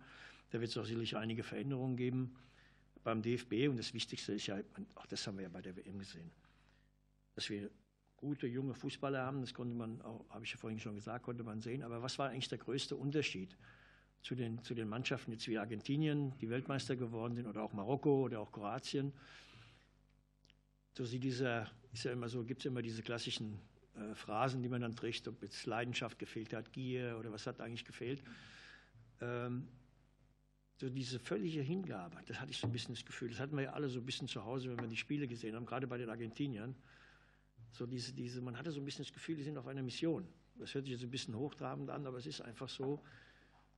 Da 0.51 0.61
wird 0.61 0.71
es 0.71 0.77
auch 0.77 0.85
sicherlich 0.85 1.17
einige 1.17 1.43
Veränderungen 1.43 1.97
geben 1.97 2.35
beim 3.03 3.21
DFB. 3.21 3.67
Und 3.69 3.77
das 3.77 3.93
Wichtigste 3.93 4.33
ist 4.33 4.47
ja, 4.47 4.59
auch 4.95 5.05
das 5.05 5.27
haben 5.27 5.37
wir 5.37 5.43
ja 5.43 5.49
bei 5.49 5.61
der 5.61 5.75
WM 5.75 5.99
gesehen, 5.99 6.31
dass 7.35 7.49
wir 7.49 7.69
gute 8.17 8.47
junge 8.47 8.73
Fußballer 8.73 9.25
haben. 9.25 9.41
Das 9.41 9.53
konnte 9.53 9.75
man, 9.75 10.01
habe 10.29 10.43
ich 10.43 10.51
ja 10.51 10.57
vorhin 10.57 10.79
schon 10.79 10.95
gesagt, 10.95 11.23
konnte 11.23 11.43
man 11.43 11.61
sehen. 11.61 11.83
Aber 11.83 12.01
was 12.01 12.19
war 12.19 12.29
eigentlich 12.29 12.49
der 12.49 12.57
größte 12.57 12.95
Unterschied? 12.95 13.55
zu 14.21 14.35
den, 14.35 14.61
zu 14.63 14.73
den 14.73 14.89
Mannschaften 14.89 15.31
jetzt 15.31 15.47
wie 15.47 15.57
Argentinien, 15.57 16.37
die 16.39 16.49
Weltmeister 16.49 16.95
geworden 16.95 17.35
sind, 17.35 17.47
oder 17.47 17.63
auch 17.63 17.73
Marokko 17.73 18.23
oder 18.23 18.39
auch 18.39 18.51
Kroatien. 18.51 19.13
So 20.97 21.05
sie 21.05 21.19
dieser, 21.19 21.69
ist 21.93 22.03
ja 22.03 22.11
immer 22.11 22.27
so, 22.27 22.43
gibt 22.43 22.61
es 22.61 22.65
immer 22.65 22.81
diese 22.81 23.03
klassischen 23.03 23.59
äh, 23.95 24.15
Phrasen, 24.15 24.61
die 24.61 24.69
man 24.69 24.81
dann 24.81 24.95
trägt, 24.95 25.27
ob 25.27 25.41
jetzt 25.43 25.65
Leidenschaft 25.65 26.19
gefehlt 26.19 26.53
hat, 26.53 26.73
Gier 26.73 27.17
oder 27.19 27.31
was 27.31 27.47
hat 27.47 27.61
eigentlich 27.61 27.85
gefehlt. 27.85 28.23
Ähm, 29.21 29.67
so 30.75 30.89
diese 30.89 31.19
völlige 31.19 31.61
Hingabe, 31.61 32.17
das 32.27 32.39
hatte 32.39 32.51
ich 32.51 32.57
so 32.57 32.67
ein 32.67 32.73
bisschen 32.73 32.93
das 32.93 33.05
Gefühl, 33.05 33.29
das 33.29 33.39
hatten 33.39 33.55
wir 33.55 33.63
ja 33.63 33.73
alle 33.73 33.89
so 33.89 33.99
ein 33.99 34.05
bisschen 34.05 34.27
zu 34.27 34.43
Hause, 34.43 34.69
wenn 34.69 34.79
wir 34.79 34.87
die 34.87 34.97
Spiele 34.97 35.27
gesehen 35.27 35.55
haben, 35.55 35.65
gerade 35.65 35.87
bei 35.87 35.97
den 35.97 36.09
Argentiniern. 36.09 36.75
So 37.71 37.85
diese, 37.85 38.13
diese, 38.13 38.41
man 38.41 38.57
hatte 38.57 38.71
so 38.71 38.79
ein 38.79 38.85
bisschen 38.85 39.03
das 39.03 39.13
Gefühl, 39.13 39.35
die 39.35 39.43
sind 39.43 39.57
auf 39.57 39.67
einer 39.67 39.83
Mission. 39.83 40.27
Das 40.55 40.73
hört 40.73 40.85
sich 40.85 40.93
jetzt 40.93 41.03
ein 41.03 41.11
bisschen 41.11 41.35
hochtrabend 41.35 41.89
an, 41.89 42.05
aber 42.07 42.17
es 42.17 42.25
ist 42.25 42.41
einfach 42.41 42.69
so, 42.69 43.01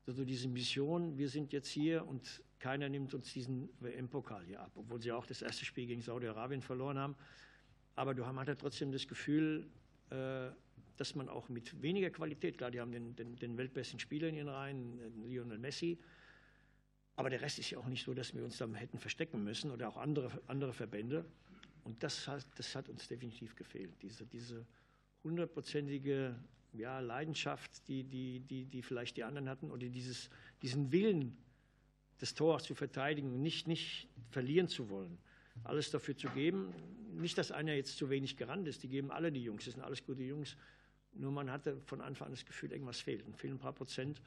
also 0.08 0.24
diese 0.24 0.48
Mission, 0.48 1.18
wir 1.18 1.30
sind 1.30 1.52
jetzt 1.52 1.68
hier 1.68 2.08
und 2.08 2.42
keiner 2.60 2.90
nimmt 2.90 3.14
uns 3.14 3.34
diesen 3.34 3.70
WM-Pokal 3.80 4.46
hier 4.46 4.62
ab, 4.62 4.72
obwohl 4.76 5.02
sie 5.02 5.12
auch 5.12 5.26
das 5.26 5.42
erste 5.42 5.66
Spiel 5.66 5.88
gegen 5.88 6.02
Saudi-Arabien 6.02 6.62
verloren 6.62 6.98
haben. 6.98 7.16
Aber 7.96 8.14
du 8.14 8.26
hast 8.26 8.36
halt 8.36 8.60
trotzdem 8.60 8.92
das 8.92 9.08
Gefühl, 9.08 9.68
äh, 10.10 10.50
dass 10.98 11.16
man 11.16 11.30
auch 11.30 11.48
mit 11.50 11.82
weniger 11.82 12.10
Qualität, 12.10 12.58
klar, 12.58 12.72
die 12.72 12.82
haben 12.82 12.92
den, 12.92 13.16
den, 13.16 13.36
den 13.36 13.58
weltbesten 13.58 14.00
Spieler 14.00 14.28
in 14.28 14.36
ihren 14.36 14.50
Reihen, 14.50 15.00
Lionel 15.26 15.58
Messi, 15.58 15.98
aber 17.20 17.30
der 17.30 17.42
Rest 17.42 17.60
ist 17.60 17.70
ja 17.70 17.80
auch 17.80 17.88
nicht 17.88 18.06
so, 18.06 18.14
dass 18.14 18.34
wir 18.34 18.46
uns 18.46 18.58
da 18.58 18.68
hätten 18.74 18.98
verstecken 18.98 19.44
müssen 19.44 19.72
oder 19.72 19.90
auch 19.90 19.98
andere, 19.98 20.32
andere 20.48 20.72
Verbände. 20.72 21.26
Und 21.84 22.04
das 22.04 22.28
hat, 22.28 22.46
das 22.56 22.76
hat 22.76 22.90
uns 22.90 23.08
definitiv 23.08 23.56
gefehlt, 23.56 23.92
diese, 24.02 24.26
diese 24.26 24.66
hundertprozentige 25.24 26.36
ja, 26.74 27.00
Leidenschaft, 27.00 27.88
die, 27.88 28.04
die, 28.04 28.42
die, 28.42 28.66
die 28.66 28.82
vielleicht 28.82 29.18
die 29.18 29.24
anderen 29.24 29.50
hatten, 29.50 29.72
oder 29.72 29.88
dieses, 29.88 30.30
diesen 30.62 30.92
Willen, 30.92 31.38
das 32.20 32.34
Tor 32.36 32.60
zu 32.60 32.76
verteidigen 32.76 33.42
nicht, 33.42 33.68
nicht 33.68 34.08
verlieren 34.30 34.68
zu 34.68 34.90
wollen. 34.90 35.18
Alles 35.64 35.90
dafür 35.92 36.16
zu 36.16 36.30
geben. 36.30 36.74
Nicht, 37.14 37.38
dass 37.38 37.52
einer 37.52 37.74
jetzt 37.74 37.98
zu 37.98 38.10
wenig 38.10 38.38
gerannt 38.38 38.68
ist, 38.68 38.84
die 38.84 38.90
geben 38.90 39.12
alle 39.12 39.32
die 39.32 39.44
Jungs, 39.44 39.66
das 39.66 39.74
sind 39.74 39.84
alles 39.84 40.04
gute 40.04 40.24
Jungs. 40.24 40.56
Nur 41.14 41.32
man 41.32 41.50
hatte 41.52 41.82
von 41.86 42.02
Anfang 42.02 42.28
an 42.28 42.34
das 42.34 42.46
Gefühl, 42.46 42.72
irgendwas 42.72 43.00
fehlt. 43.00 43.24
Und 43.26 43.36
fehlen 43.36 43.56
ein 43.56 43.60
paar 43.60 43.74
Prozent. 43.74 44.22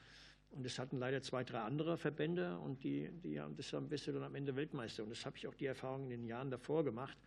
Und 0.51 0.65
es 0.65 0.77
hatten 0.77 0.97
leider 0.97 1.21
zwei, 1.21 1.43
drei 1.43 1.61
andere 1.61 1.97
Verbände 1.97 2.59
und 2.59 2.83
die, 2.83 3.09
die 3.23 3.39
haben 3.39 3.55
das 3.55 3.73
bist 3.89 4.05
du 4.05 4.11
dann 4.11 4.23
am 4.23 4.35
Ende 4.35 4.55
Weltmeister. 4.55 5.01
Und 5.01 5.09
das 5.09 5.25
habe 5.25 5.37
ich 5.37 5.47
auch 5.47 5.55
die 5.55 5.65
Erfahrung 5.65 6.03
in 6.03 6.09
den 6.09 6.25
Jahren 6.25 6.51
davor 6.51 6.83
gemacht 6.83 7.17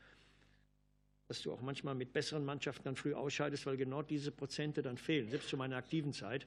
dass 1.28 1.42
du 1.42 1.52
auch 1.52 1.60
manchmal 1.60 1.94
mit 1.94 2.12
besseren 2.12 2.44
Mannschaften 2.44 2.84
dann 2.84 2.96
früh 2.96 3.14
ausscheidest, 3.14 3.66
weil 3.66 3.76
genau 3.76 4.02
diese 4.02 4.30
Prozente 4.30 4.82
dann 4.82 4.96
fehlen, 4.96 5.28
selbst 5.28 5.48
zu 5.48 5.56
meiner 5.56 5.76
aktiven 5.76 6.12
Zeit. 6.12 6.46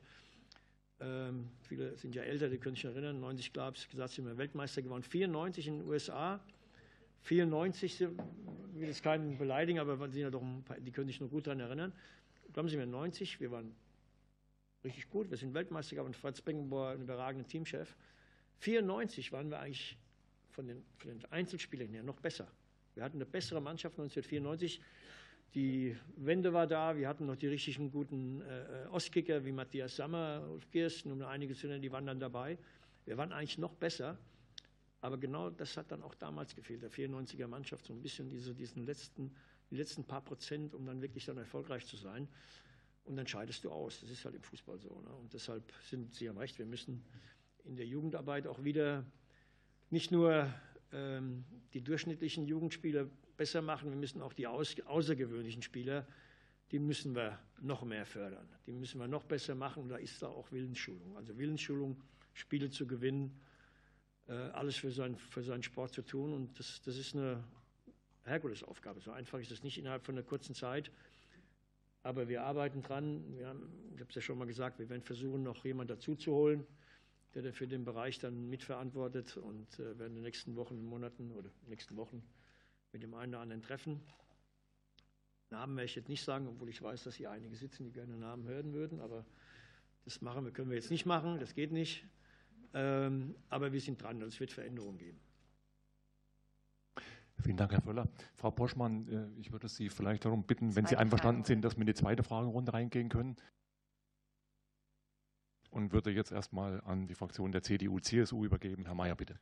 Ähm, 1.01 1.49
viele 1.61 1.97
sind 1.97 2.15
ja 2.15 2.23
älter, 2.23 2.49
die 2.49 2.57
können 2.57 2.75
sich 2.75 2.85
erinnern, 2.85 3.19
90, 3.19 3.53
glaube 3.53 3.77
ich, 3.77 3.89
gesagt, 3.89 4.13
sind 4.13 4.25
wir 4.25 4.37
Weltmeister 4.37 4.81
geworden, 4.81 5.03
94 5.03 5.67
in 5.67 5.79
den 5.79 5.87
USA, 5.87 6.39
94, 7.21 8.01
ich 8.01 8.07
will 8.79 8.87
jetzt 8.87 9.03
keinen 9.03 9.37
beleidigen, 9.37 9.79
aber 9.79 9.97
sind 10.09 10.21
ja 10.21 10.29
doch 10.29 10.43
paar, 10.65 10.79
die 10.79 10.91
können 10.91 11.07
sich 11.07 11.19
nur 11.19 11.29
gut 11.29 11.47
daran 11.47 11.59
erinnern. 11.59 11.93
Glauben 12.53 12.69
Sie 12.69 12.77
mir, 12.77 12.85
90, 12.85 13.39
wir 13.39 13.51
waren 13.51 13.75
richtig 14.83 15.09
gut, 15.09 15.29
wir 15.29 15.37
sind 15.37 15.53
Weltmeister 15.53 15.95
geworden, 15.95 16.13
Fritz 16.13 16.41
Beckenbauer, 16.41 16.91
ein 16.91 17.01
überragender 17.01 17.47
Teamchef. 17.47 17.95
94 18.59 19.31
waren 19.31 19.49
wir 19.49 19.59
eigentlich 19.59 19.97
von 20.51 20.67
den, 20.67 20.83
von 20.97 21.11
den 21.11 21.25
Einzelspielern 21.31 21.89
her 21.89 22.03
noch 22.03 22.19
besser. 22.19 22.47
Wir 22.95 23.03
hatten 23.03 23.17
eine 23.17 23.25
bessere 23.25 23.61
Mannschaft 23.61 23.99
1994. 23.99 24.81
Die 25.55 25.95
Wende 26.15 26.53
war 26.53 26.67
da. 26.67 26.95
Wir 26.95 27.07
hatten 27.07 27.25
noch 27.25 27.35
die 27.35 27.47
richtigen 27.47 27.91
guten 27.91 28.41
äh, 28.41 28.87
Ostkicker 28.91 29.43
wie 29.45 29.51
Matthias 29.51 29.95
Sammer, 29.95 30.47
Ulf 30.51 30.69
Kirsten, 30.69 31.11
um 31.11 31.21
einige 31.23 31.55
zu 31.55 31.67
nennen, 31.67 31.81
die 31.81 31.91
waren 31.91 32.05
dann 32.05 32.19
dabei. 32.19 32.57
Wir 33.05 33.17
waren 33.17 33.31
eigentlich 33.31 33.57
noch 33.57 33.73
besser. 33.73 34.17
Aber 35.01 35.17
genau 35.17 35.49
das 35.49 35.77
hat 35.77 35.91
dann 35.91 36.03
auch 36.03 36.13
damals 36.15 36.55
gefehlt, 36.55 36.83
der 36.83 36.91
94er 36.91 37.47
Mannschaft, 37.47 37.85
so 37.85 37.93
ein 37.93 38.01
bisschen 38.01 38.29
diese, 38.29 38.53
diesen 38.53 38.85
letzten, 38.85 39.33
die 39.71 39.77
letzten 39.77 40.03
paar 40.03 40.21
Prozent, 40.21 40.75
um 40.75 40.85
dann 40.85 41.01
wirklich 41.01 41.25
dann 41.25 41.37
erfolgreich 41.37 41.85
zu 41.85 41.95
sein. 41.95 42.27
Und 43.05 43.15
dann 43.15 43.25
scheidest 43.25 43.63
du 43.63 43.71
aus. 43.71 44.01
Das 44.01 44.09
ist 44.09 44.25
halt 44.25 44.35
im 44.35 44.43
Fußball 44.43 44.77
so. 44.77 45.01
Ne? 45.01 45.09
Und 45.09 45.33
deshalb 45.33 45.63
sind 45.89 46.13
Sie 46.13 46.29
haben 46.29 46.37
recht, 46.37 46.59
wir 46.59 46.65
müssen 46.65 47.03
in 47.63 47.75
der 47.75 47.87
Jugendarbeit 47.87 48.45
auch 48.45 48.63
wieder 48.63 49.05
nicht 49.89 50.11
nur 50.11 50.51
die 50.91 51.81
durchschnittlichen 51.81 52.45
Jugendspieler 52.45 53.07
besser 53.37 53.61
machen. 53.61 53.89
Wir 53.89 53.97
müssen 53.97 54.21
auch 54.21 54.33
die 54.33 54.47
außergewöhnlichen 54.47 55.61
Spieler, 55.61 56.07
die 56.71 56.79
müssen 56.79 57.15
wir 57.15 57.39
noch 57.61 57.83
mehr 57.83 58.05
fördern. 58.05 58.47
Die 58.65 58.71
müssen 58.71 58.99
wir 58.99 59.07
noch 59.07 59.23
besser 59.23 59.55
machen. 59.55 59.87
da 59.87 59.97
ist 59.97 60.21
da 60.21 60.27
auch 60.27 60.51
Willensschulung. 60.51 61.15
Also 61.15 61.37
Willensschulung, 61.37 62.01
Spiele 62.33 62.69
zu 62.69 62.85
gewinnen, 62.85 63.39
äh, 64.27 64.33
alles 64.33 64.77
für, 64.77 64.91
sein, 64.91 65.17
für 65.17 65.43
seinen 65.43 65.63
Sport 65.63 65.93
zu 65.93 66.03
tun. 66.03 66.33
Und 66.33 66.59
das, 66.59 66.81
das 66.81 66.97
ist 66.97 67.15
eine 67.15 67.43
Herkulesaufgabe. 68.23 68.99
So 68.99 69.11
einfach 69.11 69.39
ist 69.39 69.51
es 69.51 69.63
nicht 69.63 69.77
innerhalb 69.77 70.05
von 70.05 70.15
einer 70.15 70.23
kurzen 70.23 70.53
Zeit. 70.53 70.91
Aber 72.03 72.29
wir 72.29 72.43
arbeiten 72.43 72.81
dran. 72.81 73.23
Wir 73.35 73.47
haben, 73.47 73.91
ich 73.93 73.99
habe 73.99 74.09
es 74.09 74.15
ja 74.15 74.21
schon 74.21 74.37
mal 74.37 74.45
gesagt, 74.45 74.79
wir 74.79 74.89
werden 74.89 75.03
versuchen, 75.03 75.43
noch 75.43 75.65
jemanden 75.65 75.95
dazu 75.95 76.15
zu 76.15 76.31
holen 76.33 76.65
der 77.35 77.53
für 77.53 77.67
den 77.67 77.85
Bereich 77.85 78.19
dann 78.19 78.49
mitverantwortet 78.49 79.37
und 79.37 79.79
äh, 79.79 79.97
werden 79.99 80.11
in 80.11 80.15
den 80.15 80.23
nächsten 80.23 80.55
Wochen, 80.55 80.83
Monaten 80.83 81.31
oder 81.31 81.49
nächsten 81.67 81.95
Wochen 81.95 82.23
mit 82.91 83.03
dem 83.03 83.13
einen 83.13 83.33
oder 83.33 83.41
anderen 83.41 83.61
treffen. 83.61 84.01
Namen 85.51 85.75
werde 85.75 85.85
ich 85.85 85.95
jetzt 85.95 86.09
nicht 86.09 86.23
sagen, 86.23 86.47
obwohl 86.47 86.69
ich 86.69 86.81
weiß, 86.81 87.03
dass 87.03 87.15
hier 87.15 87.31
einige 87.31 87.55
sitzen, 87.55 87.83
die 87.83 87.91
gerne 87.91 88.15
Namen 88.15 88.47
hören 88.47 88.73
würden, 88.73 88.99
aber 88.99 89.25
das 90.05 90.21
machen 90.21 90.45
wir, 90.45 90.51
können 90.51 90.69
wir 90.69 90.77
jetzt 90.77 90.91
nicht 90.91 91.05
machen, 91.05 91.39
das 91.39 91.53
geht 91.53 91.71
nicht. 91.71 92.05
Ähm, 92.73 93.35
aber 93.49 93.71
wir 93.71 93.81
sind 93.81 94.01
dran 94.01 94.21
und 94.21 94.27
es 94.27 94.39
wird 94.39 94.51
Veränderungen 94.51 94.97
geben. 94.97 95.19
Vielen 97.41 97.57
Dank, 97.57 97.71
Herr 97.71 97.81
Völler. 97.81 98.07
Frau 98.35 98.51
Poschmann, 98.51 99.07
äh, 99.07 99.39
ich 99.39 99.51
würde 99.51 99.67
Sie 99.67 99.89
vielleicht 99.89 100.25
darum 100.25 100.43
bitten, 100.43 100.75
wenn 100.75 100.85
Sie 100.85 100.97
einverstanden 100.97 101.45
sind, 101.45 101.63
dass 101.63 101.77
wir 101.77 101.81
in 101.81 101.87
die 101.87 101.93
zweite 101.93 102.21
Fragerunde 102.21 102.73
reingehen 102.73 103.09
können 103.09 103.37
und 105.69 105.93
würde 105.93 106.11
jetzt 106.11 106.31
erstmal 106.31 106.81
an 106.81 107.07
die 107.07 107.15
Fraktion 107.15 107.51
der 107.51 107.63
CDU-CSU 107.63 108.45
übergeben. 108.45 108.85
Herr 108.85 108.95
Mayer, 108.95 109.15
bitte. 109.15 109.37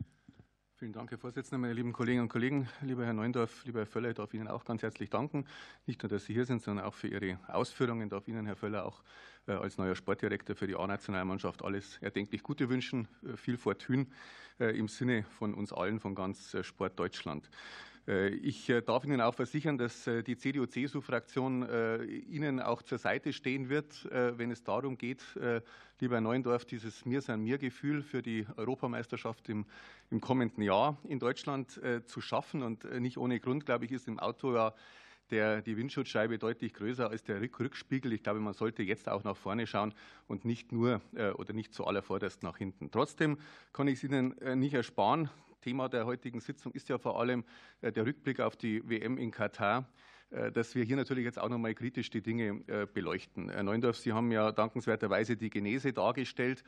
Vielen 0.79 0.93
Dank, 0.93 1.09
Herr 1.09 1.17
Vorsitzender, 1.17 1.57
meine 1.57 1.73
lieben 1.73 1.91
Kolleginnen 1.91 2.21
und 2.21 2.29
Kollegen. 2.29 2.69
Lieber 2.81 3.03
Herr 3.03 3.13
Neundorf, 3.13 3.65
lieber 3.65 3.79
Herr 3.79 3.87
Völler, 3.87 4.09
ich 4.09 4.15
darf 4.15 4.31
Ihnen 4.35 4.47
auch 4.47 4.63
ganz 4.63 4.83
herzlich 4.83 5.09
danken. 5.09 5.47
Nicht 5.87 6.03
nur, 6.03 6.09
dass 6.09 6.25
Sie 6.25 6.33
hier 6.33 6.45
sind, 6.45 6.61
sondern 6.61 6.85
auch 6.85 6.93
für 6.93 7.07
Ihre 7.07 7.39
Ausführungen. 7.47 8.03
Ich 8.03 8.09
darf 8.11 8.27
Ihnen, 8.27 8.45
Herr 8.45 8.55
Völler, 8.55 8.85
auch 8.85 9.01
äh, 9.47 9.53
als 9.53 9.79
neuer 9.79 9.95
Sportdirektor 9.95 10.55
für 10.55 10.67
die 10.67 10.75
A-Nationalmannschaft 10.75 11.63
alles 11.63 11.97
erdenklich 11.97 12.43
Gute 12.43 12.69
wünschen, 12.69 13.07
äh, 13.23 13.35
viel 13.37 13.57
Fortune 13.57 14.05
äh, 14.59 14.77
im 14.77 14.87
Sinne 14.87 15.23
von 15.23 15.55
uns 15.55 15.73
allen, 15.73 15.99
von 15.99 16.13
ganz 16.13 16.55
Sport 16.61 16.99
Deutschland. 16.99 17.49
Äh, 18.07 18.29
ich 18.29 18.69
äh, 18.69 18.81
darf 18.81 19.03
Ihnen 19.03 19.21
auch 19.21 19.33
versichern, 19.33 19.77
dass 19.77 20.07
äh, 20.07 20.23
die 20.23 20.37
CDU-CSU-Fraktion 20.37 21.47
Ihnen 22.29 22.61
auch 22.61 22.81
zur 22.81 22.97
Seite 22.97 23.33
stehen 23.33 23.69
wird, 23.69 24.07
wenn 24.11 24.51
es 24.51 24.63
darum 24.63 24.97
geht, 24.97 25.21
lieber 25.99 26.15
Herr 26.15 26.21
Neuendorf, 26.21 26.65
dieses 26.65 27.05
Mir 27.05 27.21
sein 27.21 27.41
Mir-Gefühl 27.41 28.01
für 28.01 28.21
die 28.21 28.45
Europameisterschaft 28.55 29.49
im, 29.49 29.65
im 30.09 30.21
kommenden 30.21 30.63
Jahr 30.63 30.97
in 31.03 31.19
Deutschland 31.19 31.79
zu 32.05 32.21
schaffen. 32.21 32.63
Und 32.63 32.83
nicht 32.99 33.17
ohne 33.17 33.39
Grund, 33.39 33.65
glaube 33.65 33.85
ich, 33.85 33.91
ist 33.91 34.07
im 34.07 34.19
Auto 34.19 34.53
ja 34.53 34.73
der, 35.31 35.61
die 35.61 35.77
Windschutzscheibe 35.77 36.37
deutlich 36.37 36.73
größer 36.73 37.09
als 37.09 37.23
der 37.23 37.41
Rückspiegel. 37.41 38.13
Ich 38.13 38.23
glaube, 38.23 38.39
man 38.39 38.53
sollte 38.53 38.83
jetzt 38.83 39.09
auch 39.09 39.23
nach 39.23 39.37
vorne 39.37 39.67
schauen 39.67 39.93
und 40.27 40.45
nicht 40.45 40.71
nur 40.71 41.01
oder 41.35 41.53
nicht 41.53 41.73
zu 41.73 41.83
nach 41.83 42.57
hinten. 42.57 42.91
Trotzdem 42.91 43.37
kann 43.73 43.87
ich 43.87 43.95
es 43.95 44.03
Ihnen 44.03 44.35
nicht 44.59 44.73
ersparen. 44.73 45.29
Thema 45.61 45.89
der 45.89 46.05
heutigen 46.05 46.39
Sitzung 46.39 46.71
ist 46.73 46.89
ja 46.89 46.97
vor 46.97 47.19
allem 47.19 47.43
äh, 47.81 47.91
der 47.91 48.05
Rückblick 48.05 48.39
auf 48.39 48.55
die 48.55 48.87
WM 48.87 49.17
in 49.17 49.31
Katar 49.31 49.87
dass 50.53 50.75
wir 50.75 50.83
hier 50.83 50.97
natürlich 50.97 51.23
jetzt 51.23 51.39
auch 51.39 51.47
nochmal 51.47 51.73
kritisch 51.73 52.09
die 52.09 52.21
Dinge 52.21 52.55
beleuchten. 52.93 53.49
Herr 53.49 53.63
Neundorf, 53.63 53.95
Sie 53.97 54.11
haben 54.11 54.29
ja 54.29 54.51
dankenswerterweise 54.51 55.37
die 55.37 55.49
Genese 55.49 55.93
dargestellt, 55.93 56.65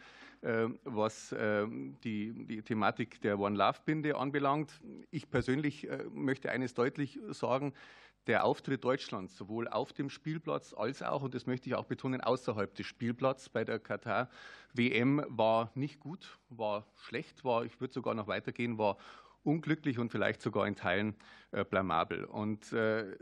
was 0.86 1.36
die, 1.36 2.46
die 2.46 2.62
Thematik 2.62 3.20
der 3.20 3.38
One 3.38 3.58
Love 3.58 3.80
Binde 3.84 4.16
anbelangt. 4.16 4.80
Ich 5.12 5.30
persönlich 5.30 5.90
möchte 6.14 6.50
eines 6.52 6.74
deutlich 6.74 7.20
sagen, 7.32 7.74
der 8.28 8.44
Auftritt 8.46 8.84
Deutschlands 8.84 9.36
sowohl 9.36 9.68
auf 9.68 9.94
dem 9.94 10.10
Spielplatz 10.10 10.74
als 10.74 11.02
auch, 11.02 11.24
und 11.24 11.34
das 11.34 11.46
möchte 11.46 11.70
ich 11.70 11.76
auch 11.76 11.86
betonen, 11.86 12.22
außerhalb 12.22 12.74
des 12.76 12.86
Spielplatzes 12.86 13.50
bei 13.50 13.64
der 13.64 13.80
Katar-WM 13.80 15.26
war 15.28 15.72
nicht 15.76 16.00
gut, 16.00 16.38
war 16.50 16.86
schlecht, 16.96 17.44
war, 17.44 17.66
ich 17.66 17.80
würde 17.80 17.94
sogar 17.94 18.14
noch 18.14 18.28
weitergehen, 18.28 18.78
war 18.78 18.98
unglücklich 19.44 20.00
und 20.00 20.12
vielleicht 20.12 20.42
sogar 20.42 20.68
in 20.68 20.76
Teilen 20.76 21.16
äh, 21.52 21.64
blamabel. 21.64 22.26
Und 22.26 22.72
äh, 22.74 23.18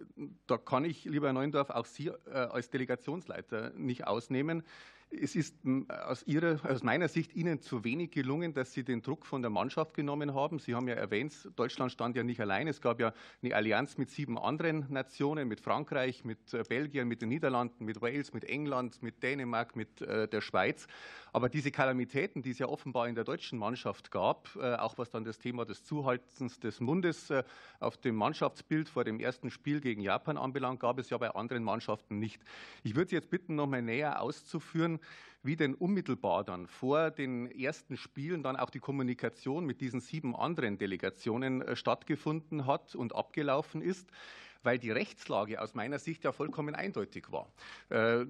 da 0.48 0.58
kann 0.58 0.84
ich, 0.84 1.06
lieber 1.06 1.28
Herr 1.28 1.34
Neuendorf, 1.34 1.70
auch 1.70 1.86
Sie 1.86 2.08
äh, 2.08 2.32
als 2.32 2.70
Delegationsleiter 2.70 3.72
nicht 3.72 4.08
ausnehmen. 4.08 4.64
Es 5.10 5.36
ist 5.36 5.56
aus, 5.88 6.24
Ihrer, 6.28 6.60
aus 6.70 6.84
meiner 6.84 7.08
Sicht 7.08 7.34
Ihnen 7.34 7.62
zu 7.62 7.86
wenig 7.86 8.12
gelungen, 8.12 8.54
dass 8.54 8.74
Sie 8.74 8.84
den 8.84 9.02
Druck 9.02 9.26
von 9.26 9.42
der 9.42 9.50
Mannschaft 9.50 9.94
genommen 9.94 10.34
haben. 10.34 10.60
Sie 10.60 10.76
haben 10.76 10.88
ja 10.90 10.96
erwähnt, 10.96 11.34
Deutschland 11.56 11.94
stand 11.94 12.18
ja 12.18 12.24
nicht 12.24 12.42
allein. 12.42 12.68
Es 12.68 12.82
gab 12.82 13.00
ja 13.00 13.14
eine 13.42 13.56
Allianz 13.56 13.98
mit 13.98 14.10
sieben 14.10 14.38
anderen 14.38 14.86
Nationen, 14.90 15.48
mit 15.48 15.62
Frankreich, 15.62 16.26
mit 16.26 16.54
äh, 16.54 16.64
Belgien, 16.68 17.08
mit 17.08 17.22
den 17.22 17.30
Niederlanden, 17.30 17.86
mit 17.86 18.02
Wales, 18.02 18.34
mit 18.34 18.44
England, 18.44 19.02
mit 19.02 19.24
Dänemark, 19.24 19.78
mit 19.78 20.02
äh, 20.02 20.28
der 20.28 20.42
Schweiz. 20.42 20.88
Aber 21.32 21.48
diese 21.48 21.72
Kalamitäten, 21.72 22.42
die 22.42 22.52
es 22.52 22.60
ja 22.60 22.68
offenbar 22.68 23.08
in 23.08 23.16
der 23.16 23.24
deutschen 23.24 23.60
Mannschaft 23.60 24.12
gab, 24.12 24.50
äh, 24.58 24.76
auch 24.76 24.98
was 24.98 25.10
dann 25.10 25.24
das 25.24 25.40
Thema 25.40 25.66
des 25.66 25.84
Zuhaltens 25.86 26.60
des 26.60 26.82
Mundes 26.82 27.32
auf 27.80 27.98
dem 27.98 28.16
Mannschaftsbild 28.16 28.90
vor 28.90 29.04
dem 29.04 29.20
ersten 29.20 29.52
Spiel 29.52 29.80
gegen 29.80 30.02
Japan 30.02 30.38
anbelangt, 30.38 30.80
gab 30.80 31.00
es 31.00 31.10
ja 31.10 31.18
bei 31.18 31.30
anderen 31.30 31.64
Mannschaften 31.64 32.20
nicht. 32.20 32.42
Ich 32.84 32.96
würde 32.96 33.10
Sie 33.10 33.16
jetzt 33.16 33.30
bitten, 33.30 33.56
noch 33.56 33.68
mal 33.68 33.82
näher 33.82 34.22
auszuführen, 34.22 34.97
wie 35.44 35.56
denn 35.56 35.74
unmittelbar 35.74 36.44
dann 36.44 36.68
vor 36.68 37.12
den 37.12 37.50
ersten 37.50 37.98
Spielen 37.98 38.44
dann 38.44 38.56
auch 38.56 38.70
die 38.70 38.80
Kommunikation 38.80 39.66
mit 39.66 39.82
diesen 39.82 40.02
sieben 40.02 40.36
anderen 40.36 40.78
Delegationen 40.78 41.62
äh, 41.62 41.76
stattgefunden 41.76 42.66
hat 42.66 42.96
und 42.96 43.16
abgelaufen 43.16 43.82
ist 43.82 44.10
weil 44.68 44.78
die 44.80 44.92
Rechtslage 44.92 45.62
aus 45.62 45.76
meiner 45.76 45.98
Sicht 45.98 46.26
ja 46.26 46.34
vollkommen 46.34 46.76
eindeutig 46.76 47.32
war. 47.32 47.48
Äh, 47.88 48.26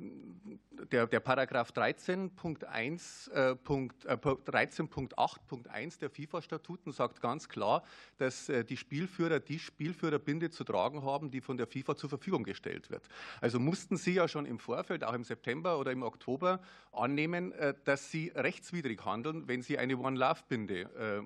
der, 0.92 1.08
der 1.08 1.20
Paragraph 1.20 1.72
13.1, 1.72 3.32
äh, 3.32 3.56
13.8.1 3.56 5.96
äh, 5.96 6.00
der 6.00 6.12
FIFA-Statuten 6.12 6.92
sagt 6.92 7.22
ganz 7.22 7.50
klar, 7.50 7.82
dass 8.20 8.52
die 8.70 8.78
Spielführer 8.78 9.40
die 9.40 9.58
Spielführerbinde 9.58 10.52
zu 10.52 10.64
tragen 10.64 11.04
haben, 11.04 11.32
die 11.32 11.42
von 11.42 11.58
der 11.58 11.66
FIFA 11.66 11.96
zur 11.96 12.10
Verfügung 12.10 12.44
gestellt 12.44 12.92
wird. 12.92 13.08
Also 13.42 13.60
mussten 13.60 13.98
Sie 13.98 14.14
ja 14.14 14.28
schon 14.28 14.46
im 14.46 14.60
Vorfeld, 14.60 15.04
auch 15.04 15.14
im 15.14 15.24
September 15.24 15.80
oder 15.80 15.92
im 15.92 16.04
Oktober, 16.04 16.60
annehmen, 16.92 17.52
dass 17.84 18.12
Sie 18.12 18.32
rechtswidrig 18.36 19.04
handeln, 19.06 19.48
wenn 19.48 19.64
Sie 19.64 19.80
eine 19.80 19.98
One-Love-Binde 19.98 21.24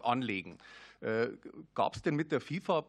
anlegen. 0.00 0.58
Gab 1.74 1.96
es 1.96 2.02
denn 2.02 2.14
mit 2.14 2.30
der 2.30 2.40
FIFA 2.40 2.86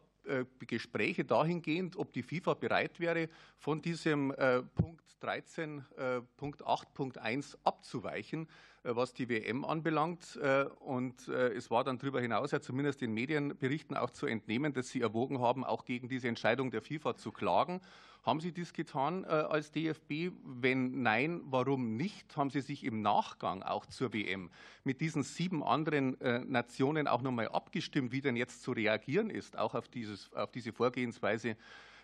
Gespräche 0.66 1.24
dahingehend, 1.24 1.96
ob 1.96 2.12
die 2.12 2.22
FIFA 2.22 2.54
bereit 2.54 3.00
wäre, 3.00 3.28
von 3.58 3.82
diesem 3.82 4.30
äh, 4.32 4.62
Punkt 4.62 5.02
13.8.1 5.22 7.54
äh, 7.54 7.58
abzuweichen, 7.64 8.48
was 8.84 9.14
die 9.14 9.28
WM 9.28 9.64
anbelangt. 9.64 10.38
Und 10.80 11.28
es 11.28 11.70
war 11.70 11.84
dann 11.84 11.98
darüber 11.98 12.20
hinaus 12.20 12.50
ja 12.50 12.60
zumindest 12.60 13.00
den 13.00 13.14
Medienberichten 13.14 13.96
auch 13.96 14.10
zu 14.10 14.26
entnehmen, 14.26 14.72
dass 14.72 14.88
sie 14.88 15.00
erwogen 15.00 15.40
haben, 15.40 15.64
auch 15.64 15.84
gegen 15.84 16.08
diese 16.08 16.28
Entscheidung 16.28 16.70
der 16.70 16.82
FIFA 16.82 17.16
zu 17.16 17.32
klagen. 17.32 17.80
Haben 18.22 18.38
Sie 18.38 18.52
dies 18.52 18.72
getan 18.72 19.24
äh, 19.24 19.26
als 19.26 19.72
DFB? 19.72 20.30
Wenn 20.44 21.02
nein, 21.02 21.40
warum 21.44 21.96
nicht? 21.96 22.36
Haben 22.36 22.50
Sie 22.50 22.60
sich 22.60 22.84
im 22.84 23.02
Nachgang 23.02 23.64
auch 23.64 23.84
zur 23.86 24.12
WM 24.12 24.48
mit 24.84 25.00
diesen 25.00 25.24
sieben 25.24 25.64
anderen 25.64 26.20
äh, 26.20 26.38
Nationen 26.44 27.08
auch 27.08 27.22
nochmal 27.22 27.48
abgestimmt, 27.48 28.12
wie 28.12 28.20
denn 28.20 28.36
jetzt 28.36 28.62
zu 28.62 28.72
reagieren 28.72 29.28
ist, 29.28 29.58
auch 29.58 29.74
auf, 29.74 29.88
dieses, 29.88 30.32
auf 30.34 30.52
diese 30.52 30.72
Vorgehensweise 30.72 31.56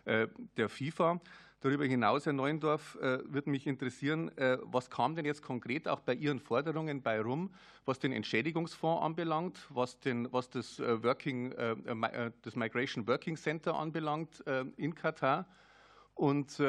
äh, 0.06 0.26
der 0.56 0.68
FIFA? 0.68 1.20
Darüber 1.60 1.86
hinaus, 1.86 2.24
Herr 2.24 2.32
Neuendorf, 2.32 2.96
äh, 3.00 3.18
würde 3.24 3.50
mich 3.50 3.66
interessieren, 3.66 4.30
äh, 4.38 4.58
was 4.62 4.90
kam 4.90 5.16
denn 5.16 5.24
jetzt 5.24 5.42
konkret 5.42 5.88
auch 5.88 5.98
bei 5.98 6.14
Ihren 6.14 6.38
Forderungen 6.38 7.02
bei 7.02 7.20
rum, 7.20 7.50
was 7.84 7.98
den 7.98 8.12
Entschädigungsfonds 8.12 9.02
anbelangt, 9.02 9.66
was, 9.68 9.98
den, 9.98 10.32
was 10.32 10.50
das, 10.50 10.78
äh, 10.78 11.02
Working, 11.02 11.52
das 12.42 12.54
Migration 12.54 13.08
Working 13.08 13.36
Center 13.36 13.74
anbelangt 13.74 14.44
in 14.76 14.94
Katar? 14.94 15.46
Und 16.14 16.60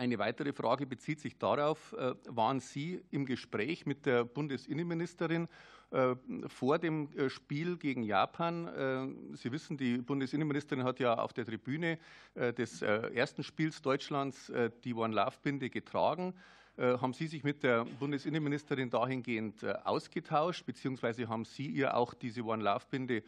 eine 0.00 0.18
weitere 0.18 0.54
Frage 0.54 0.86
bezieht 0.86 1.20
sich 1.20 1.36
darauf, 1.36 1.92
äh, 1.92 2.14
waren 2.26 2.60
Sie 2.60 3.02
im 3.10 3.26
Gespräch 3.26 3.84
mit 3.84 4.06
der 4.06 4.24
Bundesinnenministerin 4.24 5.46
äh, 5.90 6.16
vor 6.46 6.78
dem 6.78 7.10
Spiel 7.28 7.76
gegen 7.76 8.02
Japan? 8.02 9.34
Sie 9.34 9.52
wissen, 9.52 9.76
die 9.76 9.98
Bundesinnenministerin 9.98 10.84
hat 10.84 11.00
ja 11.00 11.18
auf 11.18 11.34
der 11.34 11.44
Tribüne 11.44 11.98
des 12.34 12.80
ersten 12.80 13.42
Spiels 13.42 13.82
Deutschlands 13.82 14.52
die 14.84 14.94
One 14.94 15.14
Love 15.14 15.36
Binde 15.42 15.68
getragen. 15.68 16.34
Haben 16.78 17.12
Sie 17.12 17.26
sich 17.26 17.42
mit 17.42 17.64
der 17.64 17.84
Bundesinnenministerin 17.84 18.88
dahingehend 18.88 19.64
ausgetauscht, 19.84 20.64
beziehungsweise 20.64 21.28
haben 21.28 21.44
Sie 21.44 21.66
ihr 21.66 21.96
auch 21.96 22.14
diese 22.14 22.42
One 22.44 22.62
Love 22.62 22.84
Binde 22.88 23.24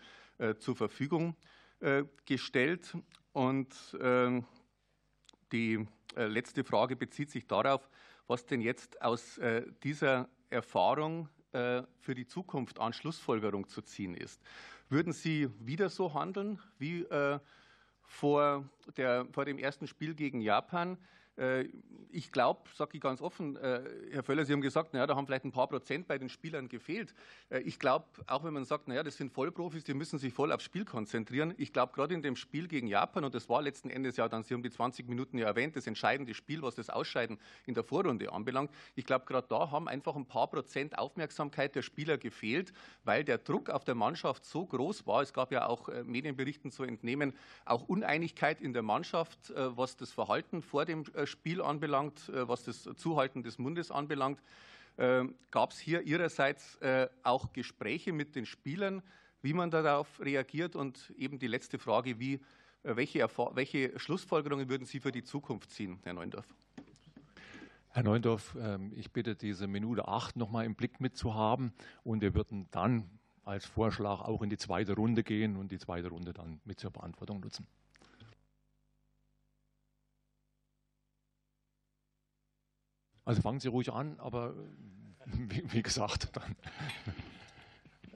zur 0.60 0.76
Verfügung 0.76 1.34
gestellt? 2.24 2.96
Und 3.32 3.74
ähm, 4.00 4.44
die 5.52 5.74
äh, 5.74 5.86
letzte 6.16 6.64
Frage 6.64 6.96
bezieht 6.96 7.30
sich 7.30 7.46
darauf, 7.46 7.88
was 8.26 8.46
denn 8.46 8.60
jetzt 8.60 9.00
aus 9.02 9.38
äh, 9.38 9.64
dieser 9.82 10.28
Erfahrung 10.50 11.28
äh, 11.52 11.82
für 12.00 12.14
die 12.14 12.26
Zukunft 12.26 12.78
an 12.80 12.92
Schlussfolgerung 12.92 13.68
zu 13.68 13.82
ziehen 13.82 14.14
ist. 14.14 14.40
Würden 14.88 15.12
Sie 15.12 15.48
wieder 15.58 15.88
so 15.88 16.12
handeln 16.12 16.60
wie 16.78 17.06
vor, 18.02 18.68
der, 18.98 19.26
vor 19.32 19.46
dem 19.46 19.58
ersten 19.58 19.86
Spiel 19.86 20.14
gegen 20.14 20.42
Japan? 20.42 20.98
Äh, 21.36 21.68
ich 22.14 22.30
glaube, 22.30 22.68
sage 22.74 22.90
ich 22.94 23.00
ganz 23.00 23.22
offen, 23.22 23.56
äh, 23.56 23.82
Herr 24.10 24.22
Völler, 24.22 24.44
Sie 24.44 24.52
haben 24.52 24.60
gesagt, 24.60 24.92
naja, 24.92 25.06
da 25.06 25.16
haben 25.16 25.26
vielleicht 25.26 25.46
ein 25.46 25.52
paar 25.52 25.68
Prozent 25.68 26.06
bei 26.06 26.18
den 26.18 26.28
Spielern 26.28 26.68
gefehlt. 26.68 27.14
Äh, 27.48 27.60
ich 27.60 27.78
glaube, 27.78 28.04
auch 28.26 28.44
wenn 28.44 28.52
man 28.52 28.66
sagt, 28.66 28.86
naja, 28.86 29.02
das 29.02 29.16
sind 29.16 29.32
Vollprofis, 29.32 29.84
die 29.84 29.94
müssen 29.94 30.18
sich 30.18 30.34
voll 30.34 30.52
aufs 30.52 30.64
Spiel 30.64 30.84
konzentrieren. 30.84 31.54
Ich 31.56 31.72
glaube, 31.72 31.92
gerade 31.94 32.14
in 32.14 32.20
dem 32.20 32.36
Spiel 32.36 32.68
gegen 32.68 32.86
Japan, 32.86 33.24
und 33.24 33.34
das 33.34 33.48
war 33.48 33.62
letzten 33.62 33.88
Endes 33.88 34.18
ja 34.18 34.28
dann, 34.28 34.42
Sie 34.42 34.52
haben 34.52 34.62
die 34.62 34.70
20 34.70 35.08
Minuten 35.08 35.38
ja 35.38 35.46
erwähnt, 35.46 35.74
das 35.74 35.86
entscheidende 35.86 36.34
Spiel, 36.34 36.60
was 36.60 36.74
das 36.74 36.90
Ausscheiden 36.90 37.38
in 37.64 37.72
der 37.72 37.84
Vorrunde 37.84 38.30
anbelangt. 38.30 38.70
Ich 38.94 39.06
glaube, 39.06 39.24
gerade 39.24 39.46
da 39.48 39.70
haben 39.70 39.88
einfach 39.88 40.14
ein 40.16 40.26
paar 40.26 40.48
Prozent 40.48 40.98
Aufmerksamkeit 40.98 41.74
der 41.74 41.82
Spieler 41.82 42.18
gefehlt, 42.18 42.74
weil 43.04 43.24
der 43.24 43.38
Druck 43.38 43.70
auf 43.70 43.84
der 43.84 43.94
Mannschaft 43.94 44.44
so 44.44 44.66
groß 44.66 45.06
war. 45.06 45.22
Es 45.22 45.32
gab 45.32 45.50
ja 45.50 45.66
auch 45.66 45.88
Medienberichten 46.04 46.70
zu 46.70 46.84
entnehmen, 46.84 47.32
auch 47.64 47.88
Uneinigkeit 47.88 48.60
in 48.60 48.74
der 48.74 48.82
Mannschaft, 48.82 49.52
was 49.54 49.96
das 49.96 50.12
Verhalten 50.12 50.60
vor 50.60 50.84
dem 50.84 51.04
Spiel 51.26 51.62
anbelangt, 51.62 52.28
äh, 52.28 52.48
was 52.48 52.64
das 52.64 52.82
Zuhalten 52.96 53.42
des 53.42 53.58
Mundes 53.58 53.90
anbelangt. 53.90 54.42
Äh, 54.96 55.24
gab 55.50 55.72
es 55.72 55.78
hier 55.78 56.02
Ihrerseits 56.02 56.76
äh, 56.76 57.08
auch 57.22 57.52
Gespräche 57.52 58.12
mit 58.12 58.36
den 58.36 58.46
Spielern, 58.46 59.02
wie 59.40 59.52
man 59.52 59.70
darauf 59.70 60.20
reagiert? 60.20 60.76
Und 60.76 61.12
eben 61.16 61.38
die 61.38 61.46
letzte 61.46 61.78
Frage, 61.78 62.18
wie, 62.18 62.40
welche, 62.82 63.26
welche 63.54 63.98
Schlussfolgerungen 63.98 64.68
würden 64.68 64.86
Sie 64.86 65.00
für 65.00 65.12
die 65.12 65.24
Zukunft 65.24 65.70
ziehen, 65.70 65.98
Herr 66.04 66.14
Neundorf? 66.14 66.46
Herr 67.94 68.04
Neundorf, 68.04 68.56
ähm, 68.58 68.90
ich 68.96 69.12
bitte, 69.12 69.34
diese 69.34 69.66
Minute 69.66 70.08
acht 70.08 70.36
noch 70.36 70.50
mal 70.50 70.64
im 70.64 70.74
Blick 70.74 71.00
mitzuhaben 71.00 71.72
und 72.04 72.22
wir 72.22 72.34
würden 72.34 72.66
dann 72.70 73.10
als 73.44 73.66
Vorschlag 73.66 74.22
auch 74.22 74.40
in 74.40 74.48
die 74.48 74.56
zweite 74.56 74.94
Runde 74.94 75.22
gehen 75.22 75.56
und 75.56 75.72
die 75.72 75.78
zweite 75.78 76.08
Runde 76.08 76.32
dann 76.32 76.60
mit 76.64 76.80
zur 76.80 76.90
Beantwortung 76.90 77.40
nutzen. 77.40 77.66
Also 83.24 83.42
fangen 83.42 83.60
Sie 83.60 83.68
ruhig 83.68 83.92
an, 83.92 84.18
aber 84.18 84.50
äh, 84.50 85.26
wie, 85.48 85.72
wie 85.72 85.82
gesagt, 85.82 86.28
dann. 86.32 86.56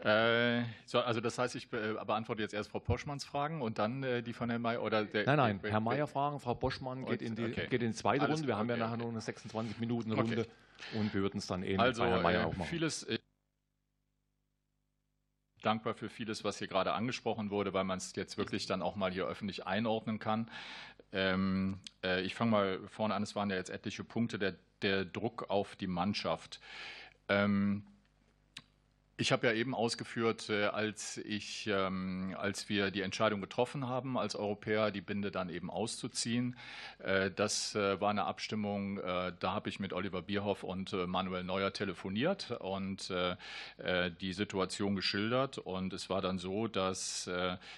Äh, 0.05 0.65
so, 0.85 1.01
also 1.01 1.21
das 1.21 1.39
heißt, 1.39 1.57
ich 1.57 1.71
be 1.71 1.99
beantworte 2.07 2.43
jetzt 2.43 2.55
erst 2.55 2.71
Frau 2.71 2.79
Poschmanns 2.79 3.25
Fragen 3.25 3.63
und 3.63 3.79
dann 3.79 4.03
äh, 4.03 4.23
die 4.23 4.35
von 4.35 4.51
Herrn 4.51 4.63
Mayer 4.63 4.83
oder 4.83 5.05
der, 5.05 5.25
Nein, 5.25 5.37
nein, 5.37 5.61
der, 5.63 5.73
Herr 5.73 5.81
Mayer 5.81 6.07
Fragen, 6.07 6.39
Frau 6.39 6.55
Poschmann 6.55 7.07
geht 7.07 7.23
in 7.23 7.35
die, 7.35 7.47
okay. 7.47 7.67
geht 7.69 7.83
in 7.83 7.91
die 7.91 7.97
zweite 7.97 8.25
Alles 8.25 8.37
Runde. 8.37 8.47
Wir 8.47 8.55
okay, 8.55 8.61
haben 8.61 8.69
ja 8.69 8.77
nachher 8.77 8.99
nur 8.99 9.09
eine 9.09 9.21
26 9.21 9.81
Minuten 9.81 10.13
Runde 10.13 10.43
okay. 10.43 10.99
und 10.99 11.13
wir 11.15 11.23
würden 11.23 11.39
es 11.39 11.47
dann 11.47 11.63
ähnlich 11.63 11.81
also, 11.81 12.03
bei 12.03 12.11
Herrn 12.11 12.23
Mayer 12.23 12.43
äh, 12.43 12.45
auch 12.45 12.57
machen. 12.57 12.69
Vieles, 12.69 13.05
äh, 13.05 13.19
dankbar 15.63 15.95
für 15.95 16.09
vieles, 16.09 16.45
was 16.45 16.59
hier 16.59 16.69
gerade 16.69 16.93
angesprochen 16.93 17.51
wurde, 17.51 17.73
weil 17.73 17.85
man 17.85 17.99
es 17.99 18.15
jetzt 18.15 18.39
wirklich 18.39 18.67
dann 18.67 18.83
auch 18.83 18.95
mal 18.95 19.11
hier 19.11 19.27
öffentlich 19.27 19.67
einordnen 19.67 20.19
kann. 20.19 20.49
Ähm, 21.13 21.81
äh, 22.05 22.23
ich 22.23 22.35
fange 22.35 22.51
mal 22.51 22.81
vorne 22.87 23.15
an. 23.15 23.23
Es 23.23 23.35
waren 23.35 23.51
ja 23.51 23.57
jetzt 23.57 23.71
etliche 23.71 24.05
Punkte. 24.05 24.39
Der, 24.39 24.55
der 24.83 25.05
Druck 25.05 25.51
auf 25.51 25.77
die 25.77 25.87
Mannschaft. 25.87 26.61
Ähm, 27.29 27.85
ich 29.19 29.33
habe 29.33 29.47
ja 29.47 29.53
eben 29.55 29.75
ausgeführt, 29.75 30.51
äh, 30.51 30.67
als, 30.67 31.17
ich, 31.19 31.67
ähm, 31.69 32.37
als 32.39 32.69
wir 32.69 32.91
die 32.91 33.01
Entscheidung 33.01 33.41
getroffen 33.41 33.89
haben, 33.89 34.19
als 34.19 34.37
Europäer 34.37 34.91
die 34.91 35.01
Binde 35.01 35.31
dann 35.31 35.49
eben 35.49 35.71
auszuziehen. 35.71 36.57
Äh, 36.99 37.31
das 37.31 37.75
äh, 37.75 37.99
war 38.01 38.11
eine 38.11 38.25
Abstimmung, 38.25 38.97
da 38.97 39.53
habe 39.53 39.69
ich 39.69 39.81
mit 39.81 39.93
Oliver 39.93 40.23
Bierhoff 40.23 40.63
und 40.63 40.93
Manuel 40.93 41.45
Neuer 41.45 41.73
telefoniert 41.73 42.51
und 42.51 43.13
die 44.21 44.33
Situation 44.33 44.95
geschildert. 44.97 45.59
Und 45.59 45.93
es 45.93 46.11
war 46.11 46.21
dann 46.21 46.39
so, 46.39 46.67
dass 46.67 47.31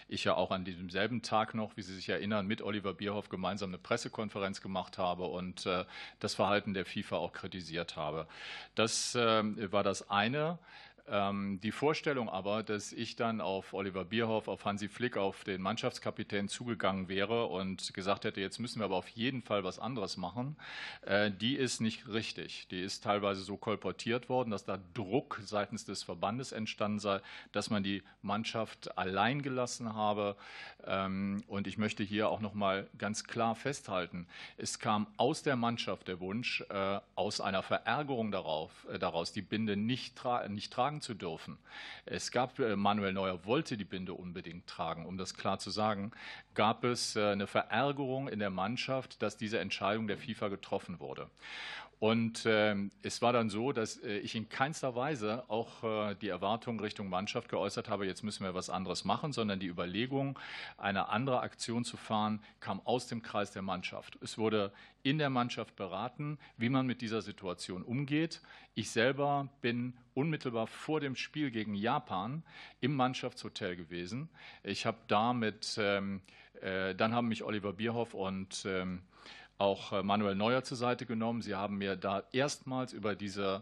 ich 0.09 0.24
ja 0.24 0.34
auch 0.34 0.51
an 0.51 0.64
diesem 0.64 0.91
selben 0.91 1.22
Tag 1.22 1.55
noch, 1.55 1.76
wie 1.76 1.82
Sie 1.82 1.95
sich 1.95 2.09
erinnern, 2.09 2.47
mit 2.47 2.62
Oliver 2.62 2.95
Bierhoff 2.95 3.28
gemeinsam 3.28 3.70
eine 3.70 3.78
Pressekonferenz 3.78 4.61
gemacht 4.61 4.99
habe 4.99 5.24
und 5.24 5.68
das 6.20 6.34
Verhalten 6.34 6.74
der 6.74 6.86
FIFA 6.86 7.16
auch 7.16 7.32
kritisiert 7.32 7.97
habe. 7.97 8.26
Das 8.74 9.14
war 9.14 9.82
das 9.82 10.11
eine. 10.11 10.59
Ähm, 11.11 11.61
die 11.62 11.72
Vorstellung 11.72 12.28
aber, 12.28 12.62
dass 12.62 12.92
ich 12.92 13.16
dann 13.16 13.40
auf 13.40 13.72
Oliver 13.72 14.04
Bierhoff, 14.04 14.48
auf 14.48 14.64
Hansi 14.64 14.88
Flick, 14.88 15.16
auf 15.16 15.44
den 15.44 15.62
Mannschaftskapitän 15.62 16.48
zugegangen 16.48 17.09
wäre 17.09 17.46
und 17.46 17.94
gesagt 17.94 18.24
hätte, 18.24 18.40
jetzt 18.40 18.59
müssen 18.59 18.80
wir 18.80 18.84
aber 18.84 18.96
auf 18.96 19.09
jeden 19.09 19.42
Fall 19.42 19.64
was 19.64 19.78
anderes 19.78 20.16
machen, 20.16 20.56
äh, 21.02 21.30
die 21.30 21.56
ist 21.56 21.80
nicht 21.80 22.09
richtig. 22.09 22.68
Die 22.70 22.80
ist 22.80 23.04
teilweise 23.04 23.42
so 23.42 23.56
kolportiert 23.56 24.28
worden, 24.28 24.50
dass 24.50 24.64
da 24.64 24.78
Druck 24.94 25.40
seitens 25.44 25.84
des 25.84 26.02
Verbandes 26.02 26.52
entstanden 26.52 26.98
sei, 26.98 27.20
dass 27.52 27.70
man 27.70 27.82
die 27.82 28.02
Mannschaft 28.22 28.96
allein 28.98 29.42
gelassen 29.42 29.94
habe. 29.94 30.36
Ähm, 30.86 31.42
und 31.46 31.66
ich 31.66 31.78
möchte 31.78 32.02
hier 32.02 32.28
auch 32.28 32.40
noch 32.40 32.54
mal 32.54 32.86
ganz 32.98 33.24
klar 33.24 33.54
festhalten, 33.54 34.26
es 34.56 34.78
kam 34.78 35.06
aus 35.16 35.42
der 35.42 35.56
Mannschaft 35.56 36.09
der 36.09 36.20
Wunsch, 36.20 36.64
äh, 36.68 37.00
aus 37.14 37.40
einer 37.40 37.62
Verärgerung 37.62 38.32
äh, 38.32 38.98
daraus 38.98 39.32
die 39.32 39.42
Binde 39.42 39.76
nicht, 39.76 40.16
tra 40.16 40.46
nicht 40.48 40.72
tragen 40.72 40.97
tragen 40.99 41.01
zu 41.01 41.14
dürfen. 41.14 41.59
Es 42.05 42.30
gab, 42.30 42.59
äh, 42.59 42.76
Manuel 42.76 43.12
Neuer 43.12 43.44
wollte 43.44 43.76
die 43.76 43.84
Binde 43.84 44.14
unbedingt 44.14 44.66
tragen, 44.66 45.07
um 45.07 45.16
das 45.16 45.34
klar 45.34 45.59
zu 45.59 45.70
sagen, 45.70 46.12
gab 46.55 46.84
es 46.84 47.16
äh, 47.16 47.32
eine 47.32 47.46
Verärgerung 47.46 48.28
in 48.28 48.38
der 48.38 48.51
Mannschaft, 48.51 49.22
dass 49.22 49.36
diese 49.36 49.59
Entscheidung 49.59 50.07
der 50.09 50.18
FIFA 50.18 50.49
getroffen 50.49 51.01
wurde. 51.01 51.28
Und 52.01 52.46
äh, 52.46 52.76
es 53.03 53.22
war 53.22 53.32
dann 53.32 53.51
so, 53.51 53.72
dass 53.72 53.96
äh, 53.96 54.18
ich 54.18 54.36
in 54.36 54.49
keinster 54.49 54.94
Weise 54.94 55.44
auch 55.49 55.82
äh, 55.82 56.14
die 56.14 56.28
Erwartung 56.28 56.78
Richtung 56.78 57.09
Mannschaft 57.09 57.49
geäußert 57.49 57.88
habe, 57.88 58.07
jetzt 58.07 58.22
müssen 58.22 58.44
wir 58.44 58.55
was 58.55 58.70
anderes 58.70 59.05
machen, 59.05 59.32
sondern 59.32 59.59
die 59.59 59.66
Überlegung, 59.66 60.38
eine 60.76 61.09
andere 61.09 61.40
Aktion 61.40 61.84
zu 61.84 61.96
fahren, 61.96 62.40
kam 62.61 62.80
aus 62.84 63.09
dem 63.09 63.20
Kreis 63.22 63.51
der 63.51 63.62
Mannschaft. 63.62 64.16
Es 64.22 64.38
wurde 64.38 64.72
in 65.03 65.18
der 65.18 65.30
Mannschaft 65.30 65.74
beraten, 65.74 66.38
wie 66.57 66.68
man 66.68 66.86
mit 66.86 67.01
dieser 67.01 67.20
Situation 67.20 67.82
umgeht. 67.82 68.42
Ich 68.74 68.90
selber 68.90 69.49
bin 69.61 69.94
unmittelbar 70.14 70.68
vor 70.68 71.01
dem 71.01 71.16
Spiel 71.16 71.51
gegen 71.51 71.74
Japan 71.74 72.44
im 72.80 72.94
Mannschaftshotel 72.94 73.74
gewesen. 73.74 74.28
Ich 74.62 74.86
habe 74.86 74.99
da 75.09 75.32
mit, 75.32 75.76
ähm, 75.80 76.20
äh, 76.61 76.94
dann 76.94 77.12
haben 77.12 77.26
mich 77.26 77.42
Oliver 77.42 77.72
Bierhoff 77.72 78.14
und 78.14 78.64
ähm, 78.68 79.03
auch 79.59 79.92
äh, 79.92 80.02
Manuel 80.02 80.36
Neuer 80.36 80.62
zur 80.62 80.76
Seite 80.76 81.04
genommen. 81.04 81.42
Sie 81.42 81.54
haben 81.54 81.78
mir 81.78 81.96
da 81.96 82.22
erstmals 82.32 82.92
über 82.92 83.16
diese 83.16 83.61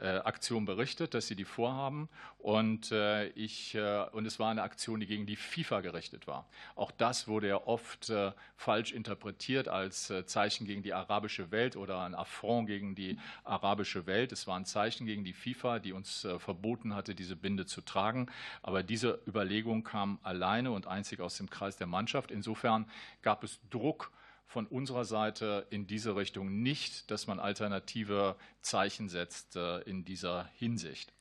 äh, 0.00 0.18
Aktion 0.18 0.66
berichtet, 0.66 1.14
dass 1.14 1.26
sie 1.26 1.34
die 1.34 1.46
vorhaben. 1.46 2.10
Und, 2.38 2.92
äh, 2.92 3.28
ich, 3.28 3.76
und 4.12 4.26
es 4.26 4.38
war 4.38 4.50
eine 4.50 4.62
Aktion, 4.62 5.00
die 5.00 5.06
gegen 5.06 5.26
die 5.26 5.36
FIFA 5.36 5.80
gerichtet 5.80 6.26
war. 6.26 6.46
Auch 6.76 6.90
das 6.92 7.26
wurde 7.26 7.48
ja 7.48 7.56
oft 7.56 8.12
falsch 8.56 8.92
interpretiert 8.92 9.68
als 9.68 10.12
Zeichen 10.26 10.66
gegen 10.66 10.82
die 10.82 10.94
arabische 10.94 11.50
Welt 11.50 11.76
oder 11.76 12.00
ein 12.02 12.14
Affront 12.14 12.68
gegen 12.68 12.94
die 12.94 13.18
arabische 13.44 14.06
Welt. 14.06 14.30
Es 14.30 14.46
war 14.46 14.56
ein 14.56 14.66
Zeichen 14.66 15.06
gegen 15.06 15.24
die 15.24 15.32
FIFA, 15.32 15.80
die 15.80 15.92
uns 15.92 16.26
verboten 16.38 16.94
hatte, 16.94 17.14
diese 17.14 17.34
Binde 17.34 17.66
zu 17.66 17.80
tragen. 17.80 18.28
Aber 18.62 18.82
diese 18.82 19.20
Überlegung 19.26 19.82
kam 19.82 20.20
alleine 20.22 20.70
und 20.70 20.86
einzig 20.86 21.20
aus 21.20 21.36
dem 21.36 21.50
Kreis 21.50 21.76
der 21.76 21.88
Mannschaft. 21.88 22.30
Insofern 22.30 22.88
gab 23.22 23.42
es 23.42 23.58
Druck 23.70 24.12
von 24.48 24.66
unserer 24.66 25.04
Seite 25.04 25.66
in 25.68 25.86
diese 25.86 26.16
Richtung 26.16 26.62
nicht, 26.62 27.10
dass 27.10 27.26
man 27.26 27.38
alternative 27.38 28.34
Zeichen 28.62 29.10
setzt 29.10 29.56
äh, 29.56 29.80
in 29.80 30.06
dieser 30.06 30.48
Hinsicht. 30.54 31.12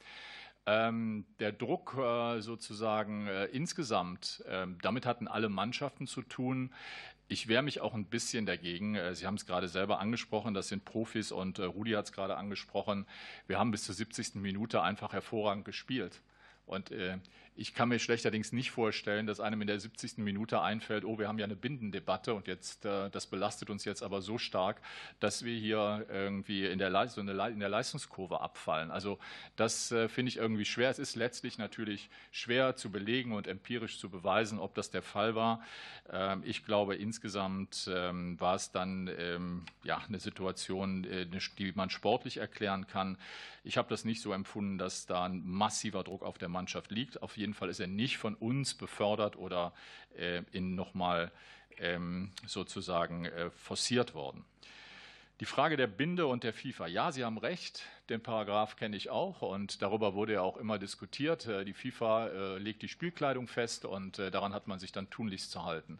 Ähm, 0.66 1.26
der 1.40 1.52
Druck 1.52 1.98
äh, 1.98 2.40
sozusagen 2.40 3.28
äh, 3.28 3.46
insgesamt, 3.48 4.44
ähm, 4.48 4.78
damit 4.82 5.06
hatten 5.06 5.28
alle 5.28 5.50
Mannschaften 5.50 6.08
zu 6.08 6.22
tun. 6.22 6.74
Ich 7.28 7.50
wehre 7.50 7.64
mich 7.64 7.82
auch 7.82 7.94
ein 7.94 8.06
bisschen 8.06 8.46
dagegen. 8.46 8.98
Sie 9.14 9.28
haben 9.28 9.36
es 9.36 9.46
gerade 9.46 9.68
selber 9.68 10.00
angesprochen, 10.00 10.54
das 10.54 10.70
sind 10.70 10.86
Profis 10.86 11.34
und 11.34 11.60
Rudi 11.60 11.92
hat 11.92 12.06
es 12.06 12.14
gerade 12.14 12.38
angesprochen. 12.38 13.06
Wir 13.48 13.60
haben 13.60 13.72
bis 13.72 13.84
zur 13.84 13.96
70. 13.96 14.36
Minute 14.36 14.82
einfach 14.82 15.12
hervorragend 15.12 15.66
gespielt. 15.66 16.22
Und 16.66 16.90
ich 17.58 17.74
kann 17.74 17.90
mir 17.90 18.00
schlechterdings 18.00 18.52
nicht 18.52 18.72
vorstellen, 18.72 19.26
dass 19.26 19.40
einem 19.40 19.62
in 19.62 19.68
der 19.68 19.80
70. 19.80 20.20
Minute 20.20 20.62
einfällt, 20.62 21.04
oh, 21.04 21.18
wir 21.18 21.28
haben 21.28 21.40
ja 21.40 21.46
eine 21.46 21.56
Bindendebatte 21.56 22.34
und 22.34 22.48
jetzt, 22.48 22.86
äh, 22.86 23.10
das 23.10 23.28
belastet 23.28 23.70
uns 23.70 23.84
jetzt 23.84 24.04
aber 24.04 24.22
so 24.22 24.38
stark, 24.38 24.82
dass 25.20 25.44
wir 25.44 25.58
hier 25.58 26.06
irgendwie 26.10 26.66
in 26.66 26.78
der, 26.78 26.90
in 26.90 27.60
der 27.60 27.70
Leistungskurve 27.70 28.42
abfallen. 28.42 28.92
Also 28.92 29.18
das 29.56 29.92
äh, 29.92 30.08
finde 30.08 30.30
ich 30.30 30.38
irgendwie 30.38 30.66
schwer. 30.66 30.90
Es 30.90 31.00
ist 31.00 31.16
letztlich 31.16 31.58
natürlich 31.58 32.10
schwer 32.32 32.76
zu 32.76 32.92
belegen 32.92 33.34
und 33.34 33.48
empirisch 33.48 34.00
zu 34.00 34.10
beweisen, 34.10 34.60
ob 34.60 34.76
das 34.76 34.92
der 34.92 35.02
Fall 35.02 35.36
war. 35.36 35.62
Ähm, 36.10 36.44
ich 36.46 36.64
glaube, 36.64 36.96
insgesamt 36.96 37.90
ähm, 37.92 38.40
war 38.40 38.56
es 38.56 38.72
dann 38.72 39.10
ähm, 39.18 39.64
ja, 39.84 40.02
eine 40.08 40.20
Situation, 40.20 41.04
äh, 41.06 41.26
die 41.58 41.72
man 41.74 41.90
sportlich 41.90 42.38
erklären 42.38 42.88
kann. 42.88 43.18
Ich 43.64 43.78
habe 43.78 43.90
das 43.90 44.06
nicht 44.06 44.22
so 44.22 44.32
empfunden, 44.32 44.78
dass 44.78 45.08
da 45.08 45.26
ein 45.26 45.46
massiver 45.46 46.04
Druck 46.04 46.24
auf 46.24 46.38
der 46.38 46.48
Mannschaft 46.48 46.92
liegt. 46.92 47.22
Auf 47.22 47.36
jeden 47.36 47.47
Fall 47.54 47.70
ist 47.70 47.80
er 47.80 47.88
nicht 47.88 48.18
von 48.18 48.36
uns 48.36 48.74
befördert 48.74 49.38
oder 49.38 49.74
äh, 50.18 50.44
in 50.52 50.76
nochmal 50.76 51.32
ähm, 51.78 52.32
sozusagen 52.46 53.26
äh, 53.26 53.50
forciert 53.52 54.14
worden. 54.14 54.46
Die 55.40 55.46
Frage 55.46 55.78
der 55.78 55.86
Binde 55.86 56.26
und 56.26 56.44
der 56.44 56.52
FIFA. 56.52 56.88
Ja, 56.88 57.12
Sie 57.12 57.24
haben 57.24 57.38
recht, 57.38 57.86
den 58.10 58.24
Paragraph 58.24 58.76
kenne 58.76 58.98
ich 58.98 59.12
auch 59.12 59.44
und 59.44 59.84
darüber 59.84 60.16
wurde 60.16 60.34
ja 60.34 60.42
auch 60.42 60.58
immer 60.58 60.80
diskutiert. 60.80 61.46
Äh, 61.46 61.64
die 61.64 61.76
FIFA 61.76 62.28
äh, 62.30 62.58
legt 62.58 62.82
die 62.82 62.88
Spielkleidung 62.88 63.48
fest 63.48 63.86
und 63.86 64.18
äh, 64.18 64.32
daran 64.32 64.56
hat 64.56 64.66
man 64.66 64.80
sich 64.80 64.92
dann 64.94 65.12
tunlichst 65.12 65.52
zu 65.52 65.64
halten. 65.64 66.00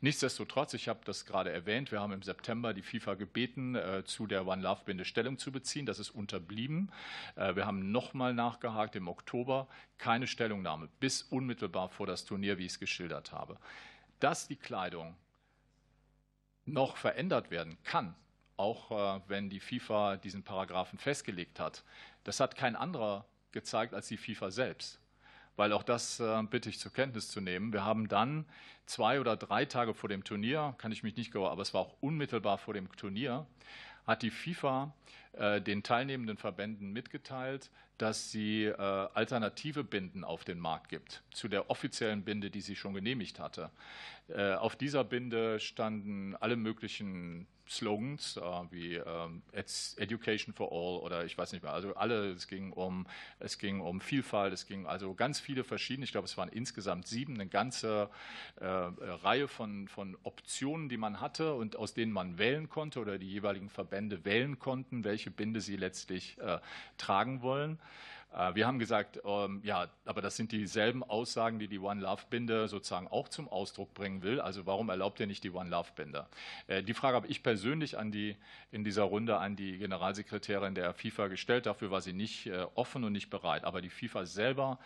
Nichtsdestotrotz, 0.00 0.72
ich 0.72 0.88
habe 0.88 1.00
das 1.04 1.26
gerade 1.26 1.50
erwähnt, 1.50 1.92
wir 1.92 2.00
haben 2.00 2.14
im 2.14 2.22
September 2.22 2.72
die 2.72 2.80
FIFA 2.80 3.16
gebeten, 3.16 3.76
zu 4.06 4.26
der 4.26 4.46
One 4.46 4.62
Love 4.62 4.80
Binde 4.86 5.04
Stellung 5.04 5.36
zu 5.36 5.52
beziehen. 5.52 5.84
Das 5.84 5.98
ist 5.98 6.08
unterblieben. 6.08 6.90
Wir 7.36 7.66
haben 7.66 7.92
nochmal 7.92 8.32
nachgehakt 8.32 8.96
im 8.96 9.08
Oktober. 9.08 9.68
Keine 9.98 10.26
Stellungnahme 10.26 10.88
bis 11.00 11.22
unmittelbar 11.22 11.90
vor 11.90 12.06
das 12.06 12.24
Turnier, 12.24 12.56
wie 12.56 12.64
ich 12.64 12.72
es 12.72 12.80
geschildert 12.80 13.32
habe. 13.32 13.58
Dass 14.20 14.48
die 14.48 14.56
Kleidung 14.56 15.14
noch 16.64 16.96
verändert 16.96 17.50
werden 17.50 17.76
kann, 17.84 18.14
auch 18.60 18.90
äh, 19.16 19.20
wenn 19.26 19.50
die 19.50 19.60
FIFA 19.60 20.16
diesen 20.16 20.42
Paragraphen 20.42 20.98
festgelegt 20.98 21.58
hat. 21.58 21.82
Das 22.24 22.38
hat 22.38 22.54
kein 22.54 22.76
anderer 22.76 23.24
gezeigt 23.52 23.94
als 23.94 24.08
die 24.08 24.16
FIFA 24.16 24.50
selbst. 24.50 25.00
Weil 25.56 25.72
auch 25.72 25.82
das 25.82 26.20
äh, 26.20 26.42
bitte 26.44 26.68
ich 26.68 26.78
zur 26.78 26.92
Kenntnis 26.92 27.28
zu 27.28 27.40
nehmen. 27.40 27.72
Wir 27.72 27.84
haben 27.84 28.08
dann 28.08 28.46
zwei 28.86 29.20
oder 29.20 29.36
drei 29.36 29.64
Tage 29.64 29.94
vor 29.94 30.08
dem 30.08 30.24
Turnier, 30.24 30.74
kann 30.78 30.92
ich 30.92 31.02
mich 31.02 31.16
nicht 31.16 31.32
genau, 31.32 31.48
aber 31.48 31.62
es 31.62 31.74
war 31.74 31.80
auch 31.80 31.96
unmittelbar 32.00 32.58
vor 32.58 32.74
dem 32.74 32.90
Turnier, 32.96 33.46
hat 34.06 34.22
die 34.22 34.30
FIFA 34.30 34.92
den 35.32 35.82
teilnehmenden 35.82 36.36
Verbänden 36.36 36.92
mitgeteilt, 36.92 37.70
dass 38.00 38.30
sie 38.30 38.64
äh, 38.64 38.74
alternative 38.76 39.84
Binden 39.84 40.24
auf 40.24 40.44
den 40.44 40.58
Markt 40.58 40.88
gibt 40.88 41.22
zu 41.30 41.48
der 41.48 41.68
offiziellen 41.68 42.24
Binde, 42.24 42.50
die 42.50 42.62
sie 42.62 42.74
schon 42.74 42.94
genehmigt 42.94 43.38
hatte. 43.38 43.70
Äh, 44.28 44.54
auf 44.54 44.74
dieser 44.74 45.04
Binde 45.04 45.60
standen 45.60 46.34
alle 46.36 46.56
möglichen 46.56 47.46
Slogans 47.68 48.36
äh, 48.36 48.40
wie 48.70 48.94
ähm, 48.96 49.42
Education 49.52 50.52
for 50.52 50.72
All 50.72 51.04
oder 51.04 51.24
ich 51.24 51.38
weiß 51.38 51.52
nicht 51.52 51.62
mehr. 51.62 51.72
Also 51.72 51.94
alle, 51.94 52.32
es 52.32 52.48
ging 52.48 52.72
um, 52.72 53.06
es 53.38 53.58
ging 53.58 53.80
um 53.80 54.00
Vielfalt, 54.00 54.52
es 54.52 54.66
ging 54.66 54.86
also 54.86 55.14
ganz 55.14 55.38
viele 55.38 55.62
verschiedene, 55.62 56.04
ich 56.04 56.12
glaube, 56.12 56.24
es 56.24 56.36
waren 56.36 56.48
insgesamt 56.48 57.06
sieben, 57.06 57.34
eine 57.34 57.46
ganze 57.46 58.10
äh, 58.56 58.64
Reihe 58.66 59.46
von, 59.46 59.88
von 59.88 60.16
Optionen, 60.22 60.88
die 60.88 60.96
man 60.96 61.20
hatte 61.20 61.54
und 61.54 61.76
aus 61.76 61.94
denen 61.94 62.12
man 62.12 62.38
wählen 62.38 62.68
konnte 62.68 62.98
oder 62.98 63.18
die 63.18 63.30
jeweiligen 63.30 63.68
Verbände 63.68 64.24
wählen 64.24 64.58
konnten, 64.58 65.04
welche 65.04 65.19
Binde 65.28 65.60
sie 65.60 65.76
letztlich 65.76 66.38
äh, 66.38 66.58
tragen 66.96 67.42
wollen. 67.42 67.78
Äh, 68.32 68.54
wir 68.54 68.66
haben 68.66 68.78
gesagt, 68.78 69.20
ähm, 69.24 69.60
ja, 69.64 69.88
aber 70.04 70.20
das 70.20 70.36
sind 70.36 70.52
dieselben 70.52 71.02
Aussagen, 71.02 71.58
die 71.58 71.68
die 71.68 71.78
One 71.78 72.00
Love 72.00 72.22
Binde 72.30 72.68
sozusagen 72.68 73.08
auch 73.08 73.28
zum 73.28 73.48
Ausdruck 73.48 73.94
bringen 73.94 74.22
will. 74.22 74.40
Also 74.40 74.66
warum 74.66 74.88
erlaubt 74.88 75.20
ihr 75.20 75.26
nicht 75.26 75.44
die 75.44 75.50
One 75.50 75.70
Love 75.70 75.90
Binde? 75.96 76.26
Äh, 76.66 76.82
die 76.82 76.94
Frage 76.94 77.16
habe 77.16 77.26
ich 77.26 77.42
persönlich 77.42 77.98
an 77.98 78.10
die, 78.10 78.36
in 78.70 78.84
dieser 78.84 79.02
Runde 79.02 79.38
an 79.38 79.56
die 79.56 79.78
Generalsekretärin 79.78 80.74
der 80.74 80.94
FIFA 80.94 81.28
gestellt. 81.28 81.66
Dafür 81.66 81.90
war 81.90 82.00
sie 82.00 82.12
nicht 82.12 82.46
äh, 82.46 82.66
offen 82.74 83.04
und 83.04 83.12
nicht 83.12 83.30
bereit. 83.30 83.64
Aber 83.64 83.80
die 83.80 83.90
FIFA 83.90 84.26
selber 84.26 84.78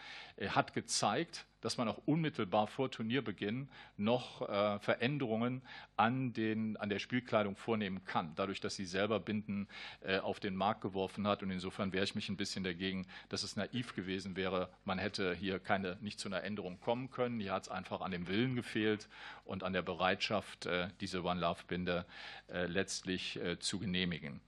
hat 0.48 0.72
gezeigt, 0.74 1.46
dass 1.64 1.78
man 1.78 1.88
auch 1.88 1.98
unmittelbar 2.04 2.66
vor 2.66 2.90
Turnierbeginn 2.90 3.70
noch 3.96 4.46
äh, 4.46 4.78
Veränderungen 4.80 5.62
an, 5.96 6.34
den, 6.34 6.76
an 6.76 6.90
der 6.90 6.98
Spielkleidung 6.98 7.56
vornehmen 7.56 8.04
kann, 8.04 8.34
dadurch, 8.36 8.60
dass 8.60 8.76
sie 8.76 8.84
selber 8.84 9.18
Binden 9.18 9.66
äh, 10.02 10.18
auf 10.18 10.40
den 10.40 10.56
Markt 10.56 10.82
geworfen 10.82 11.26
hat. 11.26 11.42
Und 11.42 11.50
insofern 11.50 11.94
wehre 11.94 12.04
ich 12.04 12.14
mich 12.14 12.28
ein 12.28 12.36
bisschen 12.36 12.64
dagegen, 12.64 13.06
dass 13.30 13.42
es 13.42 13.56
naiv 13.56 13.94
gewesen 13.94 14.36
wäre. 14.36 14.68
Man 14.84 14.98
hätte 14.98 15.34
hier 15.34 15.58
keine, 15.58 15.96
nicht 16.02 16.20
zu 16.20 16.28
einer 16.28 16.44
Änderung 16.44 16.80
kommen 16.80 17.10
können. 17.10 17.40
Hier 17.40 17.54
hat 17.54 17.62
es 17.62 17.68
einfach 17.70 18.02
an 18.02 18.10
dem 18.10 18.28
Willen 18.28 18.56
gefehlt 18.56 19.08
und 19.46 19.62
an 19.62 19.72
der 19.72 19.82
Bereitschaft, 19.82 20.66
äh, 20.66 20.88
diese 21.00 21.24
One 21.24 21.40
Love 21.40 21.62
Binde 21.66 22.04
äh, 22.48 22.66
letztlich 22.66 23.40
zu 23.58 23.78
genehmigen. 23.78 24.40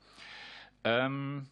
Ähm, 0.84 1.48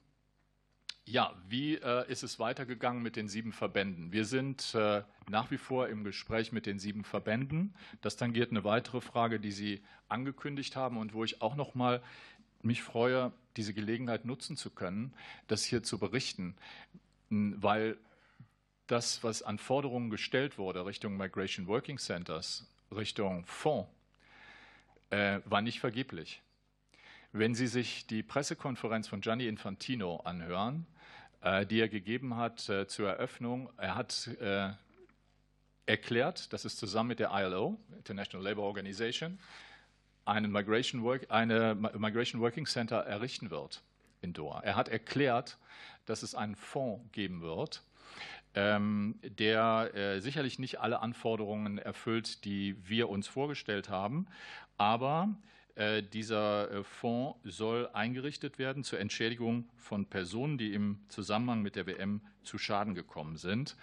ja, 1.07 1.35
wie 1.49 1.77
äh, 1.77 2.11
ist 2.11 2.23
es 2.23 2.39
weitergegangen 2.39 3.03
mit 3.03 3.17
den 3.17 3.29
sieben 3.29 3.53
Verbänden? 3.53 4.13
Wir 4.13 4.25
sind 4.25 4.75
äh, 4.75 5.03
nach 5.29 5.51
wie 5.51 5.59
vor 5.59 5.89
im 5.89 6.03
Gespräch 6.03 6.51
mit 6.51 6.67
den 6.67 6.79
sieben 6.79 7.05
Verbänden. 7.05 7.75
Das 8.01 8.17
tangiert 8.17 8.51
eine 8.51 8.65
weitere 8.65 9.01
Frage, 9.01 9.39
die 9.39 9.53
Sie 9.53 9.83
angekündigt 10.09 10.77
haben 10.77 10.97
und 10.97 11.13
wo 11.13 11.23
ich 11.25 11.43
auch 11.43 11.57
noch 11.57 11.75
mal 11.75 12.03
mich 12.63 12.83
freue, 12.83 13.33
diese 13.57 13.75
Gelegenheit 13.75 14.25
nutzen 14.25 14.57
zu 14.57 14.71
können, 14.71 15.13
das 15.47 15.65
hier 15.65 15.83
zu 15.83 15.99
berichten, 15.99 16.57
weil 17.29 17.99
das, 18.87 19.23
was 19.23 19.43
an 19.43 19.59
Forderungen 19.59 20.11
gestellt 20.11 20.57
wurde 20.57 20.87
Richtung 20.87 21.17
Migration 21.17 21.67
Working 21.67 21.99
Centers, 21.99 22.67
Richtung 22.91 23.45
Fonds, 23.45 23.91
äh, 25.11 25.41
war 25.45 25.61
nicht 25.61 25.81
vergeblich. 25.81 26.41
Wenn 27.33 27.55
Sie 27.55 27.67
sich 27.67 28.07
die 28.07 28.23
Pressekonferenz 28.23 29.09
von 29.09 29.21
Gianni 29.21 29.49
Infantino 29.49 30.19
anhören, 30.19 30.87
die 31.67 31.81
er 31.81 31.89
gegeben 31.89 32.37
hat 32.37 32.69
äh, 32.69 32.87
zur 32.87 33.11
Eröffnung. 33.11 33.71
Er 33.77 33.95
hat 33.95 34.29
äh, 34.41 34.71
erklärt, 35.87 36.53
dass 36.53 36.65
es 36.65 36.77
zusammen 36.77 37.09
mit 37.09 37.19
der 37.19 37.31
ILO, 37.33 37.79
International 37.97 38.47
Labour 38.47 38.65
Organization, 38.65 39.39
einen 40.25 40.51
Migration, 40.51 41.03
Work, 41.03 41.27
eine 41.31 41.75
Migration 41.75 42.41
Working 42.41 42.65
Center 42.67 43.01
errichten 43.01 43.51
wird 43.51 43.83
in 44.23 44.33
Doha. 44.33 44.61
Er 44.61 44.77
hat 44.77 44.89
erklärt, 44.89 45.59
dass 46.07 46.23
es 46.23 46.35
einen 46.35 46.57
Fonds 46.57 47.05
geben 47.13 47.43
wird, 47.43 47.83
ähm, 48.55 49.19
der 49.23 50.21
sicherlich 50.23 50.59
nicht 50.59 50.81
alle 50.81 51.01
Anforderungen 51.01 51.77
erfüllt, 51.77 52.47
die 52.47 52.77
wir 52.89 53.11
uns 53.11 53.27
vorgestellt 53.27 53.91
haben, 53.91 54.27
aber 54.79 55.29
äh, 55.29 55.55
dieser 56.12 56.70
äh, 56.70 56.85
Fonds 56.85 57.39
soll 57.43 57.89
eingerichtet 57.93 58.59
werden 58.59 58.85
zur 58.85 59.01
Entschädigung 59.01 59.68
von 59.77 60.07
Personen, 60.07 60.57
die 60.57 60.72
im 60.72 61.01
Zusammenhang 61.09 61.62
mit 61.62 61.75
der 61.75 61.87
WM 61.87 62.20
zu 62.45 62.59
Schaden 62.59 62.95
gekommen 62.95 63.37
sind. 63.37 63.77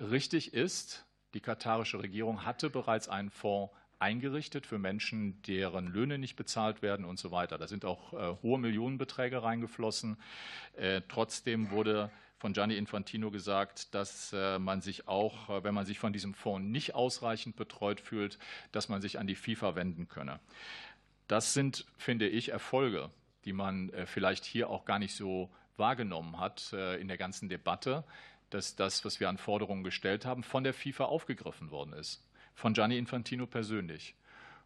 Richtig 0.00 0.54
ist, 0.54 1.06
die 1.34 1.40
katarische 1.40 2.00
Regierung 2.00 2.44
hatte 2.44 2.68
bereits 2.68 3.08
einen 3.08 3.30
Fonds 3.30 3.72
eingerichtet 4.00 4.66
für 4.66 4.78
Menschen, 4.78 5.40
deren 5.42 5.86
Löhne 5.86 6.18
nicht 6.18 6.34
bezahlt 6.34 6.82
werden 6.82 7.04
und 7.04 7.18
so 7.18 7.30
weiter. 7.30 7.58
Da 7.58 7.68
sind 7.68 7.84
auch 7.84 8.12
äh, 8.14 8.36
hohe 8.42 8.58
Millionenbeträge 8.58 9.42
reingeflossen. 9.42 10.16
Äh, 10.76 11.02
trotzdem 11.06 11.70
wurde 11.70 12.10
von 12.38 12.54
Gianni 12.54 12.76
Infantino 12.76 13.30
gesagt, 13.30 13.94
dass 13.94 14.32
äh, 14.32 14.58
man 14.58 14.80
sich 14.80 15.06
auch, 15.06 15.50
äh, 15.50 15.62
wenn 15.62 15.74
man 15.74 15.84
sich 15.84 15.98
von 15.98 16.14
diesem 16.14 16.32
Fonds 16.32 16.66
nicht 16.66 16.94
ausreichend 16.94 17.56
betreut 17.56 18.00
fühlt, 18.00 18.38
dass 18.72 18.88
man 18.88 19.02
sich 19.02 19.18
an 19.18 19.26
die 19.26 19.34
FIFA 19.34 19.74
wenden 19.74 20.08
könne. 20.08 20.40
Das 21.30 21.54
sind, 21.54 21.86
finde 21.96 22.26
ich, 22.26 22.48
Erfolge, 22.48 23.08
die 23.44 23.52
man 23.52 23.90
äh, 23.90 24.04
vielleicht 24.04 24.44
hier 24.44 24.68
auch 24.68 24.84
gar 24.84 24.98
nicht 24.98 25.14
so 25.14 25.48
wahrgenommen 25.76 26.40
hat 26.40 26.72
äh, 26.72 26.96
in 26.96 27.06
der 27.06 27.18
ganzen 27.18 27.48
Debatte, 27.48 28.02
dass 28.50 28.74
das, 28.74 29.04
was 29.04 29.20
wir 29.20 29.28
an 29.28 29.38
Forderungen 29.38 29.84
gestellt 29.84 30.26
haben, 30.26 30.42
von 30.42 30.64
der 30.64 30.74
FIFA 30.74 31.04
aufgegriffen 31.04 31.70
worden 31.70 31.92
ist, 31.92 32.26
von 32.56 32.74
Gianni 32.74 32.98
Infantino 32.98 33.46
persönlich. 33.46 34.16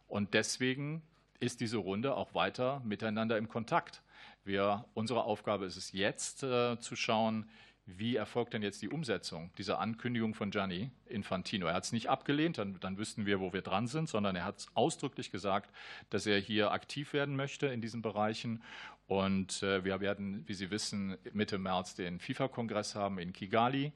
Und 0.07 0.33
deswegen 0.33 1.03
ist 1.39 1.61
diese 1.61 1.77
Runde 1.77 2.15
auch 2.15 2.33
weiter 2.33 2.81
miteinander 2.83 3.37
im 3.37 3.47
Kontakt. 3.47 4.01
Wir, 4.43 4.85
unsere 4.95 5.23
Aufgabe 5.23 5.65
ist 5.65 5.77
es 5.77 5.91
jetzt 5.91 6.41
äh, 6.41 6.79
zu 6.79 6.95
schauen, 6.95 7.47
wie 7.87 8.15
erfolgt 8.15 8.53
denn 8.53 8.63
jetzt 8.63 8.81
die 8.81 8.89
Umsetzung 8.89 9.51
dieser 9.57 9.79
Ankündigung 9.79 10.33
von 10.33 10.49
Gianni 10.49 10.89
Infantino? 11.05 11.67
Er 11.67 11.75
hat 11.75 11.83
es 11.83 11.91
nicht 11.91 12.09
abgelehnt, 12.09 12.57
dann, 12.57 12.79
dann 12.79 12.97
wüssten 12.97 13.27
wir, 13.27 13.39
wo 13.39 13.53
wir 13.53 13.61
dran 13.61 13.85
sind, 13.85 14.09
sondern 14.09 14.35
er 14.35 14.43
hat 14.43 14.65
ausdrücklich 14.73 15.31
gesagt, 15.31 15.71
dass 16.09 16.25
er 16.25 16.39
hier 16.39 16.71
aktiv 16.71 17.13
werden 17.13 17.35
möchte 17.35 17.67
in 17.67 17.81
diesen 17.81 18.01
Bereichen. 18.01 18.63
Und 19.07 19.61
äh, 19.61 19.83
wir 19.83 19.99
werden, 19.99 20.43
wie 20.47 20.55
Sie 20.55 20.71
wissen, 20.71 21.15
Mitte 21.33 21.59
März 21.59 21.93
den 21.93 22.19
FIFA-Kongress 22.19 22.95
haben 22.95 23.19
in 23.19 23.33
Kigali. 23.33 23.93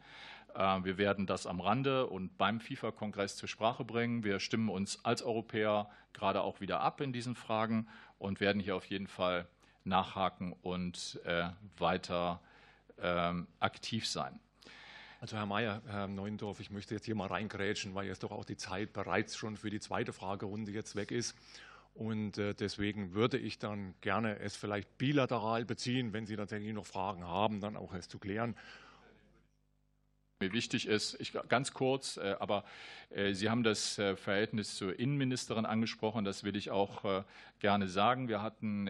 Äh, 0.53 0.83
wir 0.83 0.99
werden 0.99 1.25
das 1.25 1.47
am 1.47 1.59
Rande 1.59 2.05
und 2.05 2.37
beim 2.37 2.59
FIFA-Kongress 2.59 3.37
zur 3.37 3.49
Sprache 3.49 3.83
bringen. 3.83 4.23
Wir 4.23 4.39
stimmen 4.39 4.69
uns 4.69 5.03
als 5.03 5.23
Europäer 5.23 5.89
gerade 6.13 6.41
auch 6.41 6.61
wieder 6.61 6.81
ab 6.81 7.01
in 7.01 7.11
diesen 7.11 7.33
Fragen 7.33 7.87
und 8.19 8.39
werden 8.39 8.61
hier 8.61 8.75
auf 8.75 8.85
jeden 8.85 9.07
Fall 9.07 9.47
nachhaken 9.83 10.53
und 10.61 11.19
äh, 11.25 11.49
weiter 11.79 12.39
ähm, 13.01 13.47
aktiv 13.59 14.07
sein. 14.07 14.39
Also 15.21 15.35
Herr 15.35 15.45
Mayer, 15.45 15.81
Herr 15.85 16.07
Neuendorf, 16.07 16.61
ich 16.61 16.69
möchte 16.69 16.93
jetzt 16.93 17.05
hier 17.05 17.15
mal 17.15 17.27
reingrätschen, 17.27 17.93
weil 17.93 18.07
jetzt 18.07 18.23
doch 18.23 18.31
auch 18.31 18.45
die 18.45 18.55
Zeit 18.55 18.93
bereits 18.93 19.35
schon 19.35 19.57
für 19.57 19.69
die 19.69 19.81
zweite 19.81 20.13
Fragerunde 20.13 20.71
jetzt 20.71 20.95
weg 20.95 21.11
ist. 21.11 21.35
Und 21.93 22.37
äh, 22.37 22.53
deswegen 22.53 23.13
würde 23.13 23.37
ich 23.37 23.59
dann 23.59 23.93
gerne 23.99 24.39
es 24.39 24.55
vielleicht 24.55 24.97
bilateral 24.97 25.65
beziehen, 25.65 26.13
wenn 26.13 26.25
Sie 26.25 26.37
tatsächlich 26.37 26.73
noch 26.73 26.85
Fragen 26.85 27.25
haben, 27.25 27.59
dann 27.59 27.75
auch 27.75 27.93
es 27.93 28.07
zu 28.07 28.19
klären. 28.19 28.55
Mir 30.39 30.53
wichtig 30.53 30.87
ist, 30.87 31.19
ich, 31.19 31.33
ganz 31.49 31.73
kurz, 31.73 32.15
äh, 32.15 32.37
aber 32.39 32.63
äh, 33.09 33.33
Sie 33.33 33.49
haben 33.49 33.63
das 33.63 33.95
Verhältnis 33.95 34.75
zur 34.75 34.97
Innenministerin 34.97 35.65
angesprochen, 35.65 36.23
das 36.23 36.45
will 36.45 36.55
ich 36.55 36.71
auch 36.71 37.25
gerne 37.59 37.89
sagen. 37.89 38.29
Wir 38.29 38.41
hatten 38.41 38.87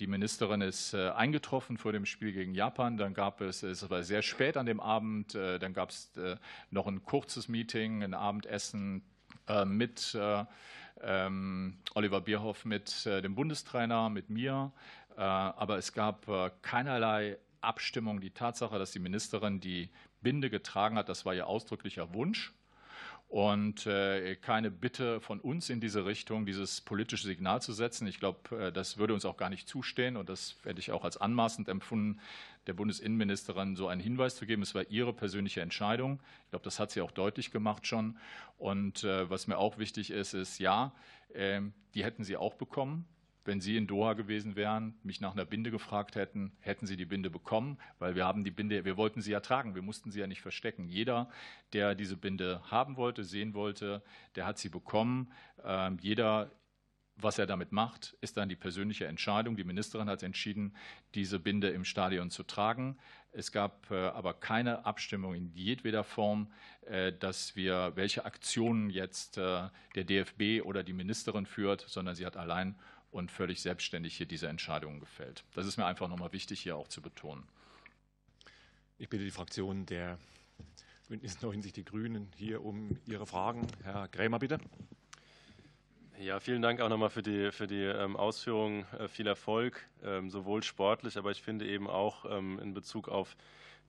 die 0.00 0.06
Ministerin 0.06 0.62
ist 0.62 0.94
äh, 0.94 1.10
eingetroffen 1.10 1.76
vor 1.76 1.92
dem 1.92 2.06
Spiel 2.06 2.32
gegen 2.32 2.54
Japan. 2.54 2.96
Dann 2.96 3.14
gab 3.14 3.40
es, 3.40 3.62
es 3.62 3.88
war 3.90 4.02
sehr 4.02 4.22
spät 4.22 4.56
an 4.56 4.66
dem 4.66 4.80
Abend, 4.80 5.34
äh, 5.34 5.58
dann 5.58 5.74
gab 5.74 5.90
es 5.90 6.16
äh, 6.16 6.36
noch 6.70 6.86
ein 6.86 7.04
kurzes 7.04 7.48
Meeting, 7.48 8.02
ein 8.02 8.14
Abendessen 8.14 9.02
mit 9.66 10.14
äh, 10.14 10.44
ähm, 11.00 11.78
Oliver 11.94 12.20
Bierhoff, 12.20 12.64
mit 12.64 13.04
dem 13.06 13.34
Bundestrainer, 13.34 14.08
mit 14.08 14.30
mir. 14.30 14.70
aber 15.16 15.78
es 15.78 15.92
gab 15.92 16.26
keinerlei 16.62 17.38
Abstimmung. 17.60 18.20
Die 18.20 18.30
Tatsache, 18.30 18.78
dass 18.78 18.92
die 18.92 19.00
Ministerin 19.00 19.58
die 19.58 19.90
Binde 20.20 20.48
getragen 20.48 20.96
hat, 20.96 21.08
das 21.08 21.24
war 21.24 21.34
ihr 21.34 21.48
ausdrücklicher 21.48 22.14
Wunsch 22.14 22.52
und 23.32 23.86
äh, 23.86 24.36
keine 24.36 24.70
Bitte 24.70 25.18
von 25.22 25.40
uns 25.40 25.70
in 25.70 25.80
diese 25.80 26.04
Richtung, 26.04 26.44
dieses 26.44 26.82
politische 26.82 27.26
Signal 27.26 27.62
zu 27.62 27.72
setzen. 27.72 28.06
Ich 28.06 28.20
glaube, 28.20 28.66
äh, 28.66 28.72
das 28.72 28.98
würde 28.98 29.14
uns 29.14 29.24
auch 29.24 29.38
gar 29.38 29.48
nicht 29.48 29.66
zustehen 29.66 30.18
und 30.18 30.28
das 30.28 30.56
werde 30.64 30.80
ich 30.80 30.92
auch 30.92 31.02
als 31.02 31.16
anmaßend 31.16 31.70
empfunden, 31.70 32.20
der 32.66 32.74
Bundesinnenministerin 32.74 33.74
so 33.74 33.88
einen 33.88 34.02
Hinweis 34.02 34.36
zu 34.36 34.44
geben. 34.44 34.60
Es 34.60 34.74
war 34.74 34.84
ihre 34.90 35.14
persönliche 35.14 35.62
Entscheidung. 35.62 36.20
Ich 36.44 36.50
glaube, 36.50 36.64
das 36.64 36.78
hat 36.78 36.90
sie 36.90 37.00
auch 37.00 37.10
deutlich 37.10 37.50
gemacht 37.50 37.86
schon. 37.86 38.18
Und 38.58 39.02
äh, 39.02 39.30
was 39.30 39.46
mir 39.46 39.56
auch 39.56 39.78
wichtig 39.78 40.10
ist, 40.10 40.34
ist, 40.34 40.58
ja, 40.58 40.92
die 41.34 42.04
hätten 42.04 42.24
sie 42.24 42.36
auch 42.36 42.52
bekommen. 42.52 43.06
Wenn 43.44 43.60
Sie 43.60 43.76
in 43.76 43.86
Doha 43.86 44.12
gewesen 44.12 44.56
wären, 44.56 44.94
mich 45.02 45.20
nach 45.20 45.32
einer 45.32 45.44
Binde 45.44 45.70
gefragt 45.70 46.14
hätten, 46.14 46.52
hätten 46.60 46.86
Sie 46.86 46.96
die 46.96 47.04
Binde 47.04 47.30
bekommen, 47.30 47.78
weil 47.98 48.14
wir 48.14 48.24
haben 48.24 48.44
die 48.44 48.50
Binde, 48.50 48.84
wir 48.84 48.96
wollten 48.96 49.20
sie 49.20 49.32
ja 49.32 49.40
tragen, 49.40 49.74
wir 49.74 49.82
mussten 49.82 50.10
sie 50.10 50.20
ja 50.20 50.26
nicht 50.26 50.42
verstecken. 50.42 50.86
Jeder, 50.86 51.28
der 51.72 51.94
diese 51.94 52.16
Binde 52.16 52.62
haben 52.70 52.96
wollte, 52.96 53.24
sehen 53.24 53.54
wollte, 53.54 54.02
der 54.36 54.46
hat 54.46 54.58
sie 54.58 54.68
bekommen. 54.68 55.32
Ähm, 55.64 55.98
jeder 56.00 56.50
was 57.16 57.38
er 57.38 57.46
damit 57.46 57.72
macht, 57.72 58.16
ist 58.20 58.36
dann 58.36 58.48
die 58.48 58.56
persönliche 58.56 59.06
Entscheidung. 59.06 59.56
Die 59.56 59.64
Ministerin 59.64 60.08
hat 60.08 60.22
entschieden, 60.22 60.74
diese 61.14 61.38
Binde 61.38 61.68
im 61.68 61.84
Stadion 61.84 62.30
zu 62.30 62.42
tragen. 62.42 62.98
Es 63.32 63.52
gab 63.52 63.90
äh, 63.90 63.94
aber 63.94 64.34
keine 64.34 64.84
Abstimmung 64.84 65.34
in 65.34 65.52
jedweder 65.54 66.04
Form, 66.04 66.50
äh, 66.86 67.12
dass 67.12 67.56
wir, 67.56 67.92
welche 67.94 68.24
Aktionen 68.24 68.90
jetzt 68.90 69.38
äh, 69.38 69.68
der 69.94 70.04
DFB 70.04 70.64
oder 70.64 70.82
die 70.82 70.92
Ministerin 70.92 71.46
führt, 71.46 71.84
sondern 71.88 72.14
sie 72.14 72.26
hat 72.26 72.36
allein 72.36 72.76
und 73.12 73.30
völlig 73.30 73.60
selbstständig 73.60 74.16
hier 74.16 74.26
diese 74.26 74.48
Entscheidungen 74.48 74.98
gefällt. 74.98 75.44
Das 75.54 75.66
ist 75.66 75.76
mir 75.76 75.86
einfach 75.86 76.08
nochmal 76.08 76.32
wichtig, 76.32 76.60
hier 76.60 76.76
auch 76.76 76.88
zu 76.88 77.00
betonen. 77.00 77.44
Ich 78.98 79.08
bitte 79.08 79.24
die 79.24 79.30
Fraktion 79.30 79.86
der 79.86 80.18
Bündnis 81.08 81.40
90 81.42 81.72
Die 81.72 81.84
Grünen 81.84 82.30
hier 82.36 82.64
um 82.64 82.98
ihre 83.06 83.26
Fragen. 83.26 83.66
Herr 83.84 84.08
Krämer, 84.08 84.38
bitte. 84.38 84.58
Ja, 86.18 86.40
vielen 86.40 86.62
Dank 86.62 86.80
auch 86.80 86.88
nochmal 86.88 87.10
für 87.10 87.22
die, 87.22 87.50
für 87.50 87.66
die 87.66 87.82
ähm, 87.82 88.16
Ausführungen. 88.16 88.86
Äh, 88.98 89.08
viel 89.08 89.26
Erfolg, 89.26 89.88
ähm, 90.02 90.30
sowohl 90.30 90.62
sportlich, 90.62 91.18
aber 91.18 91.32
ich 91.32 91.42
finde 91.42 91.66
eben 91.66 91.88
auch 91.88 92.24
ähm, 92.30 92.58
in 92.60 92.74
Bezug 92.74 93.08
auf 93.08 93.36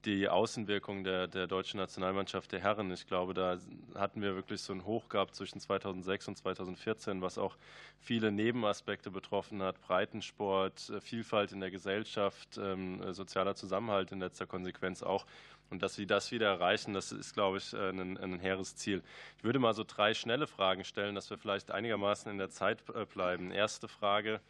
die 0.06 0.28
Außenwirkung 0.28 1.04
der, 1.04 1.28
der 1.28 1.48
deutschen 1.48 1.78
Nationalmannschaft 1.80 2.52
der 2.52 2.60
Herren. 2.60 2.92
Ich 2.92 3.08
glaube, 3.08 3.34
da 3.34 3.58
hatten 3.96 4.22
wir 4.22 4.36
wirklich 4.36 4.62
so 4.62 4.74
ein 4.74 4.86
Hoch 4.86 5.08
gehabt 5.10 5.36
zwischen 5.36 5.60
2006 5.60 6.28
und 6.28 6.38
2014, 6.38 7.22
was 7.22 7.38
auch 7.38 7.58
viele 8.00 8.32
Nebenaspekte 8.32 9.12
betroffen 9.12 9.62
hat. 9.62 9.82
Breitensport, 9.82 10.90
äh, 10.90 11.02
Vielfalt 11.02 11.52
in 11.52 11.62
der 11.62 11.72
Gesellschaft, 11.72 12.58
ähm, 12.58 13.02
äh, 13.02 13.14
sozialer 13.14 13.56
Zusammenhalt 13.56 14.12
in 14.12 14.20
letzter 14.20 14.46
Konsequenz 14.46 15.04
auch. 15.04 15.26
Und 15.70 15.82
dass 15.82 15.96
sie 15.96 16.06
das 16.06 16.32
wieder 16.32 16.48
erreichen, 16.48 16.94
das 16.94 17.12
ist, 17.12 17.34
glaube 17.34 17.58
ich, 17.58 17.74
äh, 17.74 17.90
ein, 17.90 18.18
ein 18.18 18.40
hehres 18.40 18.76
Ziel. 18.76 19.02
Ich 19.38 19.44
würde 19.44 19.60
mal 19.60 19.74
so 19.74 19.84
drei 19.86 20.14
schnelle 20.14 20.48
Fragen 20.48 20.84
stellen, 20.84 21.16
dass 21.16 21.30
wir 21.30 21.38
vielleicht 21.38 21.72
einigermaßen 21.72 22.32
in 22.32 22.38
der 22.38 22.50
Zeit 22.50 22.84
bleiben. 23.14 23.52
Erste 23.52 23.88
Frage. 23.88 24.42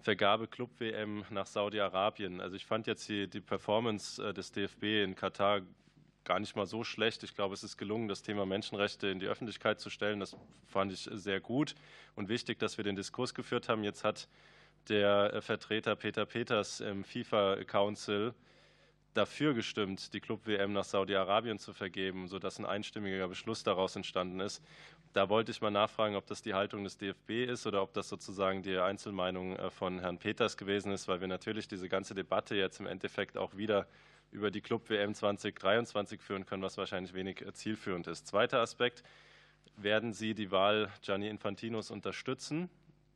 Vergabe 0.00 0.46
Club 0.48 0.70
WM 0.78 1.24
nach 1.30 1.46
Saudi-Arabien. 1.46 2.40
Also 2.40 2.56
ich 2.56 2.66
fand 2.66 2.86
jetzt 2.86 3.08
die, 3.08 3.28
die 3.28 3.40
Performance 3.40 4.22
äh, 4.22 4.34
des 4.34 4.52
DFB 4.52 5.04
in 5.04 5.14
Katar 5.14 5.62
gar 6.24 6.40
nicht 6.40 6.56
mal 6.56 6.66
so 6.66 6.84
schlecht. 6.84 7.22
Ich 7.22 7.34
glaube, 7.34 7.54
es 7.54 7.62
ist 7.62 7.76
gelungen, 7.76 8.08
das 8.08 8.22
Thema 8.22 8.46
Menschenrechte 8.46 9.08
in 9.08 9.20
die 9.20 9.26
Öffentlichkeit 9.26 9.80
zu 9.80 9.90
stellen. 9.90 10.20
Das 10.20 10.36
fand 10.66 10.92
ich 10.92 11.08
sehr 11.12 11.40
gut 11.40 11.74
und 12.16 12.28
wichtig, 12.28 12.58
dass 12.58 12.76
wir 12.76 12.84
den 12.84 12.96
Diskurs 12.96 13.34
geführt 13.34 13.68
haben. 13.68 13.84
Jetzt 13.84 14.04
hat 14.04 14.28
der 14.88 15.34
äh, 15.34 15.40
Vertreter 15.40 15.96
Peter 15.96 16.26
Peters 16.26 16.80
im 16.80 17.04
FIFA 17.04 17.64
Council 17.64 18.34
dafür 19.14 19.54
gestimmt, 19.54 20.12
die 20.12 20.20
Club-WM 20.20 20.72
nach 20.72 20.84
Saudi-Arabien 20.84 21.58
zu 21.58 21.72
vergeben, 21.72 22.26
sodass 22.26 22.58
ein 22.58 22.66
einstimmiger 22.66 23.28
Beschluss 23.28 23.62
daraus 23.62 23.96
entstanden 23.96 24.40
ist. 24.40 24.62
Da 25.14 25.28
wollte 25.28 25.52
ich 25.52 25.60
mal 25.60 25.70
nachfragen, 25.70 26.16
ob 26.16 26.26
das 26.26 26.42
die 26.42 26.54
Haltung 26.54 26.82
des 26.82 26.98
DFB 26.98 27.44
ist 27.48 27.68
oder 27.68 27.82
ob 27.82 27.94
das 27.94 28.08
sozusagen 28.08 28.62
die 28.62 28.76
Einzelmeinung 28.76 29.54
äh, 29.54 29.70
von 29.70 30.00
Herrn 30.00 30.18
Peters 30.18 30.56
gewesen 30.56 30.90
ist, 30.90 31.06
weil 31.06 31.20
wir 31.20 31.28
natürlich 31.28 31.68
diese 31.68 31.88
ganze 31.88 32.16
Debatte 32.16 32.56
jetzt 32.56 32.80
im 32.80 32.86
Endeffekt 32.86 33.38
auch 33.38 33.56
wieder 33.56 33.86
über 34.32 34.50
die 34.50 34.60
Club-WM 34.60 35.14
2023 35.14 36.20
führen 36.20 36.46
können, 36.46 36.64
was 36.64 36.78
wahrscheinlich 36.78 37.14
wenig 37.14 37.42
äh, 37.42 37.52
zielführend 37.52 38.08
ist. 38.08 38.26
Zweiter 38.26 38.58
Aspekt. 38.58 39.04
Werden 39.76 40.12
Sie 40.12 40.34
die 40.34 40.50
Wahl 40.50 40.90
Gianni 41.00 41.28
Infantinos 41.28 41.90
unterstützen? 41.92 42.68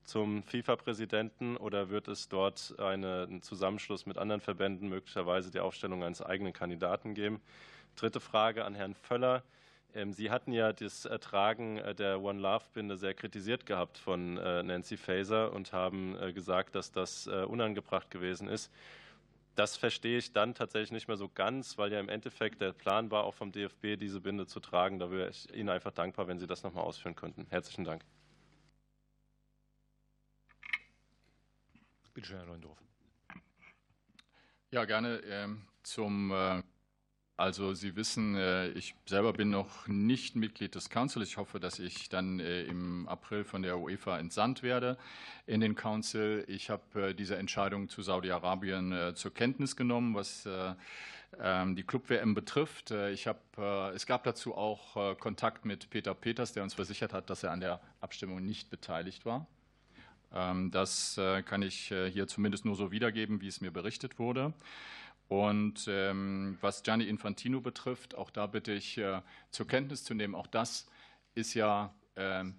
zum 0.04 0.42
FIFA-Präsidenten 0.42 1.58
oder 1.58 1.90
wird 1.90 2.08
es 2.08 2.30
dort 2.30 2.74
eine, 2.78 3.26
einen 3.28 3.42
Zusammenschluss 3.42 4.06
mit 4.06 4.16
anderen 4.16 4.40
Verbänden, 4.40 4.88
möglicherweise 4.88 5.50
die 5.50 5.60
Aufstellung 5.60 6.02
eines 6.02 6.22
eigenen 6.22 6.54
Kandidaten 6.54 7.12
geben? 7.12 7.42
Dritte 7.94 8.18
Frage 8.18 8.64
an 8.64 8.74
Herrn 8.74 8.94
Völler. 8.94 9.42
Ähm, 9.94 10.12
Sie 10.12 10.30
hatten 10.30 10.52
ja 10.52 10.72
das 10.72 11.04
Ertragen 11.04 11.78
äh, 11.78 11.94
der 11.94 12.20
One 12.20 12.40
Love-Binde 12.40 12.96
sehr 12.96 13.14
kritisiert 13.14 13.66
gehabt 13.66 13.98
von 13.98 14.36
äh, 14.36 14.62
Nancy 14.62 14.96
Faeser 14.96 15.52
und 15.52 15.72
haben 15.72 16.16
äh, 16.20 16.32
gesagt, 16.32 16.74
dass 16.74 16.92
das 16.92 17.26
unangebracht 17.26 18.10
gewesen 18.10 18.48
ist. 18.48 18.70
Das 19.54 19.76
verstehe 19.76 20.18
ich 20.18 20.32
dann 20.32 20.54
tatsächlich 20.54 20.92
nicht 20.92 21.08
mehr 21.08 21.16
so 21.16 21.28
ganz, 21.28 21.78
weil 21.78 21.92
ja 21.92 21.98
im 21.98 22.08
Endeffekt 22.08 22.60
der 22.60 22.72
Plan 22.72 23.10
war, 23.10 23.24
auch 23.24 23.34
vom 23.34 23.50
DFB 23.50 23.98
diese 23.98 24.20
Binde 24.20 24.46
zu 24.46 24.60
tragen. 24.60 25.00
Da 25.00 25.10
wäre 25.10 25.30
ich 25.30 25.52
Ihnen 25.52 25.68
einfach 25.68 25.90
dankbar, 25.90 26.28
wenn 26.28 26.38
Sie 26.38 26.46
das 26.46 26.62
nochmal 26.62 26.84
ausführen 26.84 27.16
könnten. 27.16 27.46
Herzlichen 27.50 27.84
Dank. 27.84 28.04
Bitte 32.14 32.28
schön, 32.28 32.38
Herr 32.38 32.46
Neundorf. 32.46 32.78
Ja, 34.70 34.84
gerne 34.84 35.16
ähm, 35.24 35.66
zum. 35.82 36.30
Äh, 36.30 36.62
also 37.38 37.72
Sie 37.72 37.94
wissen, 37.94 38.34
äh, 38.34 38.68
ich 38.70 38.96
selber 39.06 39.32
bin 39.32 39.50
noch 39.50 39.86
nicht 39.86 40.34
Mitglied 40.34 40.74
des 40.74 40.90
Council. 40.90 41.22
Ich 41.22 41.36
hoffe, 41.36 41.60
dass 41.60 41.78
ich 41.78 42.08
dann 42.08 42.40
äh, 42.40 42.64
im 42.64 43.08
April 43.08 43.44
von 43.44 43.62
der 43.62 43.78
UEFA 43.78 44.18
entsandt 44.18 44.64
werde 44.64 44.98
in 45.46 45.60
den 45.60 45.76
Council. 45.76 46.44
Ich 46.48 46.68
habe 46.68 47.14
diese 47.14 47.36
Entscheidung 47.36 47.88
zu 47.88 48.02
Saudi-Arabien 48.02 49.14
zur 49.14 49.32
Kenntnis 49.32 49.76
genommen, 49.76 50.14
was 50.14 50.46
ähm, 51.40 51.74
die 51.74 51.84
Club-WM 51.84 52.34
betrifft. 52.34 52.90
Ich 52.90 53.26
habe, 53.26 53.92
es 53.94 54.04
gab 54.04 54.24
dazu 54.24 54.54
auch 54.54 55.16
Kontakt 55.18 55.64
mit 55.64 55.88
Peter 55.88 56.12
Peters, 56.12 56.52
der 56.52 56.64
uns 56.64 56.74
versichert 56.74 57.14
hat, 57.14 57.30
dass 57.30 57.44
er 57.44 57.52
an 57.52 57.60
der 57.60 57.80
Abstimmung 58.02 58.44
nicht 58.44 58.68
beteiligt 58.68 59.24
war. 59.24 59.46
Ähm, 60.34 60.70
das 60.70 61.16
äh, 61.18 61.42
kann 61.42 61.62
ich 61.62 61.90
äh, 61.90 62.10
hier 62.10 62.26
zumindest 62.26 62.64
nur 62.64 62.76
so 62.76 62.90
wiedergeben, 62.90 63.40
wie 63.40 63.48
es 63.48 63.60
mir 63.60 63.70
berichtet 63.70 64.18
wurde. 64.18 64.52
Und 65.28 65.86
ähm, 65.88 66.56
was 66.62 66.82
Gianni 66.82 67.04
Infantino 67.04 67.60
betrifft, 67.60 68.14
auch 68.14 68.30
da 68.30 68.46
bitte 68.46 68.72
ich 68.72 68.96
äh, 68.96 69.20
zur 69.50 69.66
Kenntnis 69.66 70.04
zu 70.04 70.14
nehmen, 70.14 70.34
auch 70.34 70.46
das 70.46 70.86
ist 71.34 71.54
ja 71.54 71.94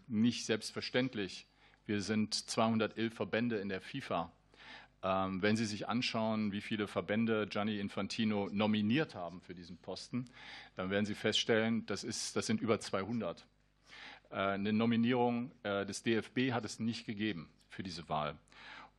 nicht 0.08 0.46
selbstverständlich. 0.46 1.46
Wir 1.86 2.02
sind 2.02 2.34
211 2.34 3.14
Verbände 3.14 3.58
in 3.58 3.68
der 3.68 3.82
FIFA. 3.82 4.32
Ähm, 5.04 5.42
wenn 5.42 5.58
Sie 5.58 5.66
sich 5.66 5.90
anschauen, 5.90 6.54
wie 6.54 6.62
viele 6.62 6.88
Verbände 6.88 7.46
Gianni 7.46 7.78
Infantino 7.78 8.48
nominiert 8.54 9.16
haben 9.16 9.42
für 9.42 9.54
diesen 9.54 9.76
Posten, 9.76 10.30
dann 10.78 10.90
werden 10.92 11.06
Sie 11.06 11.14
feststellen, 11.14 11.86
das, 11.88 12.06
ist, 12.06 12.38
das 12.38 12.46
sind 12.46 12.62
über 12.62 12.80
200. 12.80 13.46
Eine 14.30 14.72
Nominierung 14.72 15.52
des 15.64 16.04
DFB 16.04 16.54
hat 16.54 16.64
es 16.64 16.80
nicht 16.80 17.06
gegeben 17.06 17.50
für 17.68 17.84
diese 17.84 18.08
Wahl. 18.08 18.38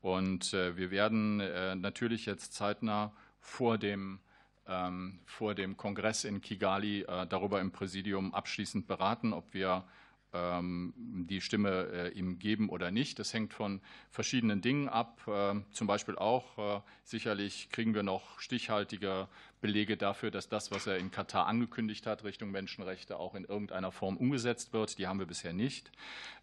Und 0.02 0.54
äh, 0.54 0.76
wir 0.76 0.90
werden 0.90 1.40
äh, 1.40 1.74
natürlich 1.74 2.26
jetzt 2.26 2.54
zeitnah 2.54 3.12
vor 3.40 3.78
dem, 3.78 4.20
ähm, 4.66 5.20
vor 5.24 5.54
dem 5.54 5.76
Kongress 5.76 6.24
in 6.24 6.40
Kigali 6.40 7.02
äh, 7.02 7.26
darüber 7.26 7.60
im 7.60 7.72
Präsidium 7.72 8.34
abschließend 8.34 8.86
beraten, 8.86 9.32
ob 9.32 9.52
wir 9.54 9.84
ähm, 10.32 10.94
die 10.96 11.40
Stimme 11.40 11.88
äh, 11.92 12.08
ihm 12.10 12.38
geben 12.38 12.68
oder 12.68 12.90
nicht. 12.90 13.18
Das 13.18 13.34
hängt 13.34 13.52
von 13.52 13.80
verschiedenen 14.10 14.60
Dingen 14.60 14.88
ab. 14.88 15.20
Äh, 15.26 15.60
zum 15.72 15.86
Beispiel 15.86 16.16
auch, 16.16 16.58
äh, 16.58 16.80
sicherlich 17.02 17.70
kriegen 17.70 17.94
wir 17.94 18.02
noch 18.02 18.38
stichhaltige 18.38 19.28
Belege 19.60 19.96
dafür, 19.96 20.30
dass 20.30 20.48
das, 20.48 20.70
was 20.70 20.86
er 20.86 20.98
in 20.98 21.10
Katar 21.10 21.46
angekündigt 21.46 22.06
hat, 22.06 22.24
Richtung 22.24 22.50
Menschenrechte 22.50 23.16
auch 23.16 23.34
in 23.34 23.44
irgendeiner 23.44 23.90
Form 23.92 24.16
umgesetzt 24.16 24.72
wird. 24.72 24.98
Die 24.98 25.06
haben 25.06 25.18
wir 25.18 25.26
bisher 25.26 25.52
nicht. 25.52 25.90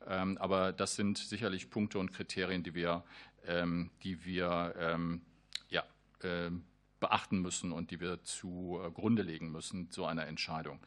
Ähm, 0.06 0.38
aber 0.38 0.74
das 0.74 0.96
sind 0.96 1.18
sicherlich 1.18 1.70
Punkte 1.70 2.00
und 2.00 2.12
Kriterien, 2.12 2.64
die 2.64 2.76
wir, 2.76 3.04
ähm, 3.46 3.92
die 4.04 4.26
wir 4.26 5.00
ja, 5.70 5.84
beachten 7.00 7.40
müssen 7.40 7.72
und 7.72 7.92
die 7.92 8.00
wir 8.00 8.24
zugrunde 8.24 9.22
legen 9.22 9.52
müssen, 9.52 9.88
so 9.92 10.06
einer 10.06 10.28
Entscheidung. 10.28 10.80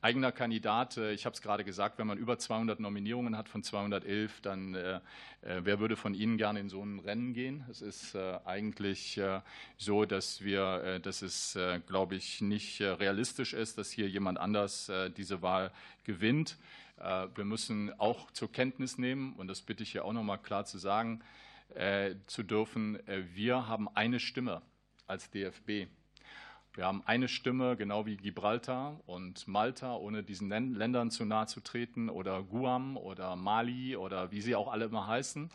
Eigener 0.00 0.30
Kandidat, 0.30 0.96
äh, 0.96 1.12
ich 1.12 1.26
habe 1.26 1.34
es 1.34 1.42
gerade 1.42 1.64
gesagt, 1.64 1.98
wenn 1.98 2.06
man 2.06 2.18
über 2.18 2.38
200 2.38 2.78
Nominierungen 2.78 3.36
hat 3.36 3.48
von 3.48 3.64
211, 3.64 4.40
dann 4.42 4.74
äh, 4.74 5.00
äh, 5.42 5.60
wer 5.64 5.80
würde 5.80 5.96
von 5.96 6.14
Ihnen 6.14 6.36
gerne 6.36 6.60
in 6.60 6.68
so 6.68 6.82
ein 6.82 6.98
Rennen 6.98 7.32
gehen? 7.32 7.64
Es 7.70 7.80
ist 7.80 8.14
äh, 8.14 8.38
eigentlich 8.44 9.18
äh, 9.18 9.40
so, 9.76 10.04
dass 10.04 10.42
wir, 10.42 10.82
äh, 10.84 11.00
dass 11.00 11.22
es, 11.22 11.58
glaube 11.86 12.16
ich, 12.16 12.40
nicht 12.40 12.80
realistisch 12.80 13.54
ist, 13.54 13.78
dass 13.78 13.90
hier 13.90 14.08
jemand 14.08 14.38
anders 14.38 14.90
diese 15.16 15.42
Wahl 15.42 15.70
gewinnt. 16.04 16.58
wir 16.96 17.44
müssen 17.44 17.92
auch 17.98 18.30
zur 18.32 18.50
Kenntnis 18.50 18.98
nehmen, 18.98 19.34
und 19.34 19.48
das 19.48 19.62
bitte 19.62 19.82
ich 19.82 19.92
hier 19.92 20.04
auch 20.04 20.12
noch 20.12 20.22
mal 20.22 20.36
klar 20.36 20.64
zu 20.64 20.78
sagen, 20.78 21.22
zu 22.26 22.42
dürfen, 22.42 22.98
wir 23.34 23.68
haben 23.68 23.88
eine 23.94 24.20
Stimme 24.20 24.62
als 25.08 25.30
DFB. 25.30 25.88
Wir 26.74 26.86
haben 26.86 27.02
eine 27.06 27.26
Stimme, 27.26 27.76
genau 27.76 28.06
wie 28.06 28.16
Gibraltar 28.16 29.00
und 29.06 29.48
Malta, 29.48 29.96
ohne 29.96 30.22
diesen 30.22 30.48
Ländern 30.48 31.10
zu 31.10 31.24
nahe 31.24 31.46
zu 31.46 31.60
treten, 31.60 32.08
oder 32.08 32.42
Guam 32.44 32.96
oder 32.96 33.34
Mali 33.34 33.96
oder 33.96 34.30
wie 34.30 34.40
sie 34.40 34.54
auch 34.54 34.70
alle 34.70 34.84
immer 34.84 35.08
heißen, 35.08 35.50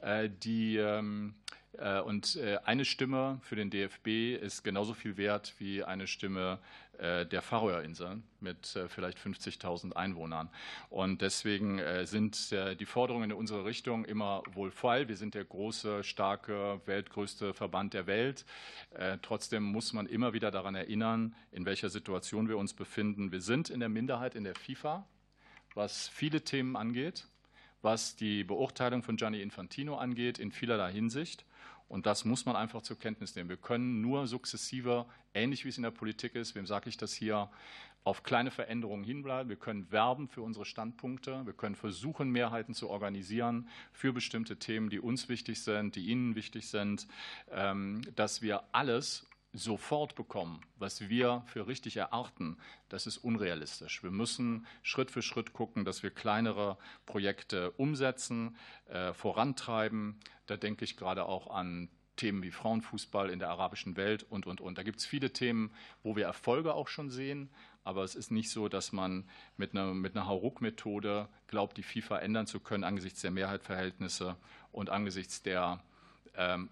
äh, 0.00 0.30
die 0.30 0.76
ähm, 0.76 1.34
äh, 1.50 1.59
und 2.04 2.36
äh, 2.36 2.58
eine 2.64 2.84
Stimme 2.84 3.40
für 3.42 3.56
den 3.56 3.70
DFB 3.70 4.34
ist 4.42 4.64
genauso 4.64 4.92
viel 4.92 5.16
wert 5.16 5.54
wie 5.58 5.84
eine 5.84 6.06
Stimme 6.06 6.58
äh, 6.98 7.24
der 7.26 7.42
Färöerinseln 7.42 8.24
mit 8.40 8.78
vielleicht 8.88 9.18
50.000 9.18 9.92
Einwohnern. 9.92 10.50
Und 10.88 11.22
deswegen 11.22 11.80
sind 12.04 12.50
die 12.50 12.86
Forderungen 12.86 13.30
in 13.30 13.36
unsere 13.36 13.66
Richtung 13.66 14.06
immer 14.06 14.42
wohlfeil. 14.52 15.08
Wir 15.08 15.16
sind 15.16 15.34
der 15.34 15.44
große, 15.44 16.04
starke, 16.04 16.80
weltgrößte 16.86 17.52
Verband 17.52 17.92
der 17.92 18.06
Welt. 18.06 18.46
Trotzdem 19.20 19.62
muss 19.62 19.92
man 19.92 20.06
immer 20.06 20.32
wieder 20.32 20.50
daran 20.50 20.74
erinnern, 20.74 21.34
in 21.52 21.66
welcher 21.66 21.90
Situation 21.90 22.48
wir 22.48 22.56
uns 22.56 22.72
befinden. 22.72 23.30
Wir 23.30 23.42
sind 23.42 23.68
in 23.68 23.80
der 23.80 23.90
Minderheit 23.90 24.34
in 24.34 24.44
der 24.44 24.54
FIFA, 24.54 25.06
was 25.74 26.08
viele 26.08 26.44
Themen 26.44 26.76
angeht 26.76 27.26
was 27.82 28.16
die 28.16 28.44
Beurteilung 28.44 29.02
von 29.02 29.16
Gianni 29.16 29.40
Infantino 29.40 29.96
angeht, 29.96 30.38
in 30.38 30.52
vielerlei 30.52 30.92
Hinsicht. 30.92 31.44
Und 31.90 32.06
das 32.06 32.24
muss 32.24 32.46
man 32.46 32.54
einfach 32.54 32.82
zur 32.82 32.96
Kenntnis 32.96 33.34
nehmen. 33.34 33.48
Wir 33.48 33.56
können 33.56 34.00
nur 34.00 34.28
sukzessive, 34.28 35.06
ähnlich 35.34 35.64
wie 35.64 35.70
es 35.70 35.76
in 35.76 35.82
der 35.82 35.90
Politik 35.90 36.36
ist, 36.36 36.54
wem 36.54 36.64
sage 36.64 36.88
ich 36.88 36.96
das 36.96 37.12
hier, 37.12 37.50
auf 38.04 38.22
kleine 38.22 38.52
Veränderungen 38.52 39.02
hinbleiben. 39.02 39.50
Wir 39.50 39.56
können 39.56 39.90
werben 39.90 40.28
für 40.28 40.42
unsere 40.42 40.64
Standpunkte. 40.64 41.44
Wir 41.44 41.52
können 41.52 41.74
versuchen, 41.74 42.30
Mehrheiten 42.30 42.74
zu 42.74 42.88
organisieren 42.88 43.68
für 43.92 44.12
bestimmte 44.12 44.56
Themen, 44.56 44.88
die 44.88 45.00
uns 45.00 45.28
wichtig 45.28 45.62
sind, 45.62 45.96
die 45.96 46.06
Ihnen 46.06 46.36
wichtig 46.36 46.68
sind, 46.68 47.08
ähm, 47.50 48.02
dass 48.14 48.40
wir 48.40 48.62
alles 48.70 49.26
sofort 49.52 50.14
bekommen, 50.14 50.60
was 50.76 51.08
wir 51.08 51.42
für 51.46 51.66
richtig 51.66 51.96
erachten, 51.96 52.56
das 52.88 53.06
ist 53.06 53.18
unrealistisch. 53.18 54.02
Wir 54.02 54.10
müssen 54.10 54.66
Schritt 54.82 55.10
für 55.10 55.22
Schritt 55.22 55.52
gucken, 55.52 55.84
dass 55.84 56.02
wir 56.02 56.10
kleinere 56.10 56.78
Projekte 57.06 57.72
umsetzen, 57.72 58.56
äh, 58.86 59.12
vorantreiben. 59.12 60.20
Da 60.46 60.56
denke 60.56 60.84
ich 60.84 60.96
gerade 60.96 61.24
auch 61.24 61.50
an 61.50 61.88
Themen 62.16 62.42
wie 62.42 62.50
Frauenfußball 62.50 63.30
in 63.30 63.38
der 63.38 63.48
arabischen 63.48 63.96
Welt 63.96 64.24
und, 64.28 64.46
und, 64.46 64.60
und. 64.60 64.78
Da 64.78 64.82
gibt 64.82 65.00
es 65.00 65.06
viele 65.06 65.32
Themen, 65.32 65.72
wo 66.02 66.16
wir 66.16 66.26
Erfolge 66.26 66.74
auch 66.74 66.88
schon 66.88 67.10
sehen. 67.10 67.50
Aber 67.82 68.04
es 68.04 68.14
ist 68.14 68.30
nicht 68.30 68.50
so, 68.50 68.68
dass 68.68 68.92
man 68.92 69.28
mit 69.56 69.72
einer, 69.72 69.94
mit 69.94 70.14
einer 70.14 70.26
Hauruck-Methode 70.26 71.28
glaubt, 71.46 71.78
die 71.78 71.82
FIFA 71.82 72.18
ändern 72.18 72.46
zu 72.46 72.60
können 72.60 72.84
angesichts 72.84 73.22
der 73.22 73.30
Mehrheitsverhältnisse 73.30 74.36
und 74.70 74.90
angesichts 74.90 75.42
der 75.42 75.82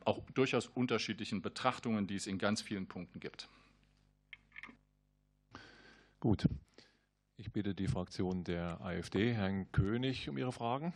auch 0.04 0.20
durchaus 0.34 0.66
unterschiedlichen 0.66 1.42
Betrachtungen, 1.42 2.06
die 2.06 2.16
es 2.16 2.26
in 2.26 2.38
ganz 2.38 2.62
vielen 2.62 2.86
Punkten 2.86 3.20
gibt. 3.20 3.48
Gut. 6.20 6.48
Ich 7.36 7.52
bitte 7.52 7.74
die 7.74 7.86
Fraktion 7.86 8.42
der 8.42 8.80
AfD, 8.80 9.32
Herrn 9.32 9.70
König, 9.70 10.28
um 10.28 10.36
Ihre 10.38 10.52
Fragen. 10.52 10.92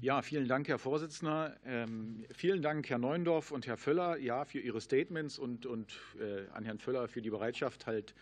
Ja, 0.00 0.22
vielen 0.22 0.46
Dank, 0.48 0.68
Herr 0.68 0.78
Vorsitzender. 0.78 1.56
Ähm, 1.64 2.24
vielen 2.30 2.62
Dank, 2.62 2.88
Herr 2.88 2.98
Neundorf 2.98 3.50
und 3.50 3.66
Herr 3.66 3.76
Völler, 3.76 4.16
ja, 4.16 4.44
für 4.44 4.60
Ihre 4.60 4.80
Statements 4.80 5.38
und, 5.38 5.66
und 5.66 5.98
äh, 6.20 6.48
an 6.52 6.64
Herrn 6.64 6.78
Völler 6.78 7.08
für 7.08 7.20
die 7.20 7.30
Bereitschaft, 7.30 7.86
halt 7.86 8.14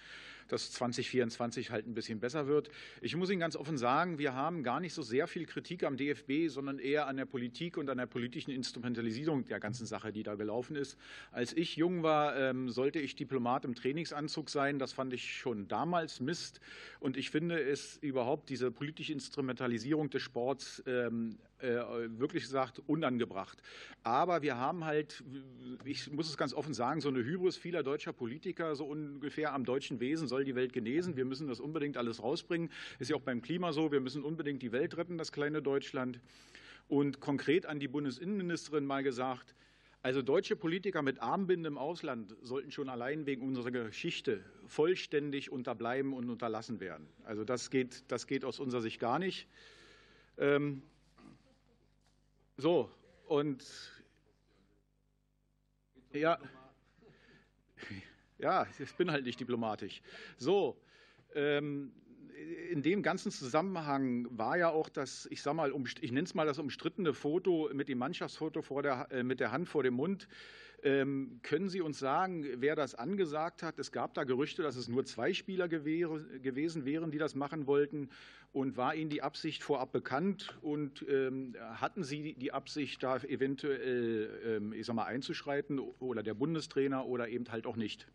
dass 0.49 0.72
2024 0.72 1.70
halt 1.70 1.86
ein 1.86 1.95
bisschen 1.95 2.20
besser 2.20 2.47
wird. 2.47 2.70
Ich 3.01 3.16
muss 3.16 3.30
Ihnen 3.30 3.41
ganz 3.41 3.57
offen 3.57 3.78
sagen, 3.78 4.18
wir 4.18 4.34
haben 4.34 4.62
gar 4.62 4.80
nicht 4.80 4.95
so 4.95 5.03
sehr 5.03 5.26
viel 5.26 5.47
Kritik 5.47 5.84
am 5.84 5.97
DFB, 5.97 6.49
sondern 6.49 6.78
eher 6.78 7.07
an 7.07 7.16
der 7.16 7.26
Politik 7.26 7.76
und 7.76 7.88
an 7.91 7.99
der 7.99 8.07
politischen 8.07 8.51
Instrumentalisierung 8.51 9.45
der 9.45 9.61
ganzen 9.61 9.86
Sache, 9.86 10.12
die 10.12 10.22
da 10.22 10.34
gelaufen 10.34 10.76
ist. 10.76 10.97
Als 11.32 11.53
ich 11.53 11.76
jung 11.76 12.03
war, 12.03 12.36
ähm, 12.36 12.68
sollte 12.70 12.99
ich 12.99 13.16
Diplomat 13.16 13.64
im 13.64 13.74
Trainingsanzug 13.74 14.51
sein. 14.51 14.78
Das 14.78 14.93
fand 14.93 15.12
ich 15.12 15.36
schon 15.36 15.68
damals 15.68 16.20
Mist. 16.20 16.61
Und 16.99 17.16
ich 17.16 17.30
finde 17.30 17.61
es 17.61 17.97
überhaupt 17.99 18.49
diese 18.49 18.70
politische 18.70 19.12
Instrumentalisierung 19.12 20.11
des 20.11 20.22
Sports 20.22 20.82
ähm, 20.86 21.38
äh, 21.62 21.76
wirklich 22.18 22.45
gesagt 22.45 22.80
unangebracht. 22.86 23.62
Aber 24.03 24.43
wir 24.43 24.57
haben 24.57 24.84
halt, 24.84 25.22
ich 25.84 26.11
muss 26.11 26.28
es 26.28 26.36
ganz 26.36 26.55
offen 26.55 26.72
sagen, 26.72 27.01
so 27.01 27.09
eine 27.09 27.22
Hybris 27.22 27.57
vieler 27.57 27.82
deutscher 27.82 28.12
Politiker, 28.12 28.74
so 28.74 28.86
ungefähr 28.86 29.53
am 29.53 29.64
deutschen 29.64 30.01
Wesen 30.01 30.26
soll 30.41 30.45
die 30.47 30.55
Welt 30.55 30.72
genesen. 30.72 31.16
Wir 31.16 31.26
müssen 31.26 31.49
das 31.49 31.61
unbedingt 31.61 31.99
alles 31.99 32.22
rausbringen. 32.22 32.70
Ist 32.99 33.11
ja 33.11 33.16
auch 33.16 33.20
beim 33.20 33.43
Klima 33.43 33.74
so. 33.74 33.93
Wir 33.93 34.01
müssen 34.01 34.24
unbedingt 34.24 34.62
die 34.62 34.72
Welt 34.72 34.97
retten, 34.97 35.18
das 35.18 35.32
kleine 35.32 35.61
Deutschland. 35.61 36.18
Und 36.88 37.20
konkret 37.20 37.66
an 37.66 37.78
die 37.78 37.88
Bundesinnenministerin 37.88 38.86
mal 38.86 39.03
gesagt, 39.03 39.55
also 40.01 40.22
deutsche 40.22 40.57
Politiker 40.57 41.03
mit 41.03 41.20
Armbinden 41.20 41.66
im 41.66 41.76
Ausland 41.76 42.34
sollten 42.41 42.70
schon 42.70 42.88
allein 42.88 43.26
wegen 43.26 43.47
unserer 43.47 43.70
Geschichte 43.70 44.43
vollständig 44.66 45.53
unterbleiben 45.53 46.14
und 46.14 46.30
unterlassen 46.30 46.80
werden. 46.80 47.07
Also 47.24 47.45
das 47.45 47.68
geht, 47.68 48.11
das 48.11 48.26
geht 48.26 48.47
aus 48.47 48.61
unserer 48.61 48.80
Sicht 48.80 48.99
gar 48.99 49.18
nicht. 49.18 49.47
Ähm, 50.38 50.80
so, 52.57 52.91
und 53.26 53.62
ja, 56.14 56.38
ja, 58.41 58.66
ich 58.78 58.95
bin 58.95 59.11
halt 59.11 59.24
nicht 59.24 59.41
diplomatisch. 59.41 60.03
So, 60.36 60.76
ähm, 61.34 61.93
in 62.70 62.82
dem 62.82 63.03
ganzen 63.03 63.30
Zusammenhang 63.30 64.26
war 64.30 64.57
ja 64.57 64.70
auch 64.70 64.88
das, 64.88 65.26
ich 65.30 65.43
sag 65.43 65.55
mal, 65.55 65.72
ich 66.01 66.12
nenne 66.12 66.24
es 66.24 66.34
mal 66.34 66.47
das 66.47 66.59
umstrittene 66.59 67.12
Foto 67.12 67.70
mit 67.72 67.88
dem 67.88 67.99
Mannschaftsfoto 67.99 68.62
vor 68.62 68.82
der, 68.82 69.09
äh, 69.11 69.22
mit 69.22 69.41
der 69.41 69.53
Hand 69.53 69.68
vor 69.68 69.82
dem 69.82 69.95
Mund. 69.95 70.28
Ähm, 70.82 71.41
können 71.43 71.68
Sie 71.68 71.82
uns 71.82 71.99
sagen, 71.99 72.47
wer 72.57 72.74
das 72.74 72.95
angesagt 72.95 73.62
hat? 73.62 73.78
Es 73.78 73.93
gab 73.93 74.14
da 74.14 74.24
Gerüchte, 74.24 74.62
dass 74.62 74.76
es 74.76 74.88
nur 74.88 75.05
zwei 75.05 75.34
Spieler 75.34 75.68
gewesen 75.68 76.86
wären, 76.86 77.11
die 77.11 77.18
das 77.18 77.34
machen 77.34 77.66
wollten. 77.66 78.09
Und 78.53 78.78
war 78.78 78.95
Ihnen 78.95 79.11
die 79.11 79.22
Absicht 79.22 79.62
vorab 79.62 79.93
bekannt? 79.93 80.59
Und 80.62 81.05
ähm, 81.09 81.55
hatten 81.61 82.03
Sie 82.03 82.34
die 82.34 82.53
Absicht, 82.53 83.03
da 83.03 83.18
eventuell 83.18 84.41
ähm, 84.47 84.72
ich 84.72 84.86
sag 84.86 84.95
mal, 84.95 85.05
einzuschreiten 85.05 85.78
oder 85.78 86.22
der 86.22 86.34
Bundestrainer 86.34 87.05
oder 87.05 87.28
eben 87.28 87.45
halt 87.51 87.66
auch 87.66 87.76
nicht? 87.76 88.09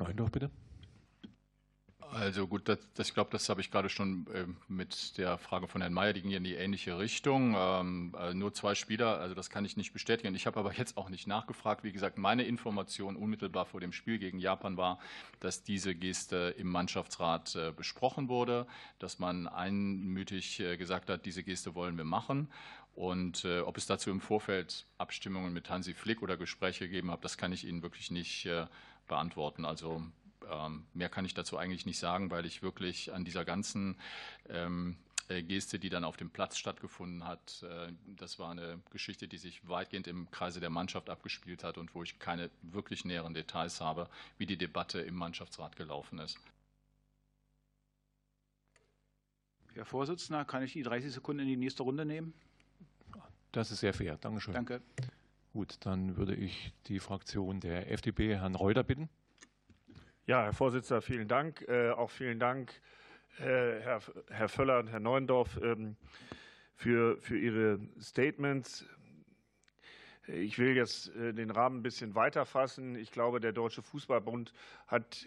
Neundorf, 0.00 0.32
bitte. 0.32 0.50
Also 2.12 2.48
gut, 2.48 2.68
das, 2.68 2.78
das, 2.94 3.08
ich 3.08 3.14
glaube, 3.14 3.30
das 3.30 3.48
habe 3.48 3.60
ich 3.60 3.70
gerade 3.70 3.88
schon 3.88 4.26
äh, 4.34 4.44
mit 4.66 5.16
der 5.16 5.38
Frage 5.38 5.68
von 5.68 5.80
Herrn 5.80 5.92
Mayer, 5.92 6.12
die 6.12 6.22
ging 6.22 6.32
in 6.32 6.42
die 6.42 6.54
ähnliche 6.54 6.98
Richtung. 6.98 7.54
Ähm, 7.56 8.16
äh, 8.18 8.34
nur 8.34 8.52
zwei 8.52 8.74
Spieler, 8.74 9.20
also 9.20 9.36
das 9.36 9.48
kann 9.48 9.64
ich 9.64 9.76
nicht 9.76 9.92
bestätigen. 9.92 10.34
Ich 10.34 10.46
habe 10.46 10.58
aber 10.58 10.72
jetzt 10.72 10.96
auch 10.96 11.08
nicht 11.08 11.28
nachgefragt. 11.28 11.84
Wie 11.84 11.92
gesagt, 11.92 12.18
meine 12.18 12.42
Information 12.42 13.14
unmittelbar 13.14 13.64
vor 13.64 13.78
dem 13.78 13.92
Spiel 13.92 14.18
gegen 14.18 14.40
Japan 14.40 14.76
war, 14.76 14.98
dass 15.38 15.62
diese 15.62 15.94
Geste 15.94 16.52
im 16.58 16.68
Mannschaftsrat 16.68 17.54
äh, 17.54 17.70
besprochen 17.70 18.28
wurde, 18.28 18.66
dass 18.98 19.20
man 19.20 19.46
einmütig 19.46 20.58
äh, 20.58 20.76
gesagt 20.76 21.10
hat, 21.10 21.24
diese 21.26 21.44
Geste 21.44 21.76
wollen 21.76 21.96
wir 21.96 22.04
machen. 22.04 22.48
Und 22.92 23.44
äh, 23.44 23.60
ob 23.60 23.78
es 23.78 23.86
dazu 23.86 24.10
im 24.10 24.20
Vorfeld 24.20 24.84
Abstimmungen 24.98 25.52
mit 25.52 25.70
Hansi 25.70 25.94
Flick 25.94 26.22
oder 26.22 26.36
Gespräche 26.36 26.86
gegeben 26.86 27.12
hat, 27.12 27.24
das 27.24 27.38
kann 27.38 27.52
ich 27.52 27.64
Ihnen 27.64 27.82
wirklich 27.82 28.10
nicht 28.10 28.46
äh, 28.46 28.66
beantworten. 29.10 29.66
Also 29.66 30.02
ähm, 30.50 30.86
mehr 30.94 31.10
kann 31.10 31.26
ich 31.26 31.34
dazu 31.34 31.58
eigentlich 31.58 31.84
nicht 31.84 31.98
sagen, 31.98 32.30
weil 32.30 32.46
ich 32.46 32.62
wirklich 32.62 33.12
an 33.12 33.24
dieser 33.24 33.44
ganzen 33.44 33.96
ähm, 34.48 34.96
äh, 35.28 35.42
Geste, 35.42 35.78
die 35.78 35.90
dann 35.90 36.04
auf 36.04 36.16
dem 36.16 36.30
Platz 36.30 36.56
stattgefunden 36.56 37.26
hat, 37.26 37.62
äh, 37.62 37.92
das 38.16 38.38
war 38.38 38.50
eine 38.50 38.80
Geschichte, 38.90 39.28
die 39.28 39.36
sich 39.36 39.68
weitgehend 39.68 40.06
im 40.06 40.30
Kreise 40.30 40.60
der 40.60 40.70
Mannschaft 40.70 41.10
abgespielt 41.10 41.62
hat 41.62 41.76
und 41.76 41.94
wo 41.94 42.02
ich 42.02 42.18
keine 42.18 42.50
wirklich 42.62 43.04
näheren 43.04 43.34
Details 43.34 43.80
habe, 43.80 44.08
wie 44.38 44.46
die 44.46 44.56
Debatte 44.56 45.00
im 45.00 45.16
Mannschaftsrat 45.16 45.76
gelaufen 45.76 46.18
ist. 46.20 46.38
Herr 49.74 49.84
Vorsitzender, 49.84 50.44
kann 50.44 50.62
ich 50.62 50.72
die 50.72 50.82
30 50.82 51.12
Sekunden 51.12 51.42
in 51.42 51.48
die 51.48 51.56
nächste 51.56 51.82
Runde 51.82 52.04
nehmen? 52.04 52.32
Das 53.52 53.70
ist 53.70 53.80
sehr 53.80 53.94
fair. 53.94 54.16
Dankeschön. 54.16 54.54
Danke. 54.54 54.80
Gut, 55.52 55.84
dann 55.84 56.16
würde 56.16 56.36
ich 56.36 56.72
die 56.86 57.00
Fraktion 57.00 57.58
der 57.58 57.90
FDP, 57.90 58.36
Herrn 58.36 58.54
Reuter, 58.54 58.84
bitten. 58.84 59.08
Ja, 60.24 60.44
Herr 60.44 60.52
Vorsitzender, 60.52 61.02
vielen 61.02 61.26
Dank. 61.26 61.62
Äh, 61.66 61.90
auch 61.90 62.10
vielen 62.10 62.38
Dank, 62.38 62.80
äh, 63.40 63.80
Herr, 63.80 64.00
Herr 64.28 64.48
Völler 64.48 64.78
und 64.78 64.86
Herr 64.86 65.00
Neuendorf, 65.00 65.58
ähm, 65.60 65.96
für, 66.76 67.20
für 67.20 67.36
Ihre 67.36 67.80
Statements. 68.00 68.86
Ich 70.28 70.56
will 70.60 70.76
jetzt 70.76 71.08
äh, 71.16 71.34
den 71.34 71.50
Rahmen 71.50 71.80
ein 71.80 71.82
bisschen 71.82 72.14
weiter 72.14 72.46
fassen. 72.46 72.94
Ich 72.94 73.10
glaube, 73.10 73.40
der 73.40 73.52
Deutsche 73.52 73.82
Fußballbund 73.82 74.52
hat 74.86 75.26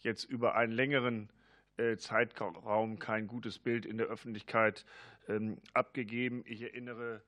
jetzt 0.00 0.24
über 0.24 0.54
einen 0.54 0.72
längeren 0.72 1.28
Zeitraum 1.96 3.00
kein 3.00 3.26
gutes 3.26 3.58
Bild 3.58 3.84
in 3.84 3.98
der 3.98 4.06
Öffentlichkeit 4.06 4.84
ähm, 5.26 5.58
abgegeben. 5.72 6.44
Ich 6.46 6.62
erinnere 6.62 7.20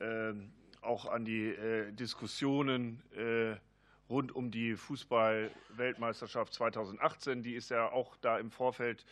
ähm, 0.00 0.54
auch 0.82 1.06
an 1.06 1.24
die 1.24 1.48
äh, 1.48 1.92
Diskussionen 1.92 3.02
rund 4.12 4.30
um 4.30 4.50
die 4.50 4.76
Fußball-Weltmeisterschaft 4.76 6.52
2018. 6.52 7.42
Die 7.42 7.54
ist 7.54 7.70
ja 7.70 7.90
auch 7.90 8.16
da 8.18 8.38
im 8.38 8.50
Vorfeld 8.50 9.06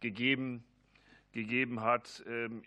gegeben, 0.00 0.64
gegeben 1.32 1.82
hat. 1.82 2.24
Ähm, 2.26 2.62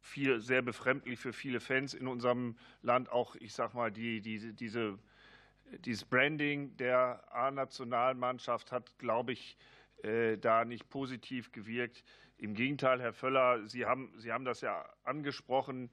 viel, 0.00 0.40
sehr 0.40 0.62
befremdlich 0.62 1.18
für 1.18 1.32
viele 1.32 1.60
Fans 1.60 1.92
in 1.92 2.06
unserem 2.06 2.56
Land. 2.82 3.10
Auch, 3.10 3.36
ich 3.36 3.52
sag 3.52 3.74
mal, 3.74 3.90
die, 3.90 4.20
die, 4.20 4.54
diese, 4.54 4.98
dieses 5.84 6.04
Branding 6.04 6.76
der 6.76 7.22
A-Nationalmannschaft 7.32 8.72
hat, 8.72 8.96
glaube 8.98 9.32
ich, 9.32 9.56
äh, 10.02 10.38
da 10.38 10.64
nicht 10.64 10.88
positiv 10.88 11.52
gewirkt. 11.52 12.04
Im 12.40 12.54
Gegenteil, 12.54 13.02
Herr 13.02 13.12
Völler, 13.12 13.68
Sie 13.68 13.84
haben, 13.84 14.10
Sie 14.16 14.32
haben 14.32 14.46
das 14.46 14.62
ja 14.62 14.86
angesprochen, 15.04 15.90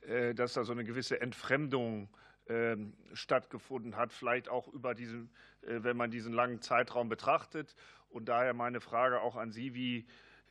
äh, 0.00 0.34
dass 0.34 0.54
da 0.54 0.64
so 0.64 0.72
eine 0.72 0.82
gewisse 0.82 1.20
Entfremdung 1.20 2.08
ähm, 2.48 2.94
stattgefunden 3.12 3.94
hat, 3.94 4.12
vielleicht 4.12 4.48
auch 4.48 4.66
über 4.66 4.96
diesen, 4.96 5.30
äh, 5.62 5.84
wenn 5.84 5.96
man 5.96 6.10
diesen 6.10 6.32
langen 6.32 6.60
Zeitraum 6.60 7.08
betrachtet. 7.08 7.76
Und 8.08 8.28
daher 8.28 8.54
meine 8.54 8.80
Frage 8.80 9.20
auch 9.20 9.36
an 9.36 9.52
Sie, 9.52 9.76
wie, 9.76 10.06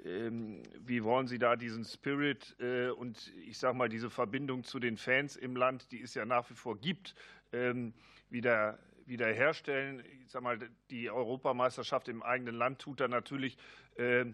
ähm, 0.05 0.63
wie 0.79 1.03
wollen 1.03 1.27
Sie 1.27 1.39
da 1.39 1.57
diesen 1.57 1.83
Spirit 1.83 2.55
äh, 2.61 2.87
und 2.91 3.33
ich 3.35 3.57
sage 3.57 3.77
mal 3.77 3.89
diese 3.89 4.09
Verbindung 4.09 4.63
zu 4.63 4.79
den 4.79 4.95
Fans 4.95 5.35
im 5.35 5.57
Land, 5.57 5.91
die 5.91 6.01
es 6.01 6.13
ja 6.13 6.23
nach 6.23 6.49
wie 6.49 6.55
vor 6.55 6.79
gibt, 6.79 7.15
ähm, 7.51 7.93
wieder 8.29 8.79
wiederherstellen? 9.05 10.05
Ich 10.23 10.31
sage 10.31 10.43
mal, 10.43 10.57
die 10.89 11.09
Europameisterschaft 11.09 12.07
im 12.07 12.23
eigenen 12.23 12.55
Land 12.55 12.79
tut 12.79 13.01
da 13.01 13.09
natürlich 13.09 13.57
äh, 13.97 14.25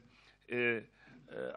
äh, 0.49 0.84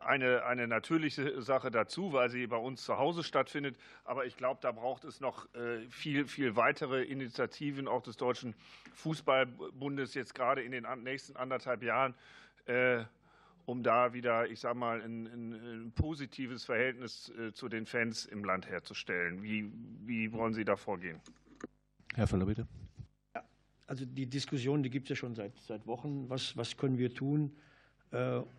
eine, 0.00 0.44
eine 0.44 0.68
natürliche 0.68 1.40
Sache 1.40 1.70
dazu, 1.70 2.12
weil 2.12 2.28
sie 2.28 2.46
bei 2.46 2.56
uns 2.56 2.84
zu 2.84 2.98
Hause 2.98 3.24
stattfindet. 3.24 3.76
Aber 4.04 4.26
ich 4.26 4.36
glaube, 4.36 4.60
da 4.60 4.72
braucht 4.72 5.04
es 5.04 5.20
noch 5.20 5.52
äh, 5.54 5.88
viel, 5.88 6.26
viel 6.26 6.56
weitere 6.56 7.02
Initiativen 7.02 7.88
auch 7.88 8.02
des 8.02 8.16
Deutschen 8.16 8.54
Fußballbundes 8.94 10.14
jetzt 10.14 10.34
gerade 10.34 10.62
in 10.62 10.72
den 10.72 10.86
nächsten 11.02 11.36
anderthalb 11.36 11.82
Jahren, 11.82 12.14
äh, 12.66 13.04
um 13.64 13.82
da 13.82 14.12
wieder, 14.12 14.48
ich 14.48 14.60
sage 14.60 14.76
mal, 14.76 15.00
ein, 15.00 15.26
ein, 15.26 15.52
ein, 15.52 15.92
positives 15.92 16.64
Verhältnis 16.64 17.32
zu 17.54 17.68
den 17.68 17.86
Fans 17.86 18.26
im 18.26 18.44
Land 18.44 18.68
herzustellen. 18.68 19.42
Wie, 19.42 19.70
wie 20.04 20.32
wollen 20.32 20.52
Sie 20.52 20.64
da 20.64 20.76
vorgehen? 20.76 21.20
Herr 22.14 22.26
Völler, 22.26 22.44
bitte. 22.44 22.66
Ja, 23.34 23.44
also 23.86 24.04
die 24.04 24.26
Diskussion, 24.26 24.82
die 24.82 24.90
gibt 24.90 25.04
es 25.04 25.10
ja 25.10 25.16
schon 25.16 25.36
seit, 25.36 25.56
seit 25.60 25.86
Wochen. 25.86 26.28
Was, 26.28 26.56
was 26.56 26.76
können 26.76 26.98
wir 26.98 27.14
tun, 27.14 27.56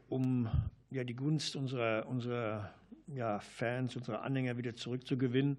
um 0.07 0.49
ja, 0.93 1.03
die 1.03 1.15
Gunst 1.15 1.55
unserer, 1.55 2.07
unserer 2.07 2.73
ja, 3.07 3.39
Fans, 3.39 3.95
unsere 3.95 4.21
Anhänger 4.21 4.57
wieder 4.57 4.75
zurückzugewinnen. 4.75 5.57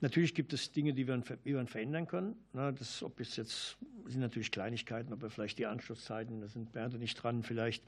Natürlich 0.00 0.34
gibt 0.34 0.52
es 0.52 0.70
Dinge, 0.70 0.94
die 0.94 1.08
wir, 1.08 1.18
die 1.18 1.54
wir 1.54 1.66
verändern 1.66 2.06
können. 2.06 2.36
Das, 2.52 3.02
ob 3.02 3.18
es 3.18 3.36
jetzt 3.36 3.76
sind 4.06 4.20
natürlich 4.20 4.52
Kleinigkeiten, 4.52 5.12
ob 5.12 5.22
wir 5.22 5.30
vielleicht 5.30 5.58
die 5.58 5.66
Anschlusszeiten, 5.66 6.40
da 6.40 6.48
sind 6.48 6.72
Bernd 6.72 6.94
und 6.94 7.02
ich 7.02 7.14
dran, 7.14 7.42
vielleicht 7.42 7.84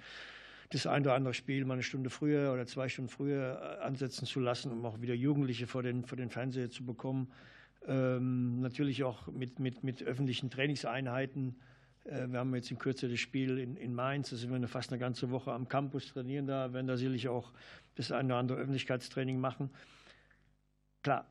das 0.71 0.87
ein 0.87 1.03
oder 1.03 1.15
andere 1.15 1.35
Spiel 1.35 1.65
mal 1.65 1.75
eine 1.75 1.83
Stunde 1.83 2.11
früher 2.11 2.53
oder 2.53 2.67
zwei 2.67 2.89
Stunden 2.89 3.09
früher 3.09 3.79
äh, 3.81 3.85
ansetzen 3.85 4.27
zu 4.27 4.41
lassen, 4.41 4.71
um 4.71 4.85
auch 4.87 5.01
wieder 5.01 5.15
Jugendliche 5.15 5.67
vor 5.67 5.83
den, 5.83 6.05
vor 6.05 6.17
den 6.17 6.31
Fernseher 6.31 6.71
zu 6.71 6.85
bekommen. 6.85 7.29
Ähm, 7.87 8.61
natürlich 8.61 9.03
auch 9.03 9.27
mit, 9.29 9.59
mit, 9.59 9.83
mit 9.83 10.03
öffentlichen 10.03 10.51
Trainingseinheiten. 10.51 11.57
Äh, 12.11 12.31
wir 12.31 12.41
haben 12.41 12.55
jetzt 12.55 12.71
in 12.71 12.79
Kürze 12.79 13.09
das 13.09 13.21
Spiel 13.21 13.59
in, 13.59 13.77
in 13.77 13.95
Mainz, 13.95 14.31
da 14.31 14.37
sind 14.37 14.51
wir 14.51 14.69
fast 14.69 14.91
eine 14.91 14.99
ganze 14.99 15.31
Woche 15.31 15.53
am 15.53 15.69
Campus 15.69 16.09
trainieren 16.09 16.47
da, 16.47 16.73
werden 16.73 16.87
da 16.87 16.97
sicherlich 16.97 17.29
auch 17.29 17.53
das 17.95 18.13
eine 18.13 18.29
oder 18.29 18.39
andere 18.39 18.59
Öffentlichkeitstraining 18.59 19.39
machen. 19.39 19.71
Klar, 21.03 21.27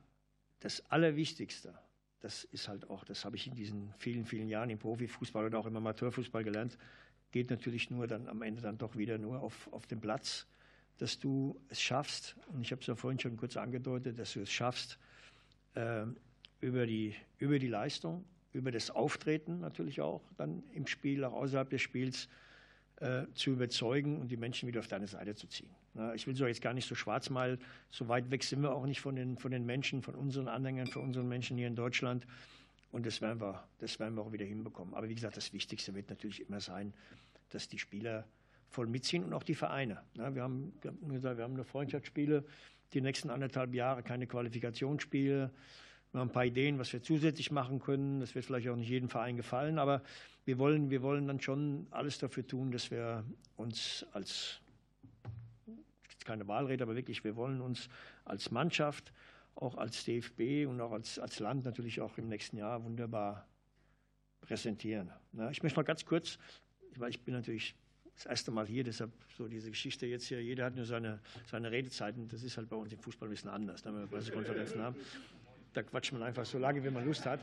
das 0.62 0.90
Allerwichtigste, 0.90 1.78
das 2.22 2.44
ist 2.46 2.68
halt 2.68 2.90
auch, 2.90 3.04
das 3.04 3.26
habe 3.26 3.36
ich 3.36 3.48
in 3.48 3.56
diesen 3.56 3.94
vielen, 3.98 4.26
vielen 4.26 4.50
Jahren 4.50 4.70
im 4.70 4.80
Profifußball 4.80 5.46
oder 5.46 5.60
auch 5.60 5.66
im 5.66 5.76
Amateurfußball 5.76 6.44
gelernt, 6.44 6.78
geht 7.32 7.50
natürlich 7.50 7.90
nur 7.92 8.08
dann 8.08 8.28
am 8.28 8.42
Ende 8.42 8.62
dann 8.62 8.78
doch 8.78 8.96
wieder 8.96 9.18
nur 9.18 9.42
auf, 9.42 9.72
auf 9.72 9.86
den 9.86 10.02
Platz, 10.02 10.48
dass 10.98 11.20
du 11.20 11.60
es 11.70 11.80
schaffst, 11.82 12.36
und 12.48 12.62
ich 12.62 12.72
habe 12.72 12.82
es 12.82 12.88
ja 12.88 12.96
vorhin 12.96 13.20
schon 13.20 13.38
kurz 13.38 13.56
angedeutet, 13.56 14.20
dass 14.20 14.34
du 14.34 14.42
es 14.42 14.52
schaffst, 14.52 14.98
äh, 15.76 16.06
über, 16.60 16.86
die, 16.86 17.16
über 17.38 17.60
die 17.60 17.68
Leistung, 17.68 18.26
über 18.54 18.72
das 18.72 18.92
Auftreten 18.92 19.60
natürlich 19.60 20.02
auch 20.02 20.22
dann 20.38 20.64
im 20.74 20.88
Spiel, 20.88 21.24
auch 21.24 21.34
außerhalb 21.34 21.70
des 21.70 21.82
Spiels, 21.82 22.28
äh, 22.98 23.28
zu 23.34 23.52
überzeugen 23.52 24.20
und 24.20 24.30
die 24.30 24.38
Menschen 24.38 24.68
wieder 24.68 24.80
auf 24.80 24.88
deine 24.88 25.08
Seite 25.08 25.34
zu 25.36 25.48
ziehen. 25.48 25.70
Ich 26.16 26.28
will 26.28 26.36
so 26.36 26.46
jetzt 26.46 26.62
gar 26.62 26.74
nicht 26.74 26.88
so 26.88 26.96
schwarz 26.96 27.30
malen, 27.30 27.60
so 27.90 28.08
weit 28.08 28.30
weg 28.30 28.44
sind 28.44 28.62
wir 28.62 28.74
auch 28.74 28.86
nicht 28.86 29.02
von 29.02 29.16
den, 29.16 29.38
von 29.38 29.52
den 29.52 29.66
Menschen, 29.66 30.02
von 30.02 30.16
unseren 30.16 30.48
Anhängern, 30.48 30.88
von 30.88 31.02
unseren 31.02 31.28
Menschen 31.28 31.58
hier 31.58 31.68
in 31.68 31.76
Deutschland. 31.76 32.26
Und 32.92 33.06
das 33.06 33.22
werden, 33.22 33.42
wir, 33.42 33.64
das 33.80 34.00
werden 34.00 34.16
wir 34.16 34.22
auch 34.22 34.32
wieder 34.32 34.46
hinbekommen. 34.46 34.94
Aber 34.94 35.10
wie 35.10 35.16
gesagt, 35.16 35.38
das 35.38 35.54
Wichtigste 35.54 35.94
wird 35.96 36.10
natürlich 36.10 36.48
immer 36.48 36.60
sein, 36.60 36.94
dass 37.50 37.68
die 37.68 37.80
Spieler 37.80 38.26
voll 38.70 38.88
mitziehen 38.88 39.24
und 39.24 39.34
auch 39.34 39.44
die 39.44 39.56
Vereine. 39.56 40.02
Wir, 40.14 40.44
haben, 40.44 40.74
gesagt, 41.08 41.38
wir 41.38 41.44
haben 41.44 41.56
nur 41.56 41.66
Freundschaftsspiele, 41.66 42.44
die 42.94 43.02
nächsten 43.02 43.30
anderthalb 43.30 43.74
Jahre 43.74 44.04
keine 44.04 44.28
Qualifikationsspiele. 44.28 45.52
Haben 46.14 46.30
ein 46.30 46.32
paar 46.32 46.46
Ideen, 46.46 46.80
was 46.80 46.92
wir 46.92 47.04
zusätzlich 47.04 47.52
machen 47.52 47.80
können. 47.80 48.20
Das 48.20 48.34
wird 48.34 48.46
vielleicht 48.46 48.68
auch 48.68 48.76
nicht 48.76 48.90
jedem 48.90 49.10
Verein 49.10 49.38
gefallen, 49.38 49.78
aber 49.78 50.02
wir 50.46 50.58
wollen, 50.58 50.90
wir 50.90 51.04
wollen 51.04 51.28
dann 51.28 51.40
schon 51.40 51.86
alles 51.92 52.18
dafür 52.18 52.48
tun, 52.48 52.72
dass 52.72 52.90
wir 52.90 53.24
uns 53.58 54.06
als, 54.14 54.60
keine 56.26 56.48
Wahlrede, 56.48 56.84
aber 56.84 56.96
wirklich, 56.96 57.24
wir 57.24 57.36
wollen 57.36 57.62
uns 57.62 57.90
als 58.26 58.50
Mannschaft, 58.50 59.14
auch 59.54 59.78
als 59.78 60.04
DFB 60.06 60.68
und 60.68 60.82
auch 60.82 60.92
als, 60.92 61.20
als 61.20 61.40
Land 61.40 61.66
natürlich 61.66 62.02
auch 62.02 62.18
im 62.18 62.28
nächsten 62.28 62.58
Jahr 62.58 62.84
wunderbar 62.84 63.48
präsentieren. 64.42 65.12
Ich 65.52 65.62
möchte 65.62 65.78
mal 65.78 65.84
ganz 65.84 66.04
kurz, 66.06 66.40
weil 66.96 67.12
ich 67.12 67.22
bin 67.22 67.36
natürlich 67.36 67.76
das 68.16 68.26
erste 68.26 68.50
Mal 68.50 68.66
hier, 68.66 68.84
deshalb 68.84 69.12
so 69.38 69.48
diese 69.48 69.70
Geschichte 69.70 70.08
jetzt 70.08 70.26
hier, 70.26 70.42
jeder 70.44 70.66
hat 70.66 70.76
nur 70.76 70.86
seine, 70.86 71.20
seine 71.46 71.70
Redezeiten, 71.72 72.28
das 72.28 72.42
ist 72.42 72.58
halt 72.58 72.70
bei 72.70 72.76
uns 72.76 72.92
im 72.92 73.00
Fußball 73.00 73.28
ein 73.28 73.32
bisschen 73.32 73.52
anders, 73.52 73.86
wenn 73.86 73.94
wir 73.94 74.08
Pressekonferenzen 74.08 74.82
haben 74.82 74.96
da 75.74 75.84
quatscht 75.84 76.14
man 76.14 76.24
einfach 76.24 76.46
so 76.46 76.58
lange, 76.58 76.84
wie 76.84 76.90
man 76.90 77.06
Lust 77.06 77.26
hat. 77.26 77.40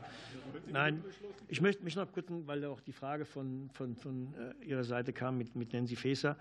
Nein, 0.69 1.03
ich 1.47 1.61
möchte 1.61 1.83
mich 1.83 1.95
noch 1.95 2.11
kurz, 2.11 2.27
weil 2.29 2.65
auch 2.65 2.81
die 2.81 2.91
Frage 2.91 3.25
von, 3.25 3.69
von, 3.73 3.95
von 3.95 4.33
äh, 4.33 4.65
Ihrer 4.65 4.83
Seite 4.83 5.13
kam 5.13 5.37
mit, 5.37 5.55
mit 5.55 5.73
Nancy 5.73 5.95
Faeser. 5.95 6.37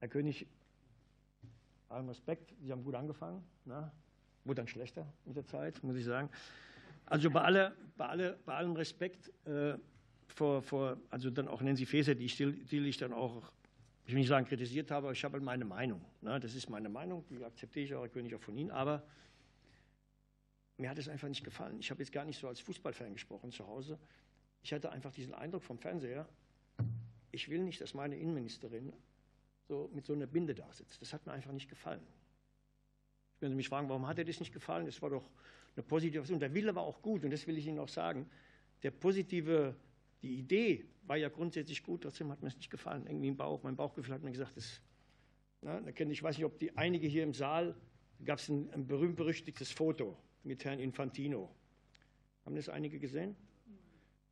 Herr 0.00 0.08
König, 0.08 0.46
allen 1.88 2.08
Respekt, 2.08 2.54
Sie 2.62 2.72
haben 2.72 2.84
gut 2.84 2.94
angefangen. 2.94 3.42
Na? 3.64 3.92
Wurde 4.44 4.56
dann 4.56 4.68
schlechter 4.68 5.06
mit 5.24 5.36
der 5.36 5.46
Zeit, 5.46 5.82
muss 5.82 5.96
ich 5.96 6.04
sagen. 6.04 6.28
Also 7.06 7.30
bei, 7.30 7.40
aller, 7.42 7.72
bei, 7.96 8.06
aller, 8.06 8.32
bei 8.44 8.54
allem 8.54 8.72
Respekt 8.72 9.30
äh, 9.46 9.74
vor, 10.28 10.62
vor, 10.62 10.96
also 11.10 11.30
dann 11.30 11.48
auch 11.48 11.60
Nancy 11.60 11.86
Faeser, 11.86 12.14
die 12.14 12.24
ich, 12.24 12.36
die 12.36 12.88
ich 12.88 12.96
dann 12.98 13.12
auch, 13.12 13.50
ich 14.04 14.12
will 14.12 14.18
nicht 14.18 14.28
sagen 14.28 14.46
kritisiert 14.46 14.90
habe, 14.90 15.06
aber 15.06 15.12
ich 15.12 15.24
habe 15.24 15.34
halt 15.34 15.44
meine 15.44 15.64
Meinung. 15.64 16.00
Das 16.20 16.54
ist 16.54 16.68
meine 16.68 16.88
Meinung, 16.88 17.24
die 17.28 17.42
akzeptiere 17.44 17.84
ich 17.84 17.94
auch, 17.94 18.02
Herr 18.02 18.08
König, 18.08 18.34
auch 18.34 18.40
von 18.40 18.56
Ihnen. 18.56 18.70
Aber 18.70 19.02
mir 20.78 20.90
hat 20.90 20.98
es 20.98 21.08
einfach 21.08 21.28
nicht 21.28 21.44
gefallen. 21.44 21.78
Ich 21.80 21.90
habe 21.90 22.02
jetzt 22.02 22.12
gar 22.12 22.24
nicht 22.24 22.38
so 22.38 22.48
als 22.48 22.60
Fußballfan 22.60 23.14
gesprochen 23.14 23.50
zu 23.50 23.66
Hause. 23.66 23.98
Ich 24.62 24.72
hatte 24.72 24.90
einfach 24.90 25.12
diesen 25.12 25.34
Eindruck 25.34 25.62
vom 25.62 25.78
Fernseher, 25.78 26.28
ich 27.30 27.48
will 27.48 27.62
nicht, 27.62 27.80
dass 27.80 27.94
meine 27.94 28.16
Innenministerin 28.16 28.92
so 29.68 29.90
mit 29.92 30.06
so 30.06 30.12
einer 30.12 30.26
Binde 30.26 30.54
da 30.54 30.72
sitzt. 30.72 31.00
Das 31.02 31.12
hat 31.12 31.26
mir 31.26 31.32
einfach 31.32 31.52
nicht 31.52 31.68
gefallen. 31.68 32.00
Wenn 33.40 33.50
Sie 33.50 33.56
mich 33.56 33.68
fragen, 33.68 33.88
warum 33.88 34.06
hat 34.06 34.18
dir 34.18 34.24
das 34.24 34.40
nicht 34.40 34.52
gefallen? 34.52 34.86
Das 34.86 35.02
war 35.02 35.10
doch 35.10 35.28
eine 35.74 35.82
positive 35.82 36.20
Option. 36.20 36.40
Der 36.40 36.54
Wille 36.54 36.74
war 36.74 36.82
auch 36.82 37.02
gut 37.02 37.24
und 37.24 37.30
das 37.30 37.46
will 37.46 37.58
ich 37.58 37.66
Ihnen 37.66 37.78
auch 37.78 37.88
sagen. 37.88 38.28
Der 38.82 38.90
positive, 38.90 39.76
die 40.22 40.38
Idee 40.38 40.86
war 41.02 41.16
ja 41.16 41.28
grundsätzlich 41.28 41.82
gut, 41.82 42.02
trotzdem 42.02 42.30
hat 42.30 42.42
mir 42.42 42.48
es 42.48 42.56
nicht 42.56 42.70
gefallen. 42.70 43.06
Irgendwie 43.06 43.28
im 43.28 43.36
Bauch, 43.36 43.62
mein 43.62 43.76
Bauchgefühl 43.76 44.14
hat 44.14 44.22
mir 44.22 44.32
gesagt, 44.32 44.56
das, 44.56 44.80
na, 45.60 45.86
ich 45.86 46.22
weiß 46.22 46.38
nicht, 46.38 46.44
ob 46.46 46.58
die 46.58 46.76
einige 46.76 47.06
hier 47.06 47.22
im 47.22 47.34
Saal, 47.34 47.76
gab 48.24 48.38
es 48.38 48.48
ein, 48.48 48.70
ein 48.70 48.86
berühmt-berüchtigtes 48.86 49.70
Foto 49.72 50.16
mit 50.46 50.64
Herrn 50.64 50.78
Infantino. 50.78 51.54
Haben 52.44 52.56
das 52.56 52.68
einige 52.68 52.98
gesehen? 52.98 53.36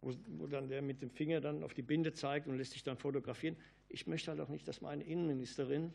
Wo, 0.00 0.46
dann 0.46 0.68
der 0.68 0.82
mit 0.82 1.00
dem 1.02 1.10
Finger 1.10 1.40
dann 1.40 1.62
auf 1.62 1.74
die 1.74 1.82
Binde 1.82 2.12
zeigt 2.12 2.46
und 2.46 2.56
lässt 2.56 2.72
sich 2.72 2.82
dann 2.82 2.98
fotografieren. 2.98 3.56
Ich 3.88 4.06
möchte 4.06 4.30
halt 4.30 4.40
auch 4.40 4.48
nicht, 4.48 4.68
dass 4.68 4.80
meine 4.80 5.02
Innenministerin 5.02 5.92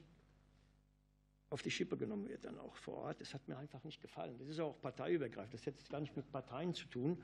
auf 1.49 1.61
die 1.61 1.71
Schippe 1.71 1.97
genommen 1.97 2.27
wird, 2.27 2.45
dann 2.45 2.57
auch 2.59 2.75
vor 2.75 2.95
Ort. 2.95 3.21
Das 3.21 3.33
hat 3.33 3.47
mir 3.47 3.57
einfach 3.57 3.83
nicht 3.83 4.01
gefallen. 4.01 4.37
Das 4.37 4.47
ist 4.47 4.59
auch 4.59 4.79
parteiübergreifend. 4.81 5.53
Das 5.53 5.65
hat 5.65 5.75
jetzt 5.77 5.89
gar 5.89 5.99
nicht 5.99 6.15
mit 6.15 6.31
Parteien 6.31 6.73
zu 6.73 6.87
tun. 6.87 7.21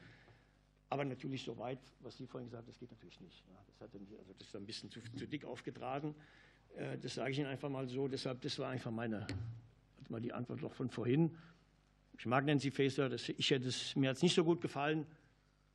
Aber 0.89 1.03
natürlich 1.05 1.43
so 1.43 1.57
weit, 1.57 1.79
was 2.01 2.17
Sie 2.17 2.27
vorhin 2.27 2.47
gesagt 2.47 2.61
haben, 2.61 2.67
das 2.67 2.79
geht 2.79 2.91
natürlich 2.91 3.19
nicht. 3.19 3.43
Das, 3.67 3.81
hat 3.81 3.93
also 3.93 4.33
das 4.37 4.47
ist 4.47 4.55
ein 4.55 4.65
bisschen 4.65 4.89
zu, 4.89 4.99
zu 5.01 5.27
dick 5.27 5.45
aufgetragen. 5.45 6.15
Äh, 6.75 6.97
das 6.97 7.15
sage 7.15 7.31
ich 7.31 7.39
Ihnen 7.39 7.47
einfach 7.47 7.69
mal 7.69 7.87
so. 7.87 8.07
Deshalb, 8.07 8.41
das 8.41 8.57
war 8.59 8.69
einfach 8.69 8.91
meine, 8.91 9.27
mal 10.09 10.21
die 10.21 10.33
Antwort 10.33 10.61
noch 10.61 10.73
von 10.73 10.89
vorhin. 10.89 11.35
Ich 12.17 12.25
mag 12.25 12.45
Nancy 12.45 12.71
Faeser, 12.71 13.09
das, 13.09 13.29
ich 13.29 13.49
hätte 13.51 13.67
es, 13.67 13.95
mir 13.95 14.09
hat 14.09 14.17
es 14.17 14.23
nicht 14.23 14.35
so 14.35 14.43
gut 14.43 14.61
gefallen, 14.61 15.05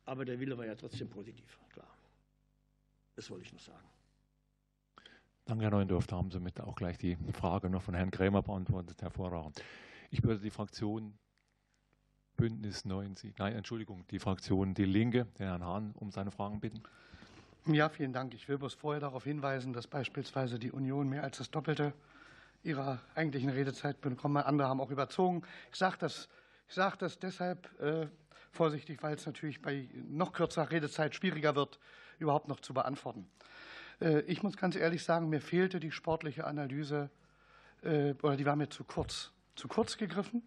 aber 0.05 0.25
der 0.25 0.39
Wille 0.39 0.57
war 0.57 0.65
ja 0.65 0.75
trotzdem 0.75 1.09
positiv, 1.09 1.59
klar. 1.71 1.87
Das 3.15 3.29
wollte 3.29 3.45
ich 3.45 3.53
noch 3.53 3.59
sagen. 3.59 3.87
Danke, 5.45 5.65
Herr 5.65 5.71
Neundorf. 5.71 6.07
Da 6.07 6.17
haben 6.17 6.31
Sie 6.31 6.39
mit 6.39 6.59
auch 6.61 6.75
gleich 6.75 6.97
die 6.97 7.17
Frage 7.33 7.69
noch 7.69 7.81
von 7.81 7.93
Herrn 7.93 8.11
Krämer 8.11 8.41
beantwortet. 8.41 9.01
Hervorragend. 9.01 9.63
Ich 10.09 10.23
würde 10.23 10.39
die 10.39 10.49
Fraktion 10.49 11.13
Bündnis 12.37 12.85
90, 12.85 13.37
nein, 13.37 13.53
Entschuldigung, 13.53 14.05
die 14.09 14.17
Fraktion 14.17 14.73
Die 14.73 14.85
Linke, 14.85 15.27
den 15.37 15.47
Herrn 15.47 15.63
Hahn, 15.63 15.91
um 15.93 16.11
seine 16.11 16.31
Fragen 16.31 16.59
bitten. 16.59 16.81
Ja, 17.67 17.89
vielen 17.89 18.13
Dank. 18.13 18.33
Ich 18.33 18.49
will 18.49 18.57
bloß 18.57 18.73
vorher 18.73 18.99
darauf 18.99 19.25
hinweisen, 19.25 19.73
dass 19.73 19.85
beispielsweise 19.85 20.57
die 20.57 20.71
Union 20.71 21.07
mehr 21.07 21.23
als 21.23 21.37
das 21.37 21.51
Doppelte 21.51 21.93
ihrer 22.63 22.99
eigentlichen 23.15 23.49
Redezeit 23.49 24.01
bekommen. 24.01 24.37
Andere 24.37 24.67
haben 24.67 24.81
auch 24.81 24.91
überzogen. 24.91 25.43
Ich 25.71 25.77
sage 25.77 25.97
das, 25.99 26.29
sag 26.67 26.97
das 26.97 27.19
deshalb 27.19 27.69
äh, 27.81 28.07
vorsichtig, 28.51 29.01
weil 29.01 29.15
es 29.15 29.25
natürlich 29.25 29.61
bei 29.61 29.87
noch 30.09 30.33
kürzerer 30.33 30.71
Redezeit 30.71 31.15
schwieriger 31.15 31.55
wird, 31.55 31.79
überhaupt 32.19 32.47
noch 32.47 32.59
zu 32.59 32.73
beantworten. 32.73 33.29
Äh, 33.99 34.21
ich 34.21 34.43
muss 34.43 34.57
ganz 34.57 34.75
ehrlich 34.75 35.03
sagen, 35.03 35.29
mir 35.29 35.41
fehlte 35.41 35.79
die 35.79 35.91
sportliche 35.91 36.45
Analyse 36.45 37.09
äh, 37.83 38.13
oder 38.21 38.37
die 38.37 38.45
war 38.45 38.55
mir 38.55 38.69
zu 38.69 38.83
kurz, 38.83 39.31
zu 39.55 39.67
kurz 39.67 39.97
gegriffen. 39.97 40.43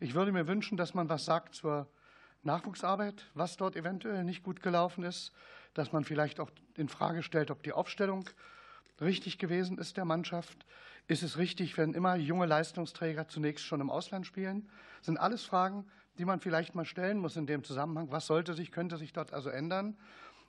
Ich 0.00 0.14
würde 0.14 0.32
mir 0.32 0.46
wünschen, 0.46 0.76
dass 0.76 0.94
man 0.94 1.08
was 1.08 1.24
sagt 1.24 1.54
zur 1.54 1.88
Nachwuchsarbeit, 2.42 3.26
was 3.34 3.56
dort 3.56 3.76
eventuell 3.76 4.24
nicht 4.24 4.42
gut 4.42 4.62
gelaufen 4.62 5.04
ist, 5.04 5.32
dass 5.74 5.92
man 5.92 6.04
vielleicht 6.04 6.38
auch 6.38 6.50
in 6.74 6.88
Frage 6.88 7.22
stellt, 7.22 7.50
ob 7.50 7.62
die 7.62 7.72
Aufstellung 7.72 8.28
richtig 9.00 9.38
gewesen 9.38 9.78
ist 9.78 9.96
der 9.96 10.04
Mannschaft, 10.04 10.66
ist 11.08 11.22
es 11.22 11.38
richtig, 11.38 11.76
wenn 11.78 11.94
immer 11.94 12.16
junge 12.16 12.46
Leistungsträger 12.46 13.28
zunächst 13.28 13.64
schon 13.64 13.80
im 13.80 13.90
Ausland 13.90 14.26
spielen? 14.26 14.68
Das 14.98 15.06
sind 15.06 15.18
alles 15.18 15.44
Fragen, 15.44 15.84
die 16.18 16.24
man 16.24 16.40
vielleicht 16.40 16.74
mal 16.74 16.84
stellen 16.84 17.18
muss 17.18 17.36
in 17.36 17.46
dem 17.46 17.62
Zusammenhang. 17.62 18.10
Was 18.10 18.26
sollte 18.26 18.54
sich, 18.54 18.72
könnte 18.72 18.96
sich 18.96 19.12
dort 19.12 19.32
also 19.32 19.50
ändern? 19.50 19.96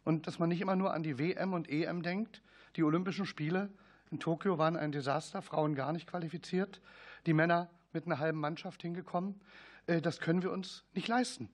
Und 0.03 0.25
dass 0.25 0.39
man 0.39 0.49
nicht 0.49 0.61
immer 0.61 0.75
nur 0.75 0.93
an 0.93 1.03
die 1.03 1.19
WM 1.19 1.53
und 1.53 1.69
EM 1.69 2.01
denkt. 2.01 2.41
Die 2.75 2.83
Olympischen 2.83 3.25
Spiele 3.25 3.69
in 4.09 4.19
Tokio 4.19 4.57
waren 4.57 4.77
ein 4.77 4.91
Desaster, 4.91 5.41
Frauen 5.41 5.75
gar 5.75 5.91
nicht 5.91 6.07
qualifiziert, 6.07 6.81
die 7.25 7.33
Männer 7.33 7.69
mit 7.93 8.05
einer 8.05 8.19
halben 8.19 8.39
Mannschaft 8.39 8.81
hingekommen. 8.81 9.39
Äh, 9.85 10.01
das 10.01 10.19
können 10.19 10.41
wir 10.41 10.51
uns 10.51 10.83
nicht 10.93 11.07
leisten. 11.07 11.49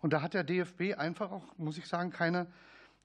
Und 0.00 0.12
da 0.12 0.22
hat 0.22 0.34
der 0.34 0.44
DFB 0.44 0.98
einfach 0.98 1.30
auch, 1.30 1.44
muss 1.56 1.78
ich 1.78 1.86
sagen, 1.86 2.10
keine 2.10 2.46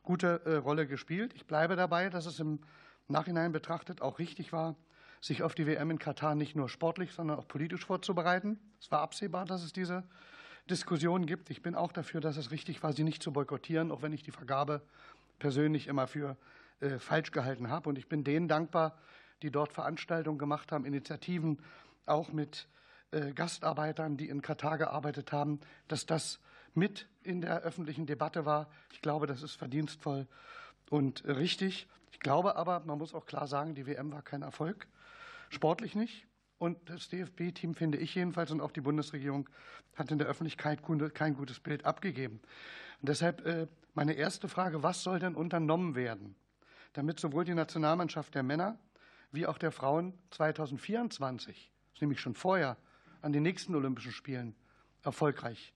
gute 0.04 0.42
äh, 0.46 0.56
Rolle 0.56 0.88
gespielt. 0.88 1.34
Ich 1.36 1.46
bleibe 1.46 1.76
dabei, 1.76 2.10
dass 2.10 2.26
es 2.26 2.40
im 2.40 2.60
Nachhinein 3.08 3.52
betrachtet 3.52 4.02
auch 4.02 4.20
richtig 4.20 4.54
war, 4.54 4.76
sich 5.22 5.44
auf 5.44 5.56
die 5.56 5.68
WM 5.68 5.92
in 5.92 6.00
Katar 6.00 6.36
nicht 6.36 6.56
nur 6.56 6.70
sportlich, 6.70 7.12
sondern 7.12 7.38
auch 7.38 7.48
politisch 7.48 7.86
vorzubereiten. 7.86 8.60
Es 8.80 8.92
war 8.92 9.02
absehbar, 9.02 9.46
dass 9.46 9.64
es 9.64 9.74
diese 9.74 10.04
Diskussion 10.70 11.26
gibt. 11.26 11.50
Ich 11.50 11.62
bin 11.62 11.76
auch 11.76 11.92
dafür, 11.92 12.22
dass 12.22 12.38
es 12.38 12.52
richtig 12.52 12.82
war, 12.84 12.94
sie 12.94 13.04
nicht 13.04 13.24
zu 13.24 13.34
boykottieren, 13.34 13.92
auch 13.92 14.02
wenn 14.02 14.14
ich 14.14 14.24
die 14.24 14.32
Vergabe 14.32 14.82
persönlich 15.40 15.88
immer 15.88 16.08
für 16.08 16.38
äh, 16.80 17.00
falsch 17.00 17.32
gehalten 17.32 17.70
habe. 17.70 17.90
Und 17.90 17.98
ich 17.98 18.08
bin 18.08 18.24
denen 18.24 18.48
dankbar, 18.48 18.98
die 19.42 19.52
dort 19.52 19.74
Veranstaltungen 19.74 20.38
gemacht 20.38 20.72
haben, 20.72 20.86
Initiativen, 20.86 21.60
auch 22.06 22.32
mit 22.32 22.68
äh, 23.12 23.34
Gastarbeitern, 23.34 24.18
die 24.18 24.30
in 24.30 24.42
Katar 24.42 24.78
gearbeitet 24.78 25.32
haben, 25.32 25.60
dass 25.88 26.06
das 26.06 26.40
mit 26.74 27.08
in 27.24 27.42
der 27.42 27.62
öffentlichen 27.62 28.06
Debatte 28.06 28.46
war. 28.46 28.70
Ich 28.92 29.02
glaube, 29.02 29.28
das 29.28 29.44
ist 29.44 29.56
verdienstvoll 29.56 30.28
und 30.90 31.26
richtig. 31.26 31.88
Ich 32.12 32.20
glaube 32.20 32.56
aber, 32.56 32.82
man 32.82 32.98
muss 32.98 33.14
auch 33.14 33.26
klar 33.26 33.48
sagen, 33.48 33.76
die 33.76 33.88
WM 33.88 34.12
war 34.12 34.22
kein 34.22 34.42
Erfolg, 34.42 34.88
sportlich 35.50 35.96
nicht. 35.96 36.26
Und 36.58 36.90
das 36.90 37.08
DFB-Team, 37.08 37.74
finde 37.74 37.98
ich 37.98 38.16
jedenfalls, 38.16 38.52
und 38.52 38.60
auch 38.60 38.72
die 38.72 38.82
Bundesregierung 38.82 39.50
hat 39.96 40.12
in 40.12 40.18
der 40.18 40.28
Öffentlichkeit 40.28 40.82
kein 41.14 41.34
gutes 41.34 41.60
Bild 41.60 41.86
abgegeben. 41.86 42.42
Und 43.02 43.10
deshalb 43.10 43.46
äh, 43.46 43.68
meine 43.94 44.14
erste 44.14 44.50
Frage, 44.50 44.84
was 44.84 45.04
soll 45.04 45.20
denn 45.20 45.36
unternommen 45.36 45.96
werden, 45.96 46.36
damit 46.94 47.20
sowohl 47.20 47.46
die 47.46 47.54
Nationalmannschaft 47.54 48.36
der 48.36 48.44
Männer 48.44 48.78
wie 49.32 49.46
auch 49.46 49.58
der 49.58 49.72
Frauen 49.72 50.18
2024, 50.32 51.72
das 51.88 51.94
ist 51.96 52.02
nämlich 52.02 52.20
schon 52.20 52.36
vorher, 52.36 52.78
an 53.22 53.32
den 53.32 53.44
nächsten 53.44 53.76
Olympischen 53.76 54.12
Spielen 54.12 54.56
erfolgreich 55.04 55.74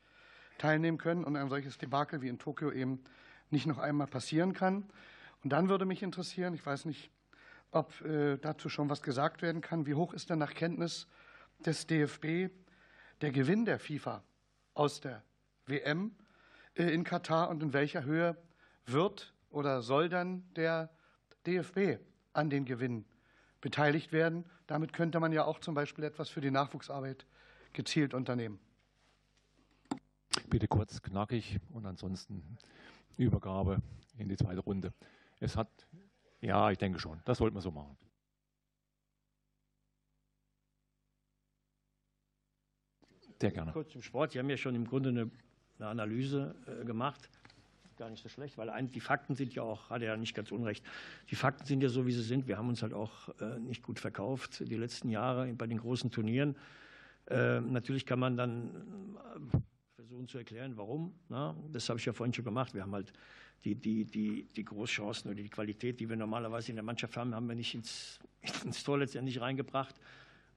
teilnehmen 0.57 0.97
können 0.97 1.23
und 1.23 1.35
ein 1.35 1.49
solches 1.49 1.77
Debakel 1.77 2.21
wie 2.21 2.29
in 2.29 2.39
Tokio 2.39 2.71
eben 2.71 3.03
nicht 3.49 3.67
noch 3.67 3.77
einmal 3.77 4.07
passieren 4.07 4.53
kann. 4.53 4.85
Und 5.43 5.51
dann 5.51 5.69
würde 5.69 5.85
mich 5.85 6.03
interessieren, 6.03 6.53
ich 6.53 6.65
weiß 6.65 6.85
nicht, 6.85 7.11
ob 7.73 8.01
äh, 8.01 8.37
dazu 8.37 8.69
schon 8.69 8.89
was 8.89 9.01
gesagt 9.01 9.41
werden 9.41 9.61
kann, 9.61 9.85
wie 9.85 9.95
hoch 9.95 10.13
ist 10.13 10.29
denn 10.29 10.39
nach 10.39 10.53
Kenntnis 10.53 11.07
des 11.65 11.87
DFB 11.87 12.49
der 13.21 13.31
Gewinn 13.31 13.65
der 13.65 13.79
FIFA 13.79 14.23
aus 14.73 15.01
der 15.01 15.23
WM 15.65 16.15
äh, 16.75 16.83
in 16.83 17.03
Katar 17.03 17.49
und 17.49 17.63
in 17.63 17.73
welcher 17.73 18.03
Höhe 18.03 18.37
wird 18.85 19.33
oder 19.49 19.81
soll 19.81 20.09
dann 20.09 20.43
der 20.55 20.89
DFB 21.45 21.99
an 22.33 22.49
den 22.49 22.65
Gewinn 22.65 23.05
beteiligt 23.61 24.11
werden? 24.11 24.45
Damit 24.67 24.93
könnte 24.93 25.19
man 25.19 25.31
ja 25.31 25.45
auch 25.45 25.59
zum 25.59 25.75
Beispiel 25.75 26.03
etwas 26.03 26.29
für 26.29 26.41
die 26.41 26.51
Nachwuchsarbeit 26.51 27.25
gezielt 27.73 28.13
unternehmen. 28.13 28.59
Bitte 30.49 30.67
kurz, 30.67 31.01
knackig 31.01 31.59
und 31.71 31.85
ansonsten 31.85 32.57
Übergabe 33.17 33.81
in 34.17 34.29
die 34.29 34.35
zweite 34.35 34.61
Runde. 34.61 34.93
Es 35.39 35.55
hat, 35.55 35.69
ja, 36.43 36.69
ich 36.71 36.77
denke 36.77 36.99
schon, 36.99 37.21
das 37.25 37.37
sollten 37.37 37.55
wir 37.55 37.61
so 37.61 37.71
machen. 37.71 37.97
Sehr 43.39 43.51
gerne. 43.51 43.71
Kurz 43.71 43.91
zum 43.91 44.01
Sport. 44.01 44.31
Sie 44.31 44.39
haben 44.39 44.49
ja 44.49 44.57
schon 44.57 44.75
im 44.75 44.85
Grunde 44.85 45.09
eine, 45.09 45.31
eine 45.79 45.87
Analyse 45.87 46.55
äh, 46.67 46.85
gemacht. 46.85 47.29
Gar 47.97 48.09
nicht 48.09 48.23
so 48.23 48.29
schlecht, 48.29 48.57
weil 48.57 48.69
ein, 48.69 48.91
die 48.91 48.99
Fakten 48.99 49.35
sind 49.35 49.53
ja 49.53 49.63
auch, 49.63 49.89
hat 49.89 50.01
er 50.01 50.09
ja 50.09 50.17
nicht 50.17 50.33
ganz 50.33 50.51
unrecht, 50.51 50.83
die 51.29 51.35
Fakten 51.35 51.65
sind 51.65 51.81
ja 51.81 51.89
so, 51.89 52.05
wie 52.07 52.11
sie 52.11 52.23
sind. 52.23 52.47
Wir 52.47 52.57
haben 52.57 52.69
uns 52.69 52.81
halt 52.81 52.93
auch 52.93 53.29
äh, 53.39 53.59
nicht 53.59 53.83
gut 53.83 53.99
verkauft 53.99 54.67
die 54.67 54.75
letzten 54.75 55.09
Jahre 55.09 55.53
bei 55.53 55.67
den 55.67 55.77
großen 55.77 56.09
Turnieren. 56.09 56.55
Äh, 57.27 57.61
natürlich 57.61 58.05
kann 58.05 58.19
man 58.19 58.35
dann 58.35 59.17
äh, 59.53 59.57
versuchen 59.95 60.27
zu 60.27 60.37
erklären, 60.37 60.75
warum. 60.75 61.13
Na? 61.29 61.55
Das 61.71 61.87
habe 61.89 61.99
ich 61.99 62.05
ja 62.05 62.13
vorhin 62.13 62.33
schon 62.33 62.45
gemacht. 62.45 62.73
Wir 62.73 62.81
haben 62.81 62.93
halt 62.93 63.13
die, 63.63 63.75
die, 63.75 64.05
die, 64.05 64.47
die 64.55 64.65
Großchancen 64.65 65.31
oder 65.31 65.41
die 65.41 65.49
Qualität, 65.49 65.99
die 65.99 66.09
wir 66.09 66.15
normalerweise 66.15 66.71
in 66.71 66.75
der 66.75 66.83
Mannschaft 66.83 67.15
haben, 67.15 67.33
haben 67.33 67.47
wir 67.47 67.55
nicht 67.55 67.73
ins, 67.73 68.19
ins 68.65 68.83
Tor 68.83 68.99
letztendlich 68.99 69.39
reingebracht. 69.39 69.95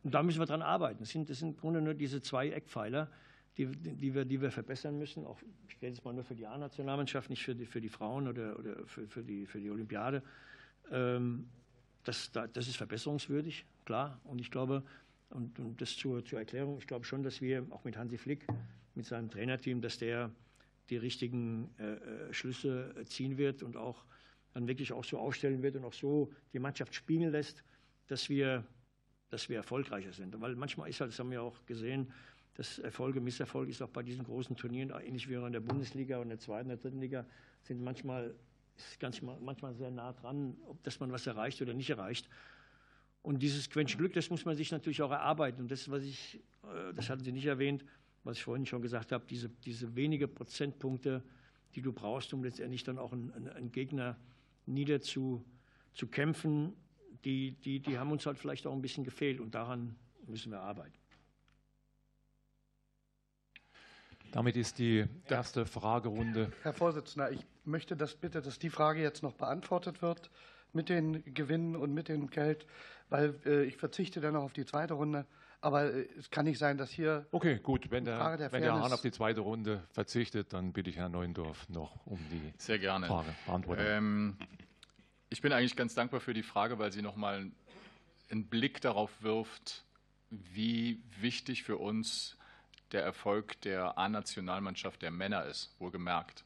Und 0.02 0.14
da 0.14 0.22
müssen 0.22 0.38
wir 0.38 0.46
dran 0.46 0.62
arbeiten. 0.62 1.00
Das 1.00 1.10
sind, 1.10 1.30
das 1.30 1.38
sind 1.38 1.50
im 1.50 1.56
Grunde 1.56 1.80
nur 1.80 1.94
diese 1.94 2.22
zwei 2.22 2.50
Eckpfeiler, 2.50 3.10
die, 3.56 3.66
die, 3.66 4.14
wir, 4.14 4.24
die 4.24 4.40
wir 4.40 4.50
verbessern 4.50 4.98
müssen. 4.98 5.24
Auch, 5.24 5.40
ich 5.68 5.76
rede 5.76 5.94
jetzt 5.94 6.04
mal 6.04 6.12
nur 6.12 6.24
für 6.24 6.34
die 6.34 6.46
A-Nationalmannschaft, 6.46 7.30
nicht 7.30 7.42
für 7.42 7.54
die, 7.54 7.66
für 7.66 7.80
die 7.80 7.88
Frauen 7.88 8.28
oder, 8.28 8.58
oder 8.58 8.86
für, 8.86 9.06
für, 9.08 9.22
die, 9.22 9.46
für 9.46 9.60
die 9.60 9.70
Olympiade. 9.70 10.22
Ähm, 10.90 11.48
das, 12.04 12.30
das 12.30 12.68
ist 12.68 12.76
verbesserungswürdig, 12.76 13.64
klar. 13.84 14.20
Und 14.24 14.40
ich 14.40 14.50
glaube, 14.50 14.84
und, 15.30 15.58
das 15.80 15.96
zur, 15.96 16.24
zur 16.24 16.38
Erklärung, 16.38 16.78
ich 16.78 16.86
glaube 16.86 17.04
schon, 17.04 17.22
dass 17.22 17.40
wir 17.40 17.66
auch 17.70 17.84
mit 17.84 17.96
Hansi 17.96 18.18
Flick, 18.18 18.46
mit 18.94 19.06
seinem 19.06 19.30
Trainerteam, 19.30 19.80
dass 19.80 19.98
der 19.98 20.30
die 20.90 20.96
richtigen 20.96 21.70
äh, 21.78 21.94
äh, 21.94 22.32
Schlüsse 22.32 22.94
ziehen 23.06 23.38
wird 23.38 23.62
und 23.62 23.76
auch 23.76 24.04
dann 24.54 24.68
wirklich 24.68 24.92
auch 24.92 25.04
so 25.04 25.18
aufstellen 25.18 25.62
wird 25.62 25.76
und 25.76 25.84
auch 25.84 25.92
so 25.92 26.32
die 26.52 26.58
Mannschaft 26.58 26.94
spielen 26.94 27.30
lässt, 27.30 27.62
dass 28.06 28.28
wir, 28.28 28.64
dass 29.30 29.48
wir 29.48 29.56
erfolgreicher 29.56 30.12
sind. 30.12 30.40
Weil 30.40 30.56
manchmal 30.56 30.88
ist 30.88 31.00
halt, 31.00 31.10
das 31.10 31.18
haben 31.18 31.30
wir 31.30 31.42
auch 31.42 31.64
gesehen, 31.66 32.12
dass 32.54 32.78
Erfolge, 32.78 33.20
Misserfolge 33.20 33.70
ist 33.70 33.82
auch 33.82 33.90
bei 33.90 34.02
diesen 34.02 34.24
großen 34.24 34.56
Turnieren, 34.56 34.90
ähnlich 35.04 35.28
wie 35.28 35.34
in 35.34 35.52
der 35.52 35.60
Bundesliga 35.60 36.18
und 36.18 36.30
der 36.30 36.38
zweiten, 36.38 36.68
der 36.68 36.78
dritten 36.78 37.00
Liga, 37.00 37.26
sind 37.62 37.82
manchmal, 37.82 38.34
ist 38.76 38.98
ganz, 38.98 39.20
manchmal 39.20 39.74
sehr 39.74 39.90
nah 39.90 40.12
dran, 40.12 40.56
ob 40.66 40.82
dass 40.84 41.00
man 41.00 41.12
was 41.12 41.26
erreicht 41.26 41.60
oder 41.60 41.74
nicht 41.74 41.90
erreicht. 41.90 42.28
Und 43.22 43.40
dieses 43.40 43.68
Quäntchen 43.68 43.98
Glück, 43.98 44.12
das 44.14 44.30
muss 44.30 44.44
man 44.44 44.56
sich 44.56 44.70
natürlich 44.70 45.02
auch 45.02 45.10
erarbeiten. 45.10 45.60
Und 45.60 45.70
das, 45.70 45.90
was 45.90 46.04
ich, 46.04 46.40
äh, 46.62 46.94
das 46.94 47.10
hatten 47.10 47.24
Sie 47.24 47.32
nicht 47.32 47.46
erwähnt, 47.46 47.84
was 48.26 48.38
ich 48.38 48.44
vorhin 48.44 48.66
schon 48.66 48.82
gesagt 48.82 49.12
habe, 49.12 49.24
diese, 49.28 49.48
diese 49.48 49.94
wenige 49.94 50.28
Prozentpunkte, 50.28 51.22
die 51.74 51.82
du 51.82 51.92
brauchst, 51.92 52.32
um 52.34 52.42
letztendlich 52.42 52.84
dann 52.84 52.98
auch 52.98 53.12
einen, 53.12 53.48
einen 53.48 53.70
Gegner 53.70 54.16
niederzukämpfen, 54.66 56.72
die, 57.24 57.52
die, 57.52 57.80
die 57.80 57.98
haben 57.98 58.10
uns 58.10 58.26
halt 58.26 58.38
vielleicht 58.38 58.66
auch 58.66 58.72
ein 58.72 58.82
bisschen 58.82 59.04
gefehlt 59.04 59.40
und 59.40 59.54
daran 59.54 59.94
müssen 60.26 60.50
wir 60.50 60.60
arbeiten. 60.60 60.92
Damit 64.32 64.56
ist 64.56 64.78
die 64.78 65.06
erste 65.28 65.64
Fragerunde. 65.64 66.52
Herr 66.62 66.72
Vorsitzender, 66.72 67.30
ich 67.30 67.46
möchte 67.64 67.96
das 67.96 68.16
bitte, 68.16 68.42
dass 68.42 68.58
die 68.58 68.70
Frage 68.70 69.00
jetzt 69.00 69.22
noch 69.22 69.34
beantwortet 69.34 70.02
wird 70.02 70.30
mit 70.72 70.88
den 70.88 71.22
Gewinnen 71.32 71.76
und 71.76 71.94
mit 71.94 72.08
dem 72.08 72.28
Geld, 72.28 72.66
weil 73.08 73.38
äh, 73.46 73.62
ich 73.64 73.76
verzichte 73.76 74.20
dann 74.20 74.34
noch 74.34 74.42
auf 74.42 74.52
die 74.52 74.66
zweite 74.66 74.94
Runde. 74.94 75.26
Aber 75.60 75.92
äh, 75.92 76.08
es 76.18 76.30
kann 76.30 76.44
nicht 76.44 76.58
sein, 76.58 76.78
dass 76.78 76.90
hier. 76.90 77.26
Okay, 77.30 77.58
gut. 77.62 77.90
Wenn 77.90 78.04
der, 78.04 78.36
der 78.36 78.52
wenn 78.52 78.62
der 78.62 78.74
Hahn 78.74 78.92
auf 78.92 79.00
die 79.00 79.10
zweite 79.10 79.40
Runde 79.40 79.82
verzichtet, 79.92 80.52
dann 80.52 80.72
bitte 80.72 80.90
ich 80.90 80.96
Herrn 80.96 81.12
Neuendorf 81.12 81.68
noch 81.68 82.06
um 82.06 82.18
die 82.30 82.52
Sehr 82.58 82.78
gerne. 82.78 83.06
Frage 83.06 83.34
beantworten. 83.46 83.82
Ähm, 83.84 84.36
ich 85.28 85.40
bin 85.40 85.52
eigentlich 85.52 85.76
ganz 85.76 85.94
dankbar 85.94 86.20
für 86.20 86.34
die 86.34 86.42
Frage, 86.42 86.78
weil 86.78 86.92
sie 86.92 87.02
nochmal 87.02 87.50
einen 88.30 88.46
Blick 88.46 88.80
darauf 88.80 89.22
wirft, 89.22 89.84
wie 90.30 91.02
wichtig 91.20 91.62
für 91.62 91.76
uns 91.76 92.36
der 92.92 93.02
Erfolg 93.02 93.60
der 93.62 93.98
A-Nationalmannschaft 93.98 95.02
der 95.02 95.10
Männer 95.10 95.44
ist, 95.44 95.74
wohlgemerkt. 95.78 96.44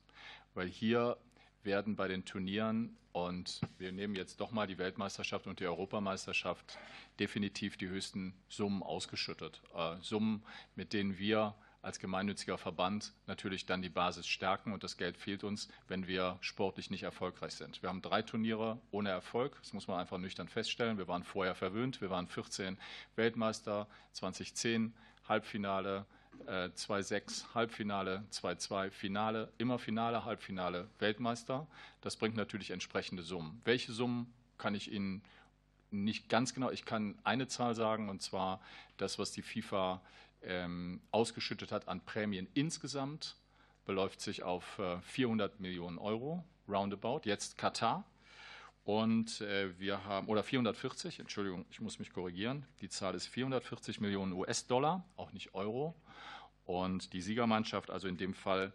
Weil 0.55 0.69
hier 0.69 1.16
werden 1.62 1.97
bei 1.97 2.09
den 2.09 2.24
Turnieren 2.24 2.97
und 3.12 3.61
wir 3.78 3.93
nehmen 3.93 4.15
jetzt 4.15 4.41
doch 4.41 4.51
mal 4.51 4.66
die 4.66 4.78
Weltmeisterschaft 4.78 5.47
und 5.47 5.61
die 5.61 5.66
Europameisterschaft 5.66 6.78
definitiv 7.19 7.77
die 7.77 7.89
höchsten 7.89 8.35
Summen 8.49 8.82
ausgeschüttet. 8.82 9.61
Äh, 9.74 9.97
Summen, 10.01 10.43
mit 10.77 10.93
denen 10.93 11.19
wir 11.19 11.55
als 11.82 11.99
gemeinnütziger 11.99 12.59
Verband 12.59 13.12
natürlich 13.27 13.65
dann 13.65 13.82
die 13.82 13.89
Basis 13.89 14.27
stärken 14.27 14.73
und 14.73 14.85
das 14.85 14.97
Geld 14.97 15.16
fehlt 15.16 15.45
uns, 15.45 15.69
wenn 15.89 16.07
wir 16.07 16.37
sportlich 16.41 16.91
nicht 16.91 17.05
erfolgreich 17.05 17.55
sind. 17.55 17.82
Wir 17.82 17.89
haben 17.89 18.03
drei 18.03 18.23
Turniere 18.23 18.78
ohne 18.91 19.09
Erfolg, 19.09 19.57
das 19.61 19.73
muss 19.73 19.89
man 19.89 19.99
einfach 19.99 20.19
nüchtern 20.19 20.49
feststellen. 20.49 20.99
Wir 20.99 21.09
waren 21.09 21.24
vorher 21.24 21.55
verwöhnt, 21.55 22.01
wir 22.01 22.11
waren 22.11 22.28
14 22.28 22.78
Weltmeister, 23.16 23.87
2010 24.12 24.93
Halbfinale, 25.27 26.05
2-6 26.47 27.15
äh, 27.15 27.45
Halbfinale, 27.55 28.25
2-2 28.33 28.91
Finale, 28.91 29.53
immer 29.59 29.79
Finale, 29.79 30.25
Halbfinale, 30.25 30.89
Weltmeister. 30.99 31.67
Das 32.01 32.17
bringt 32.17 32.37
natürlich 32.37 32.71
entsprechende 32.71 33.23
Summen. 33.23 33.61
Welche 33.65 33.93
Summen 33.93 34.33
kann 34.59 34.75
ich 34.75 34.93
Ihnen 34.93 35.23
nicht 35.91 36.29
ganz 36.29 36.55
genau, 36.55 36.71
ich 36.71 36.85
kann 36.85 37.19
eine 37.25 37.49
Zahl 37.49 37.75
sagen, 37.75 38.09
und 38.09 38.23
zwar 38.23 38.61
das, 38.97 39.19
was 39.19 39.33
die 39.33 39.43
FIFA 39.43 40.01
ähm, 40.43 41.01
ausgeschüttet 41.11 41.73
hat 41.73 41.89
an 41.89 42.01
Prämien 42.01 42.49
insgesamt, 42.55 43.37
beläuft 43.87 44.21
sich 44.21 44.43
auf 44.43 44.79
äh, 44.79 45.01
400 45.01 45.61
Millionen 45.61 45.99
Euro, 45.99 46.45
roundabout. 46.69 47.23
Jetzt 47.25 47.59
Katar. 47.59 48.05
Und 48.85 49.41
äh, 49.43 49.79
wir 49.79 50.05
haben, 50.05 50.29
oder 50.29 50.43
440, 50.43 51.21
Entschuldigung, 51.21 51.67
ich 51.71 51.81
muss 51.81 51.99
mich 51.99 52.12
korrigieren. 52.12 52.65
Die 52.81 52.89
Zahl 52.89 53.15
ist 53.15 53.27
440 53.27 54.01
Millionen 54.01 54.33
US-Dollar, 54.33 55.05
auch 55.17 55.33
nicht 55.33 55.55
Euro. 55.55 55.95
Und 56.71 57.15
die 57.15 57.21
Siegermannschaft, 57.21 57.91
also 57.91 58.07
in 58.07 58.17
dem 58.17 58.33
Fall 58.33 58.73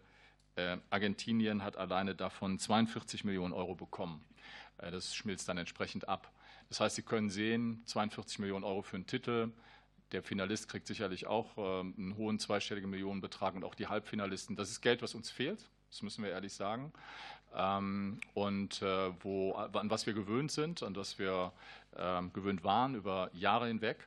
äh, 0.56 0.76
Argentinien, 0.90 1.64
hat 1.64 1.78
alleine 1.78 2.14
davon 2.14 2.58
42 2.58 3.24
Millionen 3.24 3.54
Euro 3.54 3.74
bekommen. 3.74 4.22
Äh, 4.76 4.90
das 4.90 5.14
schmilzt 5.14 5.48
dann 5.48 5.56
entsprechend 5.56 6.06
ab. 6.06 6.30
Das 6.68 6.78
heißt, 6.78 6.96
Sie 6.96 7.02
können 7.02 7.30
sehen, 7.30 7.80
42 7.86 8.38
Millionen 8.40 8.64
Euro 8.64 8.82
für 8.82 8.96
einen 8.96 9.06
Titel. 9.06 9.50
Der 10.12 10.22
Finalist 10.22 10.68
kriegt 10.68 10.86
sicherlich 10.86 11.26
auch 11.26 11.56
äh, 11.56 11.80
einen 11.80 12.18
hohen 12.18 12.38
zweistelligen 12.38 12.90
Millionenbetrag 12.90 13.54
und 13.54 13.64
auch 13.64 13.74
die 13.74 13.86
Halbfinalisten. 13.86 14.56
Das 14.56 14.68
ist 14.68 14.82
Geld, 14.82 15.00
was 15.00 15.14
uns 15.14 15.30
fehlt. 15.30 15.64
Das 15.88 16.02
müssen 16.02 16.22
wir 16.22 16.32
ehrlich 16.32 16.52
sagen. 16.52 16.92
Ähm, 17.54 18.20
und 18.34 18.82
äh, 18.82 19.10
wo, 19.24 19.52
an 19.54 19.88
was 19.88 20.04
wir 20.04 20.12
gewöhnt 20.12 20.52
sind, 20.52 20.82
an 20.82 20.92
das 20.92 21.18
wir 21.18 21.50
ähm, 21.96 22.30
gewöhnt 22.34 22.62
waren 22.62 22.94
über 22.94 23.30
Jahre 23.32 23.68
hinweg. 23.68 24.06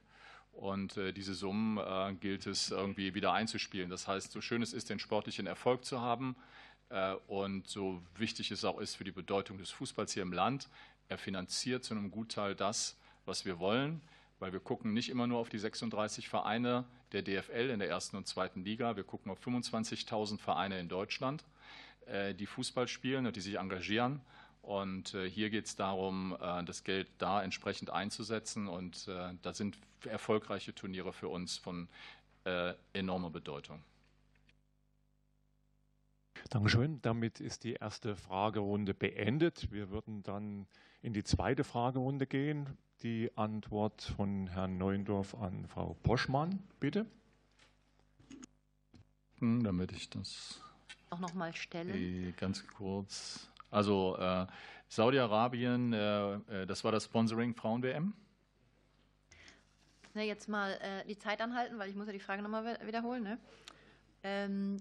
Und 0.60 0.98
äh, 0.98 1.14
diese 1.14 1.36
Summen 1.36 1.78
äh, 1.78 2.14
gilt 2.20 2.46
es 2.46 2.70
irgendwie 2.70 3.14
wieder 3.14 3.32
einzuspielen. 3.32 3.90
Das 3.90 4.10
heißt, 4.10 4.34
so 4.34 4.42
schön 4.42 4.62
es 4.62 4.74
ist, 4.74 4.90
den 4.90 5.00
sportlichen 5.00 5.48
Erfolg 5.48 5.86
zu 5.86 6.02
haben 6.02 6.36
äh, 6.90 7.14
und 7.28 7.66
so 7.70 8.02
wichtig 8.18 8.52
es 8.52 8.66
auch 8.66 8.78
ist 8.78 8.96
für 8.96 9.06
die 9.06 9.14
Bedeutung 9.14 9.58
des 9.58 9.70
Fußballs 9.70 10.12
hier 10.12 10.24
im 10.24 10.34
Land, 10.34 10.68
er 11.08 11.18
finanziert 11.18 11.86
zu 11.86 11.94
einem 11.94 12.12
Gutteil 12.12 12.56
das, 12.56 12.98
was 13.26 13.46
wir 13.46 13.60
wollen, 13.60 14.02
weil 14.40 14.52
wir 14.52 14.60
gucken 14.60 14.92
nicht 14.92 15.08
immer 15.08 15.28
nur 15.28 15.40
auf 15.40 15.48
die 15.48 15.60
36 15.60 16.28
Vereine 16.28 16.84
der 17.14 17.22
DFL 17.22 17.70
in 17.70 17.80
der 17.80 17.88
ersten 17.88 18.18
und 18.18 18.28
zweiten 18.28 18.66
Liga. 18.66 18.98
Wir 18.98 19.06
gucken 19.06 19.32
auf 19.32 19.40
25.000 19.40 20.40
Vereine 20.40 20.78
in 20.78 20.90
Deutschland, 20.90 21.46
äh, 22.06 22.36
die 22.36 22.48
Fußball 22.48 22.90
spielen 22.90 23.26
und 23.26 23.38
die 23.38 23.42
sich 23.42 23.60
engagieren. 23.60 24.20
Und 24.70 25.16
äh, 25.16 25.28
hier 25.28 25.50
geht 25.50 25.66
es 25.66 25.76
darum, 25.76 26.38
äh, 26.40 26.64
das 26.64 26.84
Geld 26.84 27.08
da 27.18 27.42
entsprechend 27.42 27.90
einzusetzen. 27.90 28.68
Und 28.68 29.08
da 29.08 29.54
sind 29.54 29.80
erfolgreiche 30.06 30.76
Turniere 30.76 31.12
für 31.12 31.28
uns 31.28 31.58
von 31.58 31.88
enormer 32.94 33.30
Bedeutung. 33.30 33.84
Dankeschön. 36.50 37.02
Damit 37.02 37.40
ist 37.40 37.64
die 37.64 37.74
erste 37.74 38.16
Fragerunde 38.16 38.94
beendet. 38.94 39.72
Wir 39.72 39.90
würden 39.90 40.24
dann 40.24 40.68
in 41.02 41.14
die 41.14 41.24
zweite 41.24 41.64
Fragerunde 41.64 42.26
gehen. 42.26 42.78
Die 43.04 43.30
Antwort 43.36 44.02
von 44.16 44.48
Herrn 44.48 44.78
Neuendorf 44.78 45.36
an 45.36 45.68
Frau 45.68 45.96
Poschmann, 46.04 46.64
bitte. 46.80 47.06
Hm, 49.40 49.64
damit 49.64 49.92
ich 49.92 50.10
das 50.10 50.62
auch 51.10 51.20
noch 51.20 51.34
mal 51.34 51.54
stellen. 51.56 52.34
Ganz 52.38 52.66
kurz. 52.68 53.49
Also 53.72 54.18
äh, 54.18 54.46
Saudi-Arabien, 54.88 55.94
äh, 55.94 56.34
äh 56.34 56.66
das 56.66 56.84
war 56.84 56.92
das 56.92 57.06
Sponsoring 57.06 57.54
Frauen-WM. 57.54 58.14
jetzt 60.16 60.50
mal 60.50 60.72
äh, 60.82 61.06
die 61.08 61.18
Zeit 61.18 61.42
anhalten, 61.42 61.78
weil 61.80 61.90
ich 61.90 61.96
muss 61.96 62.08
ja 62.08 62.14
die 62.14 62.20
Frage 62.20 62.42
nochmal 62.42 62.78
wiederholen. 62.86 63.24
Ne? 63.24 63.40
Ähm, 64.24 64.78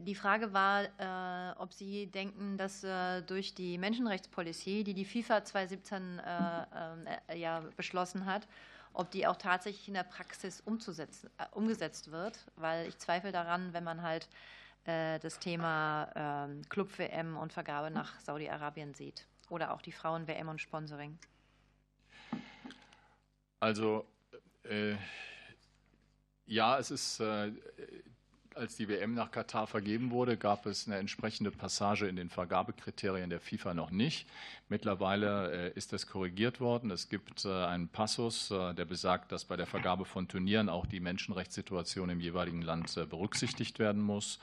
die 0.00 0.14
Frage 0.14 0.52
war, 0.52 0.84
äh, 0.84 1.54
ob 1.58 1.72
Sie 1.72 2.06
denken, 2.08 2.56
dass 2.56 2.82
äh, 2.82 3.22
durch 3.22 3.54
die 3.54 3.78
Menschenrechtspolicy, 3.78 4.82
die 4.82 4.94
die 4.94 5.04
FIFA 5.04 5.44
2017 5.44 6.18
äh, 6.18 7.32
äh, 7.32 7.38
ja 7.38 7.62
beschlossen 7.76 8.26
hat, 8.26 8.48
ob 8.92 9.10
die 9.10 9.26
auch 9.26 9.36
tatsächlich 9.36 9.86
in 9.88 9.94
der 9.94 10.02
Praxis 10.02 10.60
umgesetzt 10.60 12.10
wird, 12.10 12.46
weil 12.56 12.88
ich 12.88 12.98
zweifle 12.98 13.30
daran, 13.30 13.72
wenn 13.72 13.84
man 13.84 14.02
halt 14.02 14.28
das 14.86 15.38
Thema 15.38 16.10
ähm, 16.14 16.62
Club-WM 16.68 17.36
und 17.36 17.52
Vergabe 17.52 17.90
nach 17.90 18.18
Saudi-Arabien 18.20 18.94
sieht 18.94 19.26
oder 19.50 19.72
auch 19.74 19.82
die 19.82 19.92
Frauen-WM 19.92 20.48
und 20.48 20.60
Sponsoring. 20.60 21.18
Also 23.60 24.06
ja, 26.46 26.78
es 26.78 26.90
ist 26.90 27.22
als 28.56 28.76
die 28.76 28.88
WM 28.88 29.14
nach 29.14 29.30
Katar 29.30 29.66
vergeben 29.66 30.10
wurde, 30.10 30.36
gab 30.36 30.66
es 30.66 30.86
eine 30.86 30.96
entsprechende 30.96 31.50
Passage 31.50 32.08
in 32.08 32.16
den 32.16 32.30
Vergabekriterien 32.30 33.28
der 33.28 33.40
FIFA 33.40 33.74
noch 33.74 33.90
nicht. 33.90 34.26
Mittlerweile 34.68 35.72
äh, 35.72 35.72
ist 35.76 35.92
das 35.92 36.06
korrigiert 36.06 36.60
worden. 36.60 36.90
Es 36.90 37.08
gibt 37.08 37.44
äh, 37.44 37.48
einen 37.48 37.88
Passus, 37.88 38.50
äh, 38.50 38.74
der 38.74 38.86
besagt, 38.86 39.30
dass 39.30 39.44
bei 39.44 39.56
der 39.56 39.66
Vergabe 39.66 40.04
von 40.04 40.26
Turnieren 40.26 40.68
auch 40.68 40.86
die 40.86 41.00
Menschenrechtssituation 41.00 42.08
im 42.08 42.20
jeweiligen 42.20 42.62
Land 42.62 42.94
berücksichtigt 43.10 43.78
werden 43.78 44.00
muss. 44.00 44.38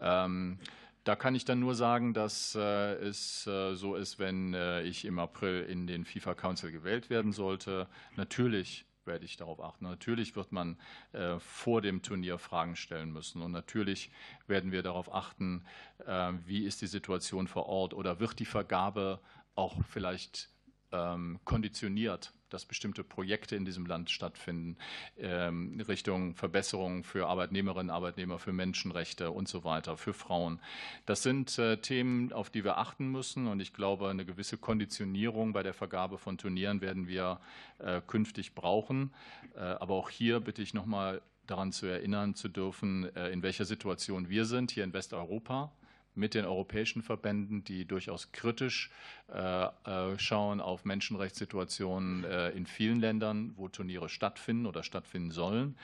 Ähm, 0.00 0.58
da 1.04 1.14
kann 1.16 1.34
ich 1.34 1.44
dann 1.44 1.60
nur 1.60 1.74
sagen, 1.74 2.14
dass 2.14 2.54
es 2.54 3.42
so 3.42 3.94
ist, 3.94 4.18
wenn 4.18 4.54
ich 4.84 5.04
im 5.04 5.18
April 5.18 5.66
in 5.68 5.86
den 5.86 6.06
FIFA 6.06 6.34
Council 6.34 6.72
gewählt 6.72 7.10
werden 7.10 7.32
sollte. 7.32 7.88
Natürlich 8.16 8.86
werde 9.06 9.24
ich 9.24 9.36
darauf 9.36 9.60
achten. 9.60 9.84
Natürlich 9.84 10.36
wird 10.36 10.52
man 10.52 10.76
äh, 11.12 11.38
vor 11.38 11.80
dem 11.80 12.02
Turnier 12.02 12.38
Fragen 12.38 12.76
stellen 12.76 13.12
müssen. 13.12 13.40
Und 13.40 13.52
natürlich 13.52 14.10
werden 14.46 14.72
wir 14.72 14.82
darauf 14.82 15.12
achten, 15.14 15.64
äh, 16.06 16.32
wie 16.44 16.64
ist 16.64 16.82
die 16.82 16.86
Situation 16.86 17.46
vor 17.46 17.66
Ort 17.66 17.94
oder 17.94 18.20
wird 18.20 18.38
die 18.38 18.44
Vergabe 18.44 19.20
auch 19.54 19.76
vielleicht 19.88 20.50
ähm, 20.92 21.40
konditioniert 21.44 22.33
dass 22.50 22.64
bestimmte 22.64 23.04
Projekte 23.04 23.56
in 23.56 23.64
diesem 23.64 23.86
Land 23.86 24.10
stattfinden, 24.10 24.76
ähm, 25.18 25.80
Richtung 25.88 26.34
Verbesserungen 26.34 27.04
für 27.04 27.26
Arbeitnehmerinnen, 27.26 27.90
Arbeitnehmer, 27.90 28.38
für 28.38 28.52
Menschenrechte 28.52 29.30
und 29.30 29.48
so 29.48 29.64
weiter, 29.64 29.96
für 29.96 30.14
Frauen. 30.14 30.60
Das 31.06 31.22
sind 31.22 31.58
äh, 31.58 31.78
Themen, 31.78 32.32
auf 32.32 32.50
die 32.50 32.64
wir 32.64 32.78
achten 32.78 33.10
müssen. 33.10 33.46
Und 33.46 33.60
ich 33.60 33.72
glaube, 33.72 34.08
eine 34.08 34.24
gewisse 34.24 34.58
Konditionierung 34.58 35.52
bei 35.52 35.62
der 35.62 35.74
Vergabe 35.74 36.18
von 36.18 36.38
Turnieren 36.38 36.80
werden 36.80 37.08
wir 37.08 37.40
äh, 37.78 38.00
künftig 38.06 38.54
brauchen. 38.54 39.12
Äh, 39.56 39.60
aber 39.60 39.94
auch 39.94 40.10
hier 40.10 40.40
bitte 40.40 40.62
ich 40.62 40.74
nochmal 40.74 41.22
daran 41.46 41.72
zu 41.72 41.86
erinnern 41.86 42.34
zu 42.34 42.48
dürfen, 42.48 43.04
in 43.04 43.42
welcher 43.42 43.66
Situation 43.66 44.30
wir 44.30 44.46
sind 44.46 44.70
hier 44.70 44.82
in 44.82 44.94
Westeuropa 44.94 45.70
mit 46.14 46.34
den 46.34 46.44
europäischen 46.44 47.02
Verbänden, 47.02 47.64
die 47.64 47.84
durchaus 47.84 48.32
kritisch 48.32 48.90
äh, 49.28 49.64
äh, 49.64 50.18
schauen 50.18 50.60
auf 50.60 50.84
Menschenrechtssituationen 50.84 52.24
äh, 52.24 52.50
in 52.50 52.66
vielen 52.66 53.00
Ländern, 53.00 53.52
wo 53.56 53.68
Turniere 53.68 54.08
stattfinden 54.08 54.66
oder 54.66 54.82
stattfinden 54.82 55.32
sollen. 55.32 55.76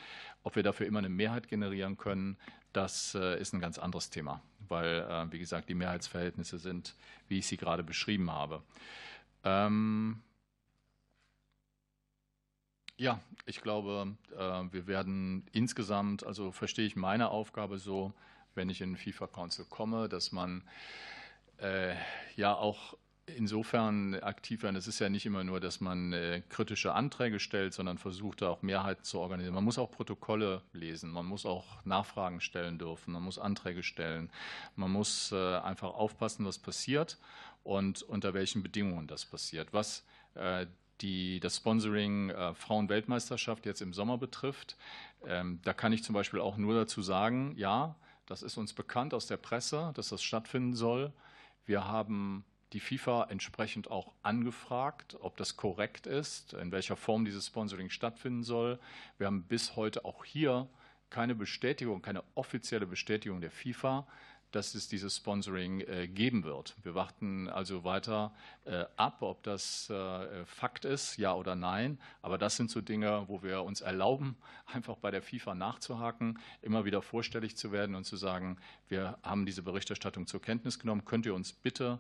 Ob 0.43 0.57
wir 0.57 0.63
dafür 0.63 0.87
immer 0.87 1.01
eine 1.01 1.09
Mehrheit 1.09 1.49
generieren 1.49 1.99
können, 1.99 2.39
das 2.73 3.15
ist 3.15 3.53
ein 3.53 3.61
ganz 3.61 3.79
anderes 3.79 4.11
Thema, 4.11 4.43
weil, 4.69 5.29
wie 5.33 5.41
gesagt, 5.41 5.69
die 5.69 5.75
Mehrheitsverhältnisse 5.75 6.59
sind, 6.59 6.95
wie 7.29 7.41
ich 7.41 7.47
sie 7.49 7.59
gerade 7.59 7.83
beschrieben 7.83 8.31
habe. 8.31 8.63
Ähm 9.45 10.23
ja, 12.97 13.21
ich 13.45 13.61
glaube, 13.61 14.17
wir 14.71 14.87
werden 14.87 15.47
insgesamt, 15.53 16.25
also 16.25 16.53
verstehe 16.53 16.87
ich 16.87 16.97
meine 16.97 17.29
Aufgabe 17.29 17.79
so, 17.79 18.15
wenn 18.61 18.69
ich 18.69 18.83
in 18.83 18.91
den 18.91 18.97
FIFA 18.99 19.27
Council 19.27 19.65
komme, 19.71 20.11
dass 20.11 20.33
man 20.33 20.63
äh, 21.63 21.95
ja 22.37 22.55
auch 22.55 22.95
insofern 23.25 24.15
aktiv 24.17 24.63
werden. 24.63 24.77
Es 24.77 24.87
ist 24.87 24.99
ja 24.99 25.09
nicht 25.09 25.25
immer 25.25 25.45
nur, 25.45 25.61
dass 25.61 25.81
man 25.81 26.13
äh, 26.13 26.43
kritische 26.51 26.93
Anträge 26.93 27.41
stellt, 27.41 27.73
sondern 27.73 27.97
versucht, 27.97 28.43
da 28.43 28.51
auch 28.51 28.61
Mehrheiten 28.61 29.03
zu 29.03 29.19
organisieren. 29.19 29.55
Man 29.55 29.65
muss 29.65 29.79
auch 29.79 29.91
Protokolle 29.91 30.61
lesen, 30.75 31.11
man 31.11 31.25
muss 31.25 31.47
auch 31.47 31.83
Nachfragen 31.87 32.43
stellen 32.43 32.79
dürfen, 32.79 33.13
man 33.13 33.23
muss 33.23 33.39
Anträge 33.39 33.83
stellen, 33.83 34.31
man 34.77 34.91
muss 34.91 35.33
äh, 35.33 35.57
einfach 35.57 35.95
aufpassen, 35.95 36.45
was 36.45 36.59
passiert 36.59 37.17
und 37.63 38.03
unter 38.03 38.35
welchen 38.35 38.63
Bedingungen 38.63 39.07
das 39.07 39.25
passiert. 39.25 39.73
Was 39.73 40.05
äh, 40.35 40.67
die, 41.01 41.41
das 41.41 41.57
Sponsoring 41.57 42.29
äh, 42.29 42.53
Frauen-Weltmeisterschaft 42.55 43.65
jetzt 43.65 43.81
im 43.81 43.95
Sommer 43.95 44.19
betrifft, 44.19 44.77
ähm, 45.27 45.61
da 45.63 45.73
kann 45.73 45.95
ich 45.95 46.05
zum 46.05 46.15
Beispiel 46.15 46.41
auch 46.41 46.59
nur 46.59 46.75
dazu 46.75 47.01
sagen, 47.01 47.55
ja, 47.57 47.97
das 48.31 48.43
ist 48.45 48.57
uns 48.57 48.73
bekannt 48.73 49.13
aus 49.13 49.27
der 49.27 49.39
Presse, 49.39 49.91
dass 49.97 50.11
das 50.11 50.23
stattfinden 50.23 50.75
soll. 50.75 51.13
Wir 51.67 51.89
haben 51.89 52.45
die 52.73 52.79
FIFA 52.79 53.25
entsprechend 53.25 53.91
auch 53.91 54.13
angefragt, 54.23 55.17
ob 55.21 55.37
das 55.37 55.57
korrekt 55.57 56.07
ist, 56.07 56.53
in 56.53 56.71
welcher 56.71 56.95
Form 56.95 57.25
dieses 57.25 57.49
Sponsoring 57.49 57.91
stattfinden 57.91 58.45
soll. 58.45 58.79
Wir 59.19 59.27
haben 59.27 59.43
bis 59.43 59.75
heute 59.75 60.05
auch 60.05 60.25
hier 60.25 60.69
keine 61.11 61.35
Bestätigung, 61.35 62.03
keine 62.03 62.23
offizielle 62.37 62.87
Bestätigung 62.87 63.41
der 63.41 63.51
FIFA, 63.51 64.07
dass 64.53 64.75
es 64.75 64.89
dieses 64.89 65.17
Sponsoring 65.17 65.81
äh, 65.81 66.09
geben 66.09 66.45
wird. 66.45 66.75
Wir 66.83 66.95
warten 66.95 67.49
also 67.49 67.85
weiter 67.85 68.33
äh, 68.65 68.85
ab, 68.97 69.23
ob 69.23 69.43
das 69.43 69.89
äh, 69.91 70.45
Fakt 70.45 70.85
ist, 70.85 71.17
ja 71.17 71.35
oder 71.35 71.55
nein. 71.55 71.99
Aber 72.23 72.39
das 72.39 72.57
sind 72.57 72.71
so 72.71 72.81
Dinge, 72.81 73.25
wo 73.29 73.43
wir 73.43 73.63
uns 73.63 73.81
erlauben, 73.81 74.37
einfach 74.73 74.97
bei 74.97 75.11
der 75.11 75.23
FIFA 75.23 75.55
nachzuhaken, 75.55 76.39
immer 76.63 76.85
wieder 76.85 77.03
vorstellig 77.03 77.57
zu 77.57 77.73
werden 77.73 77.95
und 77.95 78.05
zu 78.05 78.17
sagen, 78.17 78.59
wir 78.89 79.19
haben 79.23 79.47
diese 79.47 79.63
Berichterstattung 79.63 80.27
zur 80.27 80.43
Kenntnis 80.43 80.79
genommen. 80.79 81.05
Könnt 81.05 81.27
ihr 81.27 81.35
uns 81.35 81.53
bitte 81.53 81.99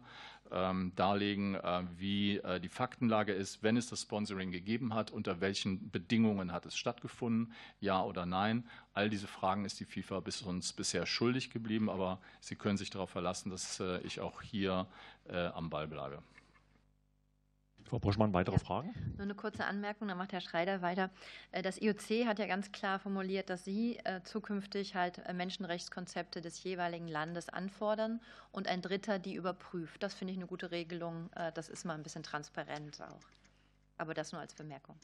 ähm, 0.51 0.93
darlegen, 0.97 1.57
wie 1.97 2.41
die 2.61 2.69
Faktenlage 2.69 3.33
ist, 3.33 3.63
wenn 3.63 3.77
es 3.77 3.89
das 3.89 4.03
Sponsoring 4.03 4.51
gegeben 4.51 4.95
hat, 4.95 5.13
unter 5.13 5.41
welchen 5.41 5.91
Bedingungen 5.91 6.53
hat 6.53 6.67
es 6.67 6.77
stattgefunden, 6.77 7.53
ja 7.79 8.03
oder 8.03 8.27
nein. 8.27 8.65
All 8.93 9.09
diese 9.09 9.29
Fragen 9.29 9.65
ist 9.65 9.79
die 9.81 9.85
FIFA 9.85 10.21
bis 10.21 10.43
uns 10.43 10.73
bisher 10.73 11.07
schuldig 11.07 11.51
geblieben, 11.51 11.89
aber 11.89 12.19
Sie 12.41 12.57
können 12.57 12.77
sich 12.77 12.91
darauf 12.91 13.11
verlassen, 13.11 13.51
dass 13.51 13.81
äh, 13.81 14.01
ich 14.01 14.21
auch 14.21 14.43
hier 14.43 14.87
am 15.55 15.71
Ball 15.71 15.87
bleibe. 15.87 16.25
Frau 17.91 17.99
Buschmann, 17.99 18.33
weitere 18.33 18.55
ja. 18.55 18.61
Fragen? 18.61 18.95
Nur 19.17 19.23
eine 19.23 19.35
kurze 19.35 19.65
Anmerkung, 19.65 20.07
dann 20.07 20.17
macht 20.17 20.33
Herr 20.33 20.41
Schreider 20.41 20.81
weiter. 20.81 21.11
Äh, 21.51 21.61
das 21.61 21.83
IOC 21.83 22.25
hat 22.25 22.39
ja 22.39 22.47
ganz 22.47 22.71
klar 22.71 23.01
formuliert, 23.01 23.51
dass 23.51 23.65
Sie 23.65 23.99
äh, 24.05 24.23
zukünftig 24.23 24.95
halt 24.95 25.19
äh, 25.27 25.33
Menschenrechtskonzepte 25.33 26.41
des 26.41 26.62
jeweiligen 26.62 27.09
Landes 27.09 27.49
anfordern 27.49 28.21
und 28.53 28.69
ein 28.69 28.81
Dritter 28.81 29.19
die 29.19 29.35
überprüft. 29.35 30.05
Das 30.05 30.15
finde 30.15 30.33
ich 30.33 30.39
eine 30.39 30.47
gute 30.47 30.71
Regelung. 30.71 31.31
Das 31.55 31.69
ist 31.69 31.85
mal 31.85 31.95
ein 31.95 32.05
bisschen 32.05 32.23
transparent 32.23 33.01
auch. 33.03 33.27
Aber 33.99 34.15
das 34.15 34.31
nur 34.31 34.41
als 34.41 34.55
Bemerkung. 34.55 34.97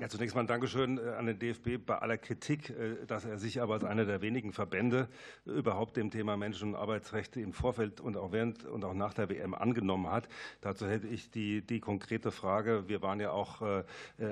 Ja, 0.00 0.08
zunächst 0.08 0.34
mal 0.34 0.40
ein 0.40 0.48
Dankeschön 0.48 0.98
äh, 0.98 1.10
an 1.10 1.26
den 1.26 1.38
DFB 1.38 1.78
bei 1.86 1.96
aller 1.96 2.18
Kritik, 2.18 2.70
äh, 2.70 3.06
dass 3.06 3.24
er 3.24 3.38
sich 3.38 3.62
aber 3.62 3.74
als 3.74 3.84
einer 3.84 4.04
der 4.04 4.22
wenigen 4.22 4.52
Verbände 4.52 5.08
überhaupt 5.46 5.96
dem 5.96 6.10
Thema 6.10 6.36
Menschen- 6.36 6.70
und 6.70 6.74
Arbeitsrechte 6.74 7.40
im 7.40 7.52
Vorfeld 7.52 8.00
und 8.00 8.16
auch 8.16 8.32
während 8.32 8.64
und 8.64 8.84
auch 8.84 8.92
nach 8.92 9.14
der 9.14 9.28
WM 9.28 9.54
angenommen 9.54 10.10
hat. 10.10 10.28
Dazu 10.62 10.88
hätte 10.88 11.06
ich 11.06 11.30
die, 11.30 11.62
die 11.62 11.78
konkrete 11.78 12.32
Frage. 12.32 12.88
Wir 12.88 13.02
waren 13.02 13.20
ja 13.20 13.30
auch 13.30 13.62
äh, 13.62 13.84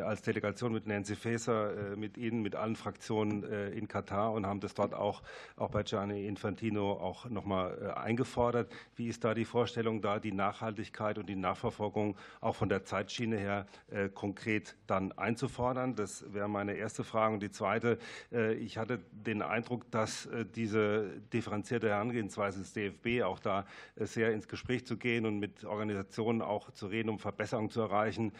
als 0.02 0.22
Delegation 0.22 0.72
mit 0.72 0.89
Nancy 0.89 1.14
Faeser, 1.14 1.94
mit 1.97 2.18
Ihnen, 2.18 2.43
mit 2.43 2.56
allen 2.56 2.74
Fraktionen 2.74 3.44
in 3.72 3.86
Katar 3.86 4.32
und 4.32 4.47
haben 4.47 4.60
das 4.60 4.74
dort 4.74 4.94
auch, 4.94 5.22
auch 5.56 5.70
bei 5.70 5.82
Gianni 5.82 6.26
Infantino 6.26 6.93
auch 6.93 7.28
nochmal 7.28 7.93
eingefordert. 7.93 8.72
Wie 8.97 9.09
ist 9.09 9.24
da 9.24 9.34
die 9.34 9.44
Vorstellung, 9.44 10.01
da 10.01 10.18
die 10.18 10.32
Nachhaltigkeit 10.32 11.18
und 11.18 11.28
die 11.28 11.36
Nachverfolgung 11.36 12.16
auch 12.40 12.56
von 12.56 12.68
der 12.68 12.84
Zeitschiene 12.84 13.36
her 13.36 13.66
konkret 14.14 14.76
dann 14.86 15.12
einzufordern? 15.12 15.51
Fordern? 15.52 15.94
Das 15.94 16.24
wäre 16.32 16.48
meine 16.48 16.74
erste 16.74 17.04
Frage. 17.04 17.34
Und 17.34 17.42
die 17.42 17.50
zweite, 17.50 17.98
äh, 18.32 18.54
ich 18.54 18.78
hatte 18.78 18.98
den 19.12 19.42
Eindruck, 19.42 19.90
dass 19.90 20.26
äh, 20.26 20.44
diese 20.44 21.20
differenzierte 21.32 21.88
Herangehensweise 21.88 22.58
des 22.60 22.72
DFB 22.72 23.22
auch 23.22 23.38
da 23.38 23.66
äh, 23.96 24.06
sehr 24.06 24.32
ins 24.32 24.48
Gespräch 24.48 24.86
zu 24.86 24.96
gehen 24.96 25.26
und 25.26 25.38
mit 25.38 25.64
Organisationen 25.64 26.42
auch 26.42 26.72
zu 26.72 26.86
reden, 26.86 27.08
um 27.10 27.18
Verbesserungen 27.18 27.70
zu 27.70 27.80
erreichen, 27.80 28.32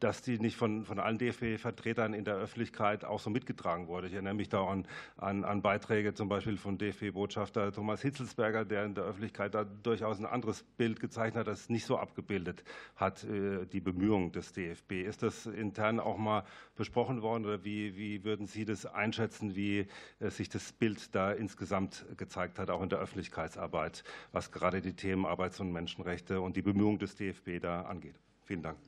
dass 0.00 0.20
die 0.20 0.38
nicht 0.38 0.56
von, 0.56 0.84
von 0.84 0.98
allen 0.98 1.16
DFB-Vertretern 1.16 2.12
in 2.12 2.24
der 2.24 2.34
Öffentlichkeit 2.34 3.04
auch 3.04 3.20
so 3.20 3.30
mitgetragen 3.30 3.88
wurde. 3.88 4.08
Ich 4.08 4.12
erinnere 4.12 4.34
mich 4.34 4.50
da 4.50 4.66
an, 4.66 4.86
an, 5.16 5.44
an 5.44 5.62
Beiträge 5.62 6.12
zum 6.12 6.28
Beispiel 6.28 6.58
von 6.58 6.76
DFB-Botschafter 6.76 7.72
Thomas 7.72 8.02
Hitzelsberger, 8.02 8.64
der 8.66 8.84
in 8.84 8.94
der 8.94 9.04
Öffentlichkeit 9.04 9.54
da 9.54 9.64
durchaus 9.64 10.18
ein 10.18 10.26
anderes 10.26 10.62
Bild 10.76 11.00
gezeichnet 11.00 11.40
hat, 11.40 11.46
das 11.46 11.70
nicht 11.70 11.86
so 11.86 11.96
abgebildet 11.96 12.64
hat, 12.96 13.24
die 13.24 13.80
Bemühungen 13.80 14.32
des 14.32 14.52
DFB. 14.52 14.92
Ist 14.92 15.22
das 15.22 15.46
intern 15.46 16.00
auch 16.00 16.18
mal 16.18 16.34
mal 16.34 16.44
besprochen 16.76 17.22
worden 17.22 17.44
oder 17.44 17.64
wie, 17.64 17.96
wie 17.96 18.24
würden 18.24 18.46
Sie 18.46 18.64
das 18.64 18.86
einschätzen, 18.86 19.54
wie 19.54 19.86
äh, 20.18 20.30
sich 20.30 20.48
das 20.48 20.72
Bild 20.72 21.14
da 21.14 21.32
insgesamt 21.32 22.04
gezeigt 22.16 22.58
hat, 22.58 22.70
auch 22.70 22.82
in 22.82 22.88
der 22.88 22.98
Öffentlichkeitsarbeit, 22.98 24.02
was 24.32 24.50
gerade 24.50 24.80
die 24.80 24.94
Themen 24.94 25.24
Arbeits- 25.24 25.60
und 25.60 25.72
Menschenrechte 25.72 26.40
und 26.40 26.56
die 26.56 26.62
Bemühungen 26.62 26.98
des 26.98 27.14
DFB 27.14 27.60
da 27.60 27.82
angeht? 27.82 28.16
Vielen 28.42 28.62
Dank. 28.62 28.78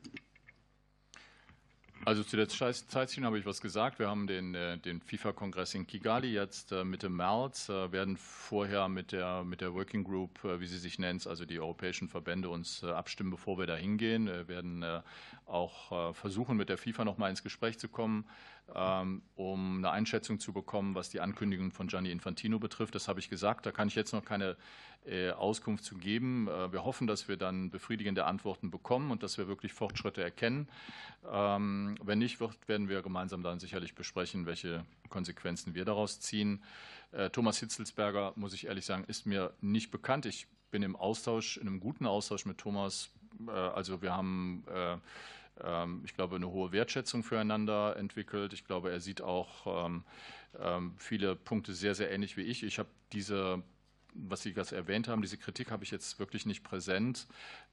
Also 2.05 2.23
zu 2.23 2.36
der 2.36 2.48
Zeitschiene 2.48 3.27
habe 3.27 3.39
ich 3.39 3.47
was 3.47 3.60
gesagt. 3.60 3.98
Wir 3.98 4.09
haben 4.09 4.27
den, 4.27 4.55
äh, 4.55 4.78
den 4.78 5.01
FIFA-Kongress 5.01 5.74
in 5.74 5.86
Kigali 5.86 6.32
jetzt 6.32 6.70
äh, 6.70 6.85
Mitte 6.85 7.09
März, 7.09 7.68
werden 7.68 8.16
vorher 8.16 8.89
mit 8.89 9.12
der, 9.12 9.43
mit 9.43 9.60
der 9.60 9.74
Working 9.74 10.05
Group, 10.05 10.39
wie 10.44 10.66
sie 10.66 10.78
sich 10.78 10.98
nennt, 10.98 11.27
also 11.27 11.44
die 11.44 11.59
europäischen 11.59 12.09
Verbände, 12.09 12.48
uns 12.48 12.85
abstimmen, 12.85 13.31
bevor 13.31 13.59
wir 13.59 13.66
da 13.66 13.74
hingehen. 13.74 14.27
Wir 14.27 14.47
werden 14.48 14.85
auch 15.47 16.14
versuchen, 16.14 16.56
mit 16.56 16.68
der 16.68 16.78
FIFA 16.78 17.05
noch 17.05 17.18
mal 17.18 17.31
ins 17.31 17.43
Gespräch 17.43 17.78
zu 17.78 17.89
kommen, 17.89 18.24
um 18.68 19.78
eine 19.78 19.90
Einschätzung 19.90 20.40
zu 20.40 20.52
bekommen, 20.52 20.94
was 20.94 21.09
die 21.09 21.20
Ankündigung 21.20 21.70
von 21.70 21.86
Gianni 21.86 22.10
Infantino 22.10 22.59
betrifft. 22.59 22.94
Das 22.94 23.06
habe 23.09 23.20
ich 23.20 23.30
gesagt. 23.30 23.64
Da 23.64 23.72
kann 23.72 23.88
ich 23.88 23.94
jetzt 23.94 24.12
noch 24.12 24.24
keine 24.24 24.56
äh, 25.06 25.30
Auskunft 25.30 25.84
zu 25.84 25.97
geben. 25.97 26.48
Äh, 26.48 26.72
wir 26.72 26.84
hoffen, 26.84 27.06
dass 27.06 27.28
wir 27.28 27.36
dann 27.36 27.70
befriedigende 27.70 28.24
Antworten 28.24 28.72
bekommen 28.72 29.12
und 29.12 29.22
dass 29.22 29.38
wir 29.38 29.47
wirklich 29.47 29.72
Fortschritte 29.72 30.20
erkennen. 30.22 30.68
Ähm, 31.30 31.97
wenn 32.02 32.18
nicht, 32.18 32.40
werden 32.40 32.88
wir 32.88 33.02
gemeinsam 33.02 33.44
dann 33.44 33.60
sicherlich 33.60 33.94
besprechen, 33.94 34.47
welche 34.47 34.84
Konsequenzen 35.09 35.76
wir 35.76 35.84
daraus 35.84 36.18
ziehen. 36.18 36.62
Äh, 37.12 37.30
Thomas 37.30 37.59
Hitzelsberger, 37.60 38.32
muss 38.34 38.52
ich 38.52 38.66
ehrlich 38.66 38.84
sagen, 38.84 39.05
ist 39.06 39.26
mir 39.26 39.52
nicht 39.60 39.93
bekannt. 39.93 40.26
Ich 40.26 40.48
bin 40.72 40.82
im 40.82 40.97
Austausch, 40.97 41.56
in 41.56 41.68
einem 41.68 41.78
guten 41.78 42.06
Austausch 42.06 42.44
mit 42.44 42.59
Thomas. 42.59 43.10
Also 43.47 44.02
wir 44.02 44.12
haben 44.16 44.64
ähm, 44.74 45.01
ich 46.04 46.14
glaube, 46.14 46.36
eine 46.36 46.50
hohe 46.50 46.70
Wertschätzung 46.70 47.22
füreinander 47.22 47.96
entwickelt. 47.96 48.52
Ich 48.52 48.66
glaube, 48.66 48.90
er 48.90 49.00
sieht 49.00 49.22
auch 49.22 50.00
viele 50.98 51.34
Punkte 51.34 51.72
sehr, 51.72 51.94
sehr 51.94 52.10
ähnlich 52.10 52.36
wie 52.36 52.42
ich. 52.42 52.62
Ich 52.62 52.78
habe 52.78 52.90
diese 53.12 53.62
was 54.18 54.42
Sie 54.42 54.52
gerade 54.52 54.74
erwähnt 54.74 55.08
haben, 55.08 55.22
diese 55.22 55.36
Kritik 55.36 55.70
habe 55.70 55.84
ich 55.84 55.90
jetzt 55.90 56.18
wirklich 56.18 56.46
nicht 56.46 56.62
präsent. 56.62 57.26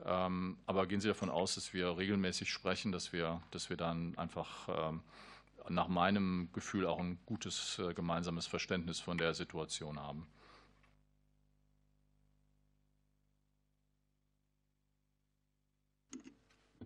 Ähm, 0.04 0.58
aber 0.66 0.88
gehen 0.88 1.02
Sie 1.02 1.08
davon 1.08 1.30
aus, 1.30 1.56
dass 1.56 1.74
wir 1.74 1.98
regelmäßig 1.98 2.52
sprechen, 2.52 2.92
dass 2.92 3.14
wir, 3.14 3.42
dass 3.52 3.70
wir 3.70 3.78
dann 3.78 4.18
einfach 4.18 4.70
ähm, 4.70 5.02
nach 5.70 5.88
meinem 5.88 6.50
Gefühl 6.54 6.86
auch 6.86 7.00
ein 7.00 7.20
gutes 7.26 7.80
äh, 7.80 7.94
gemeinsames 7.94 8.48
Verständnis 8.48 9.00
von 9.00 9.18
der 9.18 9.34
Situation 9.34 10.00
haben. 10.00 10.28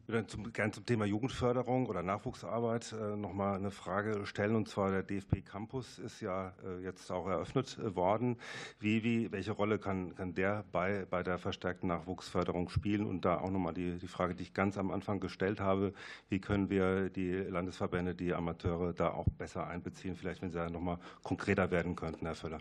Würde 0.09 0.25
zum, 0.25 0.53
gerne 0.53 0.71
zum 0.71 0.85
Thema 0.85 1.03
Jugendförderung 1.03 1.87
oder 1.87 2.01
Nachwuchsarbeit 2.01 2.93
äh, 2.93 3.17
noch 3.17 3.33
mal 3.33 3.57
eine 3.57 3.71
Frage 3.71 4.25
stellen. 4.25 4.55
Und 4.55 4.69
zwar 4.69 4.89
der 4.89 5.03
DFB 5.03 5.43
Campus 5.43 5.99
ist 5.99 6.21
ja 6.21 6.53
äh, 6.63 6.81
jetzt 6.81 7.11
auch 7.11 7.27
eröffnet 7.27 7.77
äh, 7.77 7.93
worden. 7.93 8.37
Wie, 8.79 9.03
wie, 9.03 9.33
welche 9.33 9.51
Rolle 9.51 9.79
kann, 9.79 10.15
kann 10.15 10.33
der 10.33 10.63
bei, 10.71 11.05
bei 11.09 11.23
der 11.23 11.37
verstärkten 11.37 11.89
Nachwuchsförderung 11.89 12.69
spielen? 12.69 13.05
Und 13.05 13.25
da 13.25 13.41
auch 13.41 13.51
noch 13.51 13.59
mal 13.59 13.73
die, 13.73 13.97
die 13.97 14.07
Frage, 14.07 14.33
die 14.33 14.43
ich 14.43 14.53
ganz 14.53 14.77
am 14.77 14.91
Anfang 14.91 15.19
gestellt 15.19 15.59
habe. 15.59 15.91
Wie 16.29 16.39
können 16.39 16.69
wir 16.69 17.09
die 17.09 17.33
Landesverbände, 17.33 18.15
die 18.15 18.33
Amateure 18.33 18.93
da 18.93 19.11
auch 19.11 19.27
besser 19.37 19.67
einbeziehen? 19.67 20.15
Vielleicht, 20.15 20.41
wenn 20.41 20.51
Sie 20.51 20.57
da 20.57 20.69
noch 20.69 20.79
mal 20.79 20.99
konkreter 21.21 21.69
werden 21.69 21.97
könnten, 21.97 22.25
Herr 22.25 22.35
Völler. 22.35 22.59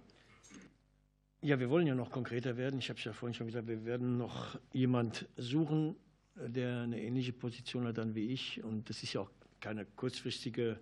Ja, 1.43 1.60
wir 1.60 1.70
wollen 1.70 1.86
ja 1.86 1.94
noch 1.94 2.10
konkreter 2.10 2.56
werden. 2.56 2.81
Ich 2.81 2.89
habe 2.89 2.98
es 2.98 3.05
ja 3.05 3.12
vorhin 3.12 3.35
schon 3.35 3.47
gesagt, 3.47 3.68
wir 3.68 3.85
werden 3.85 4.18
noch 4.18 4.59
jemand 4.73 5.28
suchen, 5.36 5.94
der 6.36 6.82
eine 6.82 7.00
ähnliche 7.00 7.32
Position 7.32 7.86
hat 7.86 7.98
dann 7.98 8.14
wie 8.14 8.32
ich. 8.32 8.62
Und 8.62 8.88
das 8.88 9.02
ist 9.02 9.12
ja 9.12 9.22
auch 9.22 9.30
keine 9.60 9.86
kurzfristige 9.86 10.78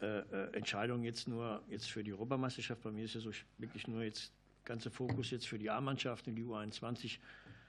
äh, 0.00 0.18
äh, 0.18 0.52
Entscheidung 0.54 1.04
jetzt 1.04 1.28
nur 1.28 1.62
jetzt 1.68 1.90
für 1.90 2.02
die 2.02 2.12
Europameisterschaft. 2.12 2.82
Bei 2.82 2.90
mir 2.90 3.04
ist 3.04 3.14
ja 3.14 3.20
so 3.20 3.30
wirklich 3.58 3.86
nur 3.86 4.02
jetzt 4.02 4.32
ganze 4.64 4.90
Fokus 4.90 5.30
jetzt 5.30 5.46
für 5.46 5.58
die 5.58 5.70
A-Mannschaft 5.70 6.26
und 6.28 6.34
die 6.34 6.44
U21 6.44 7.18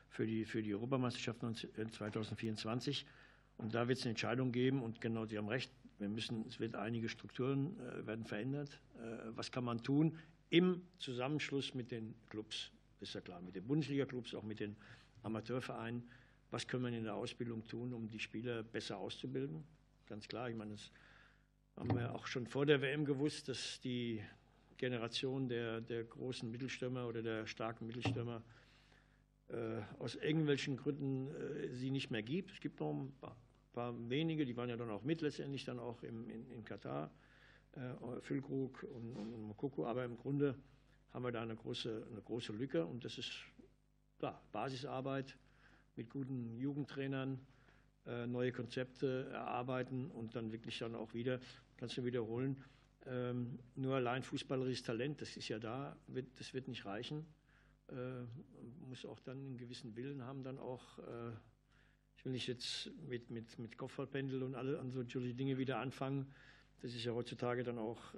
für 0.10 0.26
die, 0.26 0.46
für 0.46 0.62
die 0.62 0.74
Europameisterschaft 0.74 1.40
2024. 1.42 3.04
Äh, 3.04 3.62
und 3.62 3.74
da 3.76 3.88
wird 3.88 4.00
es 4.00 4.06
eine 4.06 4.12
Entscheidung 4.12 4.52
geben. 4.52 4.82
Und 4.82 5.00
genau, 5.02 5.26
Sie 5.26 5.38
haben 5.38 5.48
recht, 5.48 5.72
wir 6.00 6.10
müssen, 6.10 6.46
es 6.48 6.60
wird 6.60 6.76
einige 6.76 7.08
Strukturen 7.08 7.78
werden 8.06 8.26
verändert. 8.26 8.80
Was 9.36 9.52
kann 9.52 9.64
man 9.64 9.84
tun 9.84 10.18
im 10.50 10.82
Zusammenschluss 10.98 11.76
mit 11.76 11.92
den 11.92 12.16
Clubs? 12.30 12.72
ist 13.04 13.14
ja 13.14 13.22
klar, 13.22 13.42
mit 13.42 13.56
den 13.56 13.68
Bundesliga-Clubs, 13.68 14.34
auch 14.34 14.44
mit 14.44 14.60
den 14.60 14.76
Amateurvereinen 15.22 16.04
was 16.54 16.68
können 16.68 16.84
wir 16.84 16.96
in 16.96 17.04
der 17.04 17.16
Ausbildung 17.16 17.66
tun, 17.66 17.94
um 17.94 18.12
die 18.12 18.20
Spieler 18.20 18.62
besser 18.62 19.00
auszubilden. 19.00 19.64
Ganz 20.06 20.28
klar, 20.28 20.52
ich 20.52 20.56
meine, 20.56 20.74
das 20.74 20.92
haben 21.76 21.96
wir 21.98 22.14
auch 22.14 22.28
schon 22.28 22.46
vor 22.46 22.68
der 22.68 22.80
WM 22.80 23.06
gewusst, 23.06 23.50
dass 23.50 23.82
die 23.82 24.24
Generation 24.78 25.50
der, 25.50 25.82
der 25.82 26.04
großen 26.04 26.52
Mittelstürmer 26.52 27.08
oder 27.08 27.24
der 27.24 27.48
starken 27.48 27.88
Mittelstürmer 27.88 28.44
äh, 29.48 29.82
aus 29.98 30.14
irgendwelchen 30.14 30.78
Gründen 30.78 31.34
äh, 31.36 31.74
sie 31.74 31.90
nicht 31.90 32.12
mehr 32.12 32.22
gibt. 32.22 32.52
Es 32.52 32.60
gibt 32.60 32.80
noch 32.80 32.94
ein 32.94 33.14
paar, 33.74 33.96
wenige, 34.08 34.46
die 34.46 34.56
waren 34.56 34.70
ja 34.70 34.78
dann 34.78 34.92
auch 34.92 35.02
mit 35.02 35.22
letztendlich 35.22 35.66
dann 35.66 35.80
auch 35.80 36.04
im, 36.04 36.30
in, 36.30 36.52
in 36.52 36.64
Katar, 36.64 37.10
äh, 37.72 38.22
Füllkrug 38.22 38.84
und, 38.84 39.16
und, 39.16 39.34
und 39.34 39.42
Mokoko, 39.42 39.88
aber 39.88 40.06
im 40.06 40.18
Grunde 40.18 40.56
haben 41.14 41.26
wir 41.26 41.32
da 41.32 41.42
eine 41.42 41.56
große, 41.56 42.06
eine 42.12 42.22
große 42.22 42.54
Lücke 42.54 42.86
und 42.86 43.04
das 43.04 43.18
ist 43.18 43.32
klar, 44.20 44.40
Basisarbeit, 44.52 45.36
mit 45.96 46.10
guten 46.10 46.58
Jugendtrainern 46.58 47.40
äh, 48.06 48.28
neue 48.28 48.52
Konzepte 48.52 49.30
erarbeiten 49.32 50.12
und 50.12 50.36
dann 50.36 50.52
wirklich 50.52 50.78
dann 50.80 50.96
auch 50.96 51.14
wieder, 51.14 51.40
kannst 51.78 51.98
du 51.98 52.04
wiederholen, 52.04 52.62
ähm, 53.06 53.60
nur 53.76 53.96
allein 53.96 54.24
fußballerisches 54.24 54.84
Talent, 54.84 55.22
das 55.22 55.38
ist 55.38 55.48
ja 55.48 55.60
da, 55.60 55.96
das 56.38 56.54
wird 56.54 56.68
nicht 56.68 56.86
reichen. 56.86 57.26
Äh, 57.90 58.24
muss 58.88 59.06
auch 59.06 59.20
dann 59.20 59.38
einen 59.38 59.58
gewissen 59.58 59.96
Willen 59.96 60.24
haben, 60.24 60.44
dann 60.44 60.60
auch, 60.60 61.00
äh, 61.00 61.32
ich 62.18 62.26
will 62.26 62.32
nicht 62.32 62.48
jetzt 62.48 62.92
mit, 63.08 63.30
mit, 63.30 63.58
mit 63.60 63.78
Kopfballpendel 63.78 64.44
und 64.44 64.56
alle 64.56 64.80
an 64.80 64.92
so 64.92 65.04
Dinge 65.04 65.58
wieder 65.58 65.80
anfangen. 65.80 66.32
Das 66.82 66.94
ist 66.94 67.06
ja 67.06 67.14
heutzutage 67.14 67.64
dann 67.64 67.78
auch 67.78 68.14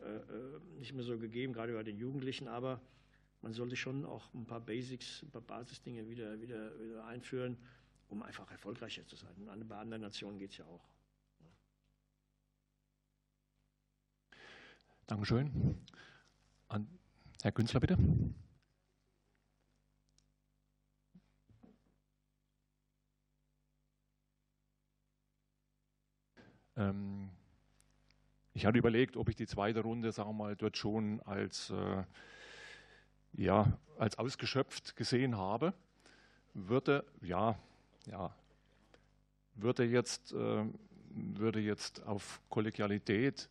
nicht 0.80 0.94
mehr 0.94 1.04
so 1.04 1.20
gegeben, 1.20 1.54
gerade 1.54 1.74
bei 1.74 1.84
den 1.84 1.98
Jugendlichen, 1.98 2.48
aber 2.48 2.82
man 3.46 3.54
sollte 3.54 3.76
schon 3.76 4.06
auch 4.06 4.34
ein 4.34 4.48
paar 4.48 4.60
Basics, 4.60 5.22
ein 5.22 5.30
paar 5.30 5.44
Basisdinge 5.44 6.10
wieder, 6.10 6.42
wieder, 6.42 6.80
wieder 6.80 7.06
einführen, 7.06 7.56
um 8.10 8.24
einfach 8.24 8.50
erfolgreicher 8.50 9.06
zu 9.06 9.16
sein. 9.16 9.36
Und 9.38 9.68
bei 9.68 9.78
anderen 9.78 10.02
Nationen 10.02 10.40
geht 10.40 10.50
es 10.50 10.58
ja 10.58 10.66
auch. 10.66 10.84
Dankeschön. 15.06 15.78
An 16.70 16.88
Herr 17.44 17.52
Günzler, 17.52 17.80
bitte. 17.82 18.00
Ähm, 26.78 27.30
ich 28.54 28.66
hatte 28.66 28.80
überlegt, 28.80 29.16
ob 29.18 29.30
ich 29.30 29.36
die 29.36 29.46
zweite 29.46 29.82
Runde, 29.82 30.12
sagen 30.12 30.30
wir 30.30 30.34
mal, 30.34 30.56
dort 30.56 30.78
schon 30.78 31.22
als 31.22 31.70
äh, 31.70 32.04
ja, 33.38 33.78
als 33.98 34.18
ausgeschöpft 34.18 34.96
gesehen 34.96 35.38
habe, 35.38 35.74
würde, 36.54 37.06
ja, 37.22 37.58
ja, 38.06 38.34
würde 39.56 39.84
jetzt 39.84 40.34
äh, 40.34 40.66
würde 41.16 41.60
jetzt 41.60 42.04
auf 42.04 42.42
Kollegialität 42.50 43.50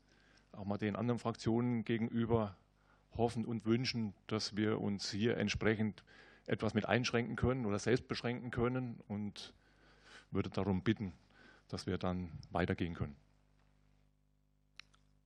auch 0.53 0.65
mal 0.65 0.79
den 0.79 0.97
anderen 0.97 1.19
Fraktionen 1.19 1.85
gegenüber 1.85 2.57
hoffen 3.17 3.45
und 3.45 3.65
wünschen, 3.65 4.15
dass 4.27 4.57
wir 4.57 4.81
uns 4.81 5.11
hier 5.11 5.37
entsprechend 5.37 6.05
etwas 6.47 6.75
mit 6.75 6.87
einschränken 6.87 7.37
können 7.37 7.65
oder 7.65 7.79
selbst 7.79 8.07
beschränken 8.07 8.51
können 8.51 9.01
und 9.09 9.55
würde 10.31 10.51
darum 10.51 10.83
bitten, 10.83 11.13
dass 11.69 11.87
wir 11.87 11.97
dann 11.97 12.31
weitergehen 12.51 12.95
können. 12.95 13.17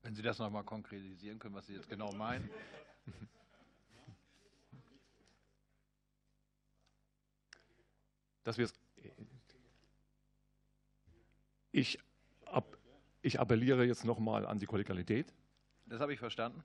Wenn 0.02 0.14
Sie 0.14 0.22
das 0.22 0.38
noch 0.38 0.50
mal 0.50 0.62
konkretisieren 0.62 1.38
können, 1.38 1.54
was 1.54 1.66
Sie 1.66 1.74
jetzt 1.74 1.88
genau 1.88 2.12
meinen. 2.12 2.48
Dass 8.48 8.56
wir 8.56 8.66
ich, 11.70 11.98
ab, 12.46 12.78
ich 13.20 13.38
appelliere 13.38 13.84
jetzt 13.84 14.06
noch 14.06 14.18
mal 14.18 14.46
an 14.46 14.58
die 14.58 14.64
Kollegialität. 14.64 15.34
Das 15.84 16.00
habe 16.00 16.14
ich 16.14 16.18
verstanden. 16.18 16.64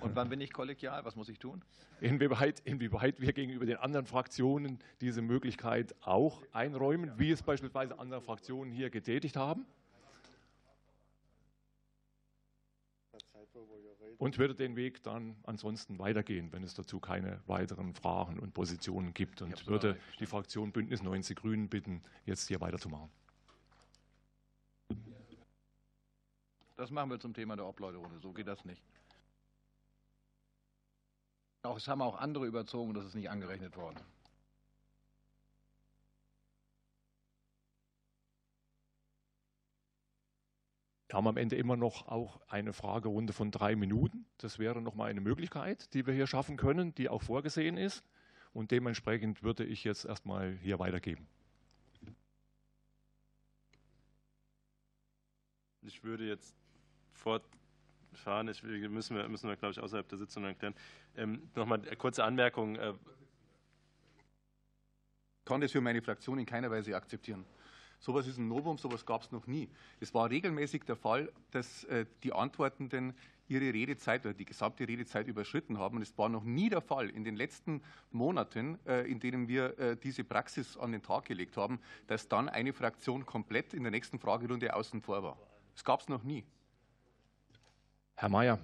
Und 0.00 0.16
wann 0.16 0.28
bin 0.28 0.40
ich 0.40 0.52
kollegial? 0.52 1.04
Was 1.04 1.14
muss 1.14 1.28
ich 1.28 1.38
tun? 1.38 1.62
Inwieweit, 2.00 2.58
inwieweit 2.64 3.20
wir 3.20 3.32
gegenüber 3.32 3.66
den 3.66 3.76
anderen 3.76 4.06
Fraktionen 4.06 4.80
diese 5.00 5.22
Möglichkeit 5.22 5.94
auch 6.00 6.42
einräumen, 6.50 7.16
wie 7.20 7.30
es 7.30 7.44
beispielsweise 7.44 7.96
andere 8.00 8.20
Fraktionen 8.20 8.72
hier 8.72 8.90
getätigt 8.90 9.36
haben. 9.36 9.64
Und 14.18 14.36
würde 14.36 14.54
den 14.54 14.74
Weg 14.74 15.02
dann 15.04 15.36
ansonsten 15.44 16.00
weitergehen, 16.00 16.52
wenn 16.52 16.64
es 16.64 16.74
dazu 16.74 16.98
keine 16.98 17.40
weiteren 17.46 17.94
Fragen 17.94 18.40
und 18.40 18.52
Positionen 18.52 19.14
gibt. 19.14 19.42
Und 19.42 19.66
würde 19.68 19.96
die 20.18 20.26
Fraktion 20.26 20.72
Bündnis 20.72 21.02
90 21.02 21.36
Grünen 21.36 21.68
bitten, 21.68 22.02
jetzt 22.26 22.48
hier 22.48 22.60
weiterzumachen. 22.60 23.10
Das 26.76 26.90
machen 26.90 27.10
wir 27.10 27.20
zum 27.20 27.32
Thema 27.32 27.56
der 27.56 27.66
Obleuterunde. 27.66 28.18
So 28.18 28.32
geht 28.32 28.48
das 28.48 28.64
nicht. 28.64 28.82
Auch, 31.62 31.76
es 31.76 31.86
haben 31.86 32.02
auch 32.02 32.16
andere 32.16 32.46
überzogen, 32.46 32.94
das 32.94 33.04
ist 33.04 33.14
nicht 33.14 33.30
angerechnet 33.30 33.76
worden. 33.76 33.98
Wir 41.08 41.16
haben 41.16 41.26
am 41.26 41.38
Ende 41.38 41.56
immer 41.56 41.76
noch 41.76 42.06
auch 42.06 42.38
eine 42.48 42.74
Fragerunde 42.74 43.32
von 43.32 43.50
drei 43.50 43.76
Minuten. 43.76 44.26
Das 44.36 44.58
wäre 44.58 44.82
noch 44.82 44.94
mal 44.94 45.06
eine 45.06 45.22
Möglichkeit, 45.22 45.94
die 45.94 46.06
wir 46.06 46.12
hier 46.12 46.26
schaffen 46.26 46.58
können, 46.58 46.94
die 46.94 47.08
auch 47.08 47.22
vorgesehen 47.22 47.78
ist. 47.78 48.04
Und 48.52 48.70
dementsprechend 48.72 49.42
würde 49.42 49.64
ich 49.64 49.84
jetzt 49.84 50.04
erstmal 50.04 50.52
hier 50.58 50.78
weitergeben. 50.78 51.26
Ich 55.80 56.04
würde 56.04 56.26
jetzt 56.26 56.54
fortfahren. 57.12 58.48
Ich, 58.48 58.62
müssen 58.62 59.16
wir, 59.16 59.26
müssen 59.28 59.48
wir 59.48 59.56
glaube 59.56 59.72
ich, 59.72 59.80
außerhalb 59.80 60.06
der 60.06 60.18
Sitzung 60.18 60.44
erklären. 60.44 60.74
Ähm, 61.16 61.48
Nochmal 61.54 61.80
eine 61.80 61.96
kurze 61.96 62.22
Anmerkung. 62.22 62.76
Äh, 62.76 62.92
ich 65.38 65.44
kann 65.46 65.62
das 65.62 65.72
für 65.72 65.80
meine 65.80 66.02
Fraktion 66.02 66.38
in 66.38 66.44
keiner 66.44 66.70
Weise 66.70 66.94
akzeptieren. 66.94 67.46
Sowas 68.00 68.26
ist 68.26 68.38
ein 68.38 68.48
Novum, 68.48 68.78
sowas 68.78 69.04
gab 69.04 69.22
es 69.22 69.32
noch 69.32 69.46
nie. 69.46 69.68
Es 70.00 70.14
war 70.14 70.30
regelmäßig 70.30 70.84
der 70.84 70.96
Fall, 70.96 71.32
dass 71.50 71.84
äh, 71.84 72.06
die 72.22 72.32
Antwortenden 72.32 73.14
ihre 73.48 73.72
Redezeit 73.72 74.24
oder 74.24 74.34
die 74.34 74.44
gesamte 74.44 74.86
Redezeit 74.86 75.26
überschritten 75.26 75.78
haben. 75.78 75.96
Und 75.96 76.02
es 76.02 76.16
war 76.16 76.28
noch 76.28 76.44
nie 76.44 76.68
der 76.68 76.80
Fall 76.80 77.10
in 77.10 77.24
den 77.24 77.34
letzten 77.34 77.82
Monaten, 78.12 78.78
äh, 78.86 79.10
in 79.10 79.20
denen 79.20 79.48
wir 79.48 79.78
äh, 79.78 79.96
diese 79.96 80.22
Praxis 80.22 80.76
an 80.76 80.92
den 80.92 81.02
Tag 81.02 81.24
gelegt 81.24 81.56
haben, 81.56 81.80
dass 82.06 82.28
dann 82.28 82.48
eine 82.48 82.72
Fraktion 82.72 83.26
komplett 83.26 83.74
in 83.74 83.82
der 83.82 83.90
nächsten 83.90 84.18
Fragerunde 84.18 84.74
außen 84.74 85.02
vor 85.02 85.22
war. 85.22 85.38
Das 85.74 85.84
gab 85.84 86.00
es 86.00 86.08
noch 86.08 86.22
nie. 86.22 86.44
Herr 88.16 88.28
Mayer, 88.28 88.58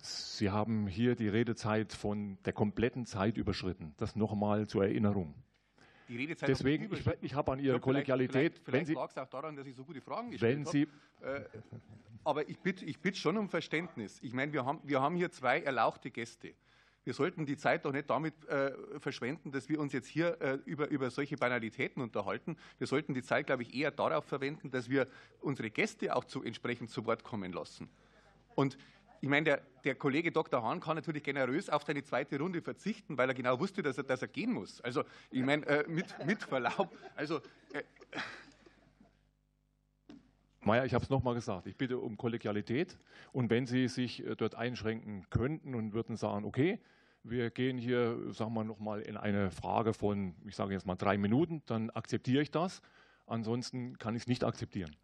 Sie 0.00 0.50
haben 0.50 0.86
hier 0.86 1.14
die 1.14 1.28
Redezeit 1.28 1.92
von 1.92 2.36
der 2.44 2.52
kompletten 2.52 3.06
Zeit 3.06 3.38
überschritten. 3.38 3.94
Das 3.96 4.16
nochmal 4.16 4.66
zur 4.66 4.84
Erinnerung. 4.84 5.34
Die 6.08 6.16
Redezeit 6.16 6.48
Deswegen, 6.48 6.92
ich, 6.92 7.06
ich 7.22 7.34
habe 7.34 7.52
an 7.52 7.58
Ihre 7.58 7.80
Kollegialität. 7.80 8.60
Vielleicht, 8.64 8.64
vielleicht, 8.64 8.86
vielleicht 8.86 8.98
lag 8.98 9.10
es 9.10 9.18
auch 9.18 9.30
daran, 9.30 9.56
dass 9.56 9.66
ich 9.66 9.74
so 9.74 9.84
gute 9.84 10.00
Fragen 10.00 10.30
gestellt 10.30 10.66
habe. 10.66 10.78
Äh, 11.22 11.44
aber 12.24 12.48
ich 12.48 12.58
bitte, 12.58 12.84
ich 12.84 12.98
bitte 12.98 13.18
schon 13.18 13.36
um 13.36 13.48
Verständnis. 13.48 14.18
Ich 14.22 14.32
meine, 14.32 14.52
wir 14.52 14.64
haben, 14.64 14.80
wir 14.82 15.00
haben 15.00 15.16
hier 15.16 15.30
zwei 15.30 15.60
erlauchte 15.60 16.10
Gäste. 16.10 16.54
Wir 17.04 17.12
sollten 17.12 17.44
die 17.44 17.58
Zeit 17.58 17.84
doch 17.84 17.92
nicht 17.92 18.08
damit 18.08 18.34
äh, 18.48 18.72
verschwenden, 18.98 19.52
dass 19.52 19.68
wir 19.68 19.78
uns 19.78 19.92
jetzt 19.92 20.08
hier 20.08 20.40
äh, 20.40 20.58
über, 20.64 20.88
über 20.88 21.10
solche 21.10 21.36
Banalitäten 21.36 22.02
unterhalten. 22.02 22.56
Wir 22.78 22.86
sollten 22.86 23.12
die 23.12 23.22
Zeit, 23.22 23.46
glaube 23.46 23.62
ich, 23.62 23.74
eher 23.74 23.90
darauf 23.90 24.24
verwenden, 24.24 24.70
dass 24.70 24.88
wir 24.88 25.06
unsere 25.40 25.70
Gäste 25.70 26.16
auch 26.16 26.24
zu, 26.24 26.42
entsprechend 26.42 26.88
zu 26.88 27.04
Wort 27.04 27.22
kommen 27.22 27.52
lassen. 27.52 27.90
Und 28.54 28.78
ich 29.24 29.30
meine, 29.30 29.44
der, 29.44 29.62
der, 29.84 29.94
Kollege 29.94 30.30
Dr. 30.30 30.62
Hahn 30.62 30.80
kann 30.80 30.96
natürlich 30.96 31.22
generös 31.22 31.70
auf 31.70 31.82
seine 31.84 32.04
zweite 32.04 32.38
Runde 32.38 32.60
verzichten, 32.60 33.16
weil 33.16 33.30
er 33.30 33.34
genau 33.34 33.58
wusste, 33.58 33.82
dass 33.82 33.96
er, 33.96 34.04
dass 34.04 34.20
er 34.20 34.28
gehen 34.28 34.52
muss. 34.52 34.82
Also, 34.82 35.02
ich 35.30 35.42
meine, 35.42 35.64
äh, 35.64 35.88
mit, 35.88 36.14
mit, 36.26 36.42
Verlaub, 36.42 36.94
also. 37.16 37.38
Äh, 37.72 37.84
Maja, 40.60 40.84
ich 40.84 40.92
habe 40.92 41.02
es 41.02 41.08
nochmal 41.08 41.32
gesagt. 41.32 41.66
Ich 41.66 41.74
bitte 41.74 41.96
um 41.96 42.18
Kollegialität. 42.18 42.98
Und 43.32 43.48
wenn 43.48 43.64
Sie 43.64 43.88
sich 43.88 44.26
äh, 44.26 44.36
dort 44.36 44.56
einschränken 44.56 45.24
könnten 45.30 45.74
und 45.74 45.94
würden 45.94 46.18
sagen, 46.18 46.44
okay, 46.44 46.78
wir 47.22 47.50
gehen 47.50 47.78
hier, 47.78 48.30
sagen 48.30 48.52
wir 48.52 48.64
nochmal, 48.64 49.00
in 49.00 49.16
eine 49.16 49.50
Frage 49.50 49.94
von, 49.94 50.34
ich 50.44 50.54
sage 50.54 50.74
jetzt 50.74 50.84
mal 50.84 50.96
drei 50.96 51.16
Minuten, 51.16 51.62
dann 51.64 51.88
akzeptiere 51.88 52.42
ich 52.42 52.50
das. 52.50 52.82
Ansonsten 53.26 53.96
kann 53.96 54.16
ich 54.16 54.24
es 54.24 54.28
nicht 54.28 54.44
akzeptieren. 54.44 54.94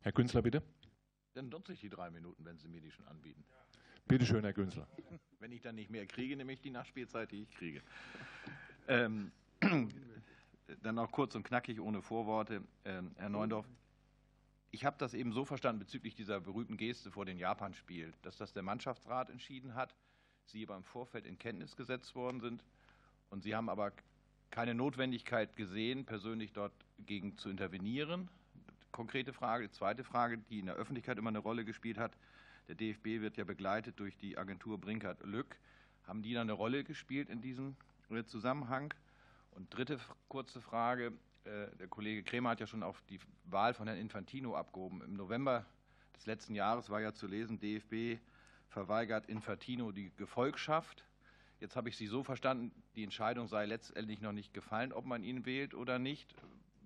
Herr 0.00 0.12
Günzler, 0.12 0.42
bitte. 0.42 0.62
Dann 1.38 1.50
nutze 1.50 1.72
ich 1.72 1.78
die 1.78 1.88
drei 1.88 2.10
Minuten, 2.10 2.44
wenn 2.44 2.58
Sie 2.58 2.66
mir 2.66 2.80
die 2.80 2.90
schon 2.90 3.06
anbieten. 3.06 3.44
Bitte 4.08 4.26
schön, 4.26 4.42
Herr 4.42 4.52
Günzler. 4.52 4.88
Wenn 5.38 5.52
ich 5.52 5.60
dann 5.60 5.76
nicht 5.76 5.88
mehr 5.88 6.04
kriege, 6.04 6.36
nehme 6.36 6.52
ich 6.52 6.60
die 6.60 6.70
Nachspielzeit, 6.70 7.30
die 7.30 7.42
ich 7.42 7.50
kriege. 7.52 7.80
Ähm, 8.88 9.30
dann 10.82 10.96
noch 10.96 11.12
kurz 11.12 11.36
und 11.36 11.44
knackig, 11.44 11.78
ohne 11.78 12.02
Vorworte. 12.02 12.64
Ähm, 12.84 13.12
Herr 13.18 13.28
Neundorf, 13.28 13.68
ich 14.72 14.84
habe 14.84 14.96
das 14.98 15.14
eben 15.14 15.30
so 15.30 15.44
verstanden 15.44 15.78
bezüglich 15.78 16.16
dieser 16.16 16.40
berühmten 16.40 16.76
Geste 16.76 17.12
vor 17.12 17.24
dem 17.24 17.38
Japan-Spiel, 17.38 18.12
dass 18.22 18.36
das 18.36 18.52
der 18.52 18.64
Mannschaftsrat 18.64 19.30
entschieden 19.30 19.76
hat, 19.76 19.94
Sie 20.46 20.64
aber 20.64 20.74
im 20.74 20.82
Vorfeld 20.82 21.24
in 21.24 21.38
Kenntnis 21.38 21.76
gesetzt 21.76 22.16
worden 22.16 22.40
sind 22.40 22.64
und 23.30 23.44
Sie 23.44 23.54
haben 23.54 23.68
aber 23.68 23.92
keine 24.50 24.74
Notwendigkeit 24.74 25.54
gesehen, 25.54 26.04
persönlich 26.04 26.52
dort 26.52 26.72
gegen 27.06 27.36
zu 27.36 27.48
intervenieren. 27.48 28.28
Konkrete 28.92 29.32
Frage. 29.32 29.68
Die 29.68 29.72
zweite 29.72 30.04
Frage, 30.04 30.38
die 30.38 30.58
in 30.60 30.66
der 30.66 30.74
Öffentlichkeit 30.74 31.18
immer 31.18 31.28
eine 31.28 31.38
Rolle 31.38 31.64
gespielt 31.64 31.98
hat. 31.98 32.16
Der 32.68 32.74
DFB 32.74 33.20
wird 33.20 33.36
ja 33.36 33.44
begleitet 33.44 33.98
durch 33.98 34.16
die 34.16 34.36
Agentur 34.36 34.78
Brinkert-Lück. 34.78 35.58
Haben 36.06 36.22
die 36.22 36.34
da 36.34 36.40
eine 36.40 36.52
Rolle 36.52 36.84
gespielt 36.84 37.28
in 37.28 37.40
diesem 37.40 37.76
äh, 38.10 38.24
Zusammenhang? 38.24 38.92
Und 39.52 39.74
dritte 39.74 39.98
kurze 40.28 40.60
Frage. 40.60 41.12
Äh, 41.44 41.74
der 41.78 41.88
Kollege 41.88 42.22
Kremer 42.22 42.50
hat 42.50 42.60
ja 42.60 42.66
schon 42.66 42.82
auf 42.82 43.02
die 43.08 43.20
Wahl 43.44 43.74
von 43.74 43.86
Herrn 43.86 43.98
Infantino 43.98 44.54
abgehoben. 44.54 45.02
Im 45.02 45.14
November 45.14 45.64
des 46.16 46.26
letzten 46.26 46.54
Jahres 46.54 46.90
war 46.90 47.00
ja 47.00 47.12
zu 47.12 47.26
lesen, 47.26 47.58
DFB 47.58 48.20
verweigert 48.68 49.26
Infantino 49.26 49.92
die 49.92 50.10
Gefolgschaft. 50.16 51.04
Jetzt 51.60 51.74
habe 51.74 51.88
ich 51.88 51.96
Sie 51.96 52.06
so 52.06 52.22
verstanden, 52.22 52.70
die 52.94 53.02
Entscheidung 53.02 53.48
sei 53.48 53.66
letztendlich 53.66 54.20
noch 54.20 54.32
nicht 54.32 54.54
gefallen, 54.54 54.92
ob 54.92 55.06
man 55.06 55.24
ihn 55.24 55.46
wählt 55.46 55.74
oder 55.74 55.98
nicht. 55.98 56.34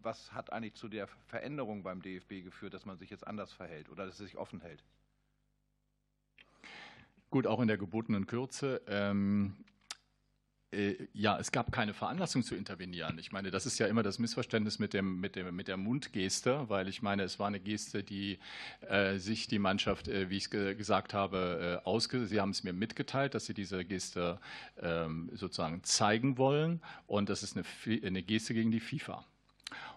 Was 0.02 0.32
hat 0.32 0.52
eigentlich 0.52 0.74
zu 0.74 0.88
der 0.88 1.06
Veränderung 1.28 1.82
beim 1.82 2.02
DFB 2.02 2.42
geführt, 2.42 2.74
dass 2.74 2.86
man 2.86 2.98
sich 2.98 3.10
jetzt 3.10 3.26
anders 3.26 3.52
verhält 3.52 3.88
oder 3.88 4.06
dass 4.06 4.14
es 4.14 4.30
sich 4.30 4.36
offen 4.36 4.60
hält? 4.60 4.82
Gut, 7.30 7.46
auch 7.46 7.60
in 7.60 7.68
der 7.68 7.78
gebotenen 7.78 8.26
Kürze. 8.26 8.82
Ähm, 8.86 9.56
äh, 10.72 11.06
ja, 11.12 11.38
es 11.38 11.52
gab 11.52 11.70
keine 11.70 11.92
Veranlassung 11.92 12.42
zu 12.42 12.54
intervenieren. 12.54 13.18
Ich 13.18 13.30
meine, 13.30 13.50
das 13.50 13.66
ist 13.66 13.78
ja 13.78 13.86
immer 13.86 14.02
das 14.02 14.18
Missverständnis 14.18 14.78
mit, 14.78 14.94
dem, 14.94 15.20
mit, 15.20 15.36
dem, 15.36 15.54
mit 15.54 15.68
der 15.68 15.76
Mundgeste, 15.76 16.68
weil 16.68 16.88
ich 16.88 17.02
meine, 17.02 17.24
es 17.24 17.38
war 17.38 17.46
eine 17.46 17.60
Geste, 17.60 18.02
die 18.02 18.38
äh, 18.88 19.18
sich 19.18 19.48
die 19.48 19.58
Mannschaft, 19.58 20.08
äh, 20.08 20.30
wie 20.30 20.38
ich 20.38 20.50
ge 20.50 20.74
gesagt 20.74 21.12
habe, 21.12 21.80
äh, 21.82 21.86
ausge 21.86 22.26
Sie 22.26 22.40
haben 22.40 22.50
es 22.50 22.64
mir 22.64 22.72
mitgeteilt, 22.72 23.34
dass 23.34 23.46
sie 23.46 23.54
diese 23.54 23.84
Geste 23.84 24.40
ähm, 24.80 25.30
sozusagen 25.34 25.84
zeigen 25.84 26.38
wollen 26.38 26.80
und 27.06 27.28
das 27.28 27.42
ist 27.42 27.56
eine, 27.56 27.64
eine 28.04 28.22
Geste 28.22 28.54
gegen 28.54 28.70
die 28.70 28.80
FIFA. 28.80 29.24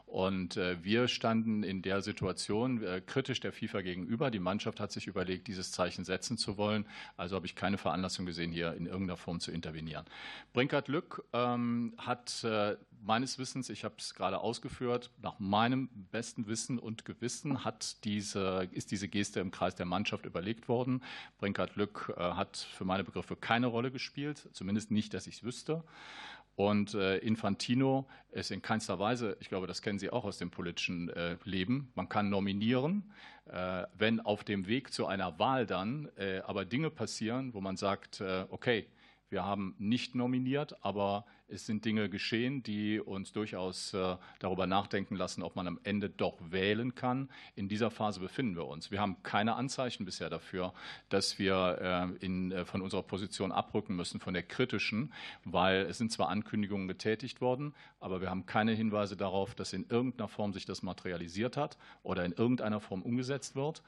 Und 0.05 0.55
äh, 0.55 0.83
wir 0.83 1.07
standen 1.07 1.63
in 1.63 1.81
der 1.81 2.01
Situation 2.01 2.81
äh, 2.83 3.01
kritisch 3.05 3.39
der 3.39 3.51
FIFA 3.51 3.81
gegenüber. 3.81 4.31
Die 4.31 4.39
Mannschaft 4.39 4.79
hat 4.79 4.91
sich 4.91 5.07
überlegt, 5.07 5.47
dieses 5.47 5.71
Zeichen 5.71 6.05
setzen 6.05 6.37
zu 6.37 6.57
wollen. 6.57 6.85
Also 7.17 7.35
habe 7.35 7.45
ich 7.45 7.55
keine 7.55 7.77
Veranlassung 7.77 8.25
gesehen, 8.25 8.51
hier 8.51 8.73
in 8.75 8.85
irgendeiner 8.85 9.17
Form 9.17 9.39
zu 9.39 9.51
intervenieren. 9.51 10.05
Brinkert 10.53 10.87
Lück 10.87 11.23
ähm, 11.33 11.93
hat 11.97 12.43
äh, 12.43 12.77
meines 13.01 13.39
Wissens, 13.39 13.69
ich 13.69 13.83
habe 13.83 13.95
es 13.97 14.13
gerade 14.13 14.39
ausgeführt, 14.39 15.11
nach 15.21 15.39
meinem 15.39 15.89
besten 16.11 16.47
Wissen 16.47 16.79
und 16.79 17.05
Gewissen 17.05 17.65
hat 17.65 18.03
diese, 18.03 18.69
ist 18.71 18.91
diese 18.91 19.07
Geste 19.07 19.39
im 19.39 19.51
Kreis 19.51 19.75
der 19.75 19.85
Mannschaft 19.85 20.25
überlegt 20.25 20.67
worden. 20.67 21.03
Brinkert 21.37 21.75
Lück 21.75 22.13
hat 22.17 22.57
für 22.57 22.83
meine 22.83 23.03
Begriffe 23.03 23.35
keine 23.35 23.67
Rolle 23.67 23.91
gespielt, 23.91 24.49
zumindest 24.53 24.89
nicht, 24.89 25.13
dass 25.13 25.27
ich 25.27 25.35
es 25.35 25.43
wüsste. 25.43 25.83
Und 26.55 26.93
Infantino 26.93 28.07
ist 28.31 28.49
in 28.51 28.61
keinster 28.61 28.97
Weise, 28.97 29.35
ich 29.41 29.49
glaube, 29.49 29.67
das 29.67 29.81
kennen 29.81 29.99
Sie 29.99 30.09
auch 30.09 30.23
aus 30.23 30.37
dem 30.37 30.51
politischen 30.51 31.11
Leben, 31.43 31.91
man 31.95 32.07
kann 32.07 32.29
nominieren, 32.29 33.11
wenn 33.97 34.21
auf 34.21 34.43
dem 34.45 34.65
Weg 34.67 34.93
zu 34.93 35.05
einer 35.05 35.37
Wahl 35.37 35.65
dann 35.65 36.09
aber 36.45 36.63
Dinge 36.63 36.89
passieren, 36.89 37.53
wo 37.53 37.59
man 37.59 37.75
sagt, 37.75 38.21
okay, 38.49 38.87
wir 39.29 39.43
haben 39.43 39.75
nicht 39.79 40.15
nominiert, 40.15 40.77
aber 40.81 41.25
es 41.47 41.65
sind 41.65 41.85
Dinge 41.85 42.09
geschehen, 42.09 42.63
die 42.63 42.99
uns 42.99 43.31
durchaus 43.31 43.93
äh, 43.93 44.17
darüber 44.39 44.65
nachdenken 44.67 45.15
lassen, 45.15 45.43
ob 45.43 45.55
man 45.55 45.67
am 45.67 45.79
Ende 45.83 46.09
doch 46.09 46.37
wählen 46.49 46.95
kann. 46.95 47.29
In 47.55 47.67
dieser 47.67 47.91
Phase 47.91 48.19
befinden 48.19 48.55
wir 48.55 48.65
uns. 48.65 48.91
Wir 48.91 48.99
haben 48.99 49.21
keine 49.23 49.55
Anzeichen 49.55 50.05
bisher 50.05 50.29
dafür, 50.29 50.73
dass 51.09 51.37
wir 51.37 52.15
äh, 52.19 52.25
in, 52.25 52.51
äh, 52.51 52.65
von 52.65 52.81
unserer 52.81 53.03
Position 53.03 53.51
abrücken 53.51 53.95
müssen, 53.95 54.19
von 54.19 54.33
der 54.33 54.43
kritischen, 54.43 55.13
weil 55.43 55.81
es 55.81 55.97
sind 55.97 56.11
zwar 56.11 56.29
Ankündigungen 56.29 56.87
getätigt 56.87 57.41
worden, 57.41 57.73
aber 57.99 58.21
wir 58.21 58.29
haben 58.29 58.45
keine 58.45 58.73
Hinweise 58.73 59.15
darauf, 59.15 59.55
dass 59.55 59.73
in 59.73 59.85
irgendeiner 59.89 60.27
Form 60.27 60.53
sich 60.53 60.65
das 60.65 60.83
materialisiert 60.83 61.57
hat 61.57 61.77
oder 62.03 62.25
in 62.25 62.31
irgendeiner 62.31 62.79
Form 62.79 63.01
umgesetzt 63.01 63.55
wird. 63.55 63.81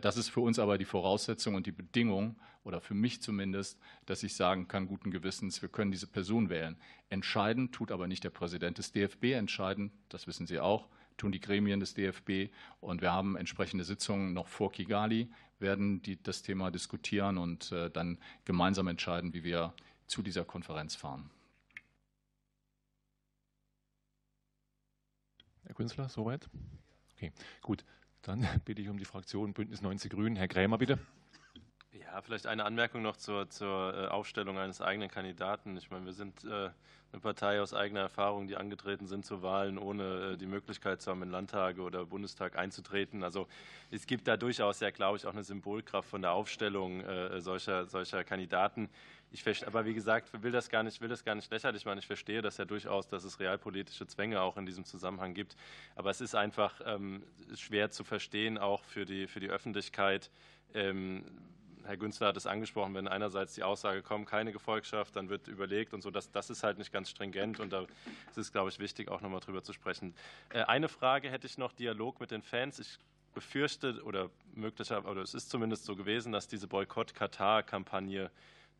Das 0.00 0.16
ist 0.16 0.28
für 0.28 0.40
uns 0.40 0.58
aber 0.58 0.78
die 0.78 0.84
Voraussetzung 0.84 1.54
und 1.54 1.66
die 1.66 1.72
Bedingung, 1.72 2.36
oder 2.66 2.80
für 2.80 2.94
mich 2.94 3.22
zumindest, 3.22 3.78
dass 4.06 4.24
ich 4.24 4.34
sagen 4.34 4.66
kann, 4.66 4.88
guten 4.88 5.12
Gewissens, 5.12 5.62
wir 5.62 5.68
können 5.68 5.92
diese 5.92 6.08
Person 6.08 6.50
wählen. 6.50 6.76
Entscheiden 7.08 7.70
tut 7.72 7.92
aber 7.92 8.06
nicht 8.08 8.24
der 8.24 8.30
Präsident 8.30 8.78
des 8.78 8.92
DFB 8.92 9.24
entscheiden, 9.32 9.92
das 10.08 10.26
wissen 10.26 10.46
Sie 10.46 10.58
auch, 10.58 10.88
tun 11.16 11.32
die 11.32 11.40
Gremien 11.40 11.80
des 11.80 11.94
DFB. 11.94 12.52
Und 12.80 13.00
wir 13.00 13.12
haben 13.12 13.36
entsprechende 13.36 13.84
Sitzungen 13.84 14.32
noch 14.32 14.48
vor 14.48 14.72
Kigali, 14.72 15.30
werden 15.58 16.02
die, 16.02 16.22
das 16.22 16.42
Thema 16.42 16.70
diskutieren 16.70 17.38
und 17.38 17.72
äh, 17.72 17.90
dann 17.90 18.18
gemeinsam 18.44 18.88
entscheiden, 18.88 19.32
wie 19.32 19.44
wir 19.44 19.72
zu 20.06 20.22
dieser 20.22 20.44
Konferenz 20.44 20.94
fahren. 20.94 21.30
Herr 25.64 25.74
Künstler, 25.74 26.08
soweit? 26.08 26.48
Okay, 27.14 27.32
gut. 27.62 27.84
Dann 28.22 28.46
bitte 28.64 28.82
ich 28.82 28.88
um 28.88 28.98
die 28.98 29.04
Fraktion 29.04 29.52
Bündnis 29.52 29.82
90 29.82 30.10
Grünen. 30.10 30.36
Herr 30.36 30.48
Krämer, 30.48 30.78
bitte. 30.78 30.98
Ja, 32.00 32.20
vielleicht 32.20 32.46
eine 32.46 32.64
Anmerkung 32.64 33.02
noch 33.02 33.16
zur, 33.16 33.48
zur 33.48 33.94
äh, 33.94 34.08
Aufstellung 34.08 34.58
eines 34.58 34.80
eigenen 34.80 35.08
Kandidaten. 35.08 35.76
Ich 35.76 35.90
meine, 35.90 36.04
wir 36.04 36.12
sind 36.12 36.44
äh, 36.44 36.70
eine 37.12 37.20
Partei 37.20 37.60
aus 37.62 37.72
eigener 37.72 38.00
Erfahrung, 38.00 38.48
die 38.48 38.56
angetreten 38.56 39.06
sind 39.06 39.24
zu 39.24 39.42
Wahlen, 39.42 39.78
ohne 39.78 40.32
äh, 40.32 40.36
die 40.36 40.46
Möglichkeit 40.46 41.00
zu 41.00 41.10
haben, 41.10 41.22
in 41.22 41.30
Landtage 41.30 41.80
oder 41.80 42.04
Bundestag 42.04 42.56
einzutreten. 42.56 43.22
Also 43.22 43.46
es 43.90 44.06
gibt 44.06 44.28
da 44.28 44.36
durchaus 44.36 44.80
ja, 44.80 44.90
glaube 44.90 45.16
ich, 45.16 45.26
auch 45.26 45.32
eine 45.32 45.44
Symbolkraft 45.44 46.08
von 46.08 46.22
der 46.22 46.32
Aufstellung 46.32 47.02
solcher, 47.38 47.86
solcher 47.86 48.24
Kandidaten. 48.24 48.90
Ich 49.30 49.66
aber 49.66 49.84
wie 49.84 49.94
gesagt, 49.94 50.42
will 50.42 50.52
das 50.52 50.68
gar 50.68 50.82
nicht, 50.82 51.00
will 51.00 51.08
das 51.08 51.24
gar 51.24 51.34
nicht 51.34 51.50
lächerlich 51.50 51.84
machen. 51.84 51.98
Ich 51.98 52.06
verstehe 52.06 52.42
das 52.42 52.56
ja 52.58 52.64
durchaus, 52.64 53.08
dass 53.08 53.24
es 53.24 53.40
realpolitische 53.40 54.06
Zwänge 54.06 54.40
auch 54.40 54.56
in 54.56 54.66
diesem 54.66 54.84
Zusammenhang 54.84 55.34
gibt. 55.34 55.56
Aber 55.94 56.10
es 56.10 56.20
ist 56.20 56.34
einfach 56.34 56.80
ähm, 56.84 57.22
schwer 57.54 57.90
zu 57.90 58.04
verstehen, 58.04 58.58
auch 58.58 58.84
für 58.84 59.04
die, 59.04 59.26
für 59.26 59.40
die 59.40 59.50
Öffentlichkeit, 59.50 60.30
ähm, 60.74 61.24
Herr 61.86 61.96
Günzler 61.96 62.28
hat 62.28 62.36
es 62.36 62.46
angesprochen, 62.46 62.94
wenn 62.94 63.08
einerseits 63.08 63.54
die 63.54 63.62
Aussage 63.62 64.02
kommt, 64.02 64.26
keine 64.26 64.52
Gefolgschaft, 64.52 65.16
dann 65.16 65.28
wird 65.28 65.48
überlegt 65.48 65.94
und 65.94 66.02
so, 66.02 66.10
das, 66.10 66.30
das 66.30 66.50
ist 66.50 66.62
halt 66.62 66.78
nicht 66.78 66.92
ganz 66.92 67.10
stringent 67.10 67.60
und 67.60 67.72
da 67.72 67.86
ist 68.30 68.38
es, 68.38 68.52
glaube 68.52 68.70
ich, 68.70 68.78
wichtig, 68.78 69.08
auch 69.08 69.20
nochmal 69.20 69.40
drüber 69.40 69.62
zu 69.62 69.72
sprechen. 69.72 70.14
Äh, 70.50 70.62
eine 70.62 70.88
Frage 70.88 71.30
hätte 71.30 71.46
ich 71.46 71.58
noch, 71.58 71.72
Dialog 71.72 72.20
mit 72.20 72.30
den 72.30 72.42
Fans. 72.42 72.78
Ich 72.78 72.98
befürchte 73.34 74.02
oder 74.02 74.30
möglicherweise, 74.54 75.08
oder 75.08 75.22
es 75.22 75.34
ist 75.34 75.50
zumindest 75.50 75.84
so 75.84 75.94
gewesen, 75.94 76.32
dass 76.32 76.48
diese 76.48 76.66
Boykott-Katar-Kampagne 76.66 78.30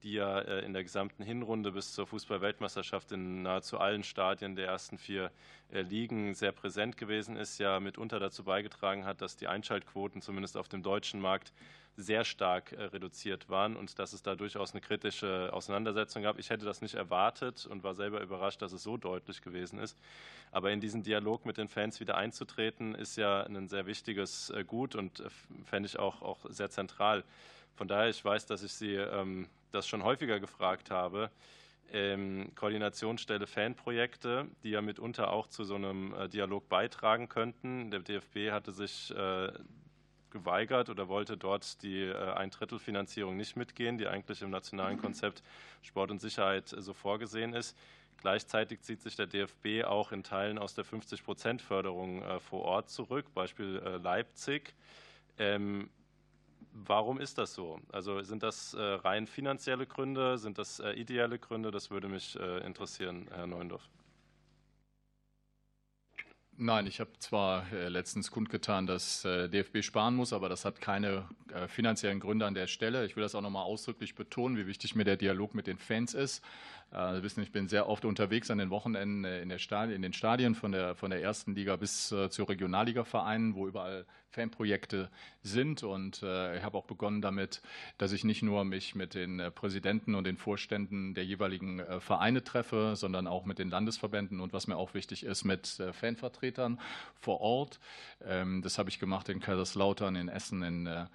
die 0.03 0.15
ja 0.15 0.39
äh, 0.41 0.65
in 0.65 0.73
der 0.73 0.83
gesamten 0.83 1.23
Hinrunde 1.23 1.73
bis 1.73 1.93
zur 1.93 2.07
Fußball-Weltmeisterschaft 2.07 3.13
in 3.13 3.43
nahezu 3.43 3.79
allen 3.79 4.03
Stadien 4.03 4.57
der 4.57 4.67
ersten 4.67 4.99
vier 4.99 5.31
äh, 5.73 5.83
Ligen 5.83 6.35
sehr 6.35 6.53
präsent 6.53 6.97
gewesen 6.97 7.37
ist, 7.37 7.59
ja 7.59 7.81
mitunter 7.81 8.21
dazu 8.21 8.45
beigetragen 8.45 9.05
hat, 9.05 9.23
dass 9.23 9.37
die 9.37 9.49
Einschaltquoten 9.49 10.23
zumindest 10.23 10.57
auf 10.57 10.69
dem 10.69 10.83
deutschen 10.83 11.21
Markt 11.21 11.53
sehr 11.97 12.25
stark 12.25 12.73
äh, 12.73 12.85
reduziert 12.85 13.49
waren 13.49 13.75
und 13.75 13.99
dass 13.99 14.13
es 14.13 14.23
da 14.23 14.35
durchaus 14.35 14.73
eine 14.73 14.83
kritische 14.83 15.51
Auseinandersetzung 15.53 16.23
gab. 16.23 16.39
Ich 16.39 16.51
hätte 16.51 16.67
das 16.67 16.83
nicht 16.83 16.95
erwartet 16.95 17.67
und 17.67 17.83
war 17.83 17.95
selber 17.95 18.21
überrascht, 18.21 18.61
dass 18.61 18.73
es 18.73 18.83
so 18.83 18.99
deutlich 18.99 19.41
gewesen 19.41 19.79
ist. 19.79 19.99
Aber 20.53 20.71
in 20.71 20.81
diesen 20.81 21.03
Dialog 21.03 21.47
mit 21.47 21.57
den 21.57 21.69
Fans 21.69 21.99
wieder 21.99 22.17
einzutreten, 22.17 22.95
ist 22.95 23.17
ja 23.17 23.43
ein 23.43 23.69
sehr 23.69 23.87
wichtiges 23.87 24.53
Gut 24.67 24.95
und 24.95 25.23
fände 25.65 25.87
ich 25.87 25.99
auch, 25.99 26.23
auch 26.23 26.39
sehr 26.49 26.71
zentral. 26.71 27.25
Von 27.77 27.89
daher, 27.89 28.09
ich 28.09 28.25
weiß, 28.25 28.47
dass 28.47 28.63
ich 28.63 28.73
Sie 28.73 28.95
ähm, 28.95 29.49
das 29.71 29.87
schon 29.87 30.03
häufiger 30.03 30.41
gefragt 30.41 30.91
habe. 30.91 31.31
Ähm, 31.93 32.51
Koordinationsstelle 32.57 33.47
Fanprojekte, 33.47 34.49
die 34.65 34.71
ja 34.71 34.83
mitunter 34.83 35.31
auch 35.31 35.47
zu 35.47 35.63
so 35.65 35.77
einem 35.77 36.15
äh, 36.15 36.29
Dialog 36.29 36.69
beitragen 36.69 37.29
könnten. 37.29 37.91
Der 37.91 38.01
DFB 38.01 38.51
hatte 38.51 38.73
sich 38.73 39.15
äh, 39.15 39.53
geweigert 40.31 40.89
oder 40.89 41.09
wollte 41.09 41.37
dort 41.37 41.83
die 41.83 42.03
äh, 42.03 42.33
Ein-Drittel-Finanzierung 42.33 43.37
nicht 43.37 43.57
mitgehen, 43.57 43.99
die 43.99 44.09
eigentlich 44.09 44.43
im 44.43 44.51
nationalen 44.51 44.99
Konzept 44.99 45.43
Sport 45.83 46.11
und 46.11 46.21
Sicherheit 46.21 46.73
äh, 46.73 46.81
so 46.81 46.93
vorgesehen 46.93 47.53
ist. 47.53 47.77
Gleichzeitig 48.21 48.81
zieht 48.81 49.03
sich 49.03 49.15
der 49.15 49.27
DFB 49.27 49.85
auch 49.85 50.11
in 50.11 50.25
Teilen 50.25 50.59
aus 50.59 50.75
der 50.75 50.85
50-Prozent-Förderung 50.85 52.23
äh, 52.23 52.41
vor 52.41 52.63
Ort 52.63 52.91
zurück, 52.91 53.33
Beispiel 53.35 53.81
Leipzig. 54.03 54.75
Ähm, 55.39 55.91
warum 56.85 57.19
ist 57.21 57.39
das 57.39 57.55
so? 57.55 57.81
Also 57.93 58.23
sind 58.23 58.43
das 58.43 58.77
rein 58.79 59.27
finanzielle 59.27 59.87
Gründe, 59.87 60.39
sind 60.39 60.59
das 60.59 60.81
ideelle 60.95 61.39
Gründe? 61.39 61.71
Das 61.71 61.91
würde 61.91 62.09
mich 62.09 62.37
interessieren, 62.37 63.29
Herr 63.33 63.47
Neundorf. 63.47 63.89
Nein, 66.59 66.87
ich 66.87 67.01
habe 67.01 67.11
zwar 67.19 67.71
äh, 67.71 67.89
letztens 67.89 68.31
kundgetan, 68.31 68.87
dass 68.87 69.27
äh, 69.27 69.47
DFB 69.49 69.83
sparen 69.83 70.17
muss, 70.17 70.33
aber 70.33 70.49
das 70.49 70.65
hat 70.65 70.81
keine 70.81 71.29
äh, 71.53 71.69
finanziellen 71.69 72.19
Gründe 72.19 72.47
an 72.47 72.55
der 72.55 72.67
Stelle. 72.67 73.05
Ich 73.05 73.15
will 73.15 73.23
das 73.23 73.35
auch 73.35 73.43
noch 73.43 73.51
mal 73.51 73.63
ausdrücklich 73.63 74.15
betonen, 74.15 74.57
wie 74.57 74.67
wichtig 74.67 74.95
mir 74.95 75.05
der 75.05 75.19
Dialog 75.19 75.55
mit 75.55 75.67
den 75.67 75.77
Fans 75.77 76.15
ist. 76.15 76.43
Sie 76.93 77.23
wissen, 77.23 77.43
ich 77.43 77.53
bin 77.53 77.69
sehr 77.69 77.89
oft 77.89 78.05
unterwegs 78.05 78.51
an 78.51 78.59
den 78.59 78.71
Wochenenden 78.71 79.25
in, 79.25 79.49
der 79.49 79.59
Stadien, 79.59 79.97
in 79.97 80.03
den 80.03 80.13
Stadien 80.13 80.55
von 80.55 80.73
der, 80.73 80.95
von 80.95 81.11
der 81.11 81.21
ersten 81.21 81.55
Liga 81.55 81.77
bis 81.77 82.09
zur 82.09 82.49
Regionalliga-Vereinen, 82.49 83.55
wo 83.55 83.67
überall 83.67 84.07
Fanprojekte 84.31 85.11
sind. 85.43 85.83
Und 85.83 86.19
ich 86.19 86.23
habe 86.63 86.79
auch 86.79 86.85
begonnen 86.87 87.21
damit, 87.21 87.61
dass 87.99 88.13
ich 88.13 88.25
nicht 88.25 88.43
nur 88.43 88.65
mich 88.65 88.95
mit 88.95 89.15
den 89.15 89.43
Präsidenten 89.55 90.15
und 90.15 90.25
den 90.25 90.37
Vorständen 90.37 91.13
der 91.13 91.25
jeweiligen 91.25 91.83
Vereine 92.01 92.45
treffe, 92.45 92.95
sondern 92.97 93.27
auch 93.27 93.45
mit 93.45 93.59
den 93.59 93.69
Landesverbänden 93.69 94.41
und 94.41 94.53
was 94.53 94.67
mir 94.67 94.77
auch 94.77 94.95
wichtig 94.95 95.25
ist, 95.25 95.45
mit 95.45 95.83
Fanvertretern 95.93 96.81
vor 97.15 97.41
Ort. 97.41 97.79
Ähm, 98.25 98.63
das 98.63 98.79
habe 98.79 98.89
ich 98.89 98.99
gemacht 98.99 99.29
in 99.29 99.41
Kaiserslautern, 99.41 100.17
in 100.17 100.29
Essen, 100.29 100.63
in 100.63 100.87
äh, 100.87 101.07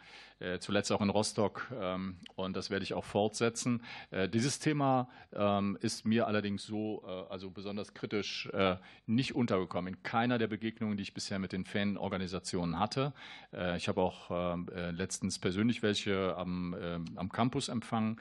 zuletzt 0.59 0.91
auch 0.91 1.01
in 1.01 1.09
Rostock 1.09 1.71
ähm, 1.79 2.17
und 2.35 2.55
das 2.55 2.69
werde 2.69 2.83
ich 2.83 2.93
auch 2.93 3.05
fortsetzen. 3.05 3.83
Äh, 4.09 4.29
dieses 4.29 4.59
Thema 4.59 5.09
ähm, 5.33 5.77
ist 5.81 6.05
mir 6.05 6.27
allerdings 6.27 6.63
so, 6.63 7.03
äh, 7.05 7.31
also 7.31 7.49
besonders 7.51 7.93
kritisch 7.93 8.49
nicht 9.05 9.35
untergekommen 9.35 9.93
in 9.93 10.03
keiner 10.03 10.37
der 10.37 10.47
Begegnungen, 10.47 10.97
die 10.97 11.03
ich 11.03 11.13
bisher 11.13 11.39
mit 11.39 11.51
den 11.51 11.65
Fanorganisationen 11.65 12.79
hatte. 12.79 13.13
Ich 13.77 13.87
habe 13.87 14.01
auch 14.01 14.53
ähm, 14.53 14.69
letztens 14.91 15.39
persönlich 15.39 15.83
welche 15.83 16.35
am, 16.37 16.73
am 17.15 17.29
Campus 17.29 17.69
empfangen. 17.69 18.19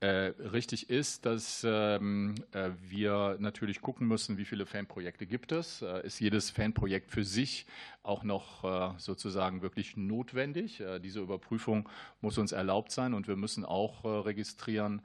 Äh, 0.00 0.32
richtig 0.52 0.90
ist, 0.90 1.26
dass 1.26 1.64
äh, 1.64 1.98
wir 2.00 3.36
natürlich 3.40 3.80
gucken 3.80 4.06
müssen, 4.06 4.38
wie 4.38 4.44
viele 4.44 4.64
Fanprojekte 4.64 5.26
gibt 5.26 5.50
es. 5.50 5.82
Äh, 5.82 6.06
ist 6.06 6.20
jedes 6.20 6.50
Fanprojekt 6.50 7.10
für 7.10 7.24
sich 7.24 7.66
auch 8.02 8.24
noch 8.24 8.64
äh, 8.64 8.98
sozusagen 8.98 9.62
wirklich 9.62 9.96
notwendig? 9.96 10.80
Äh, 10.80 10.98
diese 10.98 11.20
Überprüfung 11.20 11.88
muss 12.20 12.38
uns 12.38 12.52
erlaubt 12.52 12.90
sein 12.90 13.14
und 13.14 13.28
wir 13.28 13.36
müssen 13.36 13.64
auch 13.64 14.04
äh, 14.04 14.08
registrieren, 14.08 15.02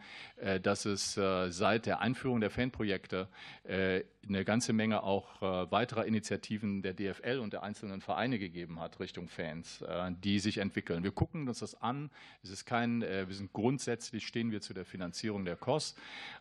dass 0.61 0.85
es 0.85 1.13
seit 1.13 1.85
der 1.85 1.99
Einführung 1.99 2.41
der 2.41 2.49
Fanprojekte 2.49 3.29
eine 3.65 4.45
ganze 4.45 4.73
Menge 4.73 5.03
auch 5.03 5.41
weiterer 5.41 6.05
Initiativen 6.05 6.81
der 6.81 6.93
DFL 6.93 7.39
und 7.39 7.53
der 7.53 7.63
einzelnen 7.63 8.01
Vereine 8.01 8.39
gegeben 8.39 8.79
hat 8.79 8.99
Richtung 8.99 9.29
Fans, 9.29 9.83
die 10.23 10.39
sich 10.39 10.57
entwickeln. 10.57 11.03
Wir 11.03 11.11
gucken 11.11 11.47
uns 11.47 11.59
das 11.59 11.81
an. 11.81 12.09
Es 12.41 12.49
ist 12.49 12.65
kein, 12.65 13.01
wir 13.01 13.33
sind 13.33 13.53
grundsätzlich 13.53 14.27
stehen 14.27 14.51
wir 14.51 14.59
zu 14.59 14.73
der 14.73 14.85
Finanzierung 14.85 15.45
der 15.45 15.55
KOS, 15.55 15.95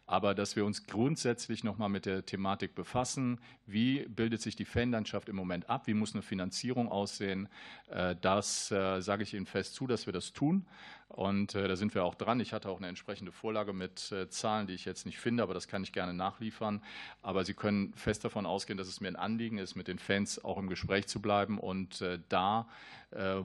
aber 0.06 0.34
dass 0.34 0.56
wir 0.56 0.64
uns 0.64 0.84
grundsätzlich 0.86 1.62
noch 1.62 1.78
mal 1.78 1.88
mit 1.88 2.06
der 2.06 2.24
Thematik 2.24 2.74
befassen, 2.74 3.40
wie 3.66 4.06
bildet 4.08 4.40
sich 4.40 4.56
die 4.56 4.64
Fanlandschaft 4.64 5.28
im 5.28 5.36
Moment 5.36 5.70
ab, 5.70 5.86
wie 5.86 5.94
muss 5.94 6.14
eine 6.14 6.22
Finanzierung 6.22 6.41
aussehen, 6.88 7.48
äh, 7.90 8.16
das 8.20 8.70
äh, 8.70 9.00
sage 9.00 9.22
ich 9.22 9.34
Ihnen 9.34 9.46
fest 9.46 9.74
zu, 9.74 9.86
dass 9.86 10.06
wir 10.06 10.12
das 10.12 10.32
tun. 10.32 10.66
Und 11.08 11.54
äh, 11.54 11.68
da 11.68 11.76
sind 11.76 11.94
wir 11.94 12.04
auch 12.04 12.14
dran. 12.14 12.40
Ich 12.40 12.52
hatte 12.54 12.70
auch 12.70 12.78
eine 12.78 12.88
entsprechende 12.88 13.32
Vorlage 13.32 13.72
mit 13.74 14.14
Zahlen, 14.30 14.66
die 14.66 14.72
ich 14.72 14.86
jetzt 14.86 15.04
nicht 15.04 15.18
finde, 15.18 15.42
aber 15.42 15.52
das 15.52 15.68
kann 15.68 15.82
ich 15.82 15.92
gerne 15.92 16.14
nachliefern. 16.14 16.82
Aber 17.20 17.44
Sie 17.44 17.52
können 17.52 17.92
fest 17.94 18.24
davon 18.24 18.46
ausgehen, 18.46 18.78
dass 18.78 18.88
es 18.88 19.00
mir 19.00 19.08
ein 19.08 19.16
Anliegen 19.16 19.58
ist, 19.58 19.74
mit 19.74 19.88
den 19.88 19.98
Fans 19.98 20.42
auch 20.42 20.56
im 20.56 20.68
Gespräch 20.68 21.06
zu 21.08 21.20
bleiben 21.20 21.58
und 21.58 22.02
da, 22.30 22.66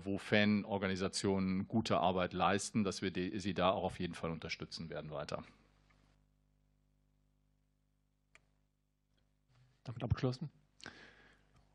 wo 0.06 0.18
Fanorganisationen 0.18 1.68
gute 1.68 1.98
Arbeit 1.98 2.32
leisten, 2.32 2.86
dass 2.86 3.02
wir 3.02 3.12
sie 3.14 3.54
da 3.54 3.72
auch 3.72 3.84
auf 3.84 4.00
jeden 4.00 4.14
Fall 4.14 4.32
unterstützen 4.32 4.90
werden 4.90 5.12
weiter. 5.12 5.44
Damit 9.84 10.04
abgeschlossen? 10.04 10.50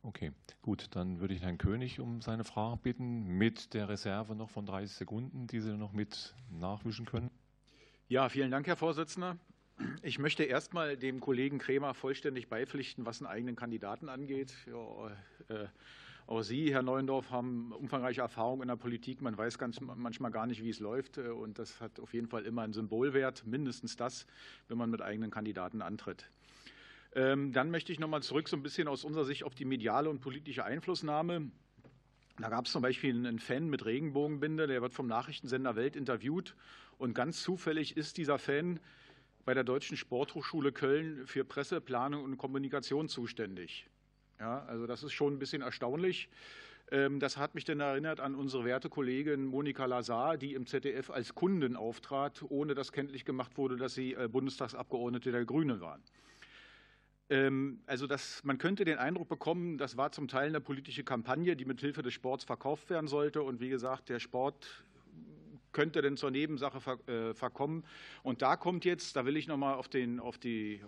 Okay, 0.04 0.32
gut, 0.62 0.88
dann 0.96 1.20
würde 1.20 1.32
ich 1.34 1.42
Herrn 1.42 1.58
König 1.58 2.00
um 2.00 2.20
seine 2.20 2.42
Frage 2.42 2.76
bitten, 2.82 3.38
mit 3.38 3.72
der 3.72 3.88
Reserve 3.88 4.34
noch 4.34 4.50
von 4.50 4.66
30 4.66 4.96
Sekunden, 4.96 5.46
die 5.46 5.60
Sie 5.60 5.76
noch 5.76 5.92
mit 5.92 6.34
nachwischen 6.50 7.06
können. 7.06 7.30
Ja, 8.08 8.28
vielen 8.28 8.50
Dank, 8.50 8.66
Herr 8.66 8.76
Vorsitzender. 8.76 9.38
Ich 10.02 10.18
möchte 10.18 10.42
erst 10.42 10.74
mal 10.74 10.96
dem 10.96 11.20
Kollegen 11.20 11.58
Kremer 11.58 11.94
vollständig 11.94 12.48
beipflichten, 12.48 13.06
was 13.06 13.20
einen 13.20 13.30
eigenen 13.30 13.56
Kandidaten 13.56 14.08
angeht. 14.08 14.52
Ja, 14.66 15.10
äh, 15.54 15.68
auch 16.26 16.42
Sie, 16.42 16.72
Herr 16.72 16.82
Neuendorf, 16.82 17.30
haben 17.30 17.72
umfangreiche 17.72 18.20
Erfahrung 18.20 18.62
in 18.62 18.68
der 18.68 18.76
Politik. 18.76 19.22
Man 19.22 19.36
weiß 19.36 19.58
ganz 19.58 19.80
manchmal 19.80 20.30
gar 20.30 20.46
nicht, 20.46 20.62
wie 20.62 20.70
es 20.70 20.80
läuft. 20.80 21.18
Äh, 21.18 21.28
und 21.28 21.58
das 21.58 21.80
hat 21.80 22.00
auf 22.00 22.12
jeden 22.12 22.26
Fall 22.26 22.44
immer 22.44 22.62
einen 22.62 22.72
Symbolwert, 22.72 23.46
mindestens 23.46 23.96
das, 23.96 24.26
wenn 24.68 24.78
man 24.78 24.90
mit 24.90 25.00
eigenen 25.00 25.30
Kandidaten 25.30 25.80
antritt. 25.80 26.30
Ähm, 27.14 27.52
dann 27.52 27.70
möchte 27.70 27.92
ich 27.92 28.00
noch 28.00 28.08
mal 28.08 28.22
zurück 28.22 28.48
so 28.48 28.56
ein 28.56 28.62
bisschen 28.62 28.88
aus 28.88 29.04
unserer 29.04 29.24
Sicht 29.24 29.44
auf 29.44 29.54
die 29.54 29.64
mediale 29.64 30.08
und 30.08 30.20
politische 30.20 30.64
Einflussnahme. 30.64 31.50
Da 32.38 32.48
gab 32.48 32.64
es 32.66 32.72
zum 32.72 32.80
Beispiel 32.80 33.14
einen 33.14 33.38
Fan 33.38 33.68
mit 33.68 33.84
Regenbogenbinde, 33.84 34.66
der 34.66 34.80
wird 34.80 34.94
vom 34.94 35.06
Nachrichtensender 35.06 35.76
Welt 35.76 35.96
interviewt. 35.96 36.54
Und 36.96 37.14
ganz 37.14 37.42
zufällig 37.42 37.96
ist 37.96 38.16
dieser 38.16 38.38
Fan 38.38 38.80
bei 39.44 39.52
der 39.54 39.64
Deutschen 39.64 39.96
Sporthochschule 39.96 40.72
Köln 40.72 41.26
für 41.26 41.44
Presse, 41.44 41.80
Planung 41.80 42.24
und 42.24 42.38
Kommunikation 42.38 43.08
zuständig. 43.08 43.86
Ja, 44.40 44.64
also 44.64 44.86
das 44.86 45.02
ist 45.02 45.12
schon 45.12 45.34
ein 45.34 45.38
bisschen 45.38 45.62
erstaunlich. 45.62 46.30
Ähm, 46.90 47.20
das 47.20 47.36
hat 47.36 47.54
mich 47.54 47.64
dann 47.64 47.80
erinnert 47.80 48.20
an 48.20 48.34
unsere 48.34 48.64
werte 48.64 48.88
Kollegin 48.88 49.44
Monika 49.44 49.84
Lazar, 49.84 50.36
die 50.36 50.54
im 50.54 50.66
ZDF 50.66 51.10
als 51.10 51.34
Kundin 51.34 51.76
auftrat, 51.76 52.42
ohne 52.48 52.74
dass 52.74 52.92
kenntlich 52.92 53.24
gemacht 53.24 53.56
wurde, 53.58 53.76
dass 53.76 53.94
sie 53.94 54.14
äh, 54.14 54.28
Bundestagsabgeordnete 54.28 55.32
der 55.32 55.44
Grünen 55.44 55.80
waren. 55.80 56.02
Ähm, 57.30 57.80
also 57.86 58.06
das, 58.06 58.42
man 58.44 58.58
könnte 58.58 58.84
den 58.84 58.98
Eindruck 58.98 59.28
bekommen, 59.28 59.78
das 59.78 59.96
war 59.96 60.12
zum 60.12 60.28
Teil 60.28 60.48
eine 60.48 60.60
politische 60.60 61.04
Kampagne, 61.04 61.56
die 61.56 61.64
mit 61.64 61.80
Hilfe 61.80 62.02
des 62.02 62.14
Sports 62.14 62.44
verkauft 62.44 62.90
werden 62.90 63.08
sollte. 63.08 63.42
Und 63.42 63.60
wie 63.60 63.68
gesagt, 63.68 64.08
der 64.08 64.20
Sport 64.20 64.84
könnte 65.72 66.02
denn 66.02 66.16
zur 66.16 66.30
Nebensache 66.30 66.78
äh, 67.10 67.34
verkommen. 67.34 67.84
Und 68.22 68.42
da 68.42 68.56
kommt 68.56 68.84
jetzt, 68.84 69.16
da 69.16 69.24
will 69.24 69.36
ich 69.36 69.48
nochmal 69.48 69.74
auf, 69.74 69.88
auf, 70.20 70.44
äh, 70.44 70.78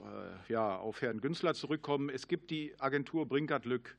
ja, 0.49 0.77
auf 0.77 1.03
Herrn 1.03 1.21
Günzler 1.21 1.55
zurückkommen. 1.55 2.11
Es 2.11 2.29
gibt 2.29 2.51
die 2.51 2.75
Agentur 2.79 3.27
Brinkert-Lück. 3.27 3.97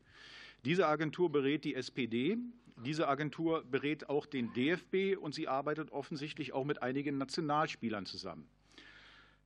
Diese 0.64 0.88
Agentur 0.88 1.32
berät 1.32 1.64
die 1.64 1.76
SPD. 1.76 2.38
Diese 2.84 3.08
Agentur 3.08 3.64
berät 3.64 4.10
auch 4.10 4.26
den 4.26 4.52
DFB 4.54 5.18
und 5.20 5.34
sie 5.34 5.48
arbeitet 5.48 5.92
offensichtlich 5.92 6.54
auch 6.54 6.66
mit 6.66 6.82
einigen 6.82 7.18
Nationalspielern 7.18 8.06
zusammen. 8.06 8.48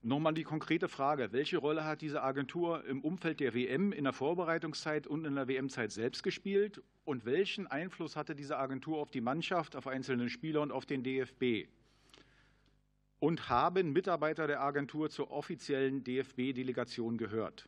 Nochmal 0.01 0.33
die 0.33 0.43
konkrete 0.43 0.87
Frage, 0.87 1.33
welche 1.33 1.57
Rolle 1.57 1.83
hat 1.83 2.01
diese 2.01 2.23
Agentur 2.23 2.85
im 2.85 3.01
Umfeld 3.01 3.41
der 3.41 3.53
WM 3.53 3.91
in 3.91 4.05
der 4.05 4.13
Vorbereitungszeit 4.13 5.07
und 5.07 5.25
in 5.25 5.35
der 5.35 5.49
WM-Zeit 5.49 5.91
selbst 5.91 6.23
gespielt 6.23 6.81
und 7.03 7.25
welchen 7.25 7.67
Einfluss 7.67 8.15
hatte 8.15 8.33
diese 8.33 8.57
Agentur 8.57 8.99
auf 8.99 9.11
die 9.11 9.19
Mannschaft, 9.19 9.75
auf 9.75 9.87
einzelne 9.87 10.29
Spieler 10.29 10.61
und 10.61 10.71
auf 10.71 10.85
den 10.85 11.03
DFB? 11.03 11.67
Und 13.19 13.49
haben 13.49 13.91
Mitarbeiter 13.91 14.47
der 14.47 14.61
Agentur 14.61 15.09
zur 15.09 15.31
offiziellen 15.31 16.01
DFB-Delegation 16.05 17.17
gehört? 17.17 17.67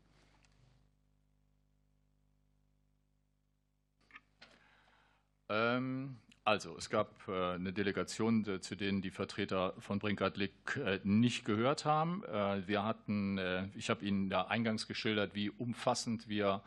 Ähm, 5.49 6.15
also, 6.43 6.75
es 6.75 6.89
gab 6.89 7.27
äh, 7.27 7.53
eine 7.53 7.71
Delegation, 7.71 8.43
äh, 8.47 8.59
zu 8.61 8.75
denen 8.75 9.03
die 9.03 9.11
Vertreter 9.11 9.75
von 9.77 9.99
Brinkert-Lick 9.99 10.75
äh, 10.83 10.99
nicht 11.03 11.45
gehört 11.45 11.85
haben. 11.85 12.23
Wir 12.65 12.83
hatten, 12.83 13.39
ich 13.75 13.89
habe 13.89 14.05
Ihnen 14.05 14.29
da 14.29 14.43
eingangs 14.43 14.87
geschildert, 14.87 15.35
wie 15.35 15.49
umfassend 15.49 16.27
wir 16.27 16.61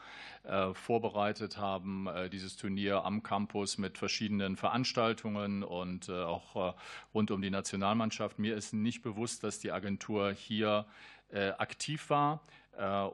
vorbereitet 0.75 1.57
haben, 1.57 2.09
dieses 2.31 2.57
Turnier 2.57 3.05
am 3.05 3.23
Campus 3.23 3.79
mit 3.79 3.99
verschiedenen 3.99 4.57
Veranstaltungen 4.57 5.63
und 5.63 6.11
auch 6.11 6.75
rund 7.15 7.31
um 7.31 7.41
die 7.41 7.51
Nationalmannschaft. 7.51 8.39
Mir 8.39 8.57
ist 8.57 8.73
nicht 8.73 9.03
bewusst, 9.03 9.45
dass 9.45 9.59
die 9.59 9.73
Agentur 9.73 10.33
hier 10.33 10.87
aktiv 11.33 12.11
war 12.11 12.43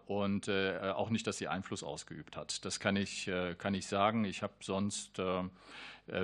und 0.07 0.49
auch 0.49 1.11
nicht, 1.11 1.27
dass 1.27 1.39
sie 1.39 1.49
Einfluss 1.49 1.83
ausgeübt 1.83 2.37
hat. 2.37 2.65
Das 2.65 2.81
kann 2.81 2.97
ich, 2.97 3.31
kann 3.59 3.75
ich 3.75 3.87
sagen. 3.87 4.25
Ich 4.25 4.43
habe 4.43 4.55
sonst 4.61 5.21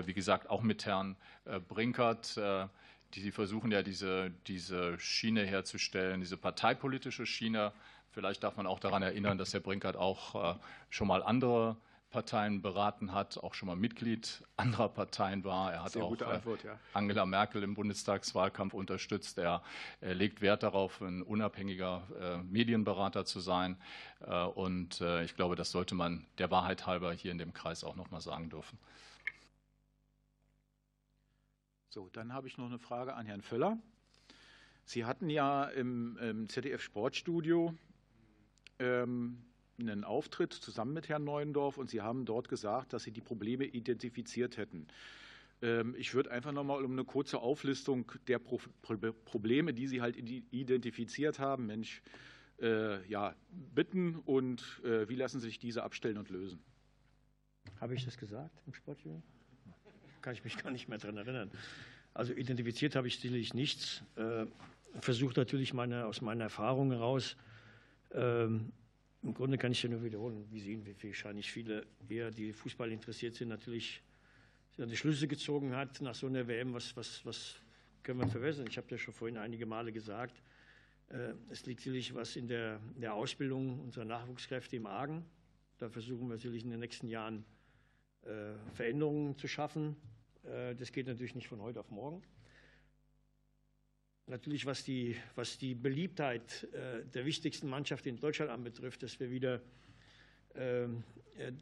wie 0.06 0.14
gesagt, 0.14 0.50
auch 0.50 0.62
mit 0.62 0.86
Herrn 0.86 1.16
äh, 1.44 1.60
Brinkert. 1.60 2.36
Äh, 2.36 2.66
die, 3.14 3.20
Sie 3.20 3.32
versuchen 3.32 3.70
ja 3.70 3.82
diese, 3.82 4.30
diese 4.46 4.98
Schiene 4.98 5.44
herzustellen, 5.44 6.20
diese 6.20 6.36
parteipolitische 6.36 7.26
Schiene. 7.26 7.72
Vielleicht 8.10 8.42
darf 8.42 8.56
man 8.56 8.66
auch 8.66 8.80
daran 8.80 9.02
erinnern, 9.02 9.38
dass 9.38 9.52
Herr 9.52 9.60
Brinkert 9.60 9.96
auch 9.96 10.58
schon 10.90 11.06
mal 11.06 11.22
andere 11.22 11.76
Parteien 12.16 12.62
beraten 12.62 13.12
hat, 13.12 13.36
auch 13.36 13.52
schon 13.52 13.66
mal 13.66 13.76
Mitglied 13.76 14.42
anderer 14.56 14.88
Parteien 14.88 15.44
war. 15.44 15.72
Er 15.72 15.84
hat 15.84 15.92
Sehr 15.92 16.04
auch 16.04 16.18
Antwort, 16.18 16.64
ja. 16.64 16.78
Angela 16.94 17.26
Merkel 17.26 17.62
im 17.62 17.74
Bundestagswahlkampf 17.74 18.74
unterstützt. 18.74 19.36
Er, 19.38 19.62
er 20.00 20.14
legt 20.14 20.40
Wert 20.40 20.62
darauf, 20.62 21.00
ein 21.00 21.22
unabhängiger 21.22 22.04
äh, 22.18 22.38
Medienberater 22.38 23.26
zu 23.26 23.40
sein. 23.40 23.76
Äh, 24.20 24.44
und 24.44 25.00
äh, 25.02 25.24
ich 25.24 25.36
glaube, 25.36 25.56
das 25.56 25.70
sollte 25.70 25.94
man 25.94 26.26
der 26.38 26.50
Wahrheit 26.50 26.86
halber 26.86 27.12
hier 27.12 27.32
in 27.32 27.38
dem 27.38 27.52
Kreis 27.52 27.84
auch 27.84 27.96
noch 27.96 28.10
mal 28.10 28.20
sagen 28.20 28.48
dürfen. 28.48 28.78
So, 31.96 32.10
dann 32.12 32.34
habe 32.34 32.46
ich 32.46 32.58
noch 32.58 32.66
eine 32.66 32.78
Frage 32.78 33.14
an 33.14 33.24
Herrn 33.24 33.40
Völler. 33.40 33.78
Sie 34.84 35.06
hatten 35.06 35.30
ja 35.30 35.64
im, 35.64 36.18
im 36.18 36.46
ZDF 36.46 36.82
Sportstudio 36.82 37.72
ähm, 38.78 39.38
einen 39.80 40.04
Auftritt 40.04 40.52
zusammen 40.52 40.92
mit 40.92 41.08
Herrn 41.08 41.24
Neuendorf 41.24 41.78
und 41.78 41.88
Sie 41.88 42.02
haben 42.02 42.26
dort 42.26 42.50
gesagt, 42.50 42.92
dass 42.92 43.04
Sie 43.04 43.12
die 43.12 43.22
Probleme 43.22 43.64
identifiziert 43.64 44.58
hätten. 44.58 44.88
Ähm, 45.62 45.94
ich 45.96 46.12
würde 46.12 46.32
einfach 46.32 46.52
noch 46.52 46.64
mal 46.64 46.84
um 46.84 46.92
eine 46.92 47.04
kurze 47.04 47.38
Auflistung 47.38 48.12
der 48.28 48.40
Pro 48.40 48.60
Pro 48.82 48.96
Probleme, 49.24 49.72
die 49.72 49.86
Sie 49.86 50.02
halt 50.02 50.18
identifiziert 50.18 51.38
haben, 51.38 51.64
Mensch, 51.64 52.02
äh, 52.60 53.08
ja, 53.08 53.34
bitten 53.48 54.16
und 54.16 54.82
äh, 54.84 55.08
wie 55.08 55.16
lassen 55.16 55.40
sich 55.40 55.58
diese 55.58 55.82
abstellen 55.82 56.18
und 56.18 56.28
lösen? 56.28 56.62
Habe 57.80 57.94
ich 57.94 58.04
das 58.04 58.18
gesagt 58.18 58.60
im 58.66 58.74
Sportstudio? 58.74 59.22
Kann 60.26 60.34
ich 60.34 60.42
mich 60.42 60.56
gar 60.56 60.72
nicht 60.72 60.88
mehr 60.88 60.98
daran 60.98 61.18
erinnern. 61.18 61.52
Also 62.12 62.32
identifiziert 62.32 62.96
habe 62.96 63.06
ich 63.06 63.20
sicherlich 63.20 63.54
nichts. 63.54 64.02
Äh, 64.16 64.46
Versuche 64.98 65.34
natürlich 65.36 65.72
meine, 65.72 66.04
aus 66.04 66.20
meiner 66.20 66.42
Erfahrung 66.42 66.90
heraus, 66.90 67.36
ähm, 68.12 68.72
im 69.22 69.34
Grunde 69.34 69.56
kann 69.56 69.70
ich 69.70 69.80
ja 69.84 69.88
nur 69.88 70.02
wiederholen, 70.02 70.44
wie 70.50 70.58
sehen 70.58 70.84
wir 70.84 70.96
wahrscheinlich 71.00 71.52
viele 71.52 71.86
eher, 72.08 72.32
die 72.32 72.52
Fußball 72.52 72.90
interessiert 72.90 73.36
sind, 73.36 73.50
natürlich 73.50 74.02
die 74.76 74.96
Schlüsse 74.96 75.28
gezogen 75.28 75.76
hat 75.76 76.00
nach 76.00 76.16
so 76.16 76.26
einer 76.26 76.48
WM, 76.48 76.74
was, 76.74 76.96
was, 76.96 77.24
was 77.24 77.54
können 78.02 78.18
wir 78.18 78.26
verbessern. 78.26 78.66
Ich 78.68 78.78
habe 78.78 78.88
ja 78.90 78.98
schon 78.98 79.14
vorhin 79.14 79.36
einige 79.36 79.64
Male 79.64 79.92
gesagt, 79.92 80.42
äh, 81.10 81.34
es 81.50 81.64
liegt 81.66 81.82
sicherlich 81.82 82.16
was 82.16 82.34
in 82.34 82.48
der, 82.48 82.80
der 82.96 83.14
Ausbildung 83.14 83.78
unserer 83.78 84.04
Nachwuchskräfte 84.04 84.74
im 84.74 84.86
Argen. 84.86 85.24
Da 85.78 85.88
versuchen 85.88 86.26
wir 86.26 86.34
natürlich 86.34 86.64
in 86.64 86.70
den 86.70 86.80
nächsten 86.80 87.06
Jahren 87.06 87.44
äh, 88.26 88.54
Veränderungen 88.74 89.38
zu 89.38 89.46
schaffen. 89.46 89.94
Äh, 90.46 90.74
das 90.74 90.92
geht 90.92 91.06
natürlich 91.06 91.34
nicht 91.34 91.48
von 91.48 91.60
heute 91.60 91.80
auf 91.80 91.90
morgen. 91.90 92.22
Natürlich, 94.28 94.66
was 94.66 94.82
die, 94.82 95.16
was 95.36 95.56
die 95.58 95.74
Beliebtheit 95.74 96.64
äh, 96.72 97.04
der 97.04 97.24
wichtigsten 97.24 97.68
Mannschaft 97.68 98.06
in 98.06 98.18
Deutschland 98.18 98.50
anbetrifft, 98.50 99.02
dass 99.02 99.20
wir 99.20 99.30
wieder 99.30 99.60
ähm, 100.56 101.04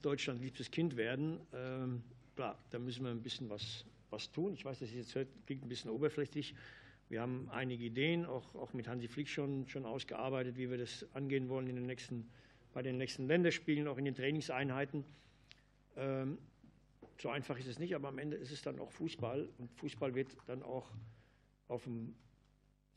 Deutschland 0.01 0.40
liebstes 0.40 0.70
Kind 0.70 0.97
werden, 0.97 1.40
ähm, 1.52 2.02
klar, 2.36 2.59
da 2.70 2.78
müssen 2.78 3.05
wir 3.05 3.11
ein 3.11 3.23
bisschen 3.23 3.51
was, 3.51 3.85
was 4.11 4.31
tun. 4.31 4.55
Ich 4.55 4.65
weiß, 4.65 4.78
das 4.78 4.93
jetzt 4.93 5.12
klingt 5.47 5.62
ein 5.62 5.69
bisschen 5.69 5.90
oberflächlich. 5.90 6.55
Wir 7.09 7.20
haben 7.20 7.48
einige 7.51 7.85
Ideen, 7.85 8.24
auch, 8.24 8.55
auch 8.55 8.73
mit 8.73 8.89
Hansi 8.89 9.09
Flick 9.09 9.28
schon, 9.28 9.69
schon 9.69 9.85
ausgearbeitet, 9.85 10.56
wie 10.56 10.70
wir 10.70 10.78
das 10.78 11.06
angehen 11.12 11.48
wollen 11.48 11.66
in 11.66 11.77
den 11.77 11.86
nächsten, 11.86 12.31
bei 12.73 12.82
den 12.82 12.97
nächsten 12.97 13.27
Länderspielen, 13.27 13.86
auch 13.89 13.98
in 13.98 14.06
den 14.06 14.15
Trainingseinheiten. 14.15 15.05
So 17.20 17.31
einfach 17.31 17.59
ist 17.59 17.69
es 17.69 17.78
nicht, 17.78 17.95
aber 17.95 18.09
am 18.09 18.19
Ende 18.19 18.36
ist 18.36 18.51
es 18.51 18.62
dann 18.62 18.78
auch 18.78 18.91
Fußball 18.91 19.49
und 19.59 19.73
Fußball 19.74 20.15
wird 20.15 20.36
dann 20.47 20.62
auch 20.62 20.91
auf 21.69 21.85
dem, 21.85 22.15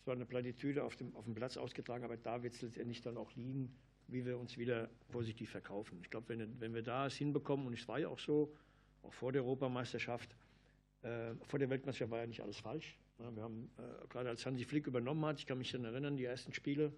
zwar 0.04 0.16
eine 0.16 0.26
Platitüde 0.26 0.84
auf 0.84 0.96
dem, 0.96 1.16
auf 1.16 1.26
dem 1.26 1.36
Platz 1.36 1.58
ausgetragen, 1.58 2.04
aber 2.04 2.18
da 2.18 2.42
wird 2.44 2.54
es 2.56 2.62
letztendlich 2.62 3.02
dann 3.02 3.18
auch 3.18 3.34
liegen, 3.36 3.76
wie 4.08 4.26
wir 4.26 4.38
uns 4.38 4.58
wieder 4.58 4.90
positiv 5.10 5.52
verkaufen. 5.52 6.00
Ich 6.02 6.10
glaube, 6.10 6.30
wenn, 6.30 6.60
wenn 6.60 6.74
wir 6.74 6.82
da 6.82 7.08
es 7.08 7.16
hinbekommen, 7.16 7.68
und 7.68 7.74
es 7.74 7.88
war 7.88 8.00
ja 8.00 8.08
auch 8.08 8.20
so, 8.20 8.54
auch 9.04 9.14
vor 9.14 9.32
der 9.32 9.44
Europameisterschaft, 9.44 10.36
äh, 11.04 11.36
vor 11.44 11.60
der 11.60 11.70
Weltmeisterschaft 11.70 12.12
war 12.12 12.20
ja 12.20 12.28
nicht 12.28 12.42
alles 12.42 12.58
falsch. 12.58 12.98
Ja, 13.20 13.36
wir 13.36 13.44
haben, 13.44 13.70
äh, 13.78 14.08
gerade 14.08 14.30
als 14.30 14.46
Hansi 14.46 14.64
Flick 14.64 14.88
übernommen 14.88 15.26
hat, 15.26 15.40
ich 15.40 15.46
kann 15.46 15.58
mich 15.58 15.72
dann 15.72 15.84
erinnern, 15.84 16.18
die 16.18 16.26
ersten 16.26 16.54
Spiele, 16.54 16.92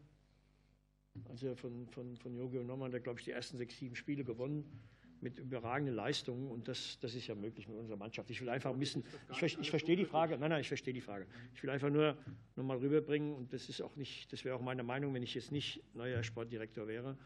als 1.27 1.43
er 1.43 1.55
von, 1.55 1.87
von, 1.87 2.15
von 2.17 2.35
Jogi 2.35 2.57
übernommen 2.57 2.83
hat, 2.83 2.89
hat 2.89 2.93
er, 2.95 2.99
glaube 3.01 3.19
ich, 3.19 3.25
die 3.25 3.31
ersten 3.31 3.57
sechs, 3.57 3.77
sieben 3.77 3.95
Spiele 3.95 4.23
gewonnen 4.23 4.81
mit 5.21 5.39
überragenden 5.39 5.95
Leistungen 5.95 6.49
und 6.49 6.67
das, 6.67 6.97
das 6.99 7.15
ist 7.15 7.27
ja 7.27 7.35
möglich 7.35 7.67
mit 7.67 7.77
unserer 7.77 7.97
Mannschaft. 7.97 8.29
Ich 8.29 8.41
will 8.41 8.49
einfach 8.49 8.71
ein 8.71 8.79
bisschen, 8.79 9.03
ich, 9.41 9.59
ich 9.59 9.69
verstehe 9.69 9.95
die 9.95 10.05
Frage, 10.05 10.37
nein, 10.37 10.49
nein, 10.49 10.61
ich 10.61 10.67
verstehe 10.67 10.93
die 10.93 11.01
Frage. 11.01 11.25
Ich 11.53 11.63
will 11.63 11.69
einfach 11.69 11.89
nur 11.89 12.17
nochmal 12.55 12.77
rüberbringen 12.77 13.35
und 13.35 13.53
das 13.53 13.69
ist 13.69 13.81
auch 13.81 13.95
nicht, 13.95 14.31
das 14.31 14.45
wäre 14.45 14.55
auch 14.55 14.61
meine 14.61 14.83
Meinung, 14.83 15.13
wenn 15.13 15.23
ich 15.23 15.33
jetzt 15.35 15.51
nicht 15.51 15.83
neuer 15.93 16.23
Sportdirektor 16.23 16.87
wäre, 16.87 17.17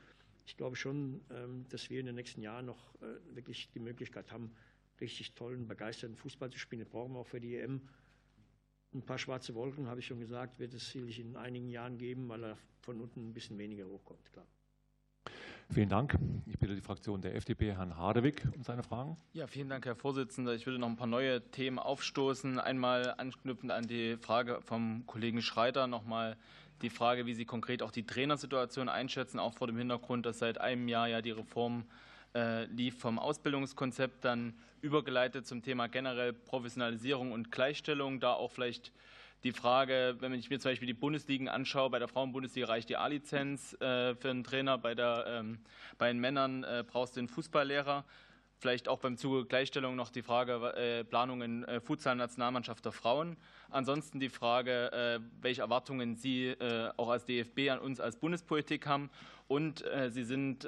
ich 0.46 0.58
glaube 0.58 0.76
schon, 0.76 1.22
ähm, 1.32 1.66
dass 1.70 1.90
wir 1.90 2.00
in 2.00 2.06
den 2.06 2.16
nächsten 2.16 2.42
Jahren 2.42 2.66
noch 2.66 2.96
äh, 2.96 3.36
wirklich 3.36 3.70
die 3.72 3.80
Möglichkeit 3.80 4.32
haben, 4.32 4.52
richtig 5.00 5.34
tollen, 5.34 5.68
begeisterten 5.68 6.16
Fußball 6.16 6.50
zu 6.50 6.60
spielen. 6.60 6.82
Das 6.82 6.90
brauchen 6.90 7.14
wir 7.14 7.20
auch 7.20 7.28
für 7.28 7.40
die 7.40 7.56
EM. 7.56 7.82
Ein 8.94 9.02
paar 9.02 9.18
schwarze 9.18 9.56
Wolken, 9.56 9.88
habe 9.88 10.02
ich 10.02 10.06
schon 10.06 10.20
gesagt, 10.20 10.60
wird 10.60 10.74
es 10.74 10.92
sicherlich 10.92 11.20
in 11.20 11.36
einigen 11.36 11.70
Jahren 11.70 11.98
geben, 11.98 12.28
weil 12.30 12.44
er 12.44 12.58
von 12.82 13.02
unten 13.02 13.30
ein 13.30 13.34
bisschen 13.34 13.58
weniger 13.58 13.88
hochkommt. 13.88 14.32
Klar. 14.32 14.46
Vielen 15.70 15.90
Dank. 15.90 16.18
Ich 16.46 16.60
bitte 16.60 16.76
die 16.76 16.82
Fraktion 16.82 17.22
der 17.22 17.36
FDP, 17.36 17.74
Herrn 17.74 17.98
Hardewig, 17.98 18.44
um 18.56 18.64
seine 18.64 18.84
Fragen. 18.84 19.18
Ja, 19.34 19.48
vielen 19.48 19.70
Dank, 19.70 19.86
Herr 19.86 19.96
Vorsitzender. 19.96 20.54
Ich 20.54 20.66
würde 20.66 20.80
noch 20.80 20.88
ein 20.88 20.96
paar 20.96 21.08
neue 21.08 21.42
Themen 21.52 21.80
aufstoßen. 21.80 22.60
Einmal 22.60 23.16
anknüpfend 23.18 23.72
an 23.72 23.88
die 23.88 24.18
Frage 24.18 24.60
vom 24.62 25.06
Kollegen 25.08 25.42
Schreiter 25.42 25.88
nochmal 25.88 26.38
die 26.82 26.90
Frage, 26.90 27.26
wie 27.26 27.34
Sie 27.34 27.46
konkret 27.46 27.82
auch 27.82 27.92
die 27.92 28.06
Trainersituation 28.06 28.90
einschätzen, 28.90 29.40
auch 29.40 29.54
vor 29.54 29.68
dem 29.68 29.78
Hintergrund, 29.78 30.26
dass 30.26 30.40
seit 30.40 30.60
einem 30.60 30.88
Jahr 30.88 31.08
ja 31.08 31.22
die 31.22 31.32
Reform 31.32 31.86
äh, 32.36 32.66
lief 32.66 33.00
vom 33.00 33.20
Ausbildungskonzept, 33.20 34.26
dann 34.26 34.54
übergeleitet 34.82 35.48
zum 35.48 35.62
Thema 35.62 35.88
generell 35.88 36.34
Professionalisierung 36.34 37.32
und 37.32 37.52
Gleichstellung, 37.52 38.20
da 38.20 38.34
auch 38.34 38.52
vielleicht 38.52 38.92
die 39.44 39.52
Frage, 39.52 40.16
wenn 40.20 40.34
ich 40.34 40.50
mir 40.50 40.60
zum 40.60 40.72
Beispiel 40.72 40.88
die 40.88 40.94
Bundesligen 40.94 41.50
anschaue, 41.50 41.90
bei 41.90 42.00
der 42.00 42.08
Frauenbundesliga 42.08 42.68
reicht 42.68 42.90
die 42.90 42.96
A-Lizenz 42.96 43.74
äh, 43.74 44.16
für 44.16 44.30
einen 44.30 44.44
Trainer, 44.44 44.78
bei, 44.78 44.96
der, 44.96 45.26
ähm, 45.28 45.60
bei 45.98 46.08
den 46.08 46.20
Männern 46.20 46.64
äh, 46.64 46.84
brauchst 46.88 47.16
du 47.16 47.20
einen 47.20 47.28
Fußballlehrer. 47.28 48.06
Vielleicht 48.60 48.88
auch 48.88 49.00
beim 49.00 49.18
Zuge 49.18 49.46
Gleichstellung 49.46 49.98
noch 49.98 50.10
die 50.10 50.22
Frage 50.22 50.74
äh, 50.78 51.04
Planungen 51.04 51.66
äh, 51.66 51.82
Futsal-Nationalmannschaft 51.82 52.86
der 52.86 52.94
Frauen. 52.94 53.36
Ansonsten 53.70 54.22
die 54.22 54.30
Frage, 54.30 55.20
welche 55.42 55.62
Erwartungen 55.62 56.16
Sie 56.16 56.56
auch 56.96 57.10
als 57.10 57.26
DFB 57.26 57.72
an 57.72 57.80
uns 57.80 58.00
als 58.00 58.18
Bundespolitik 58.18 58.86
haben. 58.86 59.10
Und 59.48 59.84
Sie 60.10 60.24
sind 60.24 60.64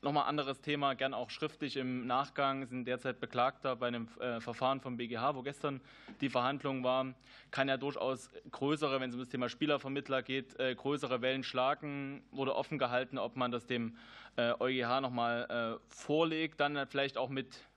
Nochmal 0.00 0.28
anderes 0.28 0.60
Thema, 0.60 0.94
gern 0.94 1.12
auch 1.12 1.28
schriftlich 1.28 1.76
im 1.76 2.06
Nachgang, 2.06 2.66
sind 2.66 2.84
derzeit 2.84 3.18
Beklagter 3.18 3.74
bei 3.74 3.88
einem 3.88 4.06
äh, 4.20 4.40
Verfahren 4.40 4.80
vom 4.80 4.96
BGH, 4.96 5.34
wo 5.34 5.42
gestern 5.42 5.80
die 6.20 6.28
Verhandlung 6.28 6.84
war. 6.84 7.14
Kann 7.50 7.68
ja 7.68 7.76
durchaus 7.76 8.30
größere, 8.52 9.00
wenn 9.00 9.10
es 9.10 9.16
um 9.16 9.20
das 9.20 9.28
Thema 9.28 9.48
Spielervermittler 9.48 10.22
geht, 10.22 10.58
äh, 10.60 10.72
größere 10.76 11.20
Wellen 11.20 11.42
schlagen. 11.42 12.22
Wurde 12.30 12.54
offen 12.54 12.78
gehalten, 12.78 13.18
ob 13.18 13.34
man 13.34 13.50
das 13.50 13.66
dem 13.66 13.96
äh, 14.36 14.52
EuGH 14.60 15.00
nochmal 15.00 15.80
vorlegt, 15.88 16.60
dann 16.60 16.86
vielleicht 16.86 17.18
auch 17.18 17.28
mit 17.28 17.67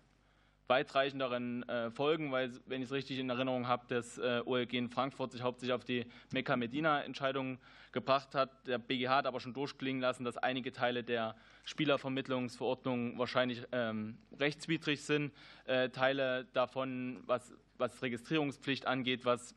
weitreichenderen 0.72 1.68
äh, 1.68 1.92
Folgen, 1.92 2.32
weil, 2.32 2.50
wenn 2.66 2.82
ich 2.82 2.86
es 2.86 2.94
richtig 2.94 3.20
in 3.20 3.30
Erinnerung 3.30 3.68
habe, 3.68 3.84
das 3.90 4.18
äh, 4.18 4.42
OLG 4.46 4.74
in 4.74 4.90
Frankfurt 4.90 5.34
sich 5.34 5.42
hauptsächlich 5.42 5.74
auf 5.74 5.84
die 5.84 6.06
Mekka-Medina-Entscheidung 6.32 7.60
gebracht 7.92 8.34
hat. 8.36 8.66
Der 8.66 8.78
BGH 8.78 9.18
hat 9.18 9.28
aber 9.28 9.42
schon 9.42 9.54
durchklingen 9.54 10.02
lassen, 10.02 10.24
dass 10.24 10.38
einige 10.38 10.72
Teile 10.72 11.04
der 11.04 11.36
Spielervermittlungsverordnung 11.66 13.20
wahrscheinlich 13.20 13.64
ähm, 13.74 14.18
rechtswidrig 14.40 15.02
sind. 15.02 15.34
Äh, 15.66 15.90
Teile 15.90 16.46
davon, 16.54 17.22
was, 17.26 17.54
was 17.78 18.02
Registrierungspflicht 18.02 18.88
angeht, 18.88 19.26
was 19.26 19.56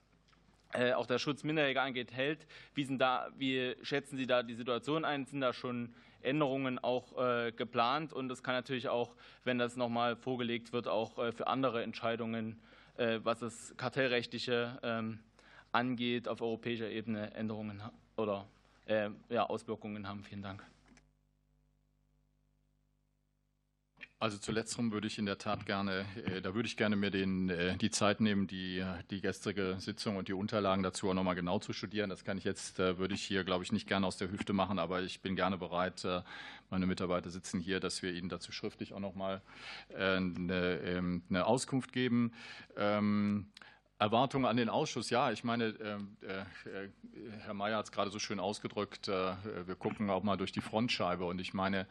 auch 0.97 1.07
der 1.07 1.21
Schutz 1.21 1.45
Minderjähriger 1.45 1.83
angeht, 1.83 2.13
hält. 2.13 2.49
Wie, 2.75 2.83
sind 2.83 2.99
da, 2.99 3.29
wie 3.39 3.77
schätzen 3.83 4.17
Sie 4.17 4.27
da 4.27 4.43
die 4.43 4.55
Situation 4.55 5.05
ein? 5.05 5.25
Sind 5.25 5.41
da 5.41 5.53
schon 5.53 5.95
Änderungen 6.25 6.79
auch 6.79 7.17
äh, 7.19 7.53
geplant. 7.53 8.13
Und 8.13 8.31
es 8.31 8.43
kann 8.43 8.55
natürlich 8.55 8.89
auch, 8.89 9.15
wenn 9.45 9.59
das 9.59 9.77
nochmal 9.77 10.17
vorgelegt 10.17 10.73
wird, 10.73 10.89
auch 10.89 11.19
äh, 11.19 11.33
für 11.33 11.47
andere 11.47 11.83
Entscheidungen, 11.83 12.59
äh, 12.97 13.21
was 13.23 13.41
das 13.41 13.75
Kartellrechtliche 13.77 14.79
ähm, 14.83 15.19
angeht, 15.73 16.29
auf 16.29 16.41
europäischer 16.41 16.89
Ebene 16.89 17.35
Änderungen 17.35 17.83
oder 18.17 18.47
Auswirkungen 19.31 20.07
haben. 20.07 20.25
Vielen 20.25 20.43
Dank. 20.43 20.63
Also 24.21 24.39
zu 24.39 24.53
letzterem 24.53 24.93
würde 24.93 25.07
ich 25.07 25.19
in 25.19 25.27
der 25.27 25.39
Tat 25.39 25.67
gerne, 25.67 26.07
äh, 26.25 26.41
da 26.41 26.55
würde 26.55 26.67
ich 26.67 26.77
gerne 26.77 26.97
mir 26.97 27.11
den, 27.11 27.51
äh, 27.51 27.77
die 27.77 27.91
Zeit 27.91 28.21
nehmen, 28.21 28.47
die, 28.47 28.83
die 29.11 29.21
gestrige 29.21 29.77
Sitzung 29.79 30.17
und 30.17 30.29
die 30.29 30.33
Unterlagen 30.33 30.83
dazu 30.83 31.11
auch 31.11 31.15
nochmal 31.15 31.35
genau 31.35 31.59
zu 31.59 31.73
studieren. 31.73 32.11
Das 32.11 32.25
kann 32.25 32.39
ich 32.39 32.45
jetzt, 32.45 32.79
äh, 32.79 32.97
würde 32.97 33.15
ich 33.15 33.23
hier, 33.23 33.45
glaube 33.45 33.65
ich, 33.65 33.73
nicht 33.73 33.87
gerne 33.87 34.07
aus 34.07 34.17
der 34.17 34.31
Hüfte 34.31 34.53
machen, 34.53 34.79
aber 34.79 35.03
ich 35.03 35.21
bin 35.21 35.37
gerne 35.37 35.59
bereit, 35.59 36.07
meine 36.71 36.87
Mitarbeiter 36.87 37.31
sitzen 37.31 37.61
hier, 37.61 37.81
dass 37.81 38.03
wir 38.03 38.13
Ihnen 38.13 38.29
dazu 38.29 38.51
schriftlich 38.53 38.95
auch 38.95 39.01
nochmal 39.01 39.43
eine, 39.95 40.81
ähm, 40.85 41.23
eine 41.29 41.47
Auskunft 41.47 41.93
geben. 41.93 42.33
Ähm, 42.77 43.47
Erwartungen 44.05 44.45
an 44.45 44.59
den 44.59 44.69
Ausschuss, 44.69 45.09
ja, 45.09 45.33
ich 45.33 45.45
meine, 45.45 45.69
ähm, 45.83 46.17
äh, 46.21 46.45
Herr 47.47 47.55
Mayer 47.55 47.79
hat 47.79 47.87
es 47.87 47.93
gerade 47.93 48.11
so 48.11 48.19
schön 48.19 48.39
ausgedrückt, 48.39 49.09
äh, 49.09 49.33
wir 49.67 49.77
gucken 49.77 50.11
auch 50.11 50.23
mal 50.23 50.37
durch 50.37 50.53
die 50.53 50.61
Frontscheibe. 50.61 51.25
Und 51.25 51.41
ich 51.41 51.55
meine, 51.55 51.87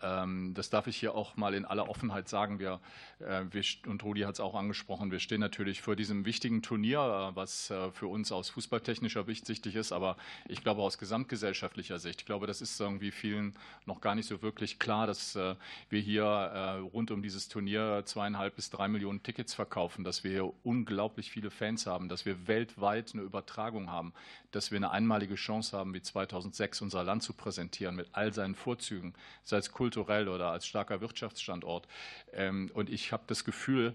ähm, 0.00 0.54
das 0.54 0.70
darf 0.70 0.86
ich 0.86 0.96
hier 0.96 1.16
auch 1.16 1.36
mal 1.36 1.54
in 1.54 1.64
aller 1.64 1.88
Offenheit 1.88 2.28
sagen, 2.28 2.60
wir, 2.60 2.80
äh, 3.18 3.42
und 3.88 4.04
Rudi 4.04 4.20
hat 4.20 4.34
es 4.34 4.40
auch 4.40 4.54
angesprochen, 4.54 5.10
wir 5.10 5.18
stehen 5.18 5.40
natürlich 5.40 5.82
vor 5.82 5.96
diesem 5.96 6.24
wichtigen 6.24 6.62
Turnier, 6.62 7.32
was 7.34 7.72
für 7.92 8.06
uns 8.06 8.30
aus 8.30 8.50
fußballtechnischer 8.50 9.24
Sicht 9.24 9.48
wichtig 9.48 9.74
ist, 9.74 9.90
aber 9.90 10.16
ich 10.46 10.62
glaube 10.62 10.82
aus 10.82 10.98
gesamtgesellschaftlicher 10.98 11.98
Sicht, 11.98 12.20
ich 12.20 12.26
glaube, 12.26 12.46
das 12.46 12.60
ist 12.60 12.80
irgendwie 12.80 13.10
vielen 13.10 13.56
noch 13.84 14.00
gar 14.00 14.14
nicht 14.14 14.28
so 14.28 14.42
wirklich 14.42 14.78
klar, 14.78 15.08
dass 15.08 15.34
wir 15.34 16.00
hier 16.00 16.80
rund 16.92 17.10
um 17.10 17.22
dieses 17.22 17.48
Turnier 17.48 18.02
zweieinhalb 18.04 18.54
bis 18.54 18.70
drei 18.70 18.86
Millionen 18.86 19.22
Tickets 19.22 19.54
verkaufen, 19.54 20.04
dass 20.04 20.22
wir 20.22 20.30
hier 20.30 20.52
unglaublich 20.62 21.30
viele 21.30 21.47
Fans 21.50 21.86
haben, 21.86 22.08
dass 22.08 22.24
wir 22.24 22.46
weltweit 22.46 23.12
eine 23.14 23.22
Übertragung 23.22 23.90
haben, 23.90 24.12
dass 24.50 24.70
wir 24.70 24.76
eine 24.76 24.90
einmalige 24.90 25.34
Chance 25.34 25.76
haben, 25.76 25.94
wie 25.94 26.02
2006 26.02 26.82
unser 26.82 27.04
Land 27.04 27.22
zu 27.22 27.32
präsentieren 27.32 27.96
mit 27.96 28.08
all 28.12 28.32
seinen 28.32 28.54
Vorzügen, 28.54 29.14
sei 29.44 29.58
es 29.58 29.72
kulturell 29.72 30.28
oder 30.28 30.50
als 30.50 30.66
starker 30.66 31.00
Wirtschaftsstandort. 31.00 31.86
Ähm, 32.32 32.70
und 32.74 32.90
ich 32.90 33.12
habe 33.12 33.24
das 33.26 33.44
Gefühl, 33.44 33.94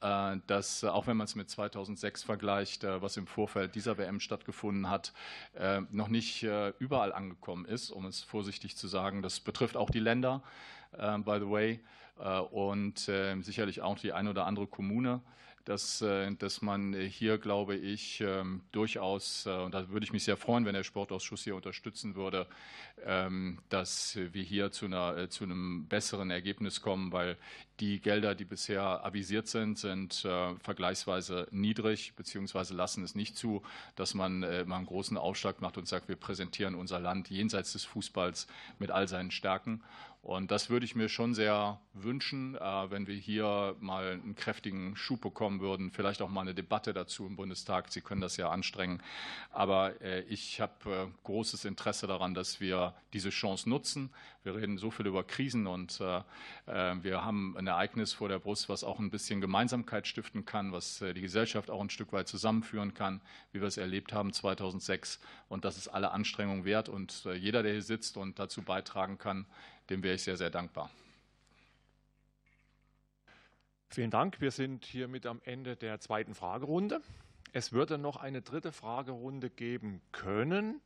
äh, 0.00 0.36
dass 0.46 0.82
auch 0.84 1.06
wenn 1.06 1.16
man 1.16 1.26
es 1.26 1.34
mit 1.34 1.50
2006 1.50 2.22
vergleicht, 2.22 2.84
äh, 2.84 3.02
was 3.02 3.16
im 3.16 3.26
Vorfeld 3.26 3.74
dieser 3.74 3.98
WM 3.98 4.20
stattgefunden 4.20 4.88
hat, 4.88 5.12
äh, 5.54 5.82
noch 5.90 6.08
nicht 6.08 6.42
überall 6.78 7.12
angekommen 7.12 7.64
ist, 7.66 7.90
um 7.90 8.06
es 8.06 8.22
vorsichtig 8.22 8.76
zu 8.76 8.88
sagen. 8.88 9.22
Das 9.22 9.40
betrifft 9.40 9.76
auch 9.76 9.90
die 9.90 10.00
Länder, 10.00 10.42
by 10.92 11.38
the 11.38 11.48
way, 11.48 11.80
und 12.50 12.98
sicherlich 12.98 13.80
auch 13.80 13.98
die 13.98 14.12
eine 14.12 14.30
oder 14.30 14.46
andere 14.46 14.66
Kommune 14.66 15.20
dass, 15.64 16.02
äh, 16.02 16.30
dass 16.36 16.62
man 16.62 16.94
hier, 16.94 17.38
glaube 17.38 17.76
ich, 17.76 18.20
ähm, 18.20 18.62
durchaus, 18.72 19.46
äh, 19.46 19.50
und 19.50 19.74
da 19.74 19.88
würde 19.88 20.04
ich 20.04 20.12
mich 20.12 20.24
sehr 20.24 20.36
freuen, 20.36 20.64
wenn 20.64 20.74
der 20.74 20.84
Sportausschuss 20.84 21.44
hier 21.44 21.54
unterstützen 21.54 22.14
würde, 22.14 22.46
ähm, 23.04 23.58
dass 23.68 24.16
wir 24.16 24.42
hier 24.42 24.72
zu, 24.72 24.86
einer, 24.86 25.16
äh, 25.16 25.28
zu 25.28 25.44
einem 25.44 25.86
besseren 25.86 26.30
Ergebnis 26.30 26.80
kommen, 26.80 27.12
weil 27.12 27.36
die 27.78 28.00
Gelder, 28.00 28.34
die 28.34 28.44
bisher 28.44 29.04
avisiert 29.06 29.48
sind, 29.48 29.78
sind 29.78 30.12
vergleichsweise 30.12 31.48
niedrig, 31.50 32.12
beziehungsweise 32.14 32.74
lassen 32.74 33.02
es 33.02 33.14
nicht 33.14 33.38
zu, 33.38 33.62
dass 33.96 34.12
man 34.12 34.40
mal 34.40 34.76
einen 34.76 34.84
großen 34.84 35.16
Aufschlag 35.16 35.62
macht 35.62 35.78
und 35.78 35.88
sagt, 35.88 36.06
wir 36.06 36.16
präsentieren 36.16 36.74
unser 36.74 37.00
Land 37.00 37.30
jenseits 37.30 37.72
des 37.72 37.86
Fußballs 37.86 38.48
mit 38.78 38.90
all 38.90 39.08
seinen 39.08 39.30
Stärken. 39.30 39.82
Und 40.22 40.50
das 40.50 40.68
würde 40.68 40.84
ich 40.84 40.94
mir 40.94 41.08
schon 41.08 41.32
sehr 41.32 41.80
wünschen, 41.94 42.54
äh, 42.54 42.90
wenn 42.90 43.06
wir 43.06 43.14
hier 43.14 43.74
mal 43.80 44.12
einen 44.12 44.34
kräftigen 44.34 44.94
Schub 44.94 45.22
bekommen 45.22 45.60
würden, 45.60 45.90
vielleicht 45.90 46.20
auch 46.20 46.28
mal 46.28 46.42
eine 46.42 46.54
Debatte 46.54 46.92
dazu 46.92 47.26
im 47.26 47.36
Bundestag. 47.36 47.90
Sie 47.90 48.02
können 48.02 48.20
das 48.20 48.36
ja 48.36 48.50
anstrengen. 48.50 49.02
Aber 49.50 49.98
äh, 50.02 50.20
ich 50.22 50.60
habe 50.60 50.72
äh, 50.84 51.06
großes 51.24 51.64
Interesse 51.64 52.06
daran, 52.06 52.34
dass 52.34 52.60
wir 52.60 52.94
diese 53.14 53.30
Chance 53.30 53.68
nutzen. 53.68 54.10
Wir 54.42 54.54
reden 54.56 54.76
so 54.76 54.90
viel 54.90 55.06
über 55.06 55.22
Krisen 55.22 55.66
und 55.66 56.00
wir 56.00 57.24
haben 57.24 57.58
ein 57.58 57.66
Ereignis 57.66 58.14
vor 58.14 58.30
der 58.30 58.38
Brust, 58.38 58.70
was 58.70 58.84
auch 58.84 58.98
ein 58.98 59.10
bisschen 59.10 59.42
Gemeinsamkeit 59.42 60.06
stiften 60.06 60.46
kann, 60.46 60.72
was 60.72 61.04
die 61.14 61.20
Gesellschaft 61.20 61.68
auch 61.68 61.82
ein 61.82 61.90
Stück 61.90 62.14
weit 62.14 62.26
zusammenführen 62.26 62.94
kann, 62.94 63.20
wie 63.52 63.60
wir 63.60 63.68
es 63.68 63.76
erlebt 63.76 64.14
haben 64.14 64.32
2006. 64.32 65.20
Und 65.50 65.66
das 65.66 65.76
ist 65.76 65.88
alle 65.88 66.12
Anstrengungen 66.12 66.64
wert. 66.64 66.88
Und 66.88 67.28
jeder, 67.38 67.62
der 67.62 67.72
hier 67.72 67.82
sitzt 67.82 68.16
und 68.16 68.38
dazu 68.38 68.62
beitragen 68.62 69.18
kann, 69.18 69.44
dem 69.90 70.02
wäre 70.02 70.14
ich 70.14 70.22
sehr, 70.22 70.36
sehr 70.36 70.50
dankbar. 70.50 70.90
Vielen 73.88 74.10
Dank. 74.10 74.40
Wir 74.40 74.52
sind 74.52 74.84
hiermit 74.84 75.26
am 75.26 75.40
Ende 75.44 75.76
der 75.76 75.98
zweiten 75.98 76.34
Fragerunde. 76.34 77.00
Es 77.52 77.72
würde 77.72 77.98
noch 77.98 78.16
eine 78.16 78.40
dritte 78.40 78.70
Fragerunde 78.70 79.50
geben 79.50 80.00
können 80.12 80.80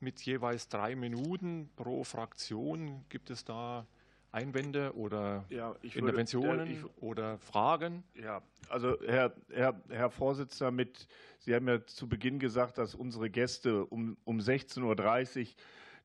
mit 0.00 0.20
jeweils 0.20 0.68
drei 0.68 0.94
Minuten 0.94 1.70
pro 1.76 2.04
Fraktion. 2.04 3.06
Gibt 3.08 3.30
es 3.30 3.46
da 3.46 3.86
Einwände 4.32 4.94
oder 4.94 5.44
ja, 5.48 5.74
Interventionen 5.80 6.68
würde, 6.68 6.72
ich, 6.72 7.02
oder 7.02 7.38
Fragen? 7.38 8.02
Ja, 8.14 8.42
also 8.68 8.98
Herr, 9.06 9.34
Herr, 9.50 9.80
Herr 9.88 10.10
Vorsitzender, 10.10 10.70
mit, 10.70 11.06
Sie 11.38 11.54
haben 11.54 11.68
ja 11.68 11.84
zu 11.86 12.08
Beginn 12.08 12.38
gesagt, 12.38 12.76
dass 12.76 12.94
unsere 12.94 13.30
Gäste 13.30 13.86
um, 13.86 14.18
um 14.24 14.40
16.30 14.40 15.40
Uhr 15.40 15.46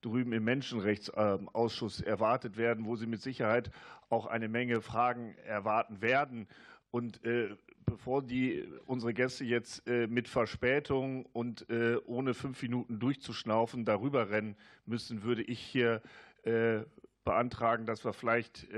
drüben 0.01 0.33
im 0.33 0.43
Menschenrechtsausschuss 0.43 2.01
erwartet 2.01 2.57
werden, 2.57 2.85
wo 2.85 2.95
Sie 2.95 3.07
mit 3.07 3.21
Sicherheit 3.21 3.71
auch 4.09 4.25
eine 4.25 4.47
Menge 4.47 4.81
Fragen 4.81 5.35
erwarten 5.45 6.01
werden. 6.01 6.47
Und 6.91 7.23
äh, 7.25 7.55
bevor 7.85 8.21
die 8.21 8.67
unsere 8.85 9.13
Gäste 9.13 9.43
jetzt 9.43 9.87
äh, 9.87 10.07
mit 10.07 10.27
Verspätung 10.27 11.25
und 11.25 11.69
äh, 11.69 11.97
ohne 12.05 12.33
fünf 12.33 12.61
Minuten 12.61 12.99
durchzuschnaufen 12.99 13.85
darüber 13.85 14.29
rennen 14.29 14.55
müssen, 14.85 15.23
würde 15.23 15.43
ich 15.43 15.59
hier 15.59 16.01
beantragen, 17.25 17.85
dass 17.85 18.05
wir 18.05 18.13
vielleicht 18.13 18.69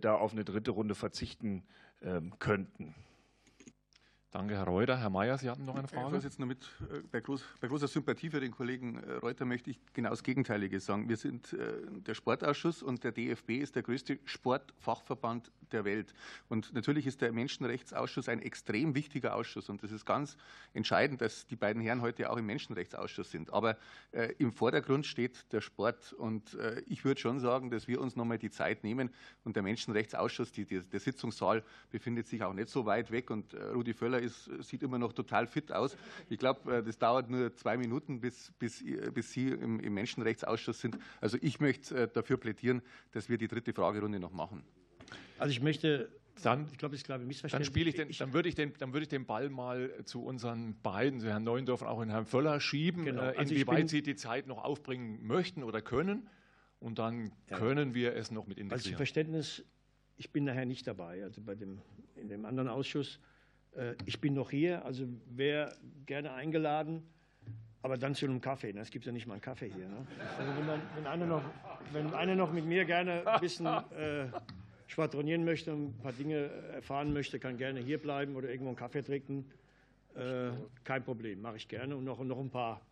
da 0.00 0.14
auf 0.14 0.30
eine 0.30 0.44
dritte 0.44 0.70
Runde 0.70 0.94
verzichten 0.94 1.64
ähm, 2.02 2.38
könnten. 2.38 2.94
Danke, 4.32 4.56
Herr 4.56 4.64
Reuter. 4.64 4.96
Herr 4.96 5.10
Mayer, 5.10 5.36
Sie 5.36 5.50
hatten 5.50 5.66
noch 5.66 5.74
eine 5.74 5.86
Frage. 5.86 6.04
Herr 6.04 6.10
Vorsitzender, 6.10 6.46
mit, 6.46 6.64
äh, 6.90 7.00
bei, 7.10 7.20
groß, 7.20 7.44
bei, 7.60 7.68
großer 7.68 7.86
Sympathie 7.86 8.30
für 8.30 8.40
den 8.40 8.50
Kollegen 8.50 8.96
äh, 8.96 9.12
Reuter 9.16 9.44
möchte 9.44 9.68
ich 9.68 9.78
genau 9.92 10.08
das 10.08 10.22
Gegenteilige 10.22 10.80
sagen. 10.80 11.06
Wir 11.06 11.18
sind 11.18 11.52
äh, 11.52 11.82
der 12.00 12.14
Sportausschuss 12.14 12.82
und 12.82 13.04
der 13.04 13.12
DFB 13.12 13.50
ist 13.50 13.76
der 13.76 13.82
größte 13.82 14.18
Sportfachverband 14.24 15.52
der 15.70 15.84
Welt. 15.84 16.14
Und 16.48 16.72
natürlich 16.72 17.06
ist 17.06 17.20
der 17.20 17.30
Menschenrechtsausschuss 17.30 18.30
ein 18.30 18.40
extrem 18.40 18.94
wichtiger 18.94 19.34
Ausschuss. 19.36 19.68
Und 19.68 19.84
es 19.84 19.92
ist 19.92 20.06
ganz 20.06 20.38
entscheidend, 20.72 21.20
dass 21.20 21.46
die 21.46 21.56
beiden 21.56 21.82
Herren 21.82 22.00
heute 22.00 22.30
auch 22.30 22.38
im 22.38 22.46
Menschenrechtsausschuss 22.46 23.30
sind. 23.30 23.52
Aber 23.52 23.78
im 24.36 24.52
Vordergrund 24.52 25.06
steht 25.06 25.50
der 25.50 25.62
Sport. 25.62 26.12
Und 26.12 26.58
ich 26.86 27.06
würde 27.06 27.18
schon 27.22 27.40
sagen, 27.40 27.70
dass 27.70 27.88
wir 27.88 28.02
uns 28.02 28.16
nochmal 28.16 28.36
die 28.36 28.50
Zeit 28.50 28.84
nehmen. 28.84 29.08
Und 29.44 29.56
der 29.56 29.62
Menschenrechtsausschuss, 29.62 30.52
die, 30.52 30.66
die, 30.66 30.80
der 30.80 31.00
Sitzungssaal 31.00 31.64
befindet 31.90 32.26
sich 32.26 32.42
auch 32.42 32.52
nicht 32.52 32.68
so 32.68 32.84
weit 32.84 33.10
weg. 33.10 33.30
Und 33.30 33.54
Rudi 33.54 33.94
Völler 33.94 34.21
ist, 34.22 34.50
sieht 34.62 34.82
immer 34.82 34.98
noch 34.98 35.12
total 35.12 35.46
fit 35.46 35.72
aus. 35.72 35.96
Ich 36.28 36.38
glaube, 36.38 36.78
äh, 36.78 36.82
das 36.82 36.98
dauert 36.98 37.28
nur 37.30 37.54
zwei 37.54 37.76
Minuten, 37.76 38.20
bis, 38.20 38.52
bis, 38.58 38.84
bis 39.12 39.32
Sie 39.32 39.48
im, 39.48 39.80
im, 39.80 39.94
Menschenrechtsausschuss 39.94 40.80
sind. 40.80 40.98
Also 41.20 41.38
ich 41.40 41.60
möchte 41.60 42.02
äh, 42.02 42.08
dafür 42.08 42.36
plädieren, 42.36 42.82
dass 43.12 43.28
wir 43.28 43.38
die 43.38 43.48
dritte 43.48 43.72
Fragerunde 43.72 44.18
noch 44.20 44.32
machen. 44.32 44.62
Also 45.38 45.50
ich 45.50 45.60
möchte 45.60 46.08
dann, 46.42 46.66
ich 46.72 46.78
glaube, 46.78 46.96
ich 46.96 47.04
glaube, 47.04 47.24
Dann 47.24 47.64
spiele 47.64 47.88
ich 47.88 47.94
den, 47.94 48.08
dann 48.10 48.32
würde 48.32 48.48
ich 48.48 48.54
den, 48.54 48.72
dann 48.78 48.92
würde 48.92 49.02
ich 49.02 49.08
den 49.08 49.26
Ball 49.26 49.50
mal 49.50 49.90
zu 50.04 50.24
unseren 50.24 50.80
beiden, 50.82 51.20
zu 51.20 51.28
Herrn 51.28 51.44
Neuendorf 51.44 51.82
und 51.82 51.88
auch 51.88 52.00
in 52.00 52.10
Herrn 52.10 52.26
Völler 52.26 52.60
schieben, 52.60 53.04
genau. 53.04 53.22
Äh, 53.22 53.36
also 53.36 53.54
inwieweit 53.54 53.88
Sie 53.88 54.02
die 54.02 54.16
Zeit 54.16 54.46
noch 54.46 54.64
aufbringen 54.64 55.24
möchten 55.26 55.62
oder 55.62 55.82
können. 55.82 56.28
Und 56.80 56.98
dann 56.98 57.30
ja. 57.48 57.58
können 57.58 57.94
wir 57.94 58.16
es 58.16 58.32
noch 58.32 58.46
mit 58.46 58.58
integrieren. 58.58 58.72
Also 58.72 58.88
zum 58.88 58.96
Verständnis, 58.96 59.64
ich 60.16 60.30
bin 60.32 60.44
nachher 60.44 60.66
nicht 60.66 60.86
dabei, 60.86 61.22
also 61.22 61.40
bei 61.40 61.54
dem, 61.54 61.80
in 62.16 62.28
dem 62.28 62.44
anderen 62.44 62.68
Ausschuss. 62.68 63.20
Äh, 63.76 63.94
ich 64.06 64.20
bin 64.20 64.34
noch 64.34 64.50
hier, 64.50 64.84
also 64.84 65.06
wer 65.26 65.74
gerne 66.06 66.32
eingeladen, 66.32 67.02
aber 67.82 67.96
dann 67.96 68.14
zu 68.14 68.26
einem 68.26 68.40
Kaffee. 68.40 68.72
Ne? 68.72 68.80
Es 68.80 68.90
gibt 68.90 69.04
ja 69.04 69.12
nicht 69.12 69.26
mal 69.26 69.34
einen 69.34 69.42
Kaffee 69.42 69.68
hier. 69.68 69.88
Ne? 69.88 70.06
Also 70.38 70.56
wenn, 70.56 70.66
man, 70.66 70.82
wenn, 70.94 71.06
einer 71.06 71.26
noch, 71.26 71.42
wenn 71.92 72.14
einer 72.14 72.34
noch 72.34 72.52
mit 72.52 72.64
mir 72.64 72.84
gerne 72.84 73.26
ein 73.26 73.40
bisschen 73.40 73.66
äh, 73.66 74.26
schwadronieren 74.86 75.44
möchte 75.44 75.72
und 75.72 75.86
ein 75.86 75.98
paar 76.02 76.12
Dinge 76.12 76.46
erfahren 76.74 77.12
möchte, 77.12 77.38
kann 77.38 77.56
gerne 77.56 77.80
hier 77.80 77.98
bleiben 77.98 78.36
oder 78.36 78.48
irgendwo 78.48 78.68
einen 78.68 78.76
Kaffee 78.76 79.02
trinken. 79.02 79.50
Äh, 80.14 80.50
kein 80.84 81.02
Problem, 81.02 81.40
mache 81.40 81.56
ich 81.56 81.68
gerne. 81.68 81.96
Und 81.96 82.04
noch, 82.04 82.22
noch 82.22 82.38
ein 82.38 82.50
paar 82.50 82.82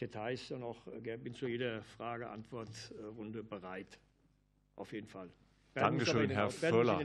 Details 0.00 0.50
und 0.52 0.62
auch 0.62 0.86
äh, 0.86 1.16
bin 1.16 1.34
zu 1.34 1.48
jeder 1.48 1.82
Frage-Antwort-Runde 1.82 3.42
bereit. 3.42 3.98
Auf 4.76 4.92
jeden 4.92 5.08
Fall. 5.08 5.28
Dankeschön, 5.74 6.30
Herr 6.30 6.50
Völler. 6.50 7.00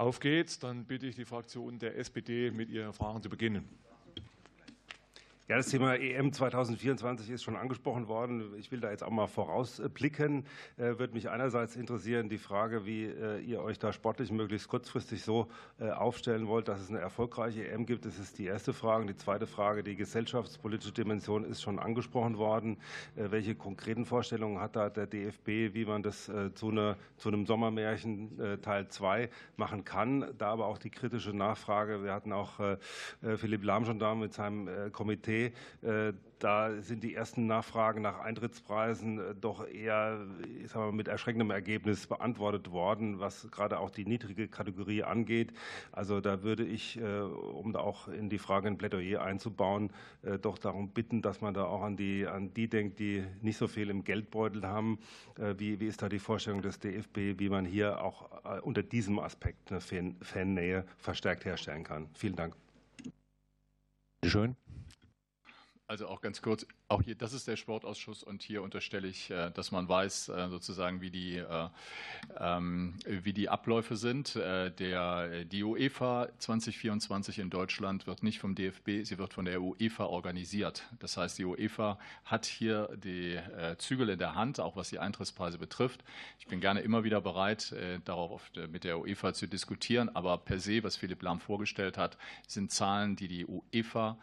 Auf 0.00 0.18
dann 0.58 0.86
bitte 0.86 1.06
ich 1.06 1.14
die 1.14 1.26
Fraktion 1.26 1.78
der 1.78 1.98
SPD 1.98 2.50
mit 2.50 2.70
ihren 2.70 2.94
Fragen 2.94 3.20
zu 3.22 3.28
beginnen. 3.28 3.68
Ja, 5.50 5.56
das 5.56 5.66
Thema 5.66 5.96
EM 5.96 6.32
2024 6.32 7.28
ist 7.28 7.42
schon 7.42 7.56
angesprochen 7.56 8.06
worden. 8.06 8.54
Ich 8.56 8.70
will 8.70 8.78
da 8.78 8.88
jetzt 8.92 9.02
auch 9.02 9.10
mal 9.10 9.26
vorausblicken. 9.26 10.44
Äh, 10.76 11.00
würde 11.00 11.12
mich 11.12 11.28
einerseits 11.28 11.74
interessieren, 11.74 12.28
die 12.28 12.38
Frage, 12.38 12.86
wie 12.86 13.06
äh, 13.06 13.40
ihr 13.40 13.60
euch 13.60 13.80
da 13.80 13.92
sportlich 13.92 14.30
möglichst 14.30 14.68
kurzfristig 14.68 15.24
so 15.24 15.48
äh, 15.80 15.90
aufstellen 15.90 16.46
wollt, 16.46 16.68
dass 16.68 16.80
es 16.80 16.88
eine 16.88 17.00
erfolgreiche 17.00 17.66
EM 17.66 17.84
gibt. 17.84 18.04
Das 18.06 18.20
ist 18.20 18.38
die 18.38 18.44
erste 18.44 18.72
Frage. 18.72 19.06
Die 19.06 19.16
zweite 19.16 19.48
Frage, 19.48 19.82
die 19.82 19.96
gesellschaftspolitische 19.96 20.92
Dimension 20.92 21.42
ist 21.42 21.62
schon 21.62 21.80
angesprochen 21.80 22.38
worden. 22.38 22.76
Äh, 23.16 23.32
welche 23.32 23.56
konkreten 23.56 24.04
Vorstellungen 24.04 24.60
hat 24.60 24.76
da 24.76 24.88
der 24.88 25.08
DFB, 25.08 25.74
wie 25.74 25.84
man 25.84 26.04
das 26.04 26.30
zu, 26.54 26.70
eine, 26.70 26.96
zu, 27.16 27.28
einem 27.28 27.44
Sommermärchen 27.44 28.60
Teil 28.62 28.86
2 28.86 29.28
machen 29.56 29.84
kann? 29.84 30.32
Da 30.38 30.52
aber 30.52 30.66
auch 30.66 30.78
die 30.78 30.90
kritische 30.90 31.32
Nachfrage. 31.32 32.04
Wir 32.04 32.12
hatten 32.12 32.32
auch 32.32 32.60
Philipp 33.36 33.64
Lahm 33.64 33.84
schon 33.84 33.98
da 33.98 34.14
mit 34.14 34.32
seinem 34.32 34.92
Komitee 34.92 35.39
äh, 35.46 36.12
da 36.38 36.80
sind 36.80 37.04
die 37.04 37.14
ersten 37.14 37.46
Nachfragen 37.46 38.02
nach 38.02 38.20
Eintrittspreisen 38.20 39.18
äh, 39.18 39.34
doch 39.34 39.66
eher 39.66 40.26
ich 40.62 40.70
sag 40.70 40.80
mal, 40.80 40.92
mit 40.92 41.08
erschreckendem 41.08 41.50
Ergebnis 41.50 42.06
beantwortet 42.06 42.70
worden, 42.70 43.20
was 43.20 43.50
gerade 43.50 43.78
auch 43.78 43.90
die 43.90 44.04
niedrige 44.04 44.48
Kategorie 44.48 45.02
angeht. 45.02 45.52
Also 45.92 46.20
da 46.20 46.42
würde 46.42 46.64
ich, 46.64 46.98
äh, 46.98 47.20
um 47.20 47.72
da 47.72 47.80
auch 47.80 48.08
in 48.08 48.28
die 48.28 48.38
Frage 48.38 48.68
ein 48.68 48.78
Plädoyer 48.78 49.22
einzubauen, 49.22 49.90
doch 50.42 50.58
darum 50.58 50.90
bitten, 50.90 51.22
dass 51.22 51.40
man 51.40 51.54
da 51.54 51.64
auch 51.64 51.82
an 51.82 51.96
die, 51.96 52.26
an 52.26 52.52
die 52.54 52.68
denkt, 52.68 52.98
die 52.98 53.24
nicht 53.40 53.56
so 53.56 53.68
viel 53.68 53.90
im 53.90 54.04
Geldbeutel 54.04 54.66
haben. 54.66 54.98
Wie, 55.36 55.80
wie 55.80 55.86
ist 55.86 56.02
da 56.02 56.08
die 56.08 56.18
Vorstellung 56.18 56.62
des 56.62 56.78
DFB, 56.78 57.38
wie 57.38 57.48
man 57.48 57.64
hier 57.64 58.02
auch 58.02 58.28
unter 58.62 58.82
diesem 58.82 59.18
Aspekt 59.18 59.70
eine 59.70 59.80
Fannähe 59.80 60.84
verstärkt 60.98 61.44
herstellen 61.44 61.84
kann? 61.84 62.08
Vielen 62.14 62.36
Dank. 62.36 62.54
Schön. 64.24 64.56
Also 65.90 66.06
auch 66.06 66.20
ganz 66.20 66.40
kurz, 66.40 66.64
auch 66.86 67.02
hier, 67.02 67.16
das 67.16 67.32
ist 67.32 67.48
der 67.48 67.56
Sportausschuss 67.56 68.22
und 68.22 68.44
hier 68.44 68.62
unterstelle 68.62 69.08
ich, 69.08 69.28
äh, 69.32 69.50
dass 69.50 69.72
man 69.72 69.88
weiß 69.88 70.28
äh, 70.28 70.48
sozusagen, 70.48 71.00
wie 71.00 71.10
die, 71.10 71.38
äh, 71.38 71.68
ähm, 72.38 72.94
wie 73.04 73.32
die 73.32 73.48
Abläufe 73.48 73.96
sind. 73.96 74.36
Der, 74.36 75.44
die 75.46 75.64
UEFA 75.64 76.28
2024 76.38 77.40
in 77.40 77.50
Deutschland 77.50 78.06
wird 78.06 78.22
nicht 78.22 78.38
vom 78.38 78.54
DFB, 78.54 79.02
sie 79.02 79.18
wird 79.18 79.34
von 79.34 79.46
der 79.46 79.60
UEFA 79.60 80.04
organisiert. 80.04 80.84
Das 81.00 81.16
heißt, 81.16 81.36
die 81.38 81.44
UEFA 81.44 81.98
hat 82.24 82.46
hier 82.46 82.88
die 82.96 83.40
Zügel 83.78 84.10
in 84.10 84.18
der 84.20 84.36
Hand, 84.36 84.60
auch 84.60 84.76
was 84.76 84.90
die 84.90 85.00
Eintrittspreise 85.00 85.58
betrifft. 85.58 86.04
Ich 86.38 86.46
bin 86.46 86.60
gerne 86.60 86.80
immer 86.80 87.02
wieder 87.02 87.20
bereit, 87.20 87.74
darauf 88.04 88.50
mit 88.68 88.84
der 88.84 89.00
UEFA 89.00 89.32
zu 89.32 89.48
diskutieren, 89.48 90.08
aber 90.14 90.38
per 90.38 90.60
se, 90.60 90.84
was 90.84 90.96
Philipp 90.96 91.22
Lahm 91.22 91.40
vorgestellt 91.40 91.98
hat, 91.98 92.16
sind 92.46 92.70
Zahlen, 92.70 93.16
die 93.16 93.28
die 93.28 93.46
UEFA 93.46 94.18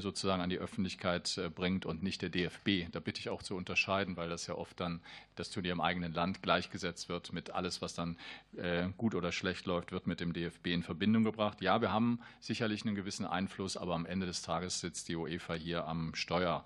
sozusagen 0.00 0.42
an 0.42 0.50
die 0.50 0.58
Öffentlichkeit 0.58 1.38
äh, 1.38 1.48
bringt 1.48 1.86
und 1.86 2.02
nicht 2.02 2.22
der 2.22 2.28
DFB. 2.28 2.90
Da 2.90 2.98
bitte 2.98 3.20
ich 3.20 3.28
auch 3.28 3.42
zu 3.42 3.54
unterscheiden, 3.54 4.16
weil 4.16 4.28
das 4.28 4.46
ja 4.48 4.54
oft 4.54 4.80
dann 4.80 5.00
das 5.36 5.50
Turnier 5.50 5.72
im 5.72 5.80
eigenen 5.80 6.12
Land 6.12 6.42
gleichgesetzt 6.42 7.08
wird 7.08 7.32
mit 7.32 7.50
alles, 7.50 7.80
was 7.80 7.94
dann 7.94 8.16
äh, 8.56 8.88
gut 8.96 9.14
oder 9.14 9.30
schlecht 9.30 9.66
läuft, 9.66 9.92
wird 9.92 10.08
mit 10.08 10.18
dem 10.20 10.32
DFB 10.32 10.68
in 10.68 10.82
Verbindung 10.82 11.22
gebracht. 11.22 11.60
Ja, 11.60 11.80
wir 11.80 11.92
haben 11.92 12.20
sicherlich 12.40 12.84
einen 12.84 12.96
gewissen 12.96 13.24
Einfluss, 13.24 13.76
aber 13.76 13.94
am 13.94 14.06
Ende 14.06 14.26
des 14.26 14.42
Tages 14.42 14.80
sitzt 14.80 15.08
die 15.08 15.14
UEFA 15.14 15.54
hier 15.54 15.86
am 15.86 16.16
Steuer. 16.16 16.64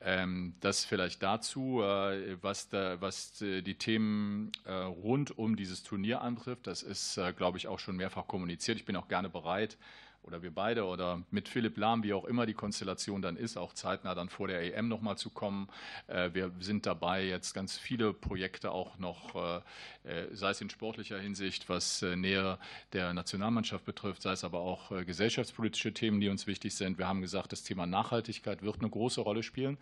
Ähm, 0.00 0.54
das 0.60 0.86
vielleicht 0.86 1.22
dazu, 1.22 1.78
was, 1.78 2.68
da, 2.68 3.00
was 3.00 3.38
die 3.38 3.74
Themen 3.74 4.52
rund 4.66 5.36
um 5.38 5.56
dieses 5.56 5.82
Turnier 5.82 6.20
antrifft. 6.20 6.66
Das 6.66 6.82
ist, 6.82 7.18
glaube 7.36 7.58
ich, 7.58 7.68
auch 7.68 7.78
schon 7.78 7.96
mehrfach 7.96 8.26
kommuniziert. 8.26 8.78
Ich 8.78 8.84
bin 8.84 8.96
auch 8.96 9.08
gerne 9.08 9.30
bereit, 9.30 9.78
oder 10.24 10.42
wir 10.42 10.52
beide 10.52 10.84
oder 10.84 11.22
mit 11.30 11.48
Philipp 11.48 11.76
Lahm, 11.76 12.02
wie 12.02 12.12
auch 12.12 12.24
immer 12.24 12.46
die 12.46 12.54
Konstellation 12.54 13.22
dann 13.22 13.36
ist, 13.36 13.56
auch 13.56 13.74
zeitnah 13.74 14.14
dann 14.14 14.28
vor 14.28 14.48
der 14.48 14.76
EM 14.76 14.88
nochmal 14.88 15.18
zu 15.18 15.30
kommen. 15.30 15.68
Äh, 16.06 16.30
wir 16.32 16.50
sind 16.60 16.86
dabei, 16.86 17.24
jetzt 17.24 17.52
ganz 17.52 17.76
viele 17.76 18.12
Projekte 18.12 18.70
auch 18.70 18.98
noch, 18.98 19.34
äh, 19.34 20.10
äh, 20.10 20.34
sei 20.34 20.50
es 20.50 20.60
in 20.60 20.70
sportlicher 20.70 21.18
Hinsicht, 21.18 21.68
was 21.68 22.02
näher 22.02 22.58
der 22.92 23.12
Nationalmannschaft 23.12 23.84
betrifft, 23.84 24.22
sei 24.22 24.32
es 24.32 24.44
aber 24.44 24.60
auch 24.60 24.90
gesellschaftspolitische 25.04 25.92
Themen, 25.92 26.20
die 26.20 26.28
uns 26.28 26.46
wichtig 26.46 26.74
sind. 26.74 26.98
Wir 26.98 27.08
haben 27.08 27.20
gesagt, 27.20 27.52
das 27.52 27.62
Thema 27.62 27.86
Nachhaltigkeit 27.86 28.62
wird 28.62 28.80
eine 28.80 28.90
große 28.90 29.20
Rolle 29.20 29.42
spielen. 29.42 29.78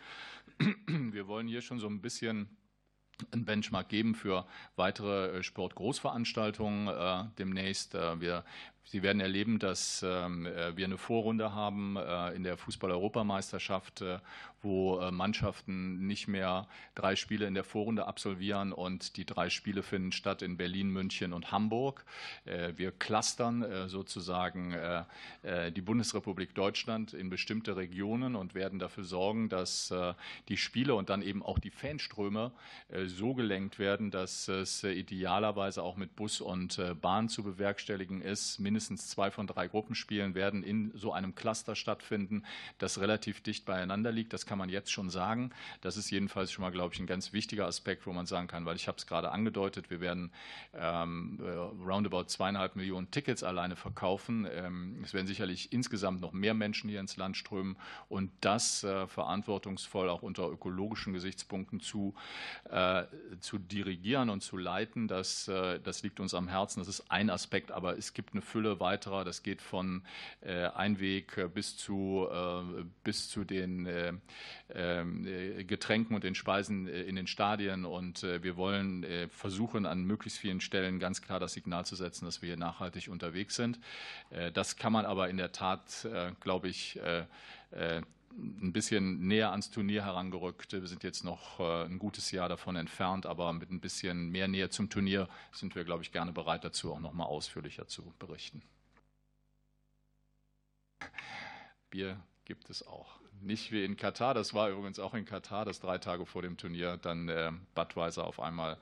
Wir 0.87 1.27
wollen 1.27 1.49
hier 1.49 1.63
schon 1.63 1.79
so 1.79 1.87
ein 1.87 2.01
bisschen 2.01 2.57
ein 3.31 3.45
Benchmark 3.45 3.89
geben 3.89 4.15
für 4.15 4.47
weitere 4.77 5.43
Sportgroßveranstaltungen 5.43 6.89
äh, 6.89 7.25
demnächst. 7.39 7.95
Äh, 7.95 8.21
wir 8.21 8.45
Sie 8.85 9.03
werden 9.03 9.21
erleben, 9.21 9.59
dass 9.59 10.05
ähm, 10.07 10.47
äh, 10.47 10.77
wir 10.77 10.85
eine 10.85 10.99
Vorrunde 10.99 11.55
haben 11.55 11.97
äh, 11.97 12.33
in 12.35 12.43
der 12.43 12.57
Fußball-Europameisterschaft, 12.57 14.03
äh, 14.03 14.19
wo 14.61 15.11
Mannschaften 15.11 16.07
nicht 16.07 16.29
mehr 16.29 16.69
drei 16.95 17.17
Spiele 17.17 17.49
in 17.49 17.55
der 17.55 17.65
Vorrunde 17.65 18.07
absolvieren 18.07 18.73
und 18.73 19.17
die 19.17 19.27
drei 19.27 19.51
Spiele 19.51 19.83
finden 19.83 20.13
statt 20.13 20.41
in 20.41 20.57
Berlin, 20.57 20.89
München 20.89 21.33
und 21.33 21.51
Hamburg. 21.51 22.05
Wir 22.45 22.93
clustern 22.93 23.89
sozusagen 23.89 24.77
die 25.43 25.81
Bundesrepublik 25.81 26.55
Deutschland 26.55 27.13
in 27.13 27.29
bestimmte 27.29 27.75
Regionen 27.75 28.37
und 28.37 28.55
werden 28.55 28.79
dafür 28.79 29.03
sorgen, 29.03 29.49
dass 29.49 29.93
die 30.49 30.57
Spiele 30.57 30.95
und 30.95 31.11
dann 31.11 31.23
eben 31.23 31.43
auch 31.43 31.59
die 31.59 31.71
Fanströme 31.71 32.53
so 33.07 33.35
gelenkt 33.35 33.81
werden, 33.81 34.13
dass 34.13 34.47
es 34.47 34.85
idealerweise 34.85 35.83
auch 35.83 35.97
mit 35.97 36.15
Bus 36.15 36.41
und 36.41 36.81
Bahn 37.01 37.29
zu 37.29 37.43
bewerkstelligen 37.43 38.23
ist 38.23 38.61
mindestens 38.73 39.09
zwei 39.09 39.31
von 39.31 39.47
drei 39.47 39.69
Gruppenspielen 39.69 40.35
werden 40.35 40.63
in 40.63 40.91
so 40.95 41.13
einem 41.13 41.35
Cluster 41.35 41.77
stattfinden, 41.77 42.45
das 42.79 43.01
relativ 43.01 43.43
dicht 43.43 43.65
beieinander 43.65 44.11
liegt. 44.11 44.33
Das 44.33 44.47
kann 44.47 44.59
man 44.59 44.69
jetzt 44.69 44.91
schon 44.91 45.11
sagen. 45.11 45.51
Das 45.83 45.97
ist 45.97 46.11
jedenfalls 46.11 46.51
schon 46.51 46.63
mal, 46.63 46.73
glaube 46.73 46.95
ich, 46.95 47.01
ein 47.01 47.07
ganz 47.07 47.33
wichtiger 47.33 47.67
Aspekt, 47.67 48.07
wo 48.07 48.13
man 48.13 48.27
sagen 48.27 48.49
kann, 48.49 48.65
weil 48.65 48.77
ich 48.77 48.89
habe 48.89 48.99
es 48.99 49.07
gerade 49.07 49.31
angedeutet, 49.31 49.91
wir 49.91 50.01
werden 50.01 50.33
ähm, 50.75 51.39
äh, 51.43 51.51
roundabout 51.85 52.25
zweieinhalb 52.25 52.77
Millionen 52.77 53.11
Tickets 53.11 53.43
alleine 53.43 53.77
verkaufen. 53.77 54.49
Ähm, 54.51 55.01
es 55.05 55.13
werden 55.13 55.27
sicherlich 55.27 55.73
insgesamt 55.73 56.21
noch 56.21 56.33
mehr 56.33 56.55
Menschen 56.55 56.89
hier 56.89 57.01
ins 57.01 57.17
Land 57.17 57.37
strömen 57.37 57.77
und 58.09 58.31
das 58.41 58.85
äh, 58.85 59.07
verantwortungsvoll 59.07 60.09
auch 60.09 60.23
unter 60.23 60.49
ökologischen 60.49 61.13
Gesichtspunkten 61.13 61.81
zu, 61.81 62.15
äh, 62.71 63.05
zu 63.41 63.59
dirigieren 63.59 64.31
und 64.31 64.43
zu 64.43 64.57
leiten, 64.57 65.09
das, 65.09 65.49
äh, 65.49 65.79
das 65.81 66.03
liegt 66.03 66.21
uns 66.21 66.33
am 66.33 66.49
Herzen. 66.49 66.81
Das 66.81 66.89
ist 66.89 67.11
ein 67.11 67.29
Aspekt, 67.29 67.71
aber 67.71 67.99
es 67.99 68.15
gibt 68.15 68.33
eine 68.33 68.43
Fülle 68.43 68.62
weiterer. 68.81 69.25
Das 69.25 69.43
geht 69.43 69.63
von 69.63 70.03
äh, 70.41 70.67
Einweg 70.67 71.53
bis 71.55 71.77
zu, 71.77 72.29
äh, 72.31 72.85
bis 73.05 73.29
zu 73.29 73.45
den 73.45 73.87
äh, 73.87 75.65
Getränken 75.65 76.15
und 76.15 76.25
den 76.25 76.35
Speisen 76.35 76.87
in 76.87 77.17
den 77.17 77.27
Stadien 77.27 77.85
und 77.85 78.23
wir 78.23 78.57
wollen 78.57 79.05
versuchen, 79.29 79.85
an 79.85 80.05
möglichst 80.05 80.39
vielen 80.39 80.63
Stellen 80.63 80.99
ganz 80.99 81.21
klar 81.21 81.39
das 81.39 81.53
Signal 81.53 81.85
zu 81.85 81.95
setzen, 81.95 82.25
dass 82.25 82.41
wir 82.41 82.47
hier 82.47 82.57
nachhaltig 82.57 83.09
unterwegs 83.09 83.55
sind. 83.55 83.79
Das 84.55 84.77
kann 84.77 84.95
man 84.95 85.05
aber 85.05 85.29
in 85.29 85.37
der 85.37 85.53
Tat, 85.53 86.09
glaube 86.41 86.69
ich, 86.69 86.99
ein 88.39 88.73
bisschen 88.73 89.27
näher 89.27 89.51
ans 89.51 89.71
Turnier 89.71 90.05
herangerückt. 90.05 90.73
Wir 90.73 90.87
sind 90.87 91.03
jetzt 91.03 91.25
noch 91.25 91.61
äh, 91.61 91.85
ein 91.85 91.99
gutes 91.99 92.31
Jahr 92.31 92.49
davon 92.49 92.77
entfernt, 92.77 93.27
aber 93.27 93.53
mit 93.53 93.71
ein 93.71 93.81
bisschen 93.81 94.31
mehr 94.31 94.49
Nähe 94.49 94.71
zum 94.71 94.91
Turnier 94.91 95.29
sind 95.53 95.75
wir, 95.75 95.85
glaube 95.85 96.03
ich, 96.03 96.13
gerne 96.13 96.33
bereit 96.33 96.65
dazu, 96.65 96.93
auch 96.93 97.01
noch 97.01 97.13
mal 97.13 97.25
ausführlicher 97.25 97.87
zu 97.87 98.13
berichten. 98.19 98.63
Bier 101.91 102.23
gibt 102.45 102.71
es 102.71 102.87
auch. 102.87 103.22
Nicht 103.43 103.73
wie 103.73 103.85
in 103.85 103.97
Katar, 103.97 104.35
das 104.35 104.55
war 104.55 104.71
übrigens 104.71 105.01
auch 105.01 105.15
in 105.15 105.25
Katar, 105.25 105.65
dass 105.65 105.81
drei 105.81 105.99
Tage 105.99 106.27
vor 106.27 106.43
dem 106.43 106.57
Turnier 106.57 106.97
dann 106.97 107.29
äh, 107.29 107.51
Budweiser 107.75 108.25
auf 108.25 108.39
einmal 108.39 108.79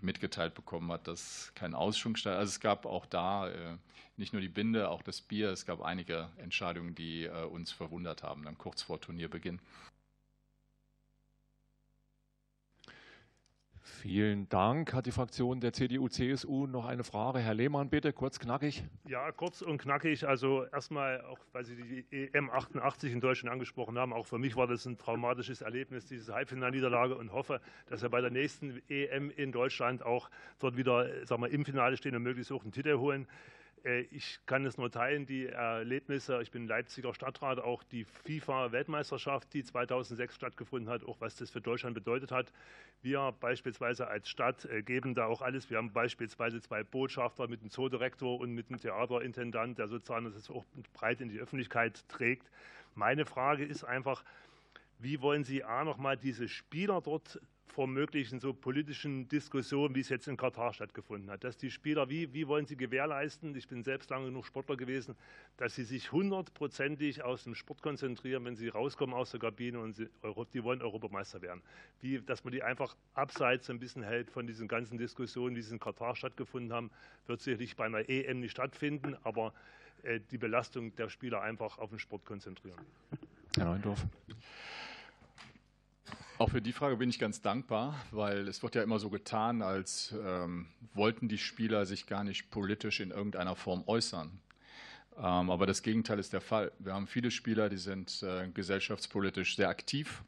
mitgeteilt 0.00 0.54
bekommen 0.54 0.90
hat, 0.90 1.06
dass 1.06 1.52
kein 1.54 1.74
Ausschwung 1.74 2.16
statt. 2.16 2.36
Also 2.38 2.48
es 2.48 2.60
gab 2.60 2.86
auch 2.86 3.04
da 3.04 3.50
äh, 3.50 3.76
nicht 4.16 4.32
nur 4.32 4.40
die 4.40 4.48
Binde, 4.48 4.88
auch 4.88 5.02
das 5.02 5.20
Bier. 5.20 5.50
Es 5.50 5.66
gab 5.66 5.82
einige 5.82 6.30
Entscheidungen, 6.38 6.94
die 6.94 7.24
äh, 7.24 7.44
uns 7.44 7.70
verwundert 7.70 8.22
haben, 8.22 8.44
dann 8.44 8.56
kurz 8.56 8.80
vor 8.80 8.98
Turnierbeginn. 8.98 9.60
Vielen 14.02 14.48
Dank. 14.48 14.94
Hat 14.94 15.06
die 15.06 15.10
Fraktion 15.10 15.60
der 15.60 15.72
CDU-CSU 15.72 16.68
noch 16.68 16.86
eine 16.86 17.02
Frage? 17.02 17.40
Herr 17.40 17.54
Lehmann, 17.54 17.90
bitte, 17.90 18.12
kurz 18.12 18.38
knackig. 18.38 18.84
Ja, 19.08 19.32
kurz 19.32 19.60
und 19.60 19.78
knackig. 19.78 20.24
Also 20.24 20.66
erstmal, 20.66 21.20
auch 21.22 21.38
weil 21.52 21.64
Sie 21.64 21.74
die 21.74 22.32
EM 22.32 22.48
88 22.48 23.12
in 23.12 23.20
Deutschland 23.20 23.52
angesprochen 23.52 23.98
haben, 23.98 24.12
auch 24.12 24.24
für 24.24 24.38
mich 24.38 24.54
war 24.54 24.68
das 24.68 24.86
ein 24.86 24.98
traumatisches 24.98 25.62
Erlebnis, 25.62 26.06
diese 26.06 26.32
Halbfinalniederlage 26.32 27.16
und 27.16 27.32
hoffe, 27.32 27.60
dass 27.86 28.00
wir 28.00 28.08
bei 28.08 28.20
der 28.20 28.30
nächsten 28.30 28.80
EM 28.88 29.30
in 29.30 29.50
Deutschland 29.50 30.04
auch 30.04 30.30
dort 30.60 30.76
wieder 30.76 31.26
sagen 31.26 31.42
wir, 31.42 31.50
im 31.50 31.64
Finale 31.64 31.96
stehen 31.96 32.14
und 32.14 32.22
möglichst 32.22 32.52
auch 32.52 32.62
einen 32.62 32.70
Titel 32.70 32.98
holen. 32.98 33.26
Äh, 33.84 34.00
ich 34.10 34.40
kann 34.46 34.64
es 34.64 34.78
nur 34.78 34.90
teilen, 34.90 35.26
die 35.26 35.46
Erlebnisse. 35.46 36.40
Ich 36.42 36.50
bin 36.50 36.66
Leipziger 36.66 37.14
Stadtrat, 37.14 37.58
auch 37.58 37.82
die 37.82 38.04
FIFA-Weltmeisterschaft, 38.04 39.52
die 39.54 39.64
2006 39.64 40.34
stattgefunden 40.34 40.90
hat, 40.90 41.04
auch 41.04 41.20
was 41.20 41.36
das 41.36 41.50
für 41.50 41.60
Deutschland 41.60 41.94
bedeutet 41.94 42.30
hat. 42.32 42.52
Wir 43.02 43.32
beispielsweise 43.40 44.08
als 44.08 44.28
Stadt 44.28 44.64
äh, 44.64 44.82
geben 44.82 45.14
da 45.14 45.26
auch 45.26 45.42
alles. 45.42 45.70
Wir 45.70 45.78
haben 45.78 45.92
beispielsweise 45.92 46.60
zwei 46.60 46.82
Botschafter 46.82 47.48
mit 47.48 47.62
dem 47.62 47.70
Zoodirektor 47.70 48.38
und 48.38 48.52
mit 48.52 48.70
dem 48.70 48.78
Theaterintendant, 48.78 49.78
der 49.78 49.88
sozusagen 49.88 50.32
das 50.32 50.50
auch 50.50 50.64
breit 50.92 51.20
in 51.20 51.28
die 51.28 51.38
Öffentlichkeit 51.38 52.08
trägt. 52.08 52.50
Meine 52.94 53.26
Frage 53.26 53.64
ist 53.64 53.84
einfach, 53.84 54.24
wie 54.98 55.20
wollen 55.20 55.44
Sie 55.44 55.64
A 55.64 55.84
nochmal 55.84 56.16
diese 56.16 56.48
Spieler 56.48 57.00
dort 57.00 57.40
vor 57.78 57.86
möglichen 57.86 58.40
so 58.40 58.52
politischen 58.52 59.28
Diskussionen, 59.28 59.94
wie 59.94 60.00
es 60.00 60.08
jetzt 60.08 60.26
in 60.26 60.36
Katar 60.36 60.72
stattgefunden 60.72 61.30
hat. 61.30 61.44
Dass 61.44 61.56
die 61.56 61.70
Spieler, 61.70 62.08
wie, 62.08 62.32
wie 62.34 62.48
wollen 62.48 62.66
sie 62.66 62.76
gewährleisten, 62.76 63.54
ich 63.54 63.68
bin 63.68 63.84
selbst 63.84 64.10
lange 64.10 64.26
genug 64.26 64.46
Sportler 64.46 64.76
gewesen, 64.76 65.14
dass 65.58 65.76
sie 65.76 65.84
sich 65.84 66.10
hundertprozentig 66.10 67.22
aus 67.22 67.44
dem 67.44 67.54
Sport 67.54 67.80
konzentrieren, 67.80 68.44
wenn 68.46 68.56
sie 68.56 68.66
rauskommen 68.66 69.14
aus 69.14 69.30
der 69.30 69.38
Kabine 69.38 69.78
und 69.78 69.94
sie, 69.94 70.08
die 70.54 70.64
wollen 70.64 70.82
Europameister 70.82 71.40
werden. 71.40 71.62
Wie, 72.00 72.20
dass 72.20 72.42
man 72.42 72.52
die 72.52 72.64
einfach 72.64 72.96
abseits 73.14 73.70
ein 73.70 73.78
bisschen 73.78 74.02
hält 74.02 74.28
von 74.28 74.48
diesen 74.48 74.66
ganzen 74.66 74.98
Diskussionen, 74.98 75.54
die 75.54 75.60
in 75.60 75.78
Katar 75.78 76.16
stattgefunden 76.16 76.72
haben, 76.72 76.90
wird 77.28 77.40
sicherlich 77.40 77.76
bei 77.76 77.84
einer 77.84 78.08
EM 78.08 78.40
nicht 78.40 78.50
stattfinden, 78.50 79.14
aber 79.22 79.52
äh, 80.02 80.18
die 80.32 80.38
Belastung 80.38 80.96
der 80.96 81.10
Spieler 81.10 81.42
einfach 81.42 81.78
auf 81.78 81.90
den 81.90 82.00
Sport 82.00 82.24
konzentrieren. 82.24 82.80
Herr 83.56 83.66
Neundorf. 83.66 84.04
Auch 86.38 86.50
für 86.50 86.62
die 86.62 86.72
Frage 86.72 86.98
bin 86.98 87.10
ich 87.10 87.18
ganz 87.18 87.42
dankbar, 87.42 87.96
weil 88.12 88.46
es 88.46 88.62
wird 88.62 88.76
ja 88.76 88.84
immer 88.84 89.00
so 89.00 89.10
getan, 89.10 89.60
als 89.60 90.14
ähm, 90.24 90.68
wollten 90.94 91.26
die 91.26 91.36
Spieler 91.36 91.84
sich 91.84 92.06
gar 92.06 92.22
nicht 92.22 92.52
politisch 92.52 93.00
in 93.00 93.10
irgendeiner 93.10 93.56
Form 93.56 93.82
äußern. 93.88 94.38
Ähm, 95.16 95.50
aber 95.50 95.66
das 95.66 95.82
Gegenteil 95.82 96.20
ist 96.20 96.32
der 96.32 96.40
Fall. 96.40 96.70
Wir 96.78 96.94
haben 96.94 97.08
viele 97.08 97.32
Spieler, 97.32 97.68
die 97.68 97.76
sind 97.76 98.22
äh, 98.22 98.48
gesellschaftspolitisch 98.54 99.56
sehr 99.56 99.68
aktiv, 99.68 100.22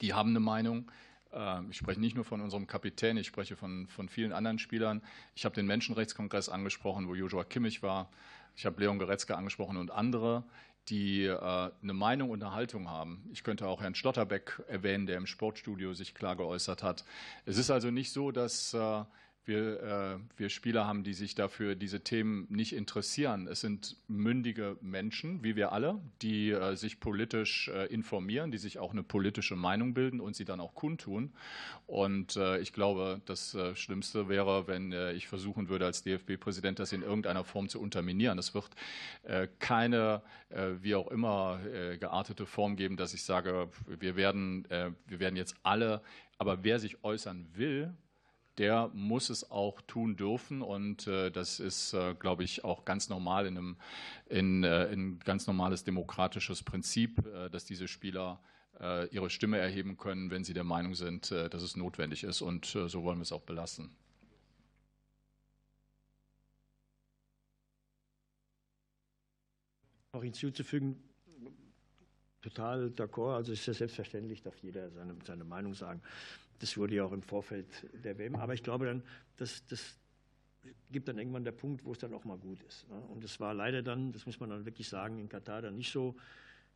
die 0.00 0.14
haben 0.14 0.30
eine 0.30 0.40
Meinung. 0.40 0.90
Ähm, 1.34 1.68
ich 1.70 1.76
spreche 1.76 2.00
nicht 2.00 2.14
nur 2.14 2.24
von 2.24 2.40
unserem 2.40 2.66
Kapitän, 2.66 3.18
ich 3.18 3.26
spreche 3.26 3.56
von, 3.56 3.88
von 3.88 4.08
vielen 4.08 4.32
anderen 4.32 4.58
Spielern. 4.58 5.02
Ich 5.34 5.44
habe 5.44 5.54
den 5.54 5.66
Menschenrechtskongress 5.66 6.48
angesprochen, 6.48 7.08
wo 7.08 7.14
Joshua 7.14 7.44
Kimmich 7.44 7.82
war. 7.82 8.10
Ich 8.56 8.64
habe 8.64 8.80
Leon 8.80 8.98
Goretzka 8.98 9.34
angesprochen 9.34 9.76
und 9.76 9.90
andere, 9.90 10.44
die 10.88 11.24
äh, 11.24 11.70
eine 11.82 11.92
Meinung 11.92 12.30
und 12.30 12.42
eine 12.42 12.54
Haltung 12.54 12.88
haben. 12.88 13.28
Ich 13.32 13.44
könnte 13.44 13.66
auch 13.66 13.80
Herrn 13.80 13.94
Schlotterbeck 13.94 14.62
erwähnen, 14.68 15.06
der 15.06 15.16
im 15.16 15.26
Sportstudio 15.26 15.94
sich 15.94 16.14
klar 16.14 16.36
geäußert 16.36 16.82
hat. 16.82 17.04
Es 17.46 17.58
ist 17.58 17.70
also 17.70 17.90
nicht 17.90 18.12
so, 18.12 18.32
dass 18.32 18.74
äh, 18.74 19.04
wir, 19.44 19.82
äh, 19.82 20.18
wir 20.38 20.48
Spieler 20.48 20.86
haben, 20.86 21.02
die 21.02 21.14
sich 21.14 21.34
dafür 21.34 21.74
diese 21.74 22.00
Themen 22.00 22.46
nicht 22.50 22.74
interessieren. 22.74 23.48
Es 23.48 23.60
sind 23.60 23.96
mündige 24.06 24.76
Menschen, 24.80 25.42
wie 25.42 25.56
wir 25.56 25.72
alle, 25.72 26.00
die 26.22 26.50
äh, 26.50 26.76
sich 26.76 27.00
politisch 27.00 27.68
äh, 27.68 27.86
informieren, 27.86 28.50
die 28.50 28.58
sich 28.58 28.78
auch 28.78 28.92
eine 28.92 29.02
politische 29.02 29.56
Meinung 29.56 29.94
bilden 29.94 30.20
und 30.20 30.36
sie 30.36 30.44
dann 30.44 30.60
auch 30.60 30.74
kundtun. 30.74 31.32
Und 31.86 32.36
äh, 32.36 32.58
ich 32.58 32.72
glaube, 32.72 33.20
das 33.24 33.54
äh, 33.54 33.74
Schlimmste 33.74 34.28
wäre, 34.28 34.66
wenn 34.66 34.92
äh, 34.92 35.12
ich 35.12 35.26
versuchen 35.26 35.68
würde, 35.68 35.86
als 35.86 36.02
DFB-Präsident 36.02 36.78
das 36.78 36.92
in 36.92 37.02
irgendeiner 37.02 37.44
Form 37.44 37.68
zu 37.68 37.80
unterminieren. 37.80 38.38
Es 38.38 38.54
wird 38.54 38.70
keine, 39.58 40.22
wie 40.80 40.94
auch 40.94 41.10
immer, 41.10 41.60
geartete 41.98 42.46
Form 42.46 42.76
geben, 42.76 42.96
dass 42.96 43.14
ich 43.14 43.22
sage, 43.22 43.68
wir 43.86 44.16
werden, 44.16 44.66
wir 45.06 45.20
werden 45.20 45.36
jetzt 45.36 45.54
alle, 45.62 46.02
aber 46.38 46.64
wer 46.64 46.78
sich 46.78 47.02
äußern 47.04 47.48
will, 47.54 47.94
der 48.60 48.90
muss 48.92 49.30
es 49.30 49.50
auch 49.50 49.80
tun 49.80 50.16
dürfen. 50.16 50.60
Und 50.60 51.06
äh, 51.06 51.30
das 51.30 51.60
ist, 51.60 51.94
äh, 51.94 52.14
glaube 52.14 52.44
ich, 52.44 52.62
auch 52.62 52.84
ganz 52.84 53.08
normal 53.08 53.46
in 53.46 53.56
einem 53.56 53.76
in, 54.26 54.64
äh, 54.64 54.92
in 54.92 55.18
ganz 55.20 55.46
normales 55.46 55.82
demokratisches 55.82 56.62
Prinzip, 56.62 57.26
äh, 57.26 57.48
dass 57.48 57.64
diese 57.64 57.88
Spieler 57.88 58.38
äh, 58.78 59.08
ihre 59.08 59.30
Stimme 59.30 59.56
erheben 59.56 59.96
können, 59.96 60.30
wenn 60.30 60.44
sie 60.44 60.52
der 60.52 60.64
Meinung 60.64 60.94
sind, 60.94 61.32
äh, 61.32 61.48
dass 61.48 61.62
es 61.62 61.74
notwendig 61.74 62.22
ist. 62.22 62.42
Und 62.42 62.66
so 62.66 63.02
wollen 63.02 63.16
wir 63.18 63.22
es 63.22 63.32
auch 63.32 63.40
belassen. 63.40 63.96
Noch 70.12 70.22
hinzuzufügen, 70.22 71.02
total 72.42 72.90
d'accord. 72.90 73.36
Also 73.36 73.52
ist 73.52 73.64
ja 73.64 73.72
selbstverständlich, 73.72 74.42
darf 74.42 74.58
jeder 74.58 74.90
seine, 74.90 75.16
seine 75.24 75.44
Meinung 75.44 75.72
sagen. 75.72 76.02
Das 76.60 76.76
wurde 76.76 76.94
ja 76.94 77.04
auch 77.04 77.12
im 77.12 77.22
Vorfeld 77.22 77.66
der 78.04 78.16
WM. 78.18 78.36
Aber 78.36 78.54
ich 78.54 78.62
glaube 78.62 78.86
dann, 78.86 79.02
dass 79.36 79.64
das 79.66 79.98
gibt 80.90 81.08
dann 81.08 81.18
irgendwann 81.18 81.44
der 81.44 81.52
Punkt, 81.52 81.84
wo 81.84 81.92
es 81.92 81.98
dann 81.98 82.12
auch 82.14 82.24
mal 82.24 82.38
gut 82.38 82.62
ist. 82.64 82.88
Ne? 82.88 83.00
Und 83.08 83.24
es 83.24 83.40
war 83.40 83.54
leider 83.54 83.82
dann, 83.82 84.12
das 84.12 84.26
muss 84.26 84.38
man 84.40 84.50
dann 84.50 84.64
wirklich 84.64 84.88
sagen, 84.88 85.18
in 85.18 85.28
Katar 85.28 85.62
dann 85.62 85.76
nicht 85.76 85.90
so. 85.90 86.14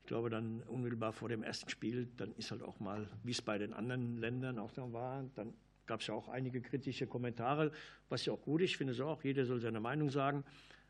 Ich 0.00 0.06
glaube 0.06 0.30
dann 0.30 0.62
unmittelbar 0.62 1.12
vor 1.12 1.28
dem 1.28 1.42
ersten 1.42 1.68
Spiel, 1.70 2.08
dann 2.16 2.34
ist 2.36 2.50
halt 2.50 2.62
auch 2.62 2.78
mal, 2.80 3.08
wie 3.22 3.32
es 3.32 3.40
bei 3.40 3.56
den 3.58 3.72
anderen 3.72 4.18
Ländern 4.18 4.58
auch 4.58 4.72
dann 4.72 4.92
war, 4.92 5.24
dann 5.34 5.54
gab 5.86 6.00
es 6.00 6.06
ja 6.06 6.14
auch 6.14 6.28
einige 6.28 6.60
kritische 6.60 7.06
Kommentare, 7.06 7.72
was 8.08 8.24
ja 8.24 8.32
auch 8.32 8.42
gut 8.42 8.60
ist. 8.62 8.70
Ich 8.70 8.76
finde 8.76 8.92
es 8.92 9.00
auch, 9.00 9.22
jeder 9.22 9.44
soll 9.44 9.60
seine 9.60 9.80
Meinung 9.80 10.10
sagen. 10.10 10.44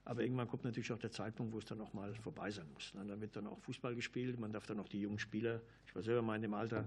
Aber 0.04 0.22
irgendwann 0.22 0.48
kommt 0.48 0.64
natürlich 0.64 0.92
auch 0.92 0.98
der 0.98 1.10
Zeitpunkt, 1.10 1.52
wo 1.52 1.58
es 1.58 1.64
dann 1.64 1.80
auch 1.80 1.92
mal 1.94 2.14
vorbei 2.16 2.50
sein 2.50 2.66
muss. 2.74 2.92
Ne? 2.92 3.04
Dann 3.06 3.20
wird 3.20 3.36
dann 3.36 3.46
auch 3.46 3.58
Fußball 3.60 3.94
gespielt, 3.94 4.38
man 4.38 4.52
darf 4.52 4.66
dann 4.66 4.78
auch 4.78 4.88
die 4.88 5.00
jungen 5.00 5.18
Spieler, 5.18 5.62
ich 5.86 5.94
war 5.94 6.02
selber 6.02 6.20
mal 6.20 6.36
in 6.36 6.42
dem 6.42 6.54
Alter, 6.54 6.84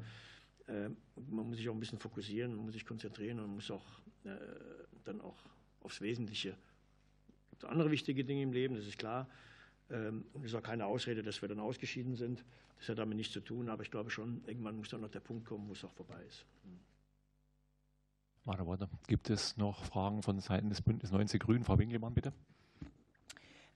man 0.67 1.47
muss 1.47 1.57
sich 1.57 1.69
auch 1.69 1.73
ein 1.73 1.79
bisschen 1.79 1.99
fokussieren, 1.99 2.55
man 2.55 2.65
muss 2.65 2.73
sich 2.73 2.85
konzentrieren 2.85 3.39
und 3.39 3.55
muss 3.55 3.71
auch 3.71 3.85
äh, 4.25 4.29
dann 5.05 5.21
auch 5.21 5.37
aufs 5.81 6.01
Wesentliche. 6.01 6.57
Es 7.45 7.49
gibt 7.51 7.65
andere 7.65 7.91
wichtige 7.91 8.25
Dinge 8.25 8.43
im 8.43 8.51
Leben, 8.51 8.75
das 8.75 8.85
ist 8.85 8.97
klar. 8.97 9.27
Ähm, 9.89 10.25
und 10.33 10.43
es 10.43 10.51
ist 10.51 10.55
auch 10.55 10.63
keine 10.63 10.85
Ausrede, 10.85 11.23
dass 11.23 11.41
wir 11.41 11.49
dann 11.49 11.59
ausgeschieden 11.59 12.15
sind. 12.15 12.43
Das 12.79 12.89
hat 12.89 12.99
damit 12.99 13.17
nichts 13.17 13.33
zu 13.33 13.39
tun, 13.39 13.69
aber 13.69 13.83
ich 13.83 13.91
glaube 13.91 14.09
schon, 14.09 14.43
irgendwann 14.45 14.75
muss 14.75 14.89
dann 14.89 15.01
noch 15.01 15.09
der 15.09 15.21
Punkt 15.21 15.45
kommen, 15.45 15.67
wo 15.67 15.73
es 15.73 15.83
auch 15.83 15.93
vorbei 15.93 16.21
ist. 16.27 16.45
Weiter, 18.43 18.67
weiter. 18.67 18.89
Gibt 19.07 19.29
es 19.29 19.57
noch 19.57 19.83
Fragen 19.83 20.21
von 20.23 20.39
Seiten 20.39 20.69
des 20.69 20.81
Bündnis 20.81 21.11
90 21.11 21.41
Grünen? 21.41 21.63
Frau 21.63 21.77
Winkelmann, 21.79 22.13
bitte. 22.13 22.33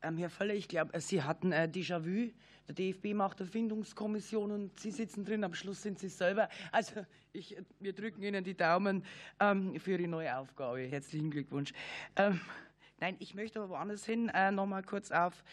Ähm, 0.04 0.18
Herr 0.18 0.30
Völler, 0.32 0.56
ich 0.56 0.68
glaube, 0.68 1.00
Sie 1.00 1.22
hatten 1.22 1.52
äh, 1.52 1.70
Déjà-vu. 1.72 2.32
Der 2.68 2.76
DFB 2.76 3.14
macht 3.14 3.40
eine 3.40 3.50
Findungskommission 3.50 4.52
und 4.52 4.80
Sie 4.80 4.90
sitzen 4.90 5.24
drin. 5.24 5.44
Am 5.44 5.54
Schluss 5.54 5.84
sind 5.84 6.00
Sie 6.00 6.10
selber. 6.10 6.50
Also 6.72 7.06
ich, 7.34 7.56
wir 7.80 7.94
drücken 7.94 8.24
Ihnen 8.24 8.44
die 8.44 8.56
Daumen 8.56 9.04
ähm, 9.40 9.80
für 9.80 9.92
Ihre 9.92 10.08
neue 10.08 10.36
Aufgabe. 10.36 10.80
Herzlichen 10.82 11.30
Glückwunsch. 11.30 11.72
Ähm, 12.16 12.42
nein, 13.00 13.16
ich 13.20 13.36
möchte 13.36 13.60
aber 13.60 13.70
woanders 13.70 14.04
hin 14.06 14.30
äh, 14.30 14.52
noch 14.52 14.66
mal 14.66 14.82
kurz 14.82 15.12
auf. 15.12 15.44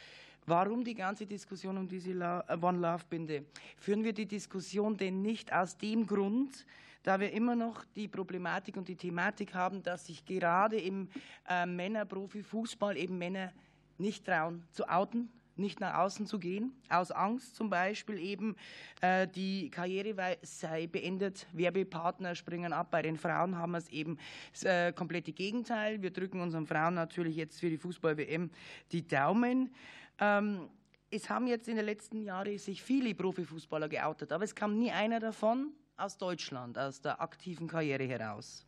Warum 0.46 0.82
die 0.82 0.94
ganze 0.94 1.26
Diskussion 1.26 1.76
um 1.76 1.86
diese 1.86 2.12
äh, 2.12 2.56
One 2.62 2.78
Love 2.78 3.04
Binde? 3.10 3.44
Führen 3.76 4.02
wir 4.02 4.14
die 4.14 4.26
Diskussion 4.26 4.96
denn 4.96 5.20
nicht 5.20 5.52
aus 5.52 5.76
dem 5.76 6.06
Grund, 6.06 6.64
da 7.02 7.20
wir 7.20 7.32
immer 7.32 7.54
noch 7.54 7.84
die 7.96 8.08
Problematik 8.08 8.78
und 8.78 8.88
die 8.88 8.96
Thematik 8.96 9.52
haben, 9.52 9.82
dass 9.82 10.06
sich 10.06 10.24
gerade 10.24 10.78
im 10.78 11.10
äh, 11.46 11.66
Männerprofifußball 11.66 12.96
eben 12.96 13.18
Männer 13.18 13.52
nicht 13.98 14.24
trauen 14.24 14.64
zu 14.72 14.88
outen, 14.88 15.30
nicht 15.58 15.80
nach 15.80 15.98
außen 15.98 16.26
zu 16.26 16.38
gehen, 16.38 16.72
aus 16.88 17.10
Angst 17.10 17.56
zum 17.56 17.68
Beispiel 17.68 18.18
eben, 18.18 18.56
äh, 19.00 19.26
die 19.26 19.70
Karriere 19.70 20.38
sei 20.42 20.86
beendet, 20.86 21.46
Werbepartner 21.52 22.34
springen 22.34 22.72
ab. 22.72 22.90
Bei 22.90 23.02
den 23.02 23.16
Frauen 23.16 23.58
haben 23.58 23.72
wir 23.72 23.78
es 23.78 23.88
eben 23.88 24.18
das 24.52 24.64
äh, 24.64 24.92
komplette 24.92 25.32
Gegenteil. 25.32 26.00
Wir 26.00 26.12
drücken 26.12 26.40
unseren 26.40 26.66
Frauen 26.66 26.94
natürlich 26.94 27.36
jetzt 27.36 27.60
für 27.60 27.70
die 27.70 27.78
Fußball-WM 27.78 28.50
die 28.92 29.06
Daumen. 29.06 29.74
Ähm, 30.20 30.68
es 31.10 31.28
haben 31.30 31.46
jetzt 31.46 31.68
in 31.68 31.76
den 31.76 31.86
letzten 31.86 32.22
Jahren 32.22 32.58
sich 32.58 32.82
viele 32.82 33.14
Profifußballer 33.14 33.88
geoutet, 33.88 34.32
aber 34.32 34.44
es 34.44 34.54
kam 34.54 34.78
nie 34.78 34.90
einer 34.90 35.20
davon 35.20 35.72
aus 35.96 36.18
Deutschland, 36.18 36.78
aus 36.78 37.00
der 37.00 37.20
aktiven 37.20 37.66
Karriere 37.66 38.04
heraus. 38.04 38.67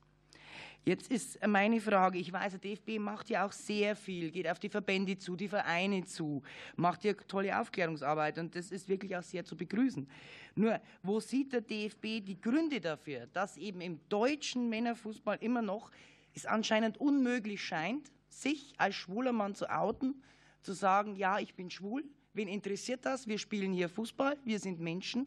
Jetzt 0.84 1.10
ist 1.10 1.46
meine 1.46 1.78
Frage, 1.78 2.18
ich 2.18 2.32
weiß, 2.32 2.52
der 2.52 2.60
DFB 2.60 2.98
macht 2.98 3.28
ja 3.28 3.46
auch 3.46 3.52
sehr 3.52 3.94
viel, 3.94 4.30
geht 4.30 4.48
auf 4.48 4.58
die 4.58 4.70
Verbände 4.70 5.18
zu, 5.18 5.36
die 5.36 5.48
Vereine 5.48 6.04
zu, 6.04 6.42
macht 6.76 7.04
ja 7.04 7.12
tolle 7.12 7.60
Aufklärungsarbeit 7.60 8.38
und 8.38 8.54
das 8.56 8.70
ist 8.70 8.88
wirklich 8.88 9.14
auch 9.14 9.22
sehr 9.22 9.44
zu 9.44 9.56
begrüßen. 9.56 10.08
Nur, 10.54 10.80
wo 11.02 11.20
sieht 11.20 11.52
der 11.52 11.60
DFB 11.60 12.24
die 12.24 12.40
Gründe 12.40 12.80
dafür, 12.80 13.26
dass 13.26 13.58
eben 13.58 13.82
im 13.82 14.00
deutschen 14.08 14.70
Männerfußball 14.70 15.36
immer 15.42 15.60
noch 15.60 15.90
es 16.34 16.46
anscheinend 16.46 16.98
unmöglich 16.98 17.62
scheint, 17.62 18.10
sich 18.30 18.72
als 18.78 18.94
schwuler 18.94 19.32
Mann 19.32 19.54
zu 19.54 19.68
outen, 19.70 20.22
zu 20.62 20.72
sagen, 20.72 21.14
ja, 21.14 21.38
ich 21.38 21.54
bin 21.54 21.70
schwul, 21.70 22.04
wen 22.32 22.48
interessiert 22.48 23.04
das? 23.04 23.26
Wir 23.26 23.38
spielen 23.38 23.72
hier 23.72 23.90
Fußball, 23.90 24.38
wir 24.44 24.58
sind 24.58 24.80
Menschen 24.80 25.26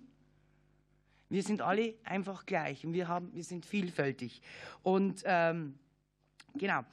wir 1.29 1.43
sind 1.43 1.61
alle 1.61 1.95
einfach 2.03 2.45
gleich 2.45 2.85
und 2.85 2.93
wir, 2.93 3.07
haben, 3.07 3.33
wir 3.33 3.43
sind 3.43 3.65
vielfältig. 3.65 4.41
Und 4.81 5.23
ähm, 5.25 5.79
genau, 6.55 6.83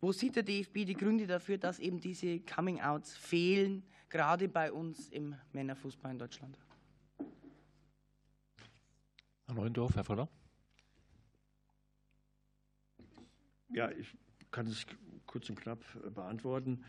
wo 0.00 0.12
sieht 0.12 0.36
der 0.36 0.42
DFB 0.44 0.84
die 0.86 0.94
Gründe 0.94 1.26
dafür, 1.26 1.58
dass 1.58 1.78
eben 1.78 2.00
diese 2.00 2.40
Coming-outs 2.40 3.16
fehlen, 3.16 3.82
gerade 4.08 4.48
bei 4.48 4.72
uns 4.72 5.08
im 5.08 5.34
Männerfußball 5.52 6.12
in 6.12 6.18
Deutschland? 6.18 6.58
Herr 9.46 9.54
Neuendorf, 9.54 9.96
Herr 9.96 10.04
Voller. 10.04 10.28
Ja, 13.70 13.90
ich 13.90 14.14
kann 14.50 14.66
es 14.66 14.86
kurz 15.26 15.48
und 15.50 15.60
knapp 15.60 15.84
äh, 16.04 16.10
beantworten. 16.10 16.84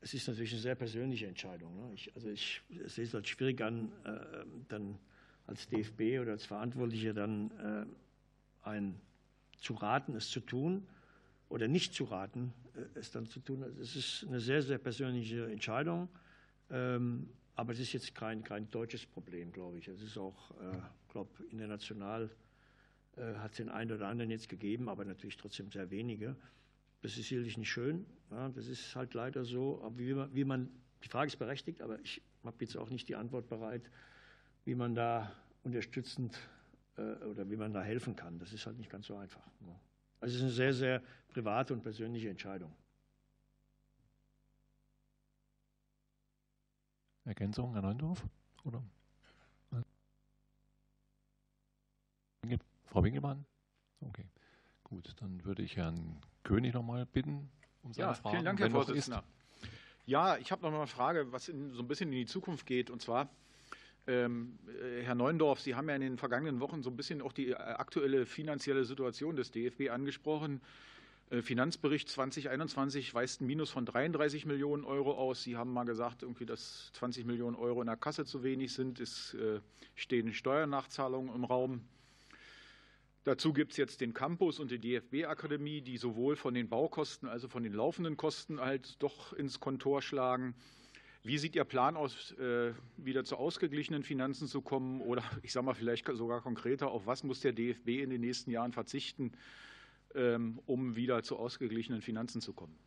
Es 0.00 0.14
ist 0.14 0.28
natürlich 0.28 0.52
eine 0.52 0.60
sehr 0.60 0.74
persönliche 0.74 1.26
Entscheidung. 1.26 1.76
Ne? 1.76 1.94
Ich, 1.94 2.14
also 2.14 2.28
ich 2.28 2.62
sehe 2.86 3.04
es 3.04 3.14
als 3.14 3.28
schwierig 3.28 3.60
an, 3.62 3.92
äh, 4.04 4.44
dann 4.68 4.98
als 5.46 5.68
DFB 5.68 6.20
oder 6.20 6.32
als 6.32 6.44
Verantwortlicher 6.44 7.14
dann 7.14 7.50
äh, 7.50 8.68
ein 8.68 9.00
zu 9.58 9.74
raten, 9.74 10.14
es 10.16 10.30
zu 10.30 10.40
tun 10.40 10.86
oder 11.48 11.68
nicht 11.68 11.94
zu 11.94 12.04
raten, 12.04 12.52
äh, 12.74 12.98
es 12.98 13.10
dann 13.10 13.26
zu 13.26 13.40
tun. 13.40 13.62
Also 13.62 13.80
es 13.80 13.96
ist 13.96 14.24
eine 14.26 14.40
sehr, 14.40 14.62
sehr 14.62 14.78
persönliche 14.78 15.46
Entscheidung, 15.50 16.08
ähm, 16.70 17.28
aber 17.54 17.72
es 17.72 17.78
ist 17.78 17.92
jetzt 17.92 18.14
kein, 18.14 18.42
kein 18.42 18.70
deutsches 18.70 19.06
Problem, 19.06 19.52
glaube 19.52 19.78
ich. 19.78 19.88
Es 19.88 20.02
ist 20.02 20.18
auch, 20.18 20.50
äh, 20.60 20.78
glaube 21.10 21.30
international 21.50 22.30
hat 23.38 23.52
es 23.52 23.56
den 23.56 23.70
einen 23.70 23.92
oder 23.92 24.08
anderen 24.08 24.30
jetzt 24.30 24.46
gegeben, 24.46 24.90
aber 24.90 25.06
natürlich 25.06 25.38
trotzdem 25.38 25.70
sehr 25.70 25.90
wenige. 25.90 26.36
Das 27.00 27.12
ist 27.12 27.28
sicherlich 27.28 27.56
nicht 27.56 27.70
schön. 27.70 28.04
Das 28.28 28.66
ist 28.66 28.94
halt 28.94 29.14
leider 29.14 29.46
so. 29.46 29.80
Aber 29.82 29.98
wie 29.98 30.12
man, 30.12 30.34
wie 30.34 30.44
man, 30.44 30.68
die 31.02 31.08
Frage 31.08 31.28
ist 31.28 31.38
berechtigt, 31.38 31.80
aber 31.80 31.98
ich 32.00 32.20
habe 32.44 32.56
jetzt 32.60 32.76
auch 32.76 32.90
nicht 32.90 33.08
die 33.08 33.16
Antwort 33.16 33.48
bereit, 33.48 33.90
wie 34.66 34.74
man 34.74 34.94
da 34.94 35.32
unterstützend 35.64 36.38
äh, 36.98 37.00
oder 37.24 37.48
wie 37.48 37.56
man 37.56 37.72
da 37.72 37.82
helfen 37.82 38.14
kann. 38.14 38.38
Das 38.38 38.52
ist 38.52 38.66
halt 38.66 38.76
nicht 38.76 38.90
ganz 38.90 39.06
so 39.06 39.16
einfach. 39.16 39.40
Also 40.20 40.34
es 40.34 40.34
ist 40.34 40.42
eine 40.42 40.50
sehr, 40.50 40.74
sehr 40.74 41.02
private 41.28 41.72
und 41.72 41.82
persönliche 41.82 42.28
Entscheidung. 42.28 42.74
Ergänzung, 47.24 47.72
Herr 47.72 47.82
Neundorf? 47.82 48.24
Oder? 48.64 48.82
Frau 52.86 53.02
Winkelmann? 53.02 53.44
Okay, 54.00 54.24
gut. 54.84 55.14
Dann 55.20 55.44
würde 55.44 55.62
ich 55.62 55.76
Herrn 55.76 56.20
König 56.44 56.72
noch 56.72 56.82
mal 56.82 57.04
bitten 57.04 57.50
um 57.82 57.92
seine 57.92 58.08
ja, 58.08 58.14
Fragen. 58.14 58.36
Vielen 58.36 58.44
Dank, 58.44 58.60
Herr 58.60 58.70
Vorsitzender. 58.70 59.24
Ja, 60.06 60.36
ich 60.38 60.52
habe 60.52 60.62
noch 60.62 60.70
mal 60.70 60.78
eine 60.78 60.86
Frage, 60.86 61.32
was 61.32 61.48
in, 61.48 61.72
so 61.72 61.82
ein 61.82 61.88
bisschen 61.88 62.12
in 62.12 62.18
die 62.18 62.26
Zukunft 62.26 62.64
geht. 62.64 62.90
Und 62.90 63.02
zwar, 63.02 63.28
Herr 64.06 65.14
Neundorf, 65.14 65.60
Sie 65.60 65.74
haben 65.74 65.88
ja 65.88 65.96
in 65.96 66.00
den 66.00 66.16
vergangenen 66.16 66.60
Wochen 66.60 66.82
so 66.82 66.90
ein 66.90 66.96
bisschen 66.96 67.20
auch 67.22 67.32
die 67.32 67.50
äh, 67.50 67.54
aktuelle 67.54 68.24
finanzielle 68.24 68.84
Situation 68.84 69.34
des 69.34 69.50
DFB 69.50 69.90
angesprochen. 69.90 70.60
Äh, 71.30 71.42
Finanzbericht 71.42 72.08
2021 72.08 73.12
weist 73.14 73.40
ein 73.40 73.46
Minus 73.46 73.70
von 73.70 73.84
33 73.84 74.46
Millionen 74.46 74.84
Euro 74.84 75.12
aus. 75.12 75.42
Sie 75.42 75.56
haben 75.56 75.72
mal 75.72 75.84
gesagt, 75.84 76.22
irgendwie, 76.22 76.46
dass 76.46 76.92
20 76.92 77.26
Millionen 77.26 77.56
Euro 77.56 77.80
in 77.80 77.88
der 77.88 77.96
Kasse 77.96 78.24
zu 78.24 78.44
wenig 78.44 78.72
sind. 78.72 79.00
Es 79.00 79.36
stehen 79.96 80.32
Steuernachzahlungen 80.32 81.34
im 81.34 81.44
Raum. 81.44 81.80
Dazu 83.26 83.52
gibt 83.52 83.72
es 83.72 83.76
jetzt 83.76 84.00
den 84.02 84.14
Campus 84.14 84.60
und 84.60 84.70
die 84.70 84.78
DFB-Akademie, 84.78 85.80
die 85.80 85.96
sowohl 85.96 86.36
von 86.36 86.54
den 86.54 86.68
Baukosten, 86.68 87.28
also 87.28 87.48
von 87.48 87.64
den 87.64 87.72
laufenden 87.72 88.16
Kosten 88.16 88.60
halt 88.60 89.02
doch 89.02 89.32
ins 89.32 89.58
Kontor 89.58 90.00
schlagen. 90.00 90.54
Wie 91.26 91.38
sieht 91.38 91.56
Ihr 91.56 91.64
Plan 91.64 91.96
aus, 91.96 92.30
äh, 92.38 92.72
wieder 92.96 93.24
zu 93.24 93.36
ausgeglichenen 93.36 94.04
Finanzen 94.04 94.46
zu 94.46 94.62
kommen? 94.62 95.00
Oder 95.00 95.24
ich 95.42 95.52
sage 95.52 95.66
mal 95.66 95.74
vielleicht 95.74 96.06
sogar 96.06 96.40
konkreter, 96.40 96.92
auf 96.92 97.06
was 97.06 97.24
muss 97.24 97.40
der 97.40 97.52
DFB 97.52 97.88
in 97.88 98.10
den 98.10 98.20
nächsten 98.20 98.52
Jahren 98.52 98.72
verzichten, 98.72 99.32
ähm, 100.14 100.60
um 100.66 100.94
wieder 100.94 101.24
zu 101.24 101.36
ausgeglichenen 101.36 102.00
Finanzen 102.00 102.40
zu 102.40 102.52
kommen? 102.52 102.78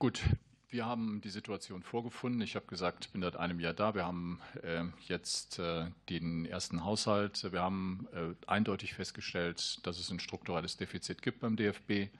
Gut, 0.00 0.20
wir 0.68 0.84
haben 0.84 1.20
die 1.20 1.30
Situation 1.30 1.84
vorgefunden. 1.84 2.40
Ich 2.40 2.56
habe 2.56 2.66
gesagt, 2.66 3.04
ich 3.04 3.12
bin 3.12 3.22
seit 3.22 3.36
einem 3.36 3.60
Jahr 3.60 3.72
da. 3.72 3.94
Wir 3.94 4.06
haben 4.06 4.40
äh, 4.64 4.82
jetzt 5.06 5.60
äh, 5.60 5.86
den 6.08 6.44
ersten 6.44 6.84
Haushalt. 6.84 7.52
Wir 7.52 7.60
haben 7.60 8.08
eindeutig 8.48 8.94
festgestellt, 8.94 9.78
dass 9.86 10.00
es 10.00 10.10
ein 10.10 10.18
strukturelles 10.18 10.76
Defizit 10.76 11.22
gibt 11.22 11.38
beim 11.38 11.54
DFB. 11.54 12.10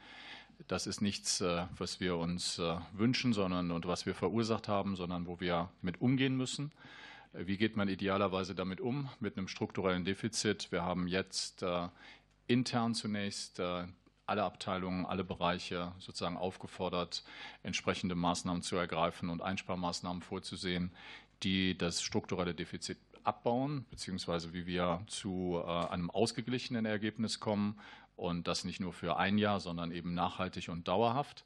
Das 0.68 0.86
ist 0.86 1.00
nichts, 1.00 1.40
äh, 1.40 1.66
was 1.76 2.00
wir 2.00 2.16
uns 2.16 2.58
äh, 2.58 2.76
wünschen, 2.92 3.32
sondern 3.32 3.70
und 3.70 3.86
was 3.86 4.06
wir 4.06 4.14
verursacht 4.14 4.68
haben, 4.68 4.96
sondern 4.96 5.26
wo 5.26 5.40
wir 5.40 5.70
mit 5.80 6.00
umgehen 6.00 6.36
müssen. 6.36 6.72
Äh, 7.32 7.46
wie 7.46 7.56
geht 7.56 7.76
man 7.76 7.88
idealerweise 7.88 8.54
damit 8.54 8.80
um? 8.80 9.08
Mit 9.20 9.36
einem 9.36 9.48
strukturellen 9.48 10.04
Defizit. 10.04 10.70
Wir 10.70 10.82
haben 10.82 11.06
jetzt 11.06 11.64
intern 12.46 12.94
zunächst 12.94 13.60
alle 13.60 14.42
Abteilungen, 14.42 15.06
alle 15.06 15.24
Bereiche 15.24 15.92
sozusagen 15.98 16.36
aufgefordert, 16.36 17.22
entsprechende 17.62 18.14
Maßnahmen 18.14 18.62
zu 18.62 18.76
ergreifen 18.76 19.30
und 19.30 19.40
Einsparmaßnahmen 19.40 20.22
vorzusehen, 20.22 20.90
die 21.42 21.78
das 21.78 22.02
strukturelle 22.02 22.54
Defizit 22.54 22.98
abbauen, 23.22 23.84
beziehungsweise 23.90 24.52
wie 24.52 24.66
wir 24.66 25.02
zu 25.06 25.62
einem 25.64 26.10
ausgeglichenen 26.10 26.86
Ergebnis 26.86 27.38
kommen 27.38 27.78
und 28.20 28.46
das 28.46 28.64
nicht 28.64 28.80
nur 28.80 28.92
für 28.92 29.16
ein 29.16 29.38
Jahr, 29.38 29.60
sondern 29.60 29.92
eben 29.92 30.12
nachhaltig 30.12 30.68
und 30.68 30.86
dauerhaft. 30.86 31.44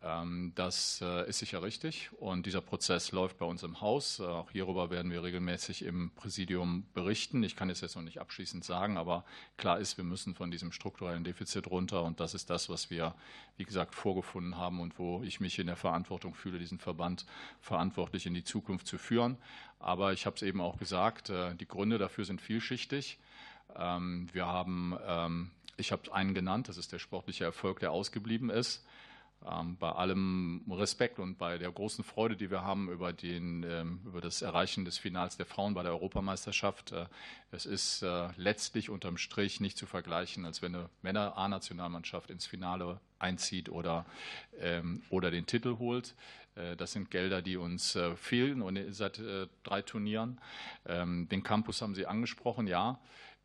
Ähm, 0.00 0.52
das 0.54 1.02
äh, 1.02 1.28
ist 1.28 1.40
sicher 1.40 1.62
richtig 1.62 2.10
und 2.18 2.46
dieser 2.46 2.62
Prozess 2.62 3.12
läuft 3.12 3.36
bei 3.38 3.44
uns 3.44 3.62
im 3.62 3.80
Haus. 3.82 4.20
Äh, 4.20 4.22
auch 4.22 4.50
hierüber 4.50 4.90
werden 4.90 5.10
wir 5.10 5.22
regelmäßig 5.22 5.84
im 5.84 6.10
Präsidium 6.14 6.86
berichten. 6.94 7.42
Ich 7.42 7.56
kann 7.56 7.68
es 7.68 7.82
jetzt 7.82 7.94
noch 7.96 8.02
nicht 8.02 8.20
abschließend 8.20 8.64
sagen, 8.64 8.96
aber 8.96 9.24
klar 9.58 9.80
ist, 9.80 9.98
wir 9.98 10.04
müssen 10.04 10.34
von 10.34 10.50
diesem 10.50 10.72
strukturellen 10.72 11.24
Defizit 11.24 11.66
runter 11.66 12.04
und 12.04 12.20
das 12.20 12.32
ist 12.32 12.48
das, 12.48 12.70
was 12.70 12.88
wir, 12.88 13.14
wie 13.56 13.64
gesagt, 13.64 13.94
vorgefunden 13.94 14.56
haben 14.56 14.80
und 14.80 14.98
wo 14.98 15.22
ich 15.24 15.40
mich 15.40 15.58
in 15.58 15.66
der 15.66 15.76
Verantwortung 15.76 16.32
fühle, 16.32 16.58
diesen 16.58 16.78
Verband 16.78 17.26
verantwortlich 17.60 18.24
in 18.24 18.34
die 18.34 18.44
Zukunft 18.44 18.86
zu 18.86 18.96
führen. 18.96 19.36
Aber 19.78 20.14
ich 20.14 20.24
habe 20.24 20.36
es 20.36 20.42
eben 20.42 20.62
auch 20.62 20.78
gesagt, 20.78 21.28
äh, 21.28 21.54
die 21.56 21.68
Gründe 21.68 21.98
dafür 21.98 22.24
sind 22.24 22.40
vielschichtig. 22.40 23.18
Ähm, 23.76 24.28
wir 24.32 24.46
haben 24.46 24.96
ich 25.78 25.92
habe 25.92 26.12
einen 26.12 26.34
genannt, 26.34 26.68
das 26.68 26.76
ist 26.76 26.92
der 26.92 26.98
sportliche 26.98 27.44
Erfolg, 27.44 27.80
der 27.80 27.92
ausgeblieben 27.92 28.50
ist. 28.50 28.84
ähm, 29.46 29.76
bei 29.78 29.90
allem 29.92 30.64
Respekt 30.68 31.18
und 31.18 31.38
bei 31.38 31.58
der 31.58 31.70
großen 31.70 32.04
Freude, 32.04 32.36
die 32.36 32.50
wir 32.50 32.62
haben 32.62 32.90
über, 32.90 33.12
den, 33.12 33.62
ähm, 33.62 34.00
über 34.04 34.20
das 34.20 34.42
Erreichen 34.42 34.84
des 34.84 34.98
Finals 34.98 35.36
der 35.36 35.46
Frauen 35.46 35.74
bei 35.74 35.82
der 35.82 35.92
Europameisterschaft, 35.92 36.92
äh, 36.92 37.06
es 37.52 37.66
ist 37.66 38.02
äh, 38.02 38.28
letztlich 38.36 38.90
unterm 38.90 39.16
Strich 39.16 39.60
nicht 39.60 39.78
zu 39.78 39.86
vergleichen, 39.86 40.44
als 40.44 40.60
wenn 40.60 40.74
eine 40.74 40.90
Männer-A-Nationalmannschaft 41.02 42.30
ins 42.30 42.46
Finale 42.46 43.00
einzieht 43.18 43.68
oder, 43.68 44.06
ähm, 44.58 45.02
oder 45.08 45.30
den 45.30 45.46
Titel 45.46 45.78
holt. 45.78 46.14
Äh, 46.56 46.76
das 46.76 46.92
sind 46.92 47.10
Gelder, 47.10 47.40
die 47.40 47.56
uns 47.56 47.96
fehlen 48.16 48.60
und 48.60 48.78
seit 48.92 49.20
drei 49.62 49.82
Turnieren. 49.82 50.40
Den 50.86 51.42
Campus 51.42 51.80
haben 51.80 51.94
Sie 51.94 52.06
angesprochen, 52.06 52.66
ja. 52.66 52.98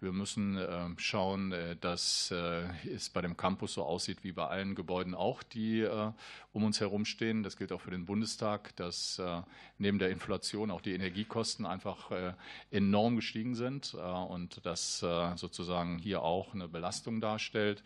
Wir 0.04 0.12
müssen 0.12 0.58
ähm, 0.58 1.00
schauen, 1.00 1.54
äh, 1.54 1.78
dass 1.78 2.30
äh, 2.30 2.66
es 2.94 3.10
bei 3.10 3.22
dem 3.22 3.38
Campus 3.38 3.76
so 3.76 3.84
aussieht 3.84 4.18
wie 4.24 4.34
bei 4.34 4.46
allen 4.46 4.76
Gebäuden 4.76 5.16
auch, 5.16 5.44
die 5.44 5.80
äh, 5.80 6.12
um 6.52 6.66
uns 6.66 6.82
herum 6.82 7.06
stehen. 7.06 7.42
Das 7.42 7.56
gilt 7.56 7.72
auch 7.72 7.80
für 7.80 7.92
den 7.92 8.06
Bundestag, 8.06 8.76
dass 8.76 9.20
neben 9.80 9.98
der 9.98 10.12
Inflation 10.12 10.70
auch 10.72 10.82
die 10.82 10.94
Energiekosten 10.94 11.66
einfach 11.66 12.12
enorm 12.70 13.16
gestiegen 13.16 13.56
sind 13.56 13.96
und 13.96 14.64
das 14.64 15.00
sozusagen 15.00 15.98
hier 15.98 16.22
auch 16.22 16.54
eine 16.54 16.68
Belastung 16.68 17.22
darstellt. 17.22 17.84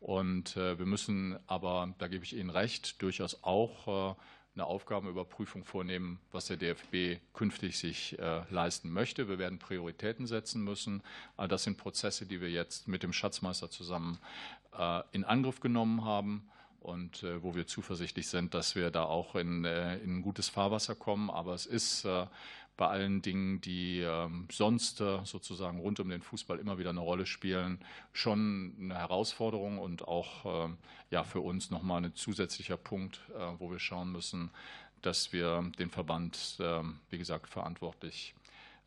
Und 0.00 0.56
wir 0.56 0.86
müssen 0.86 1.38
aber, 1.46 1.92
da 1.98 2.08
gebe 2.08 2.24
ich 2.24 2.34
Ihnen 2.34 2.48
recht, 2.48 3.02
durchaus 3.02 3.44
auch 3.44 4.16
eine 4.56 4.66
Aufgabenüberprüfung 4.66 5.64
vornehmen, 5.64 6.18
was 6.32 6.46
der 6.46 6.56
DFB 6.56 7.20
künftig 7.34 7.78
sich 7.78 8.18
äh, 8.18 8.42
leisten 8.50 8.90
möchte. 8.90 9.28
Wir 9.28 9.38
werden 9.38 9.58
Prioritäten 9.58 10.26
setzen 10.26 10.64
müssen. 10.64 11.02
Das 11.36 11.64
sind 11.64 11.76
Prozesse, 11.76 12.26
die 12.26 12.40
wir 12.40 12.50
jetzt 12.50 12.88
mit 12.88 13.02
dem 13.02 13.12
Schatzmeister 13.12 13.70
zusammen 13.70 14.18
äh, 14.76 15.02
in 15.12 15.24
Angriff 15.24 15.60
genommen 15.60 16.04
haben 16.04 16.48
und 16.80 17.22
äh, 17.22 17.42
wo 17.42 17.54
wir 17.54 17.66
zuversichtlich 17.66 18.28
sind, 18.28 18.54
dass 18.54 18.74
wir 18.74 18.90
da 18.90 19.04
auch 19.04 19.34
in, 19.34 19.64
in 19.64 20.22
gutes 20.22 20.48
Fahrwasser 20.48 20.94
kommen. 20.94 21.30
Aber 21.30 21.52
es 21.52 21.66
ist 21.66 22.08
bei 22.76 22.88
allen 22.88 23.22
Dingen, 23.22 23.60
die 23.60 24.00
ähm, 24.00 24.46
sonst 24.52 25.00
äh, 25.00 25.24
sozusagen 25.24 25.80
rund 25.80 25.98
um 25.98 26.08
den 26.08 26.22
Fußball 26.22 26.58
immer 26.58 26.78
wieder 26.78 26.90
eine 26.90 27.00
Rolle 27.00 27.26
spielen, 27.26 27.80
schon 28.12 28.74
eine 28.78 28.94
Herausforderung 28.94 29.78
und 29.78 30.06
auch 30.06 30.66
ähm, 30.66 30.76
ja, 31.10 31.24
für 31.24 31.40
uns 31.40 31.70
nochmal 31.70 32.04
ein 32.04 32.14
zusätzlicher 32.14 32.76
Punkt, 32.76 33.20
äh, 33.34 33.58
wo 33.58 33.70
wir 33.70 33.78
schauen 33.78 34.12
müssen, 34.12 34.50
dass 35.00 35.32
wir 35.32 35.70
den 35.78 35.90
Verband, 35.90 36.58
ähm, 36.60 37.00
wie 37.10 37.18
gesagt, 37.18 37.48
verantwortlich 37.48 38.34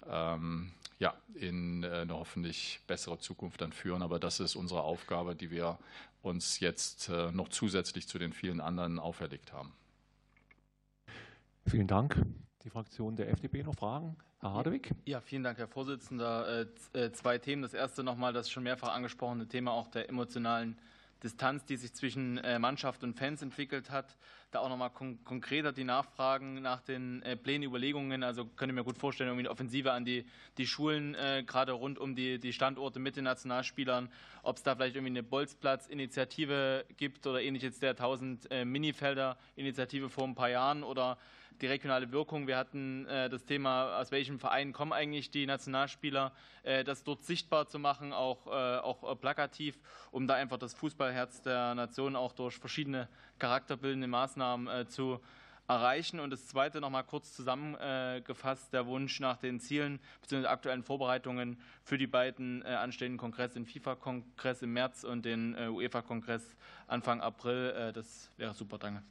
ja, 0.01 1.13
in 1.35 1.83
äh, 1.83 1.89
eine 1.89 2.13
hoffentlich 2.13 2.79
bessere 2.87 3.19
Zukunft 3.19 3.59
dann 3.59 3.73
führen. 3.73 4.01
Aber 4.01 4.17
das 4.17 4.39
ist 4.39 4.55
unsere 4.55 4.81
Aufgabe, 4.81 5.35
die 5.35 5.51
wir 5.51 5.77
uns 6.21 6.61
jetzt 6.61 7.09
noch 7.33 7.49
zusätzlich 7.49 8.07
zu 8.07 8.17
den 8.17 8.31
vielen 8.31 8.61
anderen 8.61 8.97
auferlegt 8.97 9.51
haben. 9.51 9.73
Vielen 11.65 11.87
Dank 11.87 12.25
die 12.69 12.71
Fraktion 12.71 13.15
der 13.15 13.29
FDP 13.29 13.63
noch 13.63 13.73
Fragen? 13.73 14.15
Herr 14.41 14.53
Hardewig? 14.53 14.91
Ja, 15.05 15.21
vielen 15.21 15.43
Dank, 15.43 15.57
Herr 15.57 15.67
Vorsitzender. 15.67 16.67
Äh, 16.93 16.99
äh, 16.99 17.11
zwei 17.11 17.39
Themen. 17.39 17.63
Das 17.63 17.73
erste 17.73 18.03
nochmal 18.03 18.31
das 18.31 18.49
schon 18.51 18.63
mehrfach 18.63 18.93
angesprochene 18.93 19.47
Thema 19.47 19.71
auch 19.71 19.87
der 19.87 20.07
emotionalen 20.07 20.77
Distanz, 21.23 21.65
die 21.65 21.75
sich 21.77 21.93
zwischen 21.93 22.37
äh, 22.37 22.59
Mannschaft 22.59 23.03
und 23.03 23.15
Fans 23.15 23.41
entwickelt 23.41 23.89
hat. 23.89 24.15
Da 24.51 24.59
auch 24.59 24.69
nochmal 24.69 24.91
kon 24.91 25.23
konkreter 25.25 25.71
die 25.71 25.83
Nachfragen 25.83 26.61
nach 26.61 26.81
den 26.81 27.23
Plänen, 27.43 27.67
Überlegungen. 27.67 28.23
Also 28.23 28.45
könnte 28.45 28.73
mir 28.73 28.83
gut 28.83 28.97
vorstellen, 28.97 29.29
irgendwie 29.29 29.47
eine 29.47 29.51
Offensive 29.51 29.91
an 29.91 30.05
die, 30.05 30.25
die 30.57 30.65
Schulen, 30.65 31.13
gerade 31.45 31.73
rund 31.73 31.99
um 31.99 32.15
die, 32.15 32.39
die 32.39 32.53
Standorte 32.53 32.99
mit 32.99 33.15
den 33.15 33.25
Nationalspielern. 33.25 34.09
Ob 34.41 34.57
es 34.57 34.63
da 34.63 34.75
vielleicht 34.75 34.95
irgendwie 34.95 35.11
eine 35.11 35.23
Bolzplatz-Initiative 35.23 36.85
gibt 36.97 37.27
oder 37.27 37.41
ähnlich 37.41 37.61
jetzt 37.61 37.83
der 37.83 37.91
1000 37.91 38.49
äh, 38.51 38.65
Minifelder-Initiative 38.65 40.09
vor 40.09 40.23
ein 40.23 40.35
paar 40.35 40.49
Jahren 40.49 40.83
oder 40.83 41.19
die 41.61 41.67
regionale 41.67 42.11
Wirkung. 42.11 42.47
Wir 42.47 42.57
hatten 42.57 43.05
äh, 43.07 43.29
das 43.29 43.45
Thema, 43.45 43.99
aus 43.99 44.11
welchem 44.11 44.39
Verein 44.39 44.73
kommen 44.73 44.93
eigentlich 44.93 45.31
die 45.31 45.45
Nationalspieler, 45.45 46.31
äh, 46.63 46.83
das 46.83 47.03
dort 47.03 47.23
sichtbar 47.23 47.67
zu 47.67 47.79
machen, 47.79 48.13
auch, 48.13 48.47
äh, 48.47 48.79
auch 48.79 49.19
plakativ, 49.19 49.77
um 50.11 50.27
da 50.27 50.35
einfach 50.35 50.57
das 50.57 50.73
Fußballherz 50.73 51.41
der 51.41 51.75
Nation 51.75 52.15
auch 52.15 52.33
durch 52.33 52.57
verschiedene 52.57 53.07
charakterbildende 53.39 54.07
Maßnahmen 54.07 54.89
zu 54.89 55.19
erreichen. 55.67 56.19
Und 56.19 56.31
das 56.31 56.47
Zweite 56.47 56.81
noch 56.81 56.89
mal 56.89 57.03
kurz 57.03 57.33
zusammengefasst, 57.35 58.73
der 58.73 58.85
Wunsch 58.87 59.19
nach 59.19 59.37
den 59.37 59.59
Zielen 59.59 59.99
bzw. 60.21 60.47
aktuellen 60.47 60.83
Vorbereitungen 60.83 61.61
für 61.83 61.97
die 61.97 62.07
beiden 62.07 62.63
anstehenden 62.63 63.17
Kongresse, 63.17 63.55
den 63.55 63.65
FIFA-Kongress 63.65 64.61
im 64.61 64.73
März 64.73 65.03
und 65.03 65.23
den 65.23 65.55
UEFA-Kongress 65.55 66.55
Anfang 66.87 67.21
April. 67.21 67.91
das 67.93 68.29
wäre 68.37 68.53
super, 68.53 68.77
danke. 68.77 69.03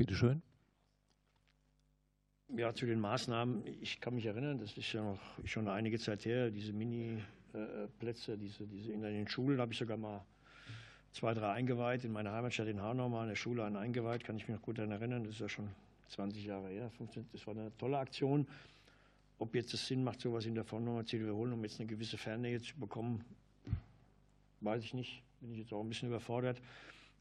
Bitte 0.00 0.14
schön. 0.14 0.40
Ja, 2.56 2.72
zu 2.72 2.86
den 2.86 3.00
Maßnahmen. 3.00 3.66
Ich 3.82 4.00
kann 4.00 4.14
mich 4.14 4.24
erinnern, 4.24 4.58
das 4.58 4.74
ist 4.78 4.90
ja 4.94 5.04
noch 5.04 5.20
schon 5.44 5.68
einige 5.68 5.98
Zeit 5.98 6.24
her, 6.24 6.50
diese 6.50 6.72
Mini-Plätze, 6.72 8.38
diese, 8.38 8.66
diese 8.66 8.92
in 8.92 9.02
den 9.02 9.28
Schulen 9.28 9.60
habe 9.60 9.74
ich 9.74 9.78
sogar 9.78 9.98
mal 9.98 10.24
zwei, 11.12 11.34
drei 11.34 11.52
eingeweiht. 11.52 12.06
In 12.06 12.12
meiner 12.12 12.32
Heimatstadt 12.32 12.68
in 12.68 12.80
Hanau 12.80 13.10
mal 13.10 13.24
in 13.24 13.28
der 13.28 13.36
Schule 13.36 13.62
einen 13.62 13.76
eingeweiht, 13.76 14.24
kann 14.24 14.38
ich 14.38 14.48
mich 14.48 14.56
noch 14.56 14.62
gut 14.62 14.78
daran 14.78 14.92
erinnern. 14.92 15.24
Das 15.24 15.34
ist 15.34 15.40
ja 15.40 15.50
schon 15.50 15.68
20 16.08 16.46
Jahre 16.46 16.70
her. 16.70 16.90
Das 17.32 17.46
war 17.46 17.54
eine 17.54 17.70
tolle 17.76 17.98
Aktion. 17.98 18.46
Ob 19.38 19.54
jetzt 19.54 19.74
es 19.74 19.86
Sinn 19.86 20.02
macht, 20.02 20.22
sowas 20.22 20.46
in 20.46 20.54
der 20.54 20.64
Form 20.64 20.84
nochmal 20.84 21.04
zu 21.04 21.20
wiederholen, 21.20 21.52
um 21.52 21.62
jetzt 21.62 21.78
eine 21.78 21.86
gewisse 21.86 22.16
Fernnähe 22.16 22.58
zu 22.58 22.74
bekommen, 22.78 23.22
weiß 24.62 24.82
ich 24.82 24.94
nicht. 24.94 25.22
Bin 25.42 25.52
ich 25.52 25.58
jetzt 25.58 25.74
auch 25.74 25.82
ein 25.82 25.90
bisschen 25.90 26.08
überfordert. 26.08 26.58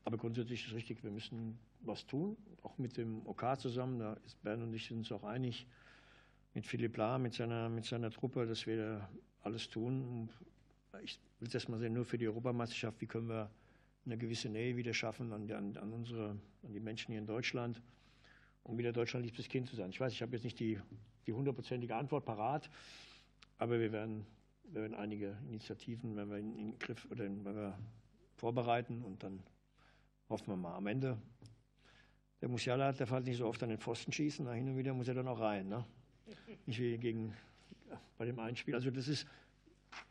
Aber 0.06 0.18
grundsätzlich 0.18 0.62
ist 0.62 0.70
es 0.70 0.74
richtig, 0.74 1.04
wir 1.04 1.12
müssen 1.12 1.60
was 1.82 2.06
tun, 2.06 2.38
auch 2.64 2.78
mit 2.78 2.98
dem 2.98 3.26
OK 3.28 3.60
zusammen. 3.60 4.00
Da 4.00 4.14
ist 4.26 4.42
Bernd 4.44 4.64
und 4.64 4.74
ich 4.74 4.92
uns 4.92 5.12
auch 5.12 5.24
einig, 5.24 5.68
mit 6.54 6.66
Philipp 6.66 6.98
Lahm, 6.98 7.24
mit 7.24 7.34
seiner, 7.34 7.70
mit 7.70 7.86
seiner 7.86 8.10
Truppe, 8.10 8.46
dass 8.46 8.66
wir 8.66 8.78
da 8.78 9.10
alles 9.44 9.70
tun. 9.70 10.30
Ich 11.04 11.20
will 11.40 11.48
es 11.48 11.54
erstmal 11.54 11.80
sehen, 11.80 11.94
nur 11.94 12.06
für 12.06 12.18
die 12.18 12.28
Europameisterschaft, 12.28 13.00
wie 13.02 13.06
können 13.06 13.30
wir 13.30 13.52
eine 14.06 14.18
gewisse 14.18 14.50
Nähe 14.50 14.76
wieder 14.76 14.94
schaffen 14.94 15.32
an, 15.32 15.50
an, 15.52 15.78
an, 15.78 15.94
unsere, 15.94 16.38
an 16.64 16.74
die 16.74 16.80
Menschen 16.80 17.12
hier 17.12 17.20
in 17.20 17.28
Deutschland, 17.28 17.82
um 18.64 18.78
wieder 18.78 18.92
Deutschland 18.92 19.26
liebstes 19.26 19.48
Kind 19.48 19.68
zu 19.68 19.76
sein. 19.76 19.92
Ich 19.92 20.00
weiß, 20.00 20.12
ich 20.12 20.22
habe 20.22 20.36
jetzt 20.36 20.44
nicht 20.44 20.60
die, 20.60 20.80
die 21.28 21.34
hundertprozentige 21.34 21.96
Antwort 21.96 22.26
parat, 22.26 22.70
aber 23.58 23.80
wir 23.80 23.92
werden, 23.92 24.26
wir 24.64 24.82
werden 24.82 24.96
einige 24.96 25.38
Initiativen, 25.48 26.16
wenn 26.16 26.30
wir 26.30 26.38
in, 26.38 26.58
in 26.58 26.80
Griff 26.80 27.08
oder 27.12 27.26
in, 27.26 27.46
wenn 27.46 27.56
wir 27.56 27.78
vorbereiten 28.36 29.04
und 29.04 29.22
dann 29.22 29.44
hoffen 30.30 30.48
wir 30.48 30.56
mal. 30.56 30.76
Am 30.76 30.88
Ende 30.88 31.18
der 32.42 32.50
Musiala 32.50 32.94
darf 32.94 33.12
halt 33.12 33.26
nicht 33.26 33.38
so 33.38 33.48
oft 33.48 33.62
an 33.64 33.70
den 33.70 33.80
Pfosten 33.80 34.12
schießen, 34.12 34.46
da 34.46 34.54
hin 34.54 34.70
und 34.70 34.78
wieder 34.78 34.94
muss 34.94 35.08
er 35.08 35.16
dann 35.16 35.28
auch 35.28 35.40
rein. 35.40 35.68
Ne? 35.68 35.84
Nicht 36.66 36.80
wie 36.80 36.98
gegen 36.98 37.36
bei 38.18 38.26
dem 38.26 38.40
einen 38.40 38.56
Spiel. 38.56 38.76
Also 38.76 38.92
das 38.92 39.08
ist, 39.08 39.28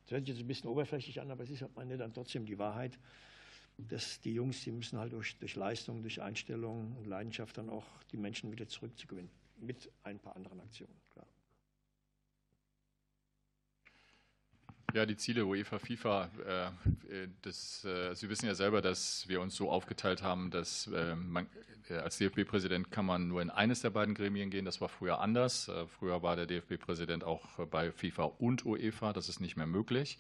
das 0.05 0.13
hört 0.13 0.27
sich 0.27 0.35
jetzt 0.35 0.45
ein 0.45 0.49
bisschen 0.49 0.69
oberflächlich 0.69 1.21
an, 1.21 1.31
aber 1.31 1.45
es 1.45 1.51
ist 1.51 1.63
am 1.63 1.71
Ende 1.77 1.97
dann 1.97 2.13
trotzdem 2.13 2.45
die 2.45 2.59
Wahrheit, 2.59 2.99
dass 3.79 4.21
die 4.21 4.35
Jungs, 4.35 4.65
die 4.65 4.73
müssen 4.73 4.99
halt 4.99 5.13
durch, 5.13 5.39
durch 5.39 5.55
Leistung, 5.55 6.03
durch 6.03 6.21
Einstellung 6.21 6.97
und 6.97 7.07
Leidenschaft 7.07 7.57
dann 7.57 7.71
auch 7.71 7.87
die 8.11 8.17
Menschen 8.17 8.51
wieder 8.51 8.67
zurückzugewinnen. 8.67 9.31
Mit 9.61 9.91
ein 10.03 10.19
paar 10.19 10.37
anderen 10.37 10.61
Aktionen, 10.61 10.95
klar. 11.13 11.27
Ja, 14.95 15.05
die 15.05 15.19
Ziele 15.19 15.45
UEFA, 15.45 15.79
FIFA, 15.79 16.31
äh, 16.47 17.29
das, 17.43 17.85
äh, 17.85 18.15
Sie 18.15 18.31
wissen 18.31 18.47
ja 18.47 18.55
selber, 18.55 18.81
dass 18.81 19.29
wir 19.29 19.43
uns 19.43 19.55
so 19.55 19.71
aufgeteilt 19.71 20.23
haben, 20.23 20.51
dass 20.51 20.87
äh, 20.87 21.15
man, 21.15 21.47
als 21.91 22.17
DFB-Präsident 22.17 22.91
kann 22.91 23.05
man 23.05 23.29
nur 23.29 23.43
in 23.43 23.51
eines 23.51 23.83
der 23.83 23.91
beiden 23.91 24.15
Gremien 24.15 24.49
gehen. 24.49 24.65
Das 24.65 24.81
war 24.81 24.89
früher 24.89 25.21
anders. 25.21 25.71
Früher 25.99 26.23
war 26.23 26.37
der 26.37 26.47
DFB-Präsident 26.47 27.25
auch 27.25 27.47
bei 27.71 27.93
FIFA 27.93 28.25
und 28.39 28.65
UEFA. 28.65 29.13
Das 29.13 29.29
ist 29.29 29.41
nicht 29.41 29.57
mehr 29.57 29.67
möglich. 29.67 30.19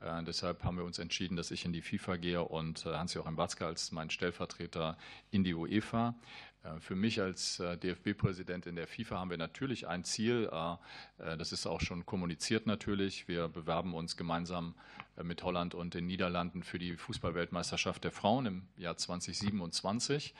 Äh, 0.00 0.22
deshalb 0.24 0.64
haben 0.64 0.76
wir 0.78 0.84
uns 0.84 0.98
entschieden, 0.98 1.36
dass 1.36 1.50
ich 1.50 1.64
in 1.64 1.72
die 1.72 1.82
FIFA 1.82 2.16
gehe 2.16 2.42
und 2.42 2.86
äh, 2.86 2.90
Hans-Joachim 2.90 3.36
Watzke 3.36 3.66
als 3.66 3.92
mein 3.92 4.10
Stellvertreter 4.10 4.96
in 5.30 5.44
die 5.44 5.54
UEFA. 5.54 6.14
Äh, 6.62 6.80
für 6.80 6.94
mich 6.94 7.20
als 7.20 7.60
äh, 7.60 7.76
DFB-Präsident 7.76 8.66
in 8.66 8.76
der 8.76 8.86
FIFA 8.86 9.18
haben 9.18 9.30
wir 9.30 9.38
natürlich 9.38 9.88
ein 9.88 10.04
Ziel. 10.04 10.50
Äh, 10.52 11.36
das 11.36 11.52
ist 11.52 11.66
auch 11.66 11.80
schon 11.80 12.06
kommuniziert 12.06 12.66
natürlich. 12.66 13.28
Wir 13.28 13.48
bewerben 13.48 13.94
uns 13.94 14.16
gemeinsam 14.16 14.74
mit 15.22 15.42
Holland 15.42 15.74
und 15.74 15.92
den 15.92 16.06
Niederlanden 16.06 16.62
für 16.62 16.78
die 16.78 16.96
Fußballweltmeisterschaft 16.96 18.04
der 18.04 18.12
Frauen 18.12 18.46
im 18.46 18.62
Jahr 18.78 18.96
2027. 18.96 20.34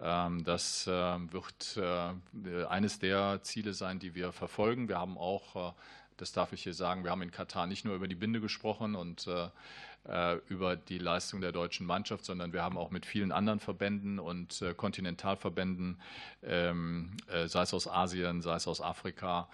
Ähm, 0.00 0.42
das 0.44 0.86
wird 0.86 1.78
eines 2.68 2.98
der 2.98 3.40
Ziele 3.42 3.74
sein, 3.74 3.98
die 3.98 4.14
wir 4.14 4.32
verfolgen. 4.32 4.88
Wir 4.88 4.98
haben 4.98 5.18
auch 5.18 5.74
das 6.18 6.30
darf 6.30 6.52
ich 6.52 6.62
hier 6.62 6.74
sagen. 6.74 7.02
Wir 7.02 7.10
haben 7.10 7.22
in 7.22 7.32
Katar 7.32 7.66
nicht 7.66 7.84
nur 7.84 7.96
über 7.96 8.06
die 8.06 8.14
Binde 8.14 8.40
gesprochen 8.40 8.94
und 8.94 9.26
über 10.48 10.74
die 10.74 10.98
Leistung 10.98 11.40
der 11.40 11.52
deutschen 11.52 11.86
Mannschaft, 11.86 12.24
sondern 12.24 12.52
wir 12.52 12.62
haben 12.62 12.76
auch 12.76 12.90
mit 12.90 13.06
vielen 13.06 13.30
anderen 13.30 13.60
Verbänden 13.60 14.18
und 14.18 14.60
äh, 14.60 14.74
Kontinentalverbänden, 14.74 16.00
ähm, 16.42 17.16
äh, 17.28 17.46
sei 17.46 17.62
es 17.62 17.72
aus 17.72 17.86
Asien, 17.86 18.42
sei 18.42 18.56
es 18.56 18.66
aus 18.66 18.80
Afrika, 18.80 19.48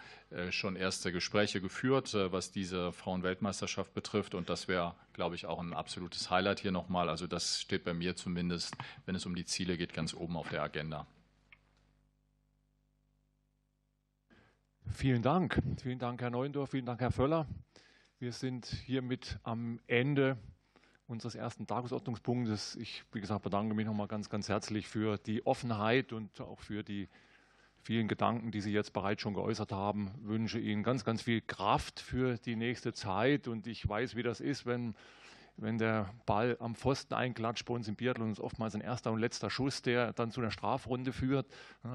schon 0.50 0.76
erste 0.76 1.10
Gespräche 1.10 1.62
geführt, 1.62 2.12
was 2.12 2.52
diese 2.52 2.92
Frauenweltmeisterschaft 2.92 3.94
betrifft. 3.94 4.34
Und 4.34 4.50
das 4.50 4.68
wäre, 4.68 4.94
glaube 5.14 5.36
ich, 5.36 5.46
auch 5.46 5.58
ein 5.58 5.72
absolutes 5.72 6.30
Highlight 6.30 6.60
hier 6.60 6.70
nochmal. 6.70 7.08
Also 7.08 7.26
das 7.26 7.62
steht 7.62 7.84
bei 7.84 7.94
mir 7.94 8.14
zumindest, 8.14 8.76
wenn 9.06 9.14
es 9.14 9.24
um 9.24 9.34
die 9.34 9.46
Ziele 9.46 9.78
geht, 9.78 9.94
ganz 9.94 10.12
oben 10.12 10.36
auf 10.36 10.50
der 10.50 10.62
Agenda. 10.62 11.06
Vielen 14.90 15.22
Dank. 15.22 15.62
Vielen 15.82 15.98
Dank, 15.98 16.20
Herr 16.20 16.28
Neuendorf. 16.30 16.72
Vielen 16.72 16.84
Dank, 16.84 17.00
Herr 17.00 17.10
Völler. 17.10 17.46
Wir 18.20 18.32
sind 18.32 18.66
hiermit 18.66 19.38
am 19.44 19.78
Ende 19.86 20.38
unseres 21.06 21.36
ersten 21.36 21.68
Tagesordnungspunktes. 21.68 22.74
Ich, 22.74 23.04
wie 23.12 23.20
gesagt, 23.20 23.44
bedanke 23.44 23.76
mich 23.76 23.86
nochmal 23.86 24.08
ganz, 24.08 24.28
ganz 24.28 24.48
herzlich 24.48 24.88
für 24.88 25.18
die 25.18 25.46
Offenheit 25.46 26.12
und 26.12 26.40
auch 26.40 26.58
für 26.58 26.82
die 26.82 27.08
vielen 27.80 28.08
Gedanken, 28.08 28.50
die 28.50 28.60
Sie 28.60 28.72
jetzt 28.72 28.92
bereits 28.92 29.22
schon 29.22 29.34
geäußert 29.34 29.70
haben. 29.70 30.10
Ich 30.20 30.26
wünsche 30.26 30.58
Ihnen 30.58 30.82
ganz, 30.82 31.04
ganz 31.04 31.22
viel 31.22 31.40
Kraft 31.40 32.00
für 32.00 32.38
die 32.38 32.56
nächste 32.56 32.92
Zeit. 32.92 33.46
Und 33.46 33.68
ich 33.68 33.88
weiß, 33.88 34.16
wie 34.16 34.24
das 34.24 34.40
ist, 34.40 34.66
wenn, 34.66 34.96
wenn 35.56 35.78
der 35.78 36.12
Ball 36.26 36.56
am 36.58 36.74
Pfosten 36.74 37.14
einklatscht. 37.14 37.66
Bei 37.66 37.74
uns 37.74 37.86
im 37.86 37.94
Biathlon 37.94 38.32
ist 38.32 38.40
oftmals 38.40 38.74
ein 38.74 38.80
erster 38.80 39.12
und 39.12 39.20
letzter 39.20 39.48
Schuss, 39.48 39.80
der 39.80 40.12
dann 40.12 40.32
zu 40.32 40.40
einer 40.40 40.50
Strafrunde 40.50 41.12
führt. 41.12 41.46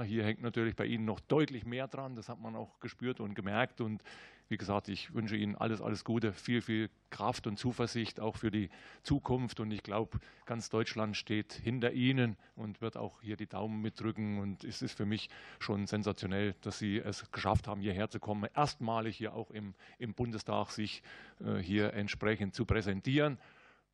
Hier 0.06 0.24
hängt 0.24 0.42
natürlich 0.42 0.78
bei 0.78 0.86
Ihnen 0.86 1.04
noch 1.04 1.20
deutlich 1.20 1.66
mehr 1.66 1.90
dran. 1.90 2.16
Das 2.16 2.30
hat 2.30 2.40
man 2.40 2.56
auch 2.56 2.80
gespürt 2.80 3.20
und 3.20 3.36
gemerkt. 3.36 3.82
Und 3.82 4.02
wie 4.50 4.58
gesagt, 4.58 4.88
ich 4.88 5.14
wünsche 5.14 5.36
Ihnen 5.36 5.56
alles, 5.56 5.82
alles 5.82 6.04
Gute, 6.04 6.34
viel, 6.34 6.62
viel 6.62 6.90
Kraft 7.10 7.48
und 7.48 7.58
Zuversicht 7.58 8.20
auch 8.20 8.38
für 8.38 8.52
die 8.52 8.70
Zukunft. 9.04 9.60
Und 9.60 9.72
ich 9.72 9.84
glaube, 9.84 10.20
ganz 10.46 10.70
Deutschland 10.70 11.16
steht 11.16 11.54
hinter 11.54 11.92
Ihnen 11.92 12.38
und 12.56 12.82
wird 12.82 12.98
auch 12.98 13.22
hier 13.22 13.38
die 13.38 13.48
Daumen 13.48 13.82
mitdrücken. 13.82 14.40
Und 14.40 14.64
es 14.64 14.82
ist 14.82 14.98
für 14.98 15.06
mich 15.06 15.30
schon 15.60 15.88
sensationell, 15.88 16.56
dass 16.62 16.80
Sie 16.80 16.98
es 16.98 17.32
geschafft 17.32 17.68
haben, 17.68 17.82
hierher 17.82 18.10
zu 18.10 18.20
kommen. 18.20 18.50
Erstmalig 18.56 19.18
hier 19.18 19.34
auch 19.34 19.52
im, 19.52 19.74
im 19.98 20.14
Bundestag 20.14 20.72
sich 20.72 21.04
äh, 21.40 21.58
hier 21.58 21.94
entsprechend 21.94 22.54
zu 22.54 22.66
präsentieren. 22.66 23.38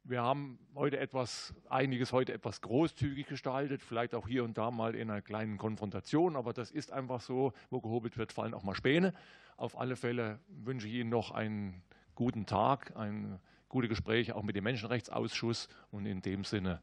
Wir 0.03 0.21
haben 0.21 0.59
heute 0.75 0.97
etwas, 0.97 1.53
einiges 1.69 2.11
heute 2.13 2.33
etwas 2.33 2.61
großzügig 2.61 3.27
gestaltet, 3.27 3.81
vielleicht 3.83 4.15
auch 4.15 4.27
hier 4.27 4.43
und 4.43 4.57
da 4.57 4.71
mal 4.71 4.95
in 4.95 5.09
einer 5.09 5.21
kleinen 5.21 5.57
Konfrontation, 5.57 6.35
aber 6.35 6.53
das 6.53 6.71
ist 6.71 6.91
einfach 6.91 7.21
so, 7.21 7.53
wo 7.69 7.81
gehobelt 7.81 8.17
wird, 8.17 8.31
fallen 8.31 8.53
auch 8.53 8.63
mal 8.63 8.75
Späne. 8.75 9.13
Auf 9.57 9.77
alle 9.77 9.95
Fälle 9.95 10.39
wünsche 10.47 10.87
ich 10.87 10.95
Ihnen 10.95 11.09
noch 11.09 11.31
einen 11.31 11.83
guten 12.15 12.45
Tag, 12.45 12.95
ein 12.95 13.39
gute 13.67 13.87
Gespräche 13.87 14.35
auch 14.35 14.43
mit 14.43 14.55
dem 14.55 14.63
Menschenrechtsausschuss 14.63 15.67
und 15.91 16.05
in 16.05 16.21
dem 16.21 16.43
Sinne 16.43 16.81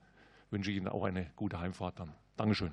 wünsche 0.50 0.70
ich 0.70 0.76
Ihnen 0.76 0.88
auch 0.88 1.04
eine 1.04 1.30
gute 1.36 1.58
Heimfahrt 1.58 1.98
dann. 1.98 2.14
Dankeschön. 2.36 2.72